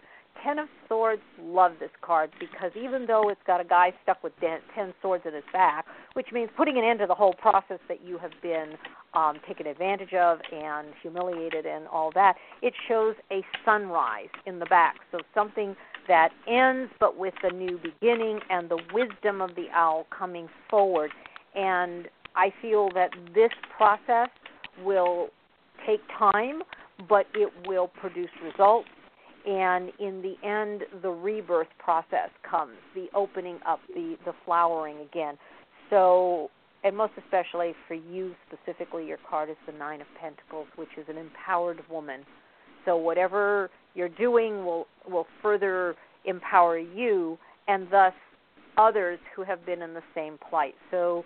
Ten 0.44 0.60
of 0.60 0.68
Swords 0.88 1.22
love 1.42 1.74
this 1.80 1.90
card 2.02 2.30
because 2.40 2.72
even 2.76 3.06
though 3.08 3.30
it's 3.30 3.42
got 3.48 3.62
a 3.62 3.64
guy 3.64 3.94
stuck 4.04 4.24
with 4.24 4.34
ten 4.40 4.94
swords 5.02 5.24
at 5.26 5.34
his 5.34 5.44
back, 5.52 5.86
which 6.14 6.28
means 6.32 6.50
putting 6.56 6.78
an 6.78 6.84
end 6.84 7.00
to 7.00 7.08
the 7.08 7.16
whole 7.16 7.34
process 7.34 7.80
that 7.88 8.06
you 8.06 8.18
have 8.18 8.32
been 8.42 8.74
um, 9.16 9.38
taken 9.48 9.66
advantage 9.66 10.14
of 10.14 10.40
and 10.52 10.90
humiliated 11.02 11.66
and 11.66 11.88
all 11.88 12.12
that, 12.14 12.36
it 12.62 12.74
shows 12.88 13.16
a 13.32 13.42
sunrise 13.64 14.30
in 14.46 14.60
the 14.60 14.66
back. 14.66 14.96
So 15.12 15.20
something 15.34 15.76
that 16.08 16.30
ends 16.48 16.92
but 17.00 17.18
with 17.18 17.34
a 17.44 17.52
new 17.52 17.80
beginning 17.82 18.40
and 18.50 18.70
the 18.70 18.80
wisdom 18.94 19.42
of 19.42 19.56
the 19.56 19.68
owl 19.74 20.06
coming 20.16 20.48
forward. 20.70 21.12
And 21.56 22.08
I 22.36 22.54
feel 22.62 22.90
that 22.94 23.10
this 23.34 23.52
process 23.76 24.30
will 24.84 25.30
take 25.88 26.02
time, 26.20 26.62
but 27.10 27.26
it 27.34 27.52
will 27.68 27.88
produce 27.88 28.30
results 28.44 28.90
and 29.46 29.92
in 30.00 30.22
the 30.22 30.36
end 30.48 30.84
the 31.02 31.10
rebirth 31.10 31.68
process 31.78 32.30
comes 32.50 32.78
the 32.94 33.08
opening 33.14 33.60
up 33.68 33.80
the 33.94 34.18
the 34.26 34.34
flowering 34.46 34.98
again. 35.00 35.38
So 35.90 36.50
and 36.84 36.96
most 36.96 37.14
especially 37.18 37.74
for 37.88 37.94
you 37.96 38.34
specifically 38.48 39.06
your 39.08 39.18
card 39.30 39.50
is 39.50 39.58
the 39.66 39.74
nine 39.74 40.02
of 40.02 40.08
pentacles 40.20 40.68
which 40.76 40.90
is 40.98 41.06
an 41.10 41.18
empowered 41.18 41.82
woman. 41.90 42.22
So 42.86 42.98
whatever 42.98 43.70
you're 43.94 44.10
doing 44.10 44.66
will 44.66 44.88
will 45.10 45.28
further 45.42 45.96
empower 46.26 46.78
you 46.78 47.38
and 47.68 47.88
thus 47.92 48.14
others 48.78 49.20
who 49.36 49.44
have 49.44 49.66
been 49.66 49.82
in 49.82 49.94
the 49.94 50.04
same 50.14 50.38
plight. 50.50 50.76
So 50.92 51.24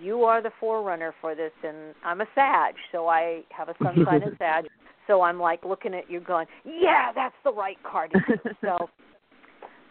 you 0.00 0.24
are 0.24 0.42
the 0.42 0.50
forerunner 0.60 1.14
for 1.20 1.34
this 1.34 1.52
and 1.62 1.94
I'm 2.04 2.20
a 2.20 2.26
Sag 2.34 2.74
so 2.92 3.08
I 3.08 3.42
have 3.50 3.68
a 3.68 3.74
sun 3.82 4.04
sign 4.04 4.22
in 4.22 4.36
Sag 4.38 4.66
so 5.10 5.22
I'm 5.22 5.40
like 5.40 5.64
looking 5.64 5.92
at 5.92 6.08
you 6.08 6.20
going, 6.20 6.46
yeah, 6.64 7.10
that's 7.12 7.34
the 7.42 7.52
right 7.52 7.76
card. 7.82 8.12
so 8.60 8.88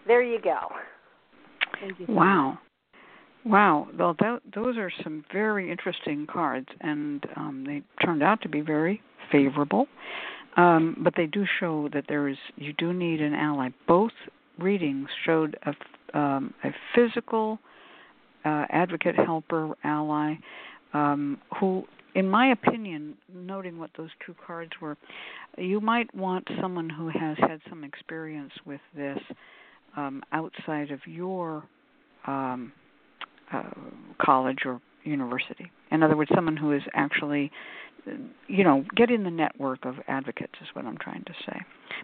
there 0.07 0.23
you 0.23 0.39
go. 0.41 0.59
Thank 1.81 1.99
you. 1.99 2.05
so 2.07 2.13
Wow. 2.13 2.57
Wow. 3.45 3.87
Well, 3.97 4.15
that, 4.19 4.39
those 4.55 4.77
are 4.77 4.89
some 5.03 5.25
very 5.33 5.69
interesting 5.69 6.25
cards, 6.31 6.67
and 6.79 7.25
um, 7.35 7.65
they 7.67 7.81
turned 8.05 8.23
out 8.23 8.41
to 8.43 8.49
be 8.49 8.61
very 8.61 9.01
favorable. 9.29 9.87
Um, 10.55 10.95
but 11.03 11.13
they 11.17 11.25
do 11.25 11.45
show 11.59 11.89
that 11.93 12.05
there 12.07 12.29
is 12.29 12.37
you 12.55 12.73
do 12.73 12.93
need 12.93 13.21
an 13.21 13.33
ally. 13.33 13.69
Both 13.87 14.13
readings 14.57 15.09
showed 15.25 15.57
a, 15.65 16.17
um, 16.17 16.53
a 16.63 16.69
physical 16.95 17.59
uh, 18.45 18.65
advocate, 18.69 19.15
helper, 19.15 19.73
ally, 19.83 20.35
um, 20.93 21.39
who, 21.59 21.83
in 22.15 22.27
my 22.27 22.51
opinion, 22.51 23.15
noting 23.33 23.77
what 23.77 23.91
those 23.97 24.09
two 24.25 24.35
cards 24.45 24.71
were, 24.81 24.97
you 25.57 25.79
might 25.79 26.13
want 26.15 26.47
someone 26.61 26.89
who 26.89 27.09
has 27.09 27.37
had 27.39 27.59
some 27.69 27.83
experience 27.83 28.51
with 28.65 28.81
this 28.95 29.19
um, 29.97 30.23
outside 30.31 30.91
of 30.91 30.99
your 31.05 31.63
um, 32.27 32.71
uh, 33.51 33.63
college 34.21 34.59
or 34.65 34.81
university. 35.03 35.71
In 35.91 36.03
other 36.03 36.15
words, 36.15 36.31
someone 36.35 36.57
who 36.57 36.71
is 36.71 36.83
actually, 36.93 37.51
you 38.47 38.63
know, 38.63 38.85
get 38.95 39.09
in 39.09 39.23
the 39.23 39.31
network 39.31 39.85
of 39.85 39.95
advocates 40.07 40.53
is 40.61 40.67
what 40.73 40.85
I'm 40.85 40.97
trying 40.97 41.23
to 41.25 41.33
say. 41.45 41.59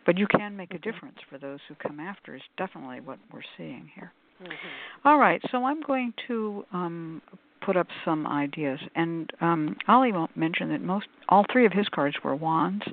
But 0.05 0.17
you 0.17 0.27
can 0.27 0.55
make 0.55 0.73
a 0.73 0.79
difference 0.79 1.17
for 1.29 1.37
those 1.37 1.59
who 1.67 1.75
come 1.75 1.99
after. 1.99 2.35
Is 2.35 2.41
definitely 2.57 3.01
what 3.01 3.19
we're 3.31 3.41
seeing 3.57 3.89
here. 3.95 4.11
Mm-hmm. 4.41 5.07
All 5.07 5.17
right, 5.17 5.41
so 5.51 5.63
I'm 5.63 5.81
going 5.81 6.13
to 6.27 6.65
um, 6.73 7.21
put 7.61 7.77
up 7.77 7.87
some 8.03 8.27
ideas, 8.27 8.79
and 8.95 9.31
um, 9.41 9.77
Ali 9.87 10.11
won't 10.11 10.35
mention 10.35 10.69
that 10.69 10.81
most 10.81 11.07
all 11.29 11.45
three 11.51 11.65
of 11.65 11.71
his 11.71 11.87
cards 11.89 12.17
were 12.23 12.35
wands, 12.35 12.83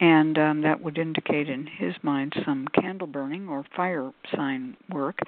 and 0.00 0.38
um, 0.38 0.62
that 0.62 0.80
would 0.82 0.98
indicate 0.98 1.48
in 1.48 1.66
his 1.66 1.94
mind 2.02 2.34
some 2.44 2.66
candle 2.80 3.06
burning 3.06 3.48
or 3.48 3.64
fire 3.76 4.10
sign 4.34 4.76
work. 4.90 5.18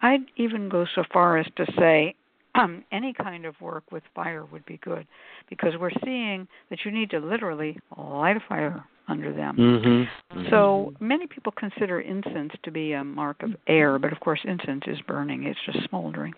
I'd 0.00 0.24
even 0.36 0.68
go 0.68 0.86
so 0.94 1.04
far 1.12 1.38
as 1.38 1.46
to 1.56 1.66
say 1.76 2.14
um, 2.54 2.84
any 2.92 3.12
kind 3.12 3.46
of 3.46 3.54
work 3.60 3.84
with 3.92 4.02
fire 4.14 4.44
would 4.44 4.64
be 4.66 4.78
good, 4.82 5.06
because 5.48 5.72
we're 5.78 5.90
seeing 6.04 6.48
that 6.70 6.80
you 6.84 6.90
need 6.90 7.10
to 7.10 7.18
literally 7.18 7.78
light 7.96 8.36
a 8.36 8.40
fire 8.48 8.84
under 9.08 9.32
them. 9.32 9.56
Mm-hmm. 9.56 10.48
So 10.50 10.92
many 11.00 11.26
people 11.26 11.52
consider 11.52 12.00
incense 12.00 12.52
to 12.64 12.70
be 12.70 12.92
a 12.92 13.04
mark 13.04 13.42
of 13.42 13.50
air, 13.66 13.98
but 13.98 14.12
of 14.12 14.20
course 14.20 14.40
incense 14.44 14.82
is 14.86 14.98
burning; 15.06 15.44
it's 15.44 15.58
just 15.64 15.88
smoldering. 15.88 16.34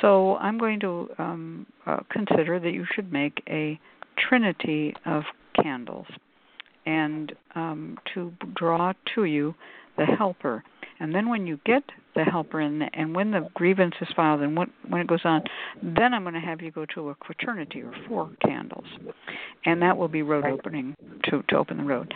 So 0.00 0.36
I'm 0.36 0.58
going 0.58 0.80
to 0.80 1.08
um, 1.18 1.66
uh, 1.86 2.00
consider 2.10 2.60
that 2.60 2.72
you 2.72 2.84
should 2.94 3.12
make 3.12 3.42
a 3.48 3.80
trinity 4.28 4.94
of 5.06 5.22
candles, 5.60 6.06
and 6.86 7.32
um, 7.54 7.98
to 8.14 8.32
draw 8.54 8.92
to 9.14 9.24
you 9.24 9.54
the 9.98 10.06
helper. 10.06 10.64
And 11.00 11.14
then 11.14 11.28
when 11.28 11.46
you 11.46 11.60
get 11.64 11.84
the 12.16 12.24
helper 12.24 12.60
in, 12.60 12.80
the, 12.80 12.86
and 12.92 13.14
when 13.14 13.30
the 13.30 13.48
grievance 13.54 13.94
is 14.00 14.08
filed, 14.16 14.40
and 14.40 14.56
when, 14.56 14.68
when 14.88 15.00
it 15.00 15.06
goes 15.06 15.20
on, 15.24 15.42
then 15.80 16.12
I'm 16.12 16.22
going 16.22 16.34
to 16.34 16.40
have 16.40 16.60
you 16.60 16.72
go 16.72 16.86
to 16.94 17.10
a 17.10 17.14
quaternity 17.14 17.82
or 17.82 17.92
four 18.08 18.30
candles, 18.44 18.86
and 19.64 19.80
that 19.80 19.96
will 19.96 20.08
be 20.08 20.22
road 20.22 20.44
opening 20.44 20.96
to 21.24 21.42
to 21.48 21.56
open 21.56 21.76
the 21.76 21.84
road. 21.84 22.12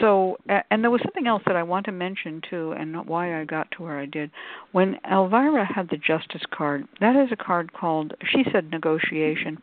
So, 0.00 0.36
and 0.70 0.84
there 0.84 0.90
was 0.90 1.00
something 1.02 1.26
else 1.26 1.42
that 1.46 1.56
I 1.56 1.64
want 1.64 1.86
to 1.86 1.92
mention 1.92 2.40
too, 2.48 2.72
and 2.78 2.94
why 3.08 3.40
I 3.40 3.44
got 3.44 3.68
to 3.72 3.82
where 3.82 3.98
I 3.98 4.06
did. 4.06 4.30
When 4.70 4.96
Elvyra 5.10 5.66
had 5.66 5.90
the 5.90 5.96
Justice 5.96 6.42
card, 6.52 6.86
that 7.00 7.16
is 7.16 7.32
a 7.32 7.36
card 7.36 7.72
called 7.72 8.14
she 8.30 8.44
said 8.52 8.70
negotiation. 8.70 9.58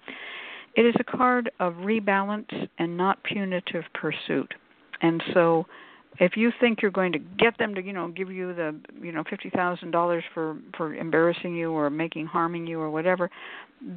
It 0.76 0.85
is 0.85 0.95
a 0.99 1.03
card 1.03 1.49
of 1.60 1.73
rebalance 1.76 2.68
and 2.77 2.98
not 2.98 3.23
punitive 3.23 3.85
pursuit, 3.94 4.53
and 5.02 5.23
so 5.34 5.65
if 6.19 6.35
you 6.35 6.52
think 6.60 6.81
you're 6.81 6.91
going 6.91 7.11
to 7.11 7.19
get 7.19 7.57
them 7.57 7.76
to 7.76 7.81
you 7.81 7.94
know 7.94 8.07
give 8.10 8.31
you 8.31 8.53
the 8.53 8.76
you 9.02 9.11
know 9.11 9.23
fifty 9.30 9.49
thousand 9.49 9.91
dollars 9.91 10.23
for 10.34 10.57
for 10.76 10.95
embarrassing 10.95 11.56
you 11.56 11.72
or 11.72 11.89
making 11.89 12.26
harming 12.26 12.68
you 12.68 12.80
or 12.80 12.89
whatever 12.89 13.30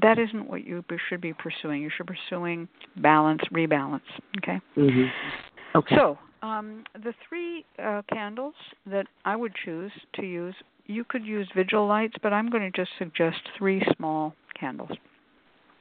that 0.02 0.18
isn't 0.18 0.48
what 0.48 0.64
you 0.64 0.84
should 1.08 1.20
be 1.20 1.32
pursuing 1.32 1.82
you 1.82 1.90
should 1.96 2.06
be 2.06 2.14
pursuing 2.28 2.68
balance 2.96 3.40
rebalance 3.52 4.00
okay 4.38 4.60
Mm-hmm. 4.76 5.78
Okay. 5.78 5.94
so 5.96 6.18
um 6.42 6.84
the 7.04 7.14
three 7.28 7.64
uh 7.82 8.02
candles 8.12 8.54
that 8.86 9.06
i 9.24 9.34
would 9.36 9.52
choose 9.64 9.92
to 10.14 10.22
use 10.22 10.54
you 10.86 11.04
could 11.04 11.24
use 11.24 11.48
vigil 11.54 11.86
lights 11.86 12.14
but 12.22 12.32
i'm 12.32 12.50
going 12.50 12.62
to 12.62 12.70
just 12.70 12.90
suggest 12.98 13.38
three 13.58 13.82
small 13.96 14.34
candles 14.58 14.90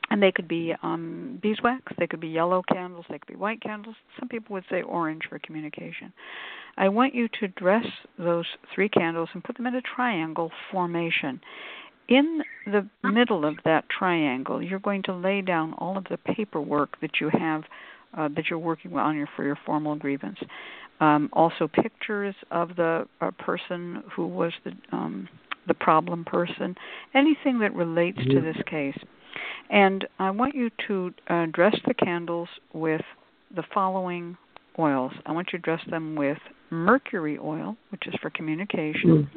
and 0.10 0.22
they 0.22 0.32
could 0.32 0.48
be 0.48 0.74
um, 0.82 1.40
beeswax, 1.42 1.84
they 1.98 2.08
could 2.08 2.20
be 2.20 2.28
yellow 2.28 2.64
candles, 2.72 3.06
they 3.10 3.20
could 3.20 3.28
be 3.28 3.36
white 3.36 3.62
candles. 3.62 3.96
Some 4.20 4.30
people 4.30 4.54
would 4.54 4.66
say 4.70 4.82
orange 4.82 5.24
for 5.30 5.40
communication. 5.40 6.12
I 6.78 6.90
want 6.90 7.14
you 7.14 7.28
to 7.40 7.48
dress 7.50 7.86
those 8.18 8.46
three 8.74 8.90
candles 8.90 9.30
and 9.34 9.44
put 9.44 9.58
them 9.58 9.68
in 9.68 9.76
a 9.76 9.82
triangle 9.82 10.52
formation. 10.72 11.42
In 12.08 12.42
the 12.66 12.88
middle 13.04 13.46
of 13.46 13.58
that 13.66 13.86
triangle, 13.90 14.64
you're 14.64 14.80
going 14.80 15.04
to 15.04 15.14
lay 15.14 15.42
down 15.42 15.74
all 15.74 15.98
of 15.98 16.06
the 16.06 16.18
paperwork 16.18 17.00
that 17.02 17.20
you 17.22 17.30
have 17.30 17.64
uh, 18.18 18.28
that 18.36 18.46
you're 18.50 18.58
working 18.58 18.96
on 18.96 19.16
your 19.16 19.30
for 19.36 19.44
your 19.44 19.58
formal 19.66 19.96
grievance. 19.96 20.40
Um, 21.00 21.30
also, 21.34 21.68
pictures 21.68 22.34
of 22.50 22.76
the 22.76 23.08
uh, 23.22 23.32
person 23.32 24.04
who 24.16 24.26
was 24.26 24.52
the 24.66 24.72
um, 24.92 25.30
the 25.68 25.74
problem 25.76 26.26
person, 26.26 26.76
anything 27.14 27.60
that 27.60 27.74
relates 27.76 28.18
to 28.18 28.42
this 28.42 28.58
case. 28.66 28.98
And 29.70 30.08
I 30.18 30.32
want 30.32 30.56
you 30.56 30.70
to 30.88 31.14
uh, 31.28 31.46
dress 31.52 31.76
the 31.86 31.94
candles 31.94 32.50
with 32.74 33.02
the 33.56 33.64
following 33.74 34.38
oils. 34.78 35.12
I 35.26 35.32
want 35.32 35.50
you 35.52 35.60
to 35.60 35.64
dress 35.64 35.82
them 35.90 36.16
with 36.16 36.38
mercury 36.72 37.38
oil, 37.38 37.76
which 37.90 38.08
is 38.08 38.14
for 38.22 38.30
communication. 38.30 39.30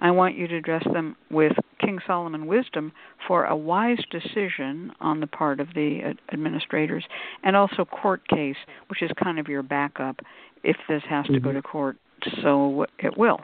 I 0.00 0.10
want 0.10 0.36
you 0.36 0.46
to 0.48 0.60
dress 0.60 0.84
them 0.92 1.16
with 1.30 1.52
King 1.80 1.98
Solomon 2.06 2.46
wisdom 2.46 2.92
for 3.26 3.44
a 3.46 3.56
wise 3.56 4.02
decision 4.10 4.92
on 5.00 5.20
the 5.20 5.26
part 5.26 5.60
of 5.60 5.68
the 5.74 6.00
ad- 6.04 6.18
administrators, 6.32 7.04
and 7.42 7.56
also 7.56 7.84
court 7.84 8.26
case, 8.28 8.56
which 8.88 9.02
is 9.02 9.10
kind 9.22 9.38
of 9.38 9.48
your 9.48 9.62
backup 9.62 10.20
if 10.62 10.76
this 10.88 11.02
has 11.08 11.26
to 11.26 11.40
go 11.40 11.52
to 11.52 11.62
court. 11.62 11.96
So 12.42 12.86
it 12.98 13.16
will. 13.18 13.40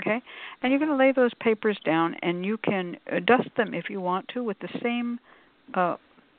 Okay? 0.00 0.20
And 0.62 0.70
you're 0.70 0.78
going 0.78 0.90
to 0.90 0.96
lay 0.96 1.12
those 1.12 1.32
papers 1.40 1.78
down, 1.84 2.16
and 2.22 2.44
you 2.44 2.58
can 2.58 2.96
uh, 3.10 3.20
dust 3.20 3.48
them 3.56 3.74
if 3.74 3.90
you 3.90 4.00
want 4.00 4.28
to 4.34 4.42
with 4.42 4.58
the 4.60 4.68
same 4.82 5.18
uh, 5.74 5.96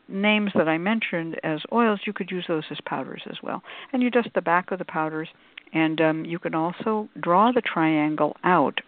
names 0.07 0.51
that 0.55 0.67
I 0.67 0.77
mentioned 0.77 1.39
as 1.43 1.61
oils, 1.71 2.01
you 2.05 2.13
could 2.13 2.31
use 2.31 2.45
those 2.47 2.63
as 2.69 2.77
powders 2.85 3.21
as 3.29 3.37
well. 3.41 3.63
And 3.93 4.01
you 4.01 4.09
dust 4.09 4.29
the 4.35 4.41
back 4.41 4.71
of 4.71 4.79
the 4.79 4.85
powders, 4.85 5.29
and 5.73 6.01
um, 6.01 6.25
you 6.25 6.39
can 6.39 6.53
also 6.53 7.09
draw 7.19 7.51
the 7.51 7.61
triangle 7.61 8.35
out 8.43 8.81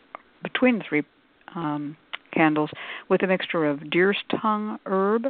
between 0.43 0.79
the 0.79 0.83
three 0.87 1.03
um, 1.55 1.95
candles 2.33 2.71
with 3.09 3.23
a 3.23 3.27
mixture 3.27 3.65
of 3.65 3.89
deer's 3.89 4.17
tongue 4.41 4.79
herb 4.85 5.27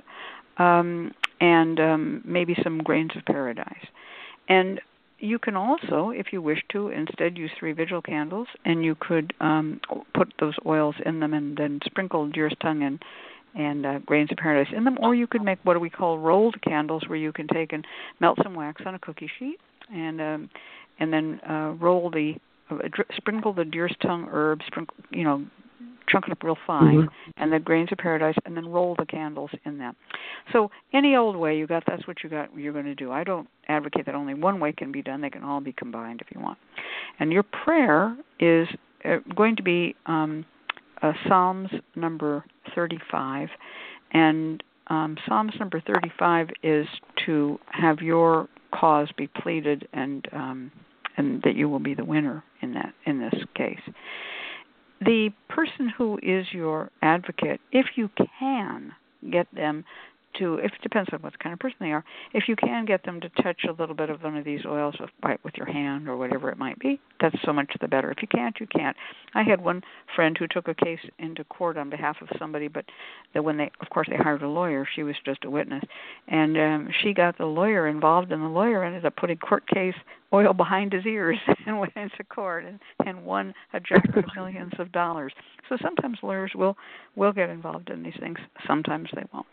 um, 0.58 1.12
and 1.42 1.80
um, 1.80 2.22
maybe 2.26 2.56
some 2.64 2.80
grains 2.80 3.12
of 3.16 3.26
paradise. 3.26 3.86
And 4.48 4.80
you 5.20 5.40
can 5.40 5.56
also, 5.56 6.10
if 6.10 6.34
you 6.34 6.42
wish 6.42 6.62
to, 6.72 6.90
instead 6.90 7.38
use 7.38 7.52
three 7.58 7.72
vigil 7.72 8.02
candles, 8.02 8.48
and 8.66 8.84
you 8.84 8.96
could 9.00 9.34
um, 9.40 9.80
put 10.14 10.34
those 10.40 10.56
oils 10.66 10.96
in 11.06 11.20
them 11.20 11.34
and 11.34 11.56
then 11.56 11.80
sprinkle 11.86 12.28
deer's 12.30 12.56
tongue 12.62 12.84
and 12.84 13.02
and 13.56 13.86
uh, 13.86 14.00
grains 14.00 14.32
of 14.32 14.38
paradise 14.38 14.74
in 14.76 14.84
them, 14.84 14.98
or 15.02 15.14
you 15.14 15.28
could 15.28 15.44
make 15.44 15.60
what 15.64 15.80
we 15.80 15.90
call 15.90 16.18
rolled 16.18 16.60
candles, 16.62 17.04
where 17.08 17.18
you 17.18 17.32
can 17.32 17.48
take 17.48 17.74
and 17.74 17.86
melt 18.20 18.38
some 18.44 18.56
wax 18.56 18.82
on 18.86 18.96
a 18.96 19.00
cookie 19.00 19.30
sheet 19.40 19.60
and 19.94 20.22
um, 20.22 20.50
and 21.00 21.12
then 21.12 21.40
uh, 21.50 21.74
roll 21.80 22.10
the 22.10 22.34
uh, 22.70 22.78
sprinkle 23.16 23.54
the 23.54 23.66
deer's 23.66 23.96
tongue 24.02 24.28
herbs, 24.32 24.64
sprinkle 24.68 24.96
you 25.12 25.24
know 25.24 25.46
chunk 26.10 26.26
it 26.28 26.32
up 26.32 26.44
real 26.44 26.58
fine, 26.68 26.98
mm-hmm. 27.04 27.32
and 27.38 27.52
the 27.52 27.60
grains 27.60 27.90
of 27.92 27.98
paradise, 27.98 28.36
and 28.46 28.58
then 28.58 28.68
roll 28.68 28.96
the 29.00 29.06
candles 29.06 29.50
in 29.66 29.78
them. 29.78 29.96
So 30.52 30.70
any 30.94 31.16
old 31.16 31.36
way 31.36 31.58
you 31.58 31.66
got, 31.66 31.84
that's 31.88 32.06
what 32.08 32.18
you 32.24 32.30
got. 32.30 32.56
You're 32.58 32.74
going 32.74 32.86
to 32.86 32.96
do. 32.96 33.12
I 33.12 33.24
don't 33.24 33.48
advocate 33.70 34.06
that 34.08 34.16
only 34.16 34.34
one 34.34 34.60
way 34.60 34.74
can 34.74 34.92
be 34.92 35.02
done. 35.02 35.22
They 35.22 35.30
can 35.30 35.44
all 35.44 35.62
be 35.62 35.72
combined 35.72 36.22
if 36.22 36.28
you 36.36 36.42
want. 36.42 36.58
And 37.20 37.32
your 37.32 37.44
prayer 37.44 38.18
is 38.40 38.68
uh, 39.06 39.18
going 39.36 39.56
to 39.56 39.64
be 39.64 39.96
um, 40.06 40.46
uh, 41.04 41.14
Psalms 41.28 41.70
number 41.96 42.44
35, 42.74 43.50
and 44.12 44.64
um, 44.88 45.18
Psalms 45.28 45.54
number 45.60 45.82
35 45.82 46.50
is 46.64 46.88
to 47.26 47.60
have 47.68 48.00
your 48.00 48.48
cause 48.74 49.10
be 49.18 49.28
pleaded 49.28 49.88
and 49.94 50.28
um, 50.32 50.72
and 51.16 51.42
that 51.44 51.56
you 51.56 51.70
will 51.70 51.80
be 51.80 51.94
the 51.94 52.04
winner 52.04 52.44
in 52.62 52.74
that 52.74 52.94
in 53.06 53.20
this 53.20 53.44
case. 53.56 53.80
The 55.02 55.30
person 55.50 55.90
who 55.90 56.18
is 56.24 56.48
your 56.52 56.90
advocate, 57.02 57.60
if 57.72 57.86
you 57.96 58.10
can 58.40 58.94
get 59.32 59.48
them 59.54 59.84
to 60.36 60.56
if 60.56 60.72
it 60.74 60.82
depends 60.82 61.10
on 61.14 61.20
what 61.22 61.38
kind 61.40 61.54
of 61.54 61.60
person 61.60 61.78
they 61.80 61.92
are 61.92 62.04
if 62.34 62.48
you 62.48 62.56
can 62.56 62.86
get 62.86 63.04
them 63.04 63.20
to 63.22 63.30
touch 63.42 63.62
a 63.68 63.74
little 63.74 63.96
bit 63.96 64.10
of 64.10 64.22
one 64.24 64.38
of 64.38 64.46
these 64.46 64.66
oils 64.66 64.96
with, 65.00 65.10
with 65.44 65.54
your 65.56 65.68
hand 65.68 66.08
or 66.08 66.18
whatever 66.18 66.50
it 66.50 66.58
might 66.58 66.78
be 66.80 67.00
that's 67.24 67.36
so 67.46 67.54
much 67.54 67.72
the 67.80 67.88
better. 67.88 68.12
If 68.12 68.22
you 68.22 68.28
can't 68.28 68.60
you 68.60 68.68
can't. 68.68 68.98
I 69.34 69.44
had 69.44 69.62
one 69.62 69.82
friend 70.16 70.36
who 70.38 70.48
took 70.48 70.68
a 70.68 70.74
case 70.74 71.00
into 71.20 71.44
court 71.46 71.78
on 71.78 71.90
behalf 71.90 72.18
of 72.22 72.28
somebody 72.38 72.68
but 72.68 72.86
that 73.34 73.44
when 73.44 73.58
they 73.58 73.72
of 73.80 73.90
course 73.90 74.08
they 74.10 74.18
hired 74.18 74.42
a 74.42 74.48
lawyer. 74.48 74.88
She 74.94 75.04
was 75.04 75.16
just 75.26 75.46
a 75.46 75.50
witness. 75.50 75.84
And 76.28 76.58
um 76.58 76.90
she 77.02 77.14
got 77.14 77.38
the 77.38 77.46
lawyer 77.46 77.88
involved 77.88 78.32
and 78.32 78.44
the 78.44 78.48
lawyer 78.48 78.84
ended 78.84 79.06
up 79.06 79.16
putting 79.16 79.38
court 79.38 79.66
case 79.68 79.96
oil 80.34 80.54
behind 80.54 80.92
his 80.92 81.06
ears 81.06 81.38
and 81.66 81.80
went 81.80 81.94
into 81.96 82.24
court 82.26 82.66
and 82.66 82.80
and 83.06 83.24
won 83.26 83.54
a 83.74 83.80
jackpot 83.80 84.18
of 84.18 84.26
millions 84.36 84.74
of 84.80 84.92
dollars. 84.92 85.34
So 85.70 85.78
sometimes 85.82 86.18
lawyers 86.24 86.52
will 86.56 86.76
will 87.16 87.32
get 87.32 87.50
involved 87.50 87.90
in 87.90 88.04
these 88.04 88.18
things. 88.20 88.38
Sometimes 88.68 89.10
they 89.16 89.24
won't 89.34 89.48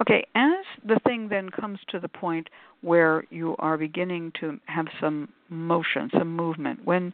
Okay, 0.00 0.26
as 0.34 0.64
the 0.86 0.98
thing 1.06 1.28
then 1.28 1.50
comes 1.50 1.78
to 1.88 2.00
the 2.00 2.08
point 2.08 2.48
where 2.80 3.24
you 3.30 3.54
are 3.58 3.78
beginning 3.78 4.32
to 4.40 4.58
have 4.66 4.86
some 5.00 5.28
motion, 5.48 6.10
some 6.18 6.34
movement, 6.34 6.84
when 6.84 7.12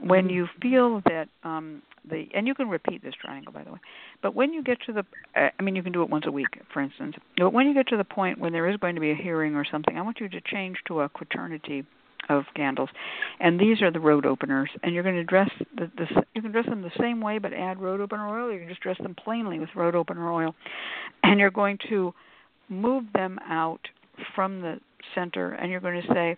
when 0.00 0.24
mm-hmm. 0.24 0.34
you 0.34 0.48
feel 0.62 1.02
that 1.06 1.28
um, 1.44 1.82
the 2.08 2.26
and 2.34 2.46
you 2.46 2.54
can 2.54 2.68
repeat 2.68 3.02
this 3.02 3.14
triangle 3.20 3.52
by 3.52 3.64
the 3.64 3.72
way, 3.72 3.78
but 4.22 4.34
when 4.34 4.52
you 4.52 4.62
get 4.62 4.78
to 4.86 4.92
the 4.92 5.04
uh, 5.36 5.48
I 5.58 5.62
mean 5.62 5.76
you 5.76 5.82
can 5.82 5.92
do 5.92 6.02
it 6.02 6.10
once 6.10 6.24
a 6.26 6.32
week 6.32 6.60
for 6.72 6.80
instance, 6.80 7.16
but 7.36 7.52
when 7.52 7.66
you 7.66 7.74
get 7.74 7.88
to 7.88 7.96
the 7.96 8.04
point 8.04 8.38
when 8.38 8.52
there 8.52 8.68
is 8.68 8.76
going 8.78 8.94
to 8.94 9.00
be 9.00 9.10
a 9.10 9.16
hearing 9.16 9.54
or 9.54 9.66
something, 9.70 9.96
I 9.96 10.02
want 10.02 10.20
you 10.20 10.28
to 10.28 10.40
change 10.40 10.78
to 10.86 11.00
a 11.00 11.08
quaternity 11.08 11.84
of 12.28 12.44
candles, 12.54 12.90
and 13.40 13.58
these 13.58 13.82
are 13.82 13.90
the 13.90 14.00
road 14.00 14.26
openers. 14.26 14.70
And 14.82 14.94
you're 14.94 15.02
going 15.02 15.16
to 15.16 15.24
dress 15.24 15.50
the, 15.76 15.90
the 15.96 16.06
you 16.34 16.42
can 16.42 16.52
dress 16.52 16.66
them 16.66 16.82
the 16.82 16.90
same 16.98 17.20
way, 17.20 17.38
but 17.38 17.52
add 17.52 17.80
road 17.80 18.00
opener 18.00 18.28
oil. 18.28 18.52
You 18.52 18.60
can 18.60 18.68
just 18.68 18.82
dress 18.82 18.98
them 18.98 19.14
plainly 19.14 19.58
with 19.58 19.70
road 19.74 19.94
opener 19.94 20.32
oil, 20.32 20.54
and 21.22 21.40
you're 21.40 21.50
going 21.50 21.78
to 21.88 22.12
move 22.68 23.04
them 23.14 23.38
out 23.48 23.80
from 24.34 24.60
the 24.60 24.78
center, 25.14 25.52
and 25.52 25.70
you're 25.70 25.80
going 25.80 26.00
to 26.02 26.14
say, 26.14 26.36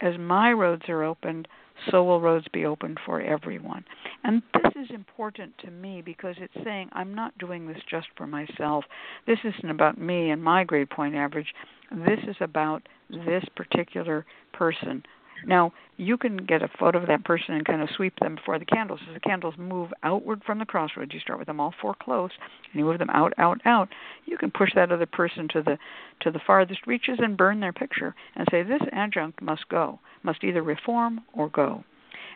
as 0.00 0.14
my 0.18 0.52
roads 0.52 0.82
are 0.88 1.04
opened, 1.04 1.48
so 1.90 2.04
will 2.04 2.20
roads 2.20 2.46
be 2.52 2.64
opened 2.64 2.98
for 3.04 3.20
everyone. 3.20 3.84
And 4.22 4.42
this 4.54 4.72
is 4.76 4.94
important 4.94 5.56
to 5.58 5.70
me 5.70 6.02
because 6.02 6.36
it's 6.38 6.64
saying 6.64 6.88
I'm 6.92 7.14
not 7.14 7.36
doing 7.38 7.66
this 7.66 7.78
just 7.90 8.06
for 8.16 8.26
myself. 8.26 8.84
This 9.26 9.38
isn't 9.44 9.70
about 9.70 9.98
me 9.98 10.30
and 10.30 10.42
my 10.42 10.64
grade 10.64 10.90
point 10.90 11.14
average. 11.14 11.52
This 11.90 12.20
is 12.28 12.36
about 12.40 12.82
this 13.10 13.44
particular 13.56 14.24
person 14.52 15.02
now, 15.46 15.72
you 15.96 16.16
can 16.16 16.36
get 16.36 16.62
a 16.62 16.68
photo 16.78 16.98
of 16.98 17.08
that 17.08 17.24
person 17.24 17.54
and 17.54 17.64
kind 17.64 17.80
of 17.80 17.88
sweep 17.96 18.14
them 18.20 18.36
before 18.36 18.58
the 18.58 18.64
candles. 18.64 19.00
As 19.08 19.14
the 19.14 19.20
candles 19.20 19.54
move 19.56 19.92
outward 20.02 20.42
from 20.44 20.58
the 20.58 20.64
crossroads, 20.64 21.14
you 21.14 21.20
start 21.20 21.38
with 21.38 21.46
them 21.46 21.60
all 21.60 21.74
four 21.80 21.94
close, 21.94 22.30
and 22.72 22.78
you 22.78 22.84
move 22.84 22.98
them 22.98 23.10
out, 23.10 23.32
out, 23.38 23.60
out. 23.64 23.88
You 24.24 24.36
can 24.36 24.50
push 24.50 24.70
that 24.74 24.92
other 24.92 25.06
person 25.06 25.48
to 25.52 25.62
the 25.62 25.78
to 26.20 26.30
the 26.30 26.40
farthest 26.46 26.86
reaches 26.86 27.18
and 27.20 27.36
burn 27.36 27.60
their 27.60 27.72
picture 27.72 28.14
and 28.34 28.48
say, 28.50 28.62
"This 28.62 28.82
adjunct 28.92 29.40
must 29.42 29.68
go, 29.68 30.00
must 30.22 30.44
either 30.44 30.62
reform 30.62 31.22
or 31.32 31.48
go." 31.48 31.84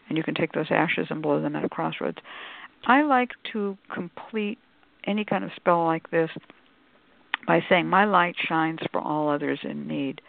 And 0.08 0.16
you 0.16 0.24
can 0.24 0.34
take 0.34 0.52
those 0.52 0.70
ashes 0.70 1.08
and 1.10 1.22
blow 1.22 1.40
them 1.40 1.56
at 1.56 1.64
a 1.64 1.68
crossroads. 1.68 2.18
I 2.86 3.02
like 3.02 3.32
to 3.52 3.76
complete 3.92 4.58
any 5.04 5.24
kind 5.24 5.44
of 5.44 5.50
spell 5.56 5.84
like 5.84 6.10
this 6.10 6.30
by 7.46 7.64
saying, 7.68 7.88
My 7.88 8.04
light 8.04 8.36
shines 8.46 8.78
for 8.92 9.00
all 9.00 9.28
others 9.28 9.58
in 9.64 9.88
need. 9.88 10.20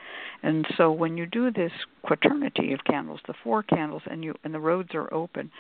And 0.44 0.66
so 0.78 0.92
when 0.92 1.18
you 1.18 1.26
do 1.26 1.52
this 1.52 1.72
quaternity 2.04 2.74
of 2.74 2.84
candles, 2.86 3.20
the 3.28 3.34
four 3.44 3.64
candles, 3.64 4.04
and 4.10 4.24
you 4.24 4.36
and 4.44 4.54
the 4.54 4.60
roads 4.60 4.90
are 4.94 5.14
open, 5.14 5.52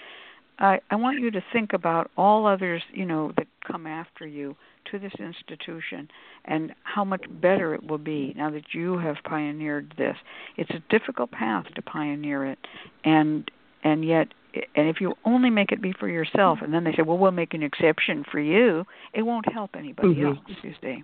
I, 0.59 0.79
I 0.91 0.95
want 0.95 1.19
you 1.19 1.31
to 1.31 1.43
think 1.53 1.73
about 1.73 2.11
all 2.17 2.45
others, 2.45 2.81
you 2.93 3.05
know, 3.05 3.31
that 3.37 3.47
come 3.65 3.87
after 3.87 4.27
you 4.27 4.55
to 4.91 4.99
this 4.99 5.13
institution 5.19 6.09
and 6.45 6.73
how 6.83 7.03
much 7.03 7.23
better 7.41 7.73
it 7.73 7.83
will 7.87 7.99
be 7.99 8.33
now 8.35 8.49
that 8.49 8.73
you 8.73 8.97
have 8.97 9.17
pioneered 9.23 9.93
this. 9.97 10.15
It's 10.57 10.71
a 10.71 10.83
difficult 10.89 11.31
path 11.31 11.65
to 11.75 11.81
pioneer 11.81 12.45
it 12.45 12.59
and 13.03 13.49
and 13.83 14.03
yet 14.03 14.27
and 14.75 14.89
if 14.89 14.99
you 14.99 15.13
only 15.25 15.49
make 15.49 15.71
it 15.71 15.81
be 15.81 15.93
for 15.93 16.09
yourself 16.09 16.59
and 16.61 16.73
then 16.73 16.83
they 16.83 16.91
say 16.91 17.03
well 17.03 17.17
we'll 17.17 17.31
make 17.31 17.53
an 17.53 17.63
exception 17.63 18.25
for 18.29 18.39
you 18.39 18.83
it 19.13 19.21
won't 19.21 19.51
help 19.53 19.71
anybody 19.77 20.15
mm-hmm. 20.15 20.27
else 20.27 20.39
you 20.63 20.73
see 20.81 21.03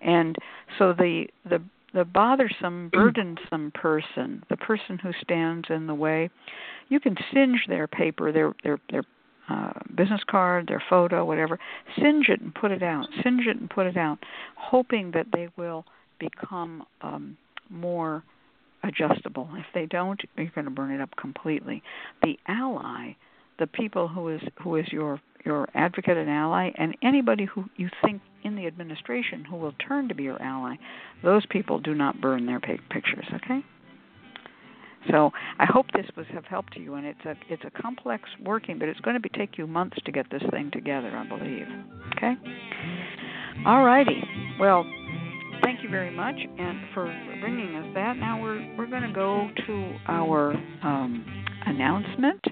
and 0.00 0.36
so 0.78 0.92
the 0.92 1.26
the 1.48 1.62
the 1.94 2.04
bothersome 2.04 2.88
burdensome 2.92 3.72
person 3.72 4.42
the 4.48 4.56
person 4.56 4.98
who 4.98 5.10
stands 5.22 5.66
in 5.70 5.86
the 5.86 5.94
way 5.94 6.30
you 6.88 7.00
can 7.00 7.16
singe 7.32 7.60
their 7.68 7.86
paper 7.86 8.32
their 8.32 8.54
their 8.62 8.78
their 8.90 9.04
uh, 9.50 9.72
business 9.96 10.20
card, 10.30 10.68
their 10.68 10.82
photo, 10.88 11.24
whatever, 11.24 11.58
singe 12.00 12.28
it 12.28 12.40
and 12.40 12.54
put 12.54 12.70
it 12.70 12.84
out, 12.84 13.06
singe 13.24 13.46
it 13.46 13.56
and 13.56 13.68
put 13.68 13.84
it 13.84 13.96
out, 13.96 14.18
hoping 14.56 15.10
that 15.12 15.26
they 15.32 15.48
will 15.56 15.84
become 16.20 16.84
um, 17.02 17.36
more 17.68 18.22
adjustable. 18.84 19.48
If 19.54 19.66
they 19.74 19.86
don't, 19.86 20.20
you're 20.36 20.52
going 20.54 20.66
to 20.66 20.70
burn 20.70 20.92
it 20.92 21.00
up 21.00 21.10
completely. 21.16 21.82
The 22.22 22.38
ally, 22.46 23.16
the 23.58 23.66
people 23.66 24.06
who 24.06 24.28
is 24.28 24.40
who 24.62 24.76
is 24.76 24.86
your 24.92 25.20
your 25.44 25.68
advocate 25.74 26.16
and 26.16 26.30
ally, 26.30 26.70
and 26.76 26.96
anybody 27.02 27.44
who 27.44 27.64
you 27.76 27.88
think 28.04 28.20
in 28.42 28.56
the 28.56 28.66
administration 28.66 29.44
who 29.44 29.56
will 29.56 29.72
turn 29.86 30.08
to 30.08 30.14
be 30.14 30.24
your 30.24 30.40
ally, 30.42 30.76
those 31.22 31.44
people 31.46 31.78
do 31.78 31.94
not 31.94 32.20
burn 32.20 32.46
their 32.46 32.60
pictures. 32.60 33.26
Okay. 33.34 33.60
So 35.10 35.30
I 35.58 35.64
hope 35.64 35.86
this 35.94 36.06
was 36.16 36.26
have 36.34 36.44
helped 36.44 36.76
you, 36.76 36.94
and 36.94 37.06
it's 37.06 37.24
a 37.24 37.34
it's 37.48 37.62
a 37.64 37.82
complex 37.82 38.28
working, 38.44 38.78
but 38.78 38.88
it's 38.88 39.00
going 39.00 39.14
to 39.14 39.20
be 39.20 39.30
take 39.30 39.56
you 39.56 39.66
months 39.66 39.96
to 40.04 40.12
get 40.12 40.30
this 40.30 40.42
thing 40.50 40.70
together, 40.72 41.10
I 41.16 41.26
believe. 41.26 41.66
Okay. 42.16 42.34
All 43.66 43.84
righty. 43.84 44.22
Well, 44.58 44.84
thank 45.64 45.82
you 45.82 45.88
very 45.88 46.14
much, 46.14 46.34
and 46.36 46.80
for 46.92 47.04
bringing 47.40 47.74
us 47.76 47.94
that. 47.94 48.16
Now 48.18 48.42
we're 48.42 48.76
we're 48.76 48.86
going 48.86 49.02
to 49.02 49.12
go 49.12 49.48
to 49.66 49.96
our 50.06 50.52
um, 50.82 51.24
announcement, 51.66 52.44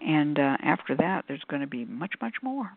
and 0.00 0.38
uh, 0.38 0.56
after 0.62 0.96
that, 0.96 1.24
there's 1.28 1.42
going 1.48 1.62
to 1.62 1.68
be 1.68 1.84
much 1.84 2.12
much 2.20 2.34
more. 2.42 2.70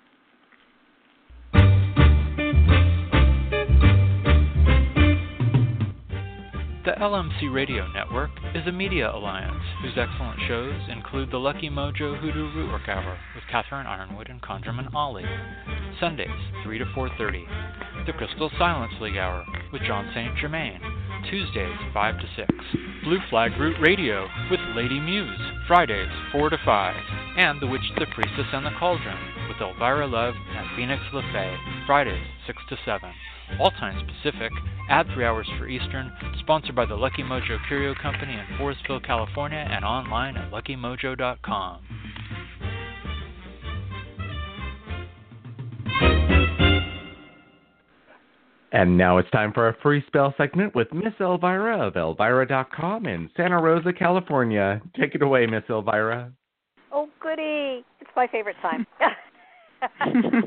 The 6.86 6.92
LMC 7.00 7.54
Radio 7.54 7.88
Network 7.94 8.32
is 8.54 8.68
a 8.68 8.72
media 8.74 9.10
alliance 9.10 9.64
whose 9.82 9.94
excellent 9.98 10.38
shows 10.50 10.82
include 10.90 11.32
the 11.32 11.38
Lucky 11.38 11.70
Mojo 11.70 12.20
Hoodoo 12.20 12.52
Rootwork 12.52 12.90
Hour 12.90 13.18
with 13.34 13.46
Catherine 13.50 13.88
Yronwode 13.88 14.30
and 14.30 14.42
ConjureMan 14.42 14.94
Ali, 14.94 15.24
Sundays 16.02 16.28
3 16.66 16.80
to 16.80 16.86
4.30, 16.88 18.06
the 18.06 18.12
Crystal 18.12 18.52
Silence 18.60 18.92
League 19.00 19.16
Hour 19.16 19.46
with 19.72 19.82
John 19.84 20.12
St. 20.14 20.36
Germain, 20.38 20.82
Tuesdays 21.30 21.78
5 21.94 22.20
to 22.20 22.28
6, 22.36 22.48
Blue 23.04 23.20
Flag 23.30 23.52
Root 23.60 23.76
Radio 23.82 24.28
with 24.52 24.60
Lady 24.76 25.00
Muse, 25.00 25.40
Fridays 25.68 26.10
4 26.32 26.50
to 26.50 26.58
5, 26.64 26.96
and 27.38 27.62
The 27.62 27.68
Witch, 27.68 27.82
the 27.98 28.06
Priestess, 28.14 28.48
and 28.54 28.66
the 28.66 28.72
Cauldron 28.80 29.18
with 29.48 29.58
Elvyra 29.58 30.10
Love 30.10 30.34
and 30.56 30.68
Phoenix 30.76 31.02
LeFae, 31.14 31.86
Fridays 31.86 32.26
6 32.48 32.58
to 32.70 32.78
7. 32.86 33.10
all 33.60 33.72
times 33.72 34.02
Pacific, 34.24 34.52
add 34.90 35.08
3 35.14 35.26
hours 35.26 35.50
for 35.58 35.68
Eastern, 35.68 36.12
sponsored 36.40 36.76
by 36.76 36.86
the 36.86 36.96
Lucky 36.96 37.24
Mojo 37.24 37.58
Curio 37.68 37.94
Company 38.02 38.34
in 38.34 38.58
Forestville, 38.58 39.06
California, 39.06 39.66
and 39.70 39.86
online 39.86 40.38
at 40.38 40.52
luckymojo.com. 40.52 41.80
And 48.74 48.98
now 48.98 49.20
it's 49.20 49.30
time 49.30 49.54
for 49.54 49.70
a 49.70 49.78
free 49.84 50.04
spell 50.08 50.34
segment 50.36 50.74
with 50.74 50.92
Miss 50.92 51.14
Elvyra 51.20 51.88
of 51.88 51.94
Elvyra.com 51.94 53.06
in 53.06 53.30
Santa 53.38 53.62
Rosa, 53.62 53.94
California. 53.94 54.82
Take 55.00 55.14
it 55.14 55.22
away, 55.22 55.46
Miss 55.46 55.64
Elvyra. 55.70 56.32
Oh, 56.92 57.08
goody! 57.22 57.86
It's 58.02 58.10
my 58.16 58.26
favorite 58.26 58.56
time. 58.64 58.88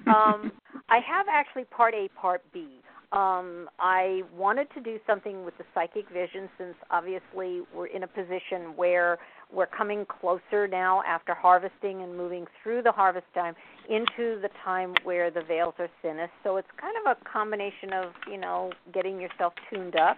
um, 0.08 0.50
I 0.88 0.98
have 1.06 1.26
actually 1.30 1.64
part 1.64 1.94
A, 1.94 2.08
part 2.20 2.42
B. 2.52 2.80
Um, 3.12 3.68
I 3.78 4.22
wanted 4.36 4.66
to 4.74 4.80
do 4.80 4.98
something 5.06 5.44
with 5.44 5.56
the 5.58 5.64
psychic 5.74 6.08
vision 6.10 6.48
since 6.58 6.74
obviously 6.90 7.62
we're 7.74 7.86
in 7.86 8.02
a 8.02 8.06
position 8.06 8.74
where 8.74 9.18
we're 9.52 9.66
coming 9.66 10.04
closer 10.06 10.66
now 10.66 11.02
after 11.06 11.32
harvesting 11.32 12.02
and 12.02 12.16
moving 12.16 12.46
through 12.62 12.82
the 12.82 12.90
harvest 12.90 13.26
time 13.32 13.54
into 13.88 14.40
the 14.40 14.50
time 14.64 14.92
where 15.04 15.30
the 15.30 15.42
veils 15.42 15.74
are 15.78 15.88
thinnest. 16.02 16.32
So 16.42 16.56
it's 16.56 16.68
kind 16.80 16.94
of 17.04 17.16
a 17.16 17.30
combination 17.30 17.92
of, 17.92 18.12
you 18.28 18.38
know, 18.38 18.72
getting 18.92 19.20
yourself 19.20 19.52
tuned 19.70 19.94
up. 19.94 20.16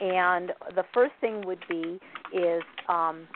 And 0.00 0.52
the 0.74 0.84
first 0.94 1.12
thing 1.20 1.42
would 1.46 1.62
be 1.68 2.00
is 2.32 2.62
um, 2.88 3.28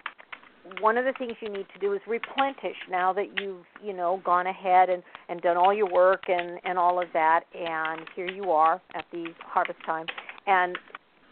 one 0.80 0.96
of 0.96 1.04
the 1.04 1.12
things 1.12 1.32
you 1.40 1.48
need 1.48 1.66
to 1.72 1.78
do 1.80 1.92
is 1.92 2.00
replenish 2.06 2.76
now 2.90 3.12
that 3.12 3.40
you've 3.40 3.64
you 3.82 3.92
know 3.92 4.20
gone 4.24 4.46
ahead 4.46 4.88
and 4.88 5.02
and 5.28 5.40
done 5.40 5.56
all 5.56 5.72
your 5.72 5.90
work 5.90 6.24
and 6.28 6.58
and 6.64 6.78
all 6.78 7.00
of 7.00 7.08
that. 7.12 7.44
And 7.54 8.02
here 8.14 8.30
you 8.30 8.50
are 8.50 8.80
at 8.94 9.04
the 9.12 9.28
harvest 9.44 9.78
time. 9.84 10.06
And 10.46 10.78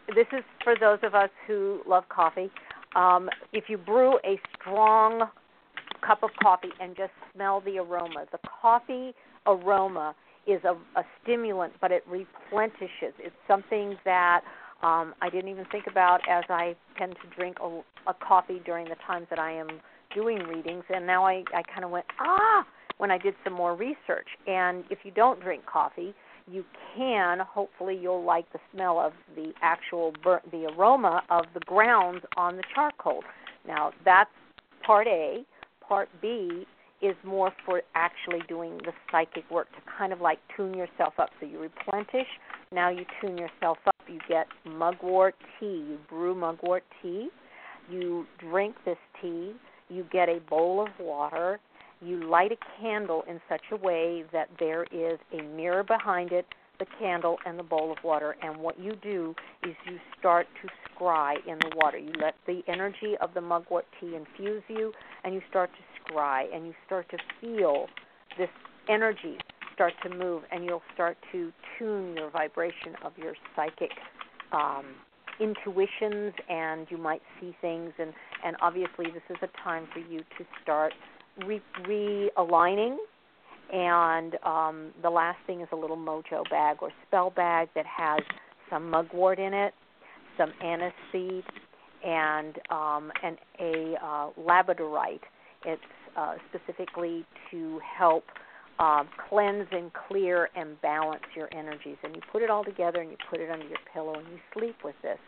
this 0.08 0.26
is 0.32 0.44
for 0.62 0.74
those 0.78 0.98
of 1.02 1.14
us 1.14 1.30
who 1.46 1.80
love 1.86 2.04
coffee. 2.08 2.50
Um 2.96 3.28
if 3.52 3.64
you 3.68 3.78
brew 3.78 4.18
a 4.24 4.38
strong 4.60 5.28
cup 6.06 6.22
of 6.22 6.30
coffee 6.42 6.72
and 6.80 6.96
just 6.96 7.12
smell 7.34 7.62
the 7.64 7.78
aroma 7.78 8.26
the 8.30 8.38
coffee 8.60 9.14
aroma 9.46 10.14
is 10.46 10.62
a, 10.64 10.72
a 10.98 11.04
stimulant 11.22 11.72
but 11.80 11.90
it 11.90 12.04
replenishes. 12.06 13.14
It's 13.18 13.34
something 13.48 13.96
that 14.04 14.42
um, 14.82 15.14
I 15.22 15.30
didn't 15.30 15.48
even 15.48 15.64
think 15.72 15.86
about 15.90 16.20
as 16.28 16.44
I 16.50 16.76
tend 16.98 17.16
to 17.22 17.36
drink 17.36 17.58
a, 17.62 17.80
a 18.08 18.14
coffee 18.14 18.60
during 18.64 18.88
the 18.88 18.96
times 19.06 19.26
that 19.30 19.38
I 19.38 19.52
am 19.52 19.68
doing 20.14 20.38
readings, 20.38 20.84
and 20.88 21.06
now 21.06 21.26
I, 21.26 21.44
I 21.54 21.62
kind 21.62 21.84
of 21.84 21.90
went 21.90 22.06
ah 22.20 22.64
when 22.98 23.10
I 23.10 23.18
did 23.18 23.34
some 23.42 23.52
more 23.52 23.74
research. 23.74 24.28
And 24.46 24.84
if 24.90 24.98
you 25.04 25.10
don't 25.10 25.40
drink 25.40 25.66
coffee, 25.66 26.14
you 26.50 26.64
can 26.96 27.38
hopefully 27.40 27.98
you'll 28.00 28.24
like 28.24 28.50
the 28.52 28.58
smell 28.72 29.00
of 29.00 29.12
the 29.34 29.52
actual 29.62 30.12
bur- 30.22 30.42
the 30.52 30.66
aroma 30.76 31.22
of 31.30 31.46
the 31.54 31.60
grounds 31.60 32.22
on 32.36 32.56
the 32.56 32.62
charcoal. 32.74 33.22
Now 33.66 33.92
that's 34.04 34.30
part 34.84 35.06
A. 35.06 35.44
Part 35.86 36.08
B 36.22 36.66
is 37.02 37.16
more 37.24 37.52
for 37.66 37.82
actually 37.94 38.40
doing 38.48 38.78
the 38.78 38.92
psychic 39.10 39.50
work 39.50 39.68
to 39.72 39.78
kind 39.98 40.12
of 40.12 40.20
like 40.20 40.38
tune 40.56 40.74
yourself 40.74 41.14
up. 41.18 41.30
So 41.40 41.46
you 41.46 41.58
replenish, 41.60 42.28
now 42.74 42.90
you 42.90 43.04
tune 43.20 43.38
yourself 43.38 43.78
up. 43.86 43.94
You 44.08 44.18
get 44.28 44.46
mugwort 44.64 45.34
tea. 45.58 45.84
You 45.88 45.98
brew 46.08 46.34
mugwort 46.34 46.82
tea. 47.00 47.28
You 47.90 48.26
drink 48.38 48.74
this 48.84 48.98
tea. 49.20 49.52
You 49.88 50.04
get 50.12 50.28
a 50.28 50.40
bowl 50.48 50.82
of 50.82 50.88
water. 50.98 51.60
You 52.02 52.28
light 52.28 52.52
a 52.52 52.56
candle 52.80 53.22
in 53.28 53.40
such 53.48 53.62
a 53.70 53.76
way 53.76 54.24
that 54.32 54.48
there 54.58 54.84
is 54.84 55.18
a 55.32 55.42
mirror 55.42 55.84
behind 55.84 56.32
it, 56.32 56.46
the 56.78 56.86
candle, 56.98 57.38
and 57.46 57.58
the 57.58 57.62
bowl 57.62 57.92
of 57.92 57.98
water. 58.02 58.36
And 58.42 58.58
what 58.58 58.78
you 58.78 58.94
do 59.02 59.34
is 59.62 59.74
you 59.86 59.98
start 60.18 60.46
to 60.62 60.68
scry 60.90 61.36
in 61.46 61.58
the 61.60 61.70
water. 61.76 61.98
You 61.98 62.12
let 62.20 62.34
the 62.46 62.62
energy 62.66 63.14
of 63.20 63.32
the 63.34 63.40
mugwort 63.40 63.86
tea 64.00 64.16
infuse 64.16 64.62
you, 64.68 64.92
and 65.22 65.32
you 65.34 65.40
start 65.48 65.70
to 65.72 66.12
scry, 66.12 66.44
and 66.54 66.66
you 66.66 66.74
start 66.84 67.08
to 67.10 67.18
feel 67.40 67.86
this 68.36 68.50
energy 68.88 69.38
start 69.74 69.92
to 70.02 70.08
move 70.08 70.42
and 70.50 70.64
you'll 70.64 70.82
start 70.94 71.16
to 71.32 71.52
tune 71.78 72.16
your 72.16 72.30
vibration 72.30 72.94
of 73.04 73.12
your 73.18 73.34
psychic 73.54 73.90
um, 74.52 74.84
intuitions 75.40 76.32
and 76.48 76.86
you 76.90 76.96
might 76.96 77.22
see 77.40 77.54
things 77.60 77.92
and 77.98 78.12
and 78.44 78.56
obviously 78.62 79.06
this 79.06 79.22
is 79.30 79.36
a 79.42 79.64
time 79.64 79.86
for 79.92 79.98
you 79.98 80.20
to 80.38 80.44
start 80.62 80.92
re- 81.44 81.62
realigning 81.82 82.96
and 83.72 84.36
um, 84.44 84.92
the 85.02 85.10
last 85.10 85.38
thing 85.46 85.60
is 85.60 85.68
a 85.72 85.76
little 85.76 85.96
mojo 85.96 86.48
bag 86.50 86.78
or 86.80 86.90
spell 87.06 87.30
bag 87.30 87.68
that 87.74 87.86
has 87.86 88.20
some 88.70 88.90
mugwort 88.90 89.38
in 89.38 89.54
it, 89.54 89.74
some 90.36 90.52
anise 90.62 90.92
seed, 91.10 91.44
and 92.04 92.58
um, 92.70 93.10
and 93.22 93.38
a 93.60 93.94
uh, 94.02 94.30
labradorite. 94.38 95.20
It's 95.64 95.82
uh, 96.16 96.34
specifically 96.50 97.24
to 97.50 97.80
help 97.98 98.24
um, 98.78 99.08
cleanse 99.28 99.68
and 99.72 99.90
clear 100.08 100.48
and 100.56 100.80
balance 100.80 101.22
your 101.36 101.48
energies. 101.52 101.96
And 102.02 102.14
you 102.14 102.22
put 102.32 102.42
it 102.42 102.50
all 102.50 102.64
together 102.64 103.00
and 103.00 103.10
you 103.10 103.16
put 103.30 103.40
it 103.40 103.50
under 103.50 103.66
your 103.66 103.78
pillow 103.92 104.14
and 104.14 104.26
you 104.28 104.38
sleep 104.52 104.76
with 104.84 104.96
this 105.02 105.18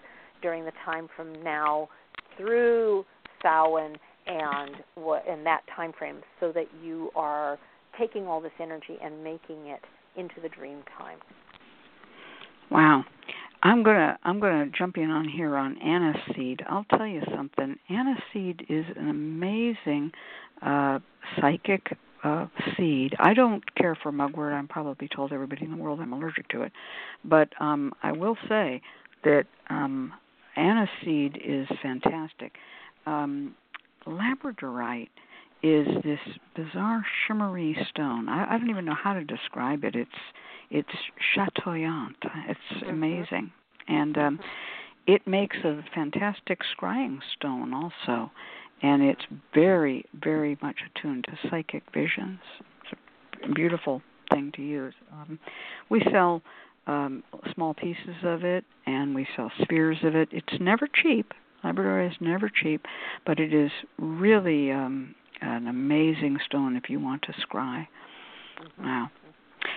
during 0.42 0.64
the 0.64 0.72
time 0.84 1.08
from 1.16 1.42
now 1.42 1.88
through 2.36 3.04
Samhain 3.42 3.96
and 4.26 4.70
what 4.96 5.24
in 5.26 5.44
that 5.44 5.62
time 5.74 5.92
frame, 5.96 6.20
so 6.40 6.50
that 6.52 6.66
you 6.82 7.10
are 7.14 7.58
taking 7.98 8.26
all 8.26 8.40
this 8.40 8.52
energy 8.60 8.98
and 9.02 9.22
making 9.22 9.66
it 9.66 9.80
into 10.16 10.34
the 10.42 10.48
dream 10.48 10.82
time. 10.98 11.18
Wow. 12.70 13.04
I'm 13.62 13.82
gonna 13.82 14.18
I'm 14.22 14.38
gonna 14.40 14.66
jump 14.76 14.96
in 14.96 15.10
on 15.10 15.28
here 15.28 15.56
on 15.56 15.76
aniseed. 15.76 16.60
I'll 16.68 16.84
tell 16.96 17.06
you 17.06 17.22
something. 17.34 17.76
Aniseed 17.90 18.62
is 18.68 18.84
an 18.96 19.08
amazing 19.08 20.12
uh, 20.62 20.98
psychic 21.40 21.96
uh, 22.26 22.46
seed. 22.76 23.14
I 23.18 23.34
don't 23.34 23.62
care 23.76 23.96
for 24.02 24.10
mugwort. 24.10 24.52
I'm 24.52 24.68
probably 24.68 25.08
told 25.08 25.32
everybody 25.32 25.64
in 25.64 25.70
the 25.70 25.76
world 25.76 26.00
I'm 26.00 26.12
allergic 26.12 26.48
to 26.48 26.62
it, 26.62 26.72
but 27.24 27.48
um, 27.60 27.92
I 28.02 28.12
will 28.12 28.36
say 28.48 28.82
that 29.24 29.44
um, 29.70 30.12
aniseed 30.56 31.36
is 31.44 31.68
fantastic. 31.82 32.52
Um, 33.06 33.54
labradorite 34.06 35.08
is 35.62 35.86
this 36.02 36.18
bizarre 36.54 37.04
shimmery 37.26 37.76
stone. 37.90 38.28
I, 38.28 38.54
I 38.54 38.58
don't 38.58 38.70
even 38.70 38.84
know 38.84 38.96
how 39.00 39.14
to 39.14 39.24
describe 39.24 39.84
it. 39.84 39.94
It's 39.94 40.10
it's 40.70 40.88
chatoyant. 41.36 42.16
It's 42.48 42.60
mm-hmm. 42.74 42.90
amazing, 42.90 43.52
and 43.86 44.18
um, 44.18 44.40
it 45.06 45.26
makes 45.26 45.56
a 45.64 45.84
fantastic 45.94 46.60
scrying 46.76 47.18
stone 47.36 47.72
also 47.72 48.32
and 48.82 49.02
it's 49.02 49.22
very, 49.54 50.04
very 50.14 50.58
much 50.62 50.76
attuned 50.94 51.24
to 51.24 51.48
psychic 51.48 51.82
visions. 51.92 52.40
It's 52.82 53.00
a 53.44 53.52
beautiful 53.52 54.02
thing 54.30 54.52
to 54.56 54.62
use. 54.62 54.94
Um, 55.12 55.38
we 55.88 56.02
sell 56.10 56.42
um, 56.86 57.22
small 57.54 57.74
pieces 57.74 58.16
of 58.22 58.44
it, 58.44 58.64
and 58.86 59.14
we 59.14 59.26
sell 59.36 59.50
spheres 59.62 59.98
of 60.02 60.14
it. 60.14 60.28
It's 60.32 60.60
never 60.60 60.88
cheap. 61.02 61.32
Labrador 61.64 62.02
is 62.02 62.12
never 62.20 62.48
cheap, 62.48 62.84
but 63.24 63.40
it 63.40 63.52
is 63.52 63.70
really 63.98 64.70
um, 64.70 65.14
an 65.40 65.66
amazing 65.66 66.38
stone 66.44 66.76
if 66.76 66.88
you 66.88 67.00
want 67.00 67.22
to 67.22 67.32
scry. 67.32 67.86
Wow. 68.78 69.10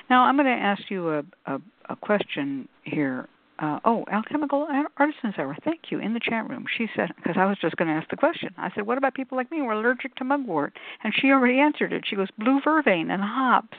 Now 0.09 0.23
I'm 0.23 0.35
going 0.35 0.45
to 0.45 0.51
ask 0.51 0.83
you 0.89 1.09
a, 1.09 1.23
a, 1.45 1.59
a 1.89 1.95
question 1.95 2.67
here 2.83 3.27
uh, 3.61 3.79
oh, 3.83 4.05
alchemical 4.11 4.67
artisans 4.97 5.33
hour. 5.37 5.55
Thank 5.63 5.91
you 5.91 5.99
in 5.99 6.13
the 6.13 6.19
chat 6.19 6.49
room. 6.49 6.65
She 6.77 6.87
said 6.95 7.09
because 7.17 7.35
I 7.37 7.45
was 7.45 7.57
just 7.61 7.75
going 7.75 7.89
to 7.89 7.93
ask 7.93 8.09
the 8.09 8.17
question. 8.17 8.49
I 8.57 8.69
said, 8.73 8.85
"What 8.85 8.97
about 8.97 9.13
people 9.13 9.37
like 9.37 9.51
me 9.51 9.59
who 9.59 9.65
are 9.65 9.73
allergic 9.73 10.15
to 10.15 10.23
mugwort?" 10.23 10.73
And 11.03 11.13
she 11.15 11.27
already 11.31 11.59
answered 11.59 11.91
it. 11.91 12.03
She 12.07 12.15
goes, 12.15 12.29
"Blue 12.37 12.61
vervain 12.65 13.11
and 13.11 13.21
hops." 13.21 13.77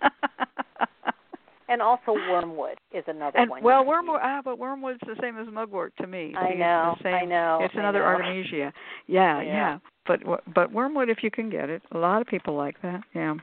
and 1.68 1.82
also 1.82 2.12
wormwood 2.12 2.78
is 2.92 3.04
another 3.06 3.38
and, 3.38 3.50
one. 3.50 3.62
Well, 3.62 3.84
wormwood. 3.84 4.20
Ah, 4.22 4.40
but 4.42 4.58
wormwood's 4.58 5.00
the 5.00 5.16
same 5.20 5.38
as 5.38 5.46
mugwort 5.52 5.92
to 6.00 6.06
me. 6.06 6.34
I 6.34 6.54
know. 6.54 6.96
Same, 7.02 7.14
I 7.14 7.24
know. 7.24 7.58
It's 7.62 7.74
another 7.74 8.00
know. 8.00 8.06
artemisia. 8.06 8.72
Yeah, 9.06 9.42
yeah, 9.42 9.42
yeah. 9.42 9.78
But 10.06 10.20
but 10.54 10.72
wormwood, 10.72 11.10
if 11.10 11.22
you 11.22 11.30
can 11.30 11.50
get 11.50 11.68
it, 11.68 11.82
a 11.92 11.98
lot 11.98 12.22
of 12.22 12.26
people 12.26 12.54
like 12.54 12.80
that. 12.82 13.02
Yeah. 13.14 13.34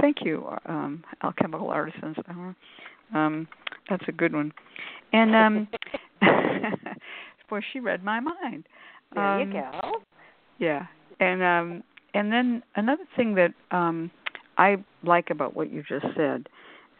Thank 0.00 0.18
you, 0.22 0.44
um, 0.66 1.04
alchemical 1.22 1.70
artisans 1.70 2.16
hour. 2.28 2.56
Um, 3.14 3.46
that's 3.88 4.04
a 4.08 4.12
good 4.12 4.32
one. 4.32 4.52
And 5.12 5.34
um 5.34 5.68
boy, 7.50 7.60
she 7.72 7.80
read 7.80 8.02
my 8.02 8.20
mind. 8.20 8.66
There 9.14 9.24
um, 9.24 9.52
you 9.52 9.52
go. 9.52 9.92
Yeah. 10.58 10.86
And 11.20 11.42
um 11.42 11.84
and 12.14 12.32
then 12.32 12.62
another 12.76 13.04
thing 13.16 13.34
that 13.34 13.52
um 13.70 14.10
I 14.56 14.76
like 15.02 15.30
about 15.30 15.54
what 15.54 15.72
you 15.72 15.82
just 15.88 16.06
said, 16.16 16.48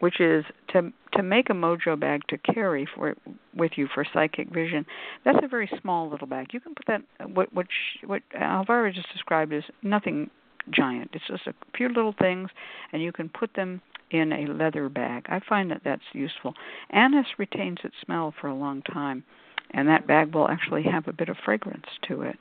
which 0.00 0.20
is 0.20 0.44
to 0.70 0.92
to 1.14 1.22
make 1.22 1.50
a 1.50 1.54
mojo 1.54 1.98
bag 1.98 2.22
to 2.28 2.38
carry 2.38 2.86
for 2.94 3.14
with 3.54 3.72
you 3.76 3.88
for 3.92 4.04
psychic 4.12 4.52
vision. 4.52 4.84
That's 5.24 5.38
a 5.42 5.48
very 5.48 5.70
small 5.80 6.10
little 6.10 6.26
bag. 6.26 6.48
You 6.52 6.60
can 6.60 6.74
put 6.74 6.86
that 6.86 7.28
what 7.30 7.52
what 7.52 7.66
what 8.06 8.22
Elvyra 8.38 8.92
just 8.92 9.12
described 9.12 9.52
as 9.52 9.64
nothing 9.82 10.30
giant. 10.70 11.10
It's 11.12 11.26
just 11.26 11.46
a 11.46 11.54
few 11.76 11.88
little 11.88 12.14
things, 12.18 12.50
and 12.92 13.02
you 13.02 13.12
can 13.12 13.28
put 13.28 13.54
them 13.54 13.80
in 14.14 14.32
a 14.32 14.46
leather 14.46 14.88
bag. 14.88 15.26
I 15.28 15.40
find 15.48 15.70
that 15.70 15.82
that's 15.84 16.02
useful. 16.12 16.54
Anise 16.90 17.38
retains 17.38 17.78
its 17.82 17.96
smell 18.04 18.32
for 18.40 18.46
a 18.48 18.54
long 18.54 18.82
time, 18.82 19.24
and 19.72 19.88
that 19.88 20.06
bag 20.06 20.34
will 20.34 20.48
actually 20.48 20.84
have 20.84 21.08
a 21.08 21.12
bit 21.12 21.28
of 21.28 21.36
fragrance 21.44 21.86
to 22.08 22.22
it. 22.22 22.38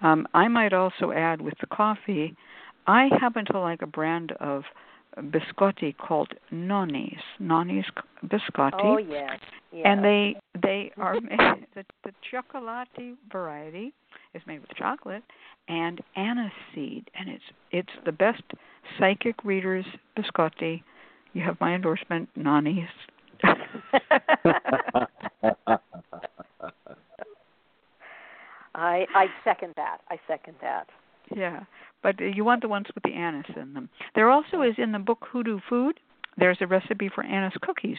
Um, 0.00 0.26
I 0.32 0.48
might 0.48 0.72
also 0.72 1.12
add 1.12 1.40
with 1.40 1.54
the 1.60 1.66
coffee, 1.66 2.36
I 2.86 3.10
happen 3.20 3.44
to 3.46 3.58
like 3.58 3.82
a 3.82 3.86
brand 3.86 4.32
of 4.40 4.62
biscotti 5.22 5.96
called 5.96 6.32
Nonni's, 6.52 7.20
Nonni's 7.40 7.86
biscotti. 8.26 8.80
Oh 8.82 8.98
yes, 8.98 9.38
yes. 9.72 9.82
And 9.84 10.04
they 10.04 10.36
they 10.62 10.92
are 10.96 11.14
made 11.20 11.66
the 11.74 11.84
the 12.04 12.12
chocolati 12.32 13.14
variety 13.30 13.92
is 14.34 14.42
made 14.46 14.60
with 14.60 14.70
chocolate 14.76 15.22
and 15.68 16.00
aniseed 16.16 17.04
and 17.14 17.28
it's 17.28 17.44
it's 17.70 17.92
the 18.04 18.12
best 18.12 18.42
psychic 18.98 19.44
readers 19.44 19.86
biscotti. 20.16 20.82
You 21.32 21.42
have 21.42 21.60
my 21.60 21.74
endorsement, 21.74 22.28
Nonni's. 22.36 22.88
I 28.74 29.06
I 29.14 29.26
second 29.44 29.74
that. 29.76 29.98
I 30.08 30.18
second 30.26 30.54
that. 30.60 30.86
Yeah, 31.34 31.60
but 32.02 32.20
you 32.20 32.44
want 32.44 32.62
the 32.62 32.68
ones 32.68 32.86
with 32.94 33.02
the 33.04 33.12
anise 33.12 33.46
in 33.56 33.74
them. 33.74 33.88
There 34.14 34.30
also 34.30 34.62
is 34.62 34.74
in 34.78 34.92
the 34.92 34.98
book 34.98 35.26
Hoodoo 35.30 35.60
Food. 35.68 36.00
There's 36.36 36.58
a 36.60 36.66
recipe 36.66 37.10
for 37.14 37.24
anise 37.24 37.56
cookies. 37.62 37.98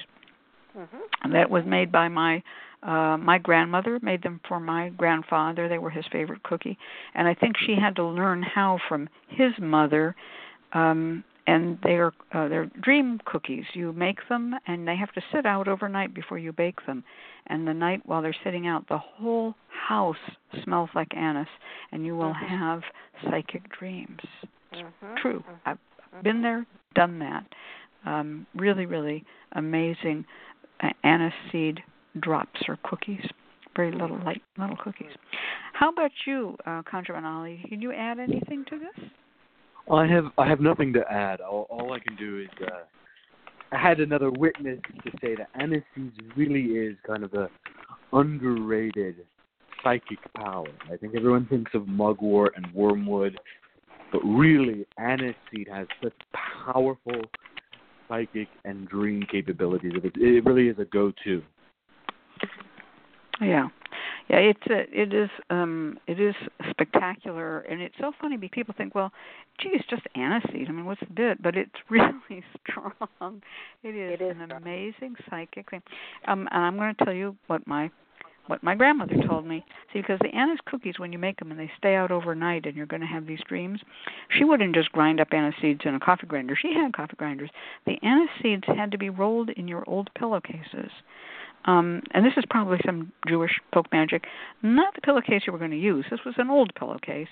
Mm-hmm. 0.77 1.31
That 1.33 1.49
was 1.49 1.63
made 1.65 1.91
by 1.91 2.07
my 2.07 2.43
uh 2.81 3.17
my 3.17 3.37
grandmother 3.37 3.99
made 4.01 4.23
them 4.23 4.39
for 4.47 4.59
my 4.59 4.89
grandfather. 4.89 5.67
They 5.67 5.79
were 5.79 5.89
his 5.89 6.05
favorite 6.11 6.43
cookie, 6.43 6.77
and 7.13 7.27
I 7.27 7.33
think 7.33 7.55
she 7.65 7.75
had 7.75 7.95
to 7.97 8.05
learn 8.05 8.41
how 8.43 8.79
from 8.87 9.09
his 9.27 9.51
mother. 9.59 10.15
Um 10.73 11.23
and 11.49 11.79
they 11.83 11.95
are 11.95 12.13
uh, 12.33 12.47
they're 12.47 12.69
dream 12.81 13.19
cookies. 13.25 13.63
You 13.73 13.91
make 13.93 14.19
them, 14.29 14.53
and 14.67 14.87
they 14.87 14.95
have 14.95 15.11
to 15.13 15.21
sit 15.33 15.45
out 15.45 15.67
overnight 15.67 16.13
before 16.13 16.37
you 16.37 16.51
bake 16.53 16.85
them. 16.85 17.03
And 17.47 17.67
the 17.67 17.73
night 17.73 18.01
while 18.05 18.21
they're 18.21 18.35
sitting 18.43 18.67
out, 18.67 18.87
the 18.87 18.97
whole 18.97 19.55
house 19.87 20.17
smells 20.63 20.89
like 20.93 21.15
anise, 21.15 21.47
and 21.91 22.05
you 22.05 22.15
will 22.15 22.33
Mhm. 22.33 22.47
have 22.47 22.83
psychic 23.23 23.67
dreams. 23.69 24.19
It's 24.71 24.81
Mhm, 24.81 25.17
true. 25.17 25.43
mhm, 25.47 25.59
I've 25.65 26.23
been 26.23 26.41
there, 26.41 26.65
done 26.93 27.19
that. 27.19 27.45
Um, 28.05 28.45
really, 28.53 28.85
really 28.85 29.25
amazing 29.53 30.25
uh, 30.81 30.89
anise 31.03 31.33
seed 31.51 31.83
drops 32.19 32.61
or 32.67 32.77
cookies. 32.83 33.25
Very 33.75 33.91
little 33.91 34.19
light 34.19 34.41
little 34.57 34.77
cookies. 34.77 35.11
How 35.73 35.89
about 35.89 36.11
you, 36.25 36.57
uh, 36.65 36.81
ConjureMan 36.83 37.23
Ali? 37.23 37.65
Can 37.69 37.81
you 37.81 37.91
add 37.91 38.19
anything 38.19 38.65
to 38.65 38.79
this? 38.79 39.09
I 39.89 40.05
have 40.05 40.25
I 40.37 40.47
have 40.47 40.59
nothing 40.59 40.93
to 40.93 41.01
add. 41.11 41.41
All, 41.41 41.67
all 41.69 41.93
I 41.93 41.99
can 41.99 42.15
do 42.15 42.39
is 42.39 42.67
uh, 42.67 42.83
I 43.71 43.77
had 43.77 43.99
another 43.99 44.29
witness 44.31 44.79
to 45.03 45.11
say 45.21 45.35
that 45.35 45.49
aniseed 45.59 46.11
really 46.35 46.61
is 46.61 46.95
kind 47.05 47.23
of 47.23 47.33
a 47.33 47.49
underrated 48.13 49.15
psychic 49.83 50.19
power. 50.35 50.67
I 50.91 50.97
think 50.97 51.15
everyone 51.15 51.47
thinks 51.47 51.71
of 51.73 51.87
mugwort 51.87 52.53
and 52.55 52.71
wormwood, 52.73 53.39
but 54.11 54.19
really 54.23 54.85
aniseed 54.99 55.69
has 55.71 55.87
such 56.03 56.13
powerful 56.65 57.21
psychic 58.07 58.47
and 58.65 58.87
dream 58.87 59.23
capabilities. 59.31 59.93
It, 59.95 60.13
it 60.15 60.45
really 60.45 60.67
is 60.67 60.77
a 60.79 60.85
go-to. 60.85 61.41
Yeah, 63.41 63.67
yeah. 64.29 64.37
It's 64.37 64.61
a, 64.69 64.85
it 64.91 65.13
is 65.13 65.29
um 65.49 65.97
it 66.07 66.19
is 66.19 66.35
spectacular, 66.69 67.59
and 67.61 67.81
it's 67.81 67.95
so 67.99 68.11
funny 68.21 68.37
because 68.37 68.53
people 68.53 68.75
think, 68.77 68.95
well, 68.95 69.11
gee, 69.59 69.69
it's 69.73 69.87
just 69.89 70.03
aniseed. 70.15 70.69
I 70.69 70.71
mean, 70.71 70.85
what's 70.85 71.01
the 71.01 71.07
bit? 71.13 71.41
But 71.41 71.55
it's 71.55 71.71
really 71.89 72.43
strong. 72.67 73.41
It 73.83 73.95
is, 73.95 74.19
It 74.19 74.21
is 74.21 74.37
an 74.39 74.45
strong. 74.47 74.61
amazing 74.61 75.15
psychic 75.29 75.69
thing. 75.69 75.81
Um, 76.27 76.47
and 76.51 76.63
I'm 76.63 76.77
going 76.77 76.93
to 76.95 77.05
tell 77.05 77.13
you 77.13 77.35
what 77.47 77.65
my 77.67 77.89
what 78.47 78.63
my 78.63 78.73
grandmother 78.73 79.15
told 79.27 79.45
me. 79.45 79.63
See, 79.93 80.01
because 80.01 80.17
the 80.21 80.35
anise 80.35 80.57
cookies, 80.65 80.97
when 80.97 81.13
you 81.13 81.19
make 81.19 81.37
them 81.37 81.51
and 81.51 81.59
they 81.59 81.71
stay 81.77 81.95
out 81.95 82.09
overnight, 82.11 82.65
and 82.65 82.75
you're 82.75 82.87
going 82.87 83.01
to 83.01 83.07
have 83.07 83.27
these 83.27 83.39
dreams, 83.47 83.79
she 84.35 84.43
wouldn't 84.43 84.73
just 84.73 84.91
grind 84.91 85.19
up 85.19 85.27
anise 85.31 85.53
seeds 85.61 85.81
in 85.85 85.93
a 85.93 85.99
coffee 85.99 86.25
grinder. 86.25 86.55
She 86.59 86.73
had 86.73 86.93
coffee 86.93 87.15
grinders. 87.15 87.51
The 87.85 87.99
anise 88.01 88.29
seeds 88.41 88.63
had 88.65 88.91
to 88.91 88.97
be 88.97 89.09
rolled 89.11 89.49
in 89.51 89.67
your 89.67 89.83
old 89.87 90.09
pillowcases. 90.17 90.89
Um, 91.65 92.01
and 92.11 92.25
this 92.25 92.33
is 92.37 92.45
probably 92.49 92.79
some 92.85 93.11
Jewish 93.27 93.59
folk 93.73 93.91
magic. 93.91 94.25
Not 94.61 94.95
the 94.95 95.01
pillowcase 95.01 95.43
you 95.45 95.53
were 95.53 95.59
going 95.59 95.71
to 95.71 95.77
use. 95.77 96.05
This 96.09 96.23
was 96.25 96.35
an 96.37 96.49
old 96.49 96.73
pillowcase. 96.75 97.27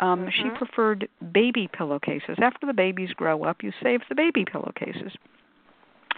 Um, 0.00 0.30
She 0.30 0.44
Mhm. 0.44 0.54
preferred 0.54 1.08
baby 1.32 1.68
pillowcases. 1.68 2.38
After 2.38 2.66
the 2.66 2.72
babies 2.72 3.12
grow 3.12 3.44
up, 3.44 3.62
you 3.62 3.72
save 3.82 4.06
the 4.08 4.14
baby 4.14 4.44
pillowcases. 4.44 5.12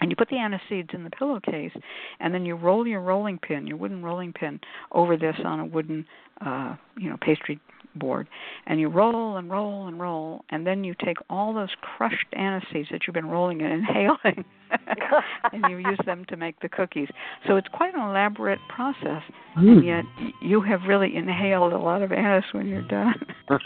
And 0.01 0.11
you 0.11 0.15
put 0.15 0.27
the 0.29 0.37
anise 0.37 0.61
seeds 0.67 0.93
in 0.93 1.03
the 1.03 1.09
pillowcase, 1.09 1.71
and 2.19 2.33
then 2.33 2.45
you 2.45 2.55
roll 2.55 2.85
your 2.85 2.99
rolling 2.99 3.37
pin, 3.37 3.65
your 3.65 3.77
wooden 3.77 4.03
rolling 4.03 4.33
pin, 4.33 4.59
over 4.91 5.15
this 5.15 5.39
on 5.45 5.59
a 5.59 5.65
wooden, 5.65 6.05
uh, 6.41 6.75
you 6.97 7.09
know, 7.09 7.17
pastry 7.17 7.59
board, 7.95 8.27
and 8.67 8.79
you 8.79 8.87
roll 8.89 9.37
and 9.37 9.49
roll 9.49 9.87
and 9.87 9.99
roll, 9.99 10.43
and 10.49 10.65
then 10.65 10.83
you 10.83 10.95
take 11.03 11.17
all 11.29 11.53
those 11.53 11.69
crushed 11.81 12.27
anise 12.33 12.63
seeds 12.71 12.89
that 12.91 13.01
you've 13.05 13.13
been 13.13 13.27
rolling 13.27 13.61
and 13.61 13.73
inhaling, 13.73 14.45
and 15.53 15.65
you 15.69 15.77
use 15.77 15.99
them 16.05 16.25
to 16.29 16.37
make 16.37 16.59
the 16.61 16.69
cookies. 16.69 17.09
So 17.47 17.55
it's 17.55 17.67
quite 17.73 17.93
an 17.93 18.01
elaborate 18.01 18.59
process, 18.69 19.23
and 19.55 19.85
yet 19.85 20.03
you 20.41 20.61
have 20.61 20.81
really 20.87 21.15
inhaled 21.15 21.73
a 21.73 21.77
lot 21.77 22.01
of 22.01 22.11
anise 22.11 22.45
when 22.51 22.67
you're 22.67 22.87
done. 22.87 23.15
no 23.49 23.57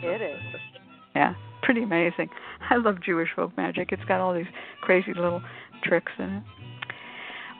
kidding. 0.00 0.36
Yeah, 1.16 1.34
pretty 1.62 1.82
amazing. 1.82 2.28
I 2.70 2.76
love 2.76 3.02
Jewish 3.04 3.30
folk 3.34 3.56
magic. 3.56 3.88
It's 3.90 4.04
got 4.04 4.20
all 4.20 4.32
these 4.32 4.46
crazy 4.82 5.12
little 5.14 5.42
tricks 5.82 6.12
in 6.16 6.26
it. 6.26 6.42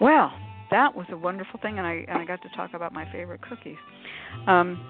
Well, 0.00 0.32
that 0.70 0.94
was 0.94 1.06
a 1.10 1.16
wonderful 1.16 1.58
thing, 1.60 1.78
and 1.78 1.86
I 1.86 2.04
and 2.06 2.18
I 2.18 2.24
got 2.24 2.40
to 2.42 2.48
talk 2.56 2.74
about 2.74 2.92
my 2.92 3.10
favorite 3.10 3.40
cookies. 3.42 3.78
Um, 4.46 4.80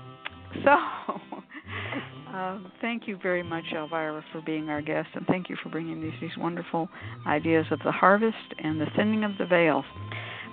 so, 0.65 2.35
um, 2.35 2.73
thank 2.81 3.09
you 3.09 3.19
very 3.23 3.43
much, 3.43 3.65
Elvyra, 3.75 4.23
for 4.33 4.41
being 4.43 4.69
our 4.69 4.83
guest, 4.83 5.09
and 5.15 5.27
thank 5.27 5.49
you 5.49 5.57
for 5.63 5.69
bringing 5.69 6.01
these 6.01 6.13
these 6.21 6.37
wonderful 6.39 6.89
ideas 7.27 7.67
of 7.71 7.81
the 7.85 7.93
harvest 7.93 8.37
and 8.63 8.81
the 8.81 8.87
thinning 8.97 9.25
of 9.25 9.33
the 9.39 9.47
veils. 9.47 9.85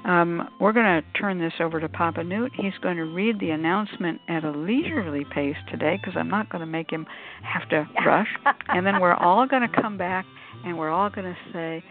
Um, 0.05 0.49
we're 0.59 0.71
going 0.71 1.01
to 1.01 1.19
turn 1.19 1.39
this 1.39 1.53
over 1.59 1.79
to 1.79 1.89
Papa 1.89 2.23
Newt. 2.23 2.51
He's 2.55 2.77
going 2.81 2.97
to 2.97 3.05
read 3.05 3.39
the 3.39 3.49
announcement 3.49 4.21
at 4.27 4.43
a 4.43 4.51
leisurely 4.51 5.25
pace 5.33 5.55
today 5.71 5.97
because 5.99 6.13
I'm 6.15 6.29
not 6.29 6.47
going 6.49 6.59
to 6.59 6.67
make 6.67 6.91
him 6.91 7.07
have 7.41 7.67
to 7.69 7.87
rush. 8.05 8.27
and 8.67 8.85
then 8.85 9.01
we're 9.01 9.15
all 9.15 9.47
going 9.47 9.67
to 9.67 9.81
come 9.81 9.97
back 9.97 10.25
and 10.63 10.77
we're 10.77 10.91
all 10.91 11.09
going 11.09 11.25
to 11.25 11.37
say 11.51 11.83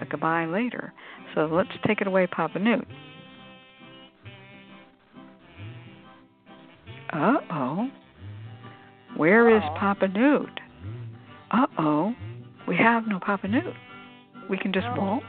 a 0.00 0.04
goodbye 0.04 0.46
later. 0.46 0.92
So 1.36 1.46
let's 1.46 1.70
take 1.86 2.00
it 2.00 2.08
away, 2.08 2.26
Papa 2.26 2.58
Newt. 2.58 2.86
Uh 7.12 7.36
oh. 7.50 7.90
Where 9.16 9.54
is 9.54 9.62
Papa 9.78 10.08
Newt? 10.08 10.60
Uh 11.50 11.66
oh. 11.78 12.14
We 12.66 12.76
have 12.76 13.06
no 13.06 13.18
Papa 13.18 13.48
Newt. 13.48 13.74
We 14.48 14.56
can 14.56 14.72
just 14.72 14.86
waltz. 14.96 15.26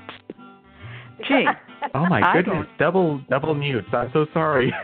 Gee. 1.28 1.46
Oh 1.94 2.06
my 2.10 2.22
I 2.22 2.42
goodness, 2.42 2.68
double 2.80 3.22
double 3.30 3.54
mutes. 3.54 3.88
I'm 3.94 4.10
so 4.14 4.26
sorry. 4.34 4.74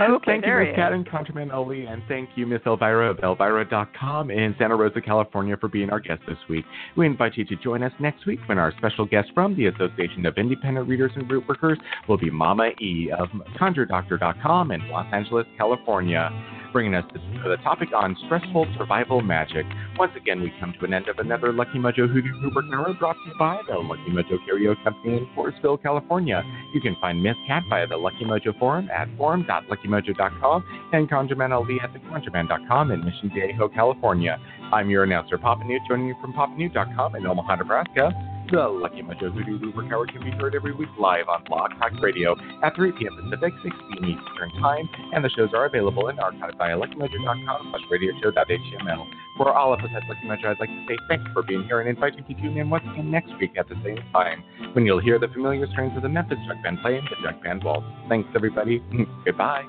Okay, 0.00 0.40
thank 0.40 0.46
you, 0.46 0.54
Miss 0.56 0.76
Cat 0.76 0.92
and 0.92 1.06
ConjureMan 1.06 1.52
Ali, 1.52 1.84
and 1.84 2.02
thank 2.08 2.30
you, 2.34 2.46
Miss 2.46 2.60
Elvyra 2.62 3.10
of 3.10 3.18
Elvyra.com 3.18 4.30
in 4.30 4.54
Santa 4.58 4.74
Rosa, 4.74 5.00
California, 5.00 5.56
for 5.60 5.68
being 5.68 5.90
our 5.90 6.00
guest 6.00 6.22
this 6.26 6.38
week. 6.48 6.64
We 6.96 7.04
invite 7.04 7.36
you 7.36 7.44
to 7.44 7.56
join 7.56 7.82
us 7.82 7.92
next 8.00 8.26
week 8.26 8.40
when 8.46 8.58
our 8.58 8.72
special 8.78 9.04
guest 9.04 9.28
from 9.34 9.54
the 9.56 9.66
Association 9.66 10.24
of 10.24 10.38
Independent 10.38 10.88
Readers 10.88 11.12
and 11.16 11.30
Root 11.30 11.46
Workers 11.46 11.78
will 12.08 12.16
be 12.16 12.30
Mama 12.30 12.70
E 12.80 13.10
of 13.16 13.28
ConjureDoctor.com 13.60 14.72
in 14.72 14.88
Los 14.88 15.06
Angeles, 15.12 15.46
California, 15.58 16.30
bringing 16.72 16.94
us 16.94 17.04
to 17.12 17.48
the 17.48 17.56
topic 17.58 17.90
on 17.94 18.16
stressful 18.26 18.66
survival 18.76 19.20
magic. 19.20 19.66
Once 19.98 20.12
again, 20.16 20.40
we 20.40 20.52
come 20.60 20.74
to 20.78 20.84
an 20.84 20.94
end 20.94 21.08
of 21.08 21.18
another 21.18 21.52
Lucky 21.52 21.78
Mojo 21.78 22.08
Hoodoo 22.08 22.32
Rootwork 22.42 22.72
Hour 22.74 22.94
brought 22.94 23.14
to 23.14 23.30
you 23.30 23.34
by 23.38 23.60
the 23.68 23.76
Lucky 23.76 24.10
Mojo 24.10 24.42
Curio 24.44 24.74
Company 24.82 25.18
in 25.18 25.26
Forestville, 25.36 25.82
California. 25.82 26.42
You 26.74 26.80
can 26.80 26.96
find 27.00 27.22
Miss 27.22 27.36
Cat 27.46 27.62
via 27.68 27.86
the 27.86 27.96
Lucky 27.96 28.24
Mojo 28.24 28.58
Forum 28.58 28.88
at 28.90 29.08
forum.luckymojo.com 29.16 30.64
and 30.92 31.10
ConjureMan 31.10 31.52
Ali 31.52 31.80
at 31.80 31.92
theconjurman.com 31.92 32.90
in 32.90 33.04
Mission 33.04 33.30
Viejo, 33.34 33.68
California. 33.68 34.38
I'm 34.72 34.88
your 34.90 35.04
announcer, 35.04 35.38
Papa 35.38 35.64
Newt, 35.64 35.82
joining 35.88 36.06
you 36.06 36.14
from 36.20 36.32
papanewt.com 36.32 37.16
in 37.16 37.26
Omaha, 37.26 37.56
Nebraska. 37.56 38.39
The 38.50 38.66
Lucky 38.66 39.02
Mojo 39.02 39.30
Hoodoo 39.32 39.60
Rootwork 39.60 39.92
Hour 39.92 40.06
can 40.06 40.24
be 40.24 40.32
heard 40.32 40.56
every 40.56 40.72
week 40.72 40.88
live 40.98 41.28
on 41.28 41.44
Blog 41.44 41.70
Talk 41.78 41.92
Radio 42.02 42.34
at 42.64 42.74
3 42.74 42.90
p.m. 42.98 43.14
Pacific, 43.22 43.54
6 43.62 43.76
p.m. 43.76 44.04
Eastern 44.04 44.50
Time, 44.60 44.88
and 45.12 45.24
the 45.24 45.30
shows 45.30 45.50
are 45.54 45.66
available 45.66 46.08
in 46.08 46.18
archive 46.18 46.54
via 46.58 46.76
luckymojo.com 46.76 47.70
slash 47.70 47.82
radioshow.html. 47.92 49.06
For 49.36 49.54
all 49.54 49.72
of 49.72 49.78
us 49.78 49.90
at 49.94 50.02
Lucky 50.08 50.26
Mojo, 50.26 50.50
I'd 50.50 50.58
like 50.58 50.68
to 50.68 50.84
say 50.88 50.98
thanks 51.08 51.30
for 51.32 51.44
being 51.44 51.62
here 51.62 51.78
and 51.78 51.88
invite 51.88 52.14
you 52.16 52.24
to 52.34 52.42
tune 52.42 52.58
in 52.58 52.68
once 52.68 52.82
again 52.90 53.08
next 53.08 53.30
week 53.38 53.52
at 53.56 53.68
the 53.68 53.76
same 53.84 53.98
time 54.12 54.42
when 54.72 54.84
you'll 54.84 54.98
hear 54.98 55.20
the 55.20 55.28
familiar 55.28 55.68
strains 55.70 55.96
of 55.96 56.02
the 56.02 56.08
Memphis 56.08 56.38
Jug 56.48 56.60
Band 56.64 56.78
playing 56.82 57.06
the 57.08 57.22
Jug 57.22 57.40
Band 57.44 57.62
Waltz. 57.62 57.86
Thanks, 58.08 58.28
everybody. 58.34 58.82
Goodbye. 59.24 59.62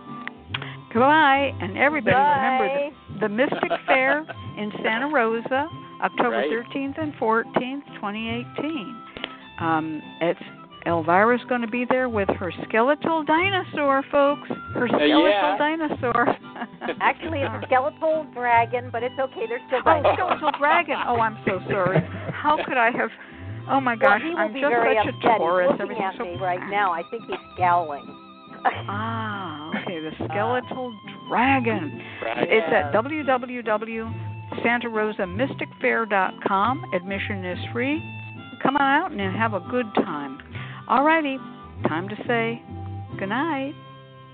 Goodbye, 0.92 1.52
and 1.62 1.78
everybody 1.78 2.16
remember 2.18 2.92
the, 3.14 3.28
the 3.28 3.30
Mystic 3.30 3.72
Fair 3.86 4.26
in 4.58 4.72
Santa 4.84 5.08
Rosa 5.08 5.70
October 6.04 6.30
Right. 6.38 6.50
13th 6.50 7.02
and 7.02 7.14
14th, 7.16 7.86
2018. 7.96 8.96
Um, 9.60 10.02
it's 10.22 10.40
Elvyra's 10.88 11.42
going 11.48 11.62
to 11.62 11.68
be 11.68 11.86
there 11.88 12.10
with 12.10 12.28
her 12.40 12.52
skeletal 12.68 13.24
dinosaur, 13.24 14.04
folks. 14.12 14.50
Her 14.74 14.88
skeletal 14.88 15.30
yeah. 15.30 15.58
dinosaur. 15.58 16.36
Actually, 17.02 17.42
it's 17.42 17.54
a 17.64 17.68
skeletal 17.68 18.26
dragon, 18.34 18.90
but 18.92 19.04
it's 19.04 19.18
okay. 19.20 19.46
They're 19.48 19.62
still 19.68 19.82
Oh, 19.86 20.02
skeletal 20.14 20.52
dragon. 20.58 20.96
Oh, 21.08 21.20
I'm 21.20 21.38
so 21.46 21.60
sorry. 21.70 22.00
How 22.34 22.58
could 22.66 22.78
I 22.78 22.90
have? 22.92 23.10
Oh 23.70 23.80
my 23.80 23.96
gosh, 23.96 24.22
he 24.24 24.30
will 24.30 24.38
I'm 24.40 24.54
just 24.54 24.64
such 24.74 25.06
upset. 25.06 25.36
a 25.36 25.38
Taurus. 25.38 25.70
He's 25.72 25.80
looking 25.82 26.02
Everything's 26.02 26.14
at 26.14 26.18
so 26.18 26.24
me 26.26 26.36
right 26.42 26.70
now. 26.72 26.92
I 26.92 27.04
think 27.12 27.24
he's 27.28 27.38
scowling. 27.54 28.18
Ah, 28.66 29.70
okay, 29.82 30.00
the 30.00 30.12
skeletal 30.26 30.94
dragon. 31.30 32.02
Right. 32.24 32.48
It's 32.50 32.68
at 32.74 32.92
Yeah. 32.92 32.92
www.santarosamysticfair.com. 34.52 36.86
Admission 36.94 37.46
is 37.46 37.58
free. 37.74 38.00
Come 38.62 38.76
on 38.78 38.82
out 38.82 39.12
and 39.12 39.36
have 39.36 39.54
a 39.54 39.60
good 39.72 39.88
time. 39.96 40.40
All 40.88 41.04
righty, 41.04 41.38
time 41.88 42.08
to 42.10 42.16
say 42.28 42.62
good 43.18 43.30
night. 43.30 43.74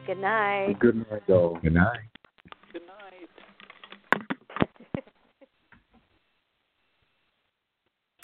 Good 0.05 0.19
night. 0.19 0.75
Good 0.79 0.95
night, 0.95 1.23
though. 1.27 1.57
Good 1.61 1.73
night. 1.73 1.73
Good 1.73 1.73
night. 1.73 2.16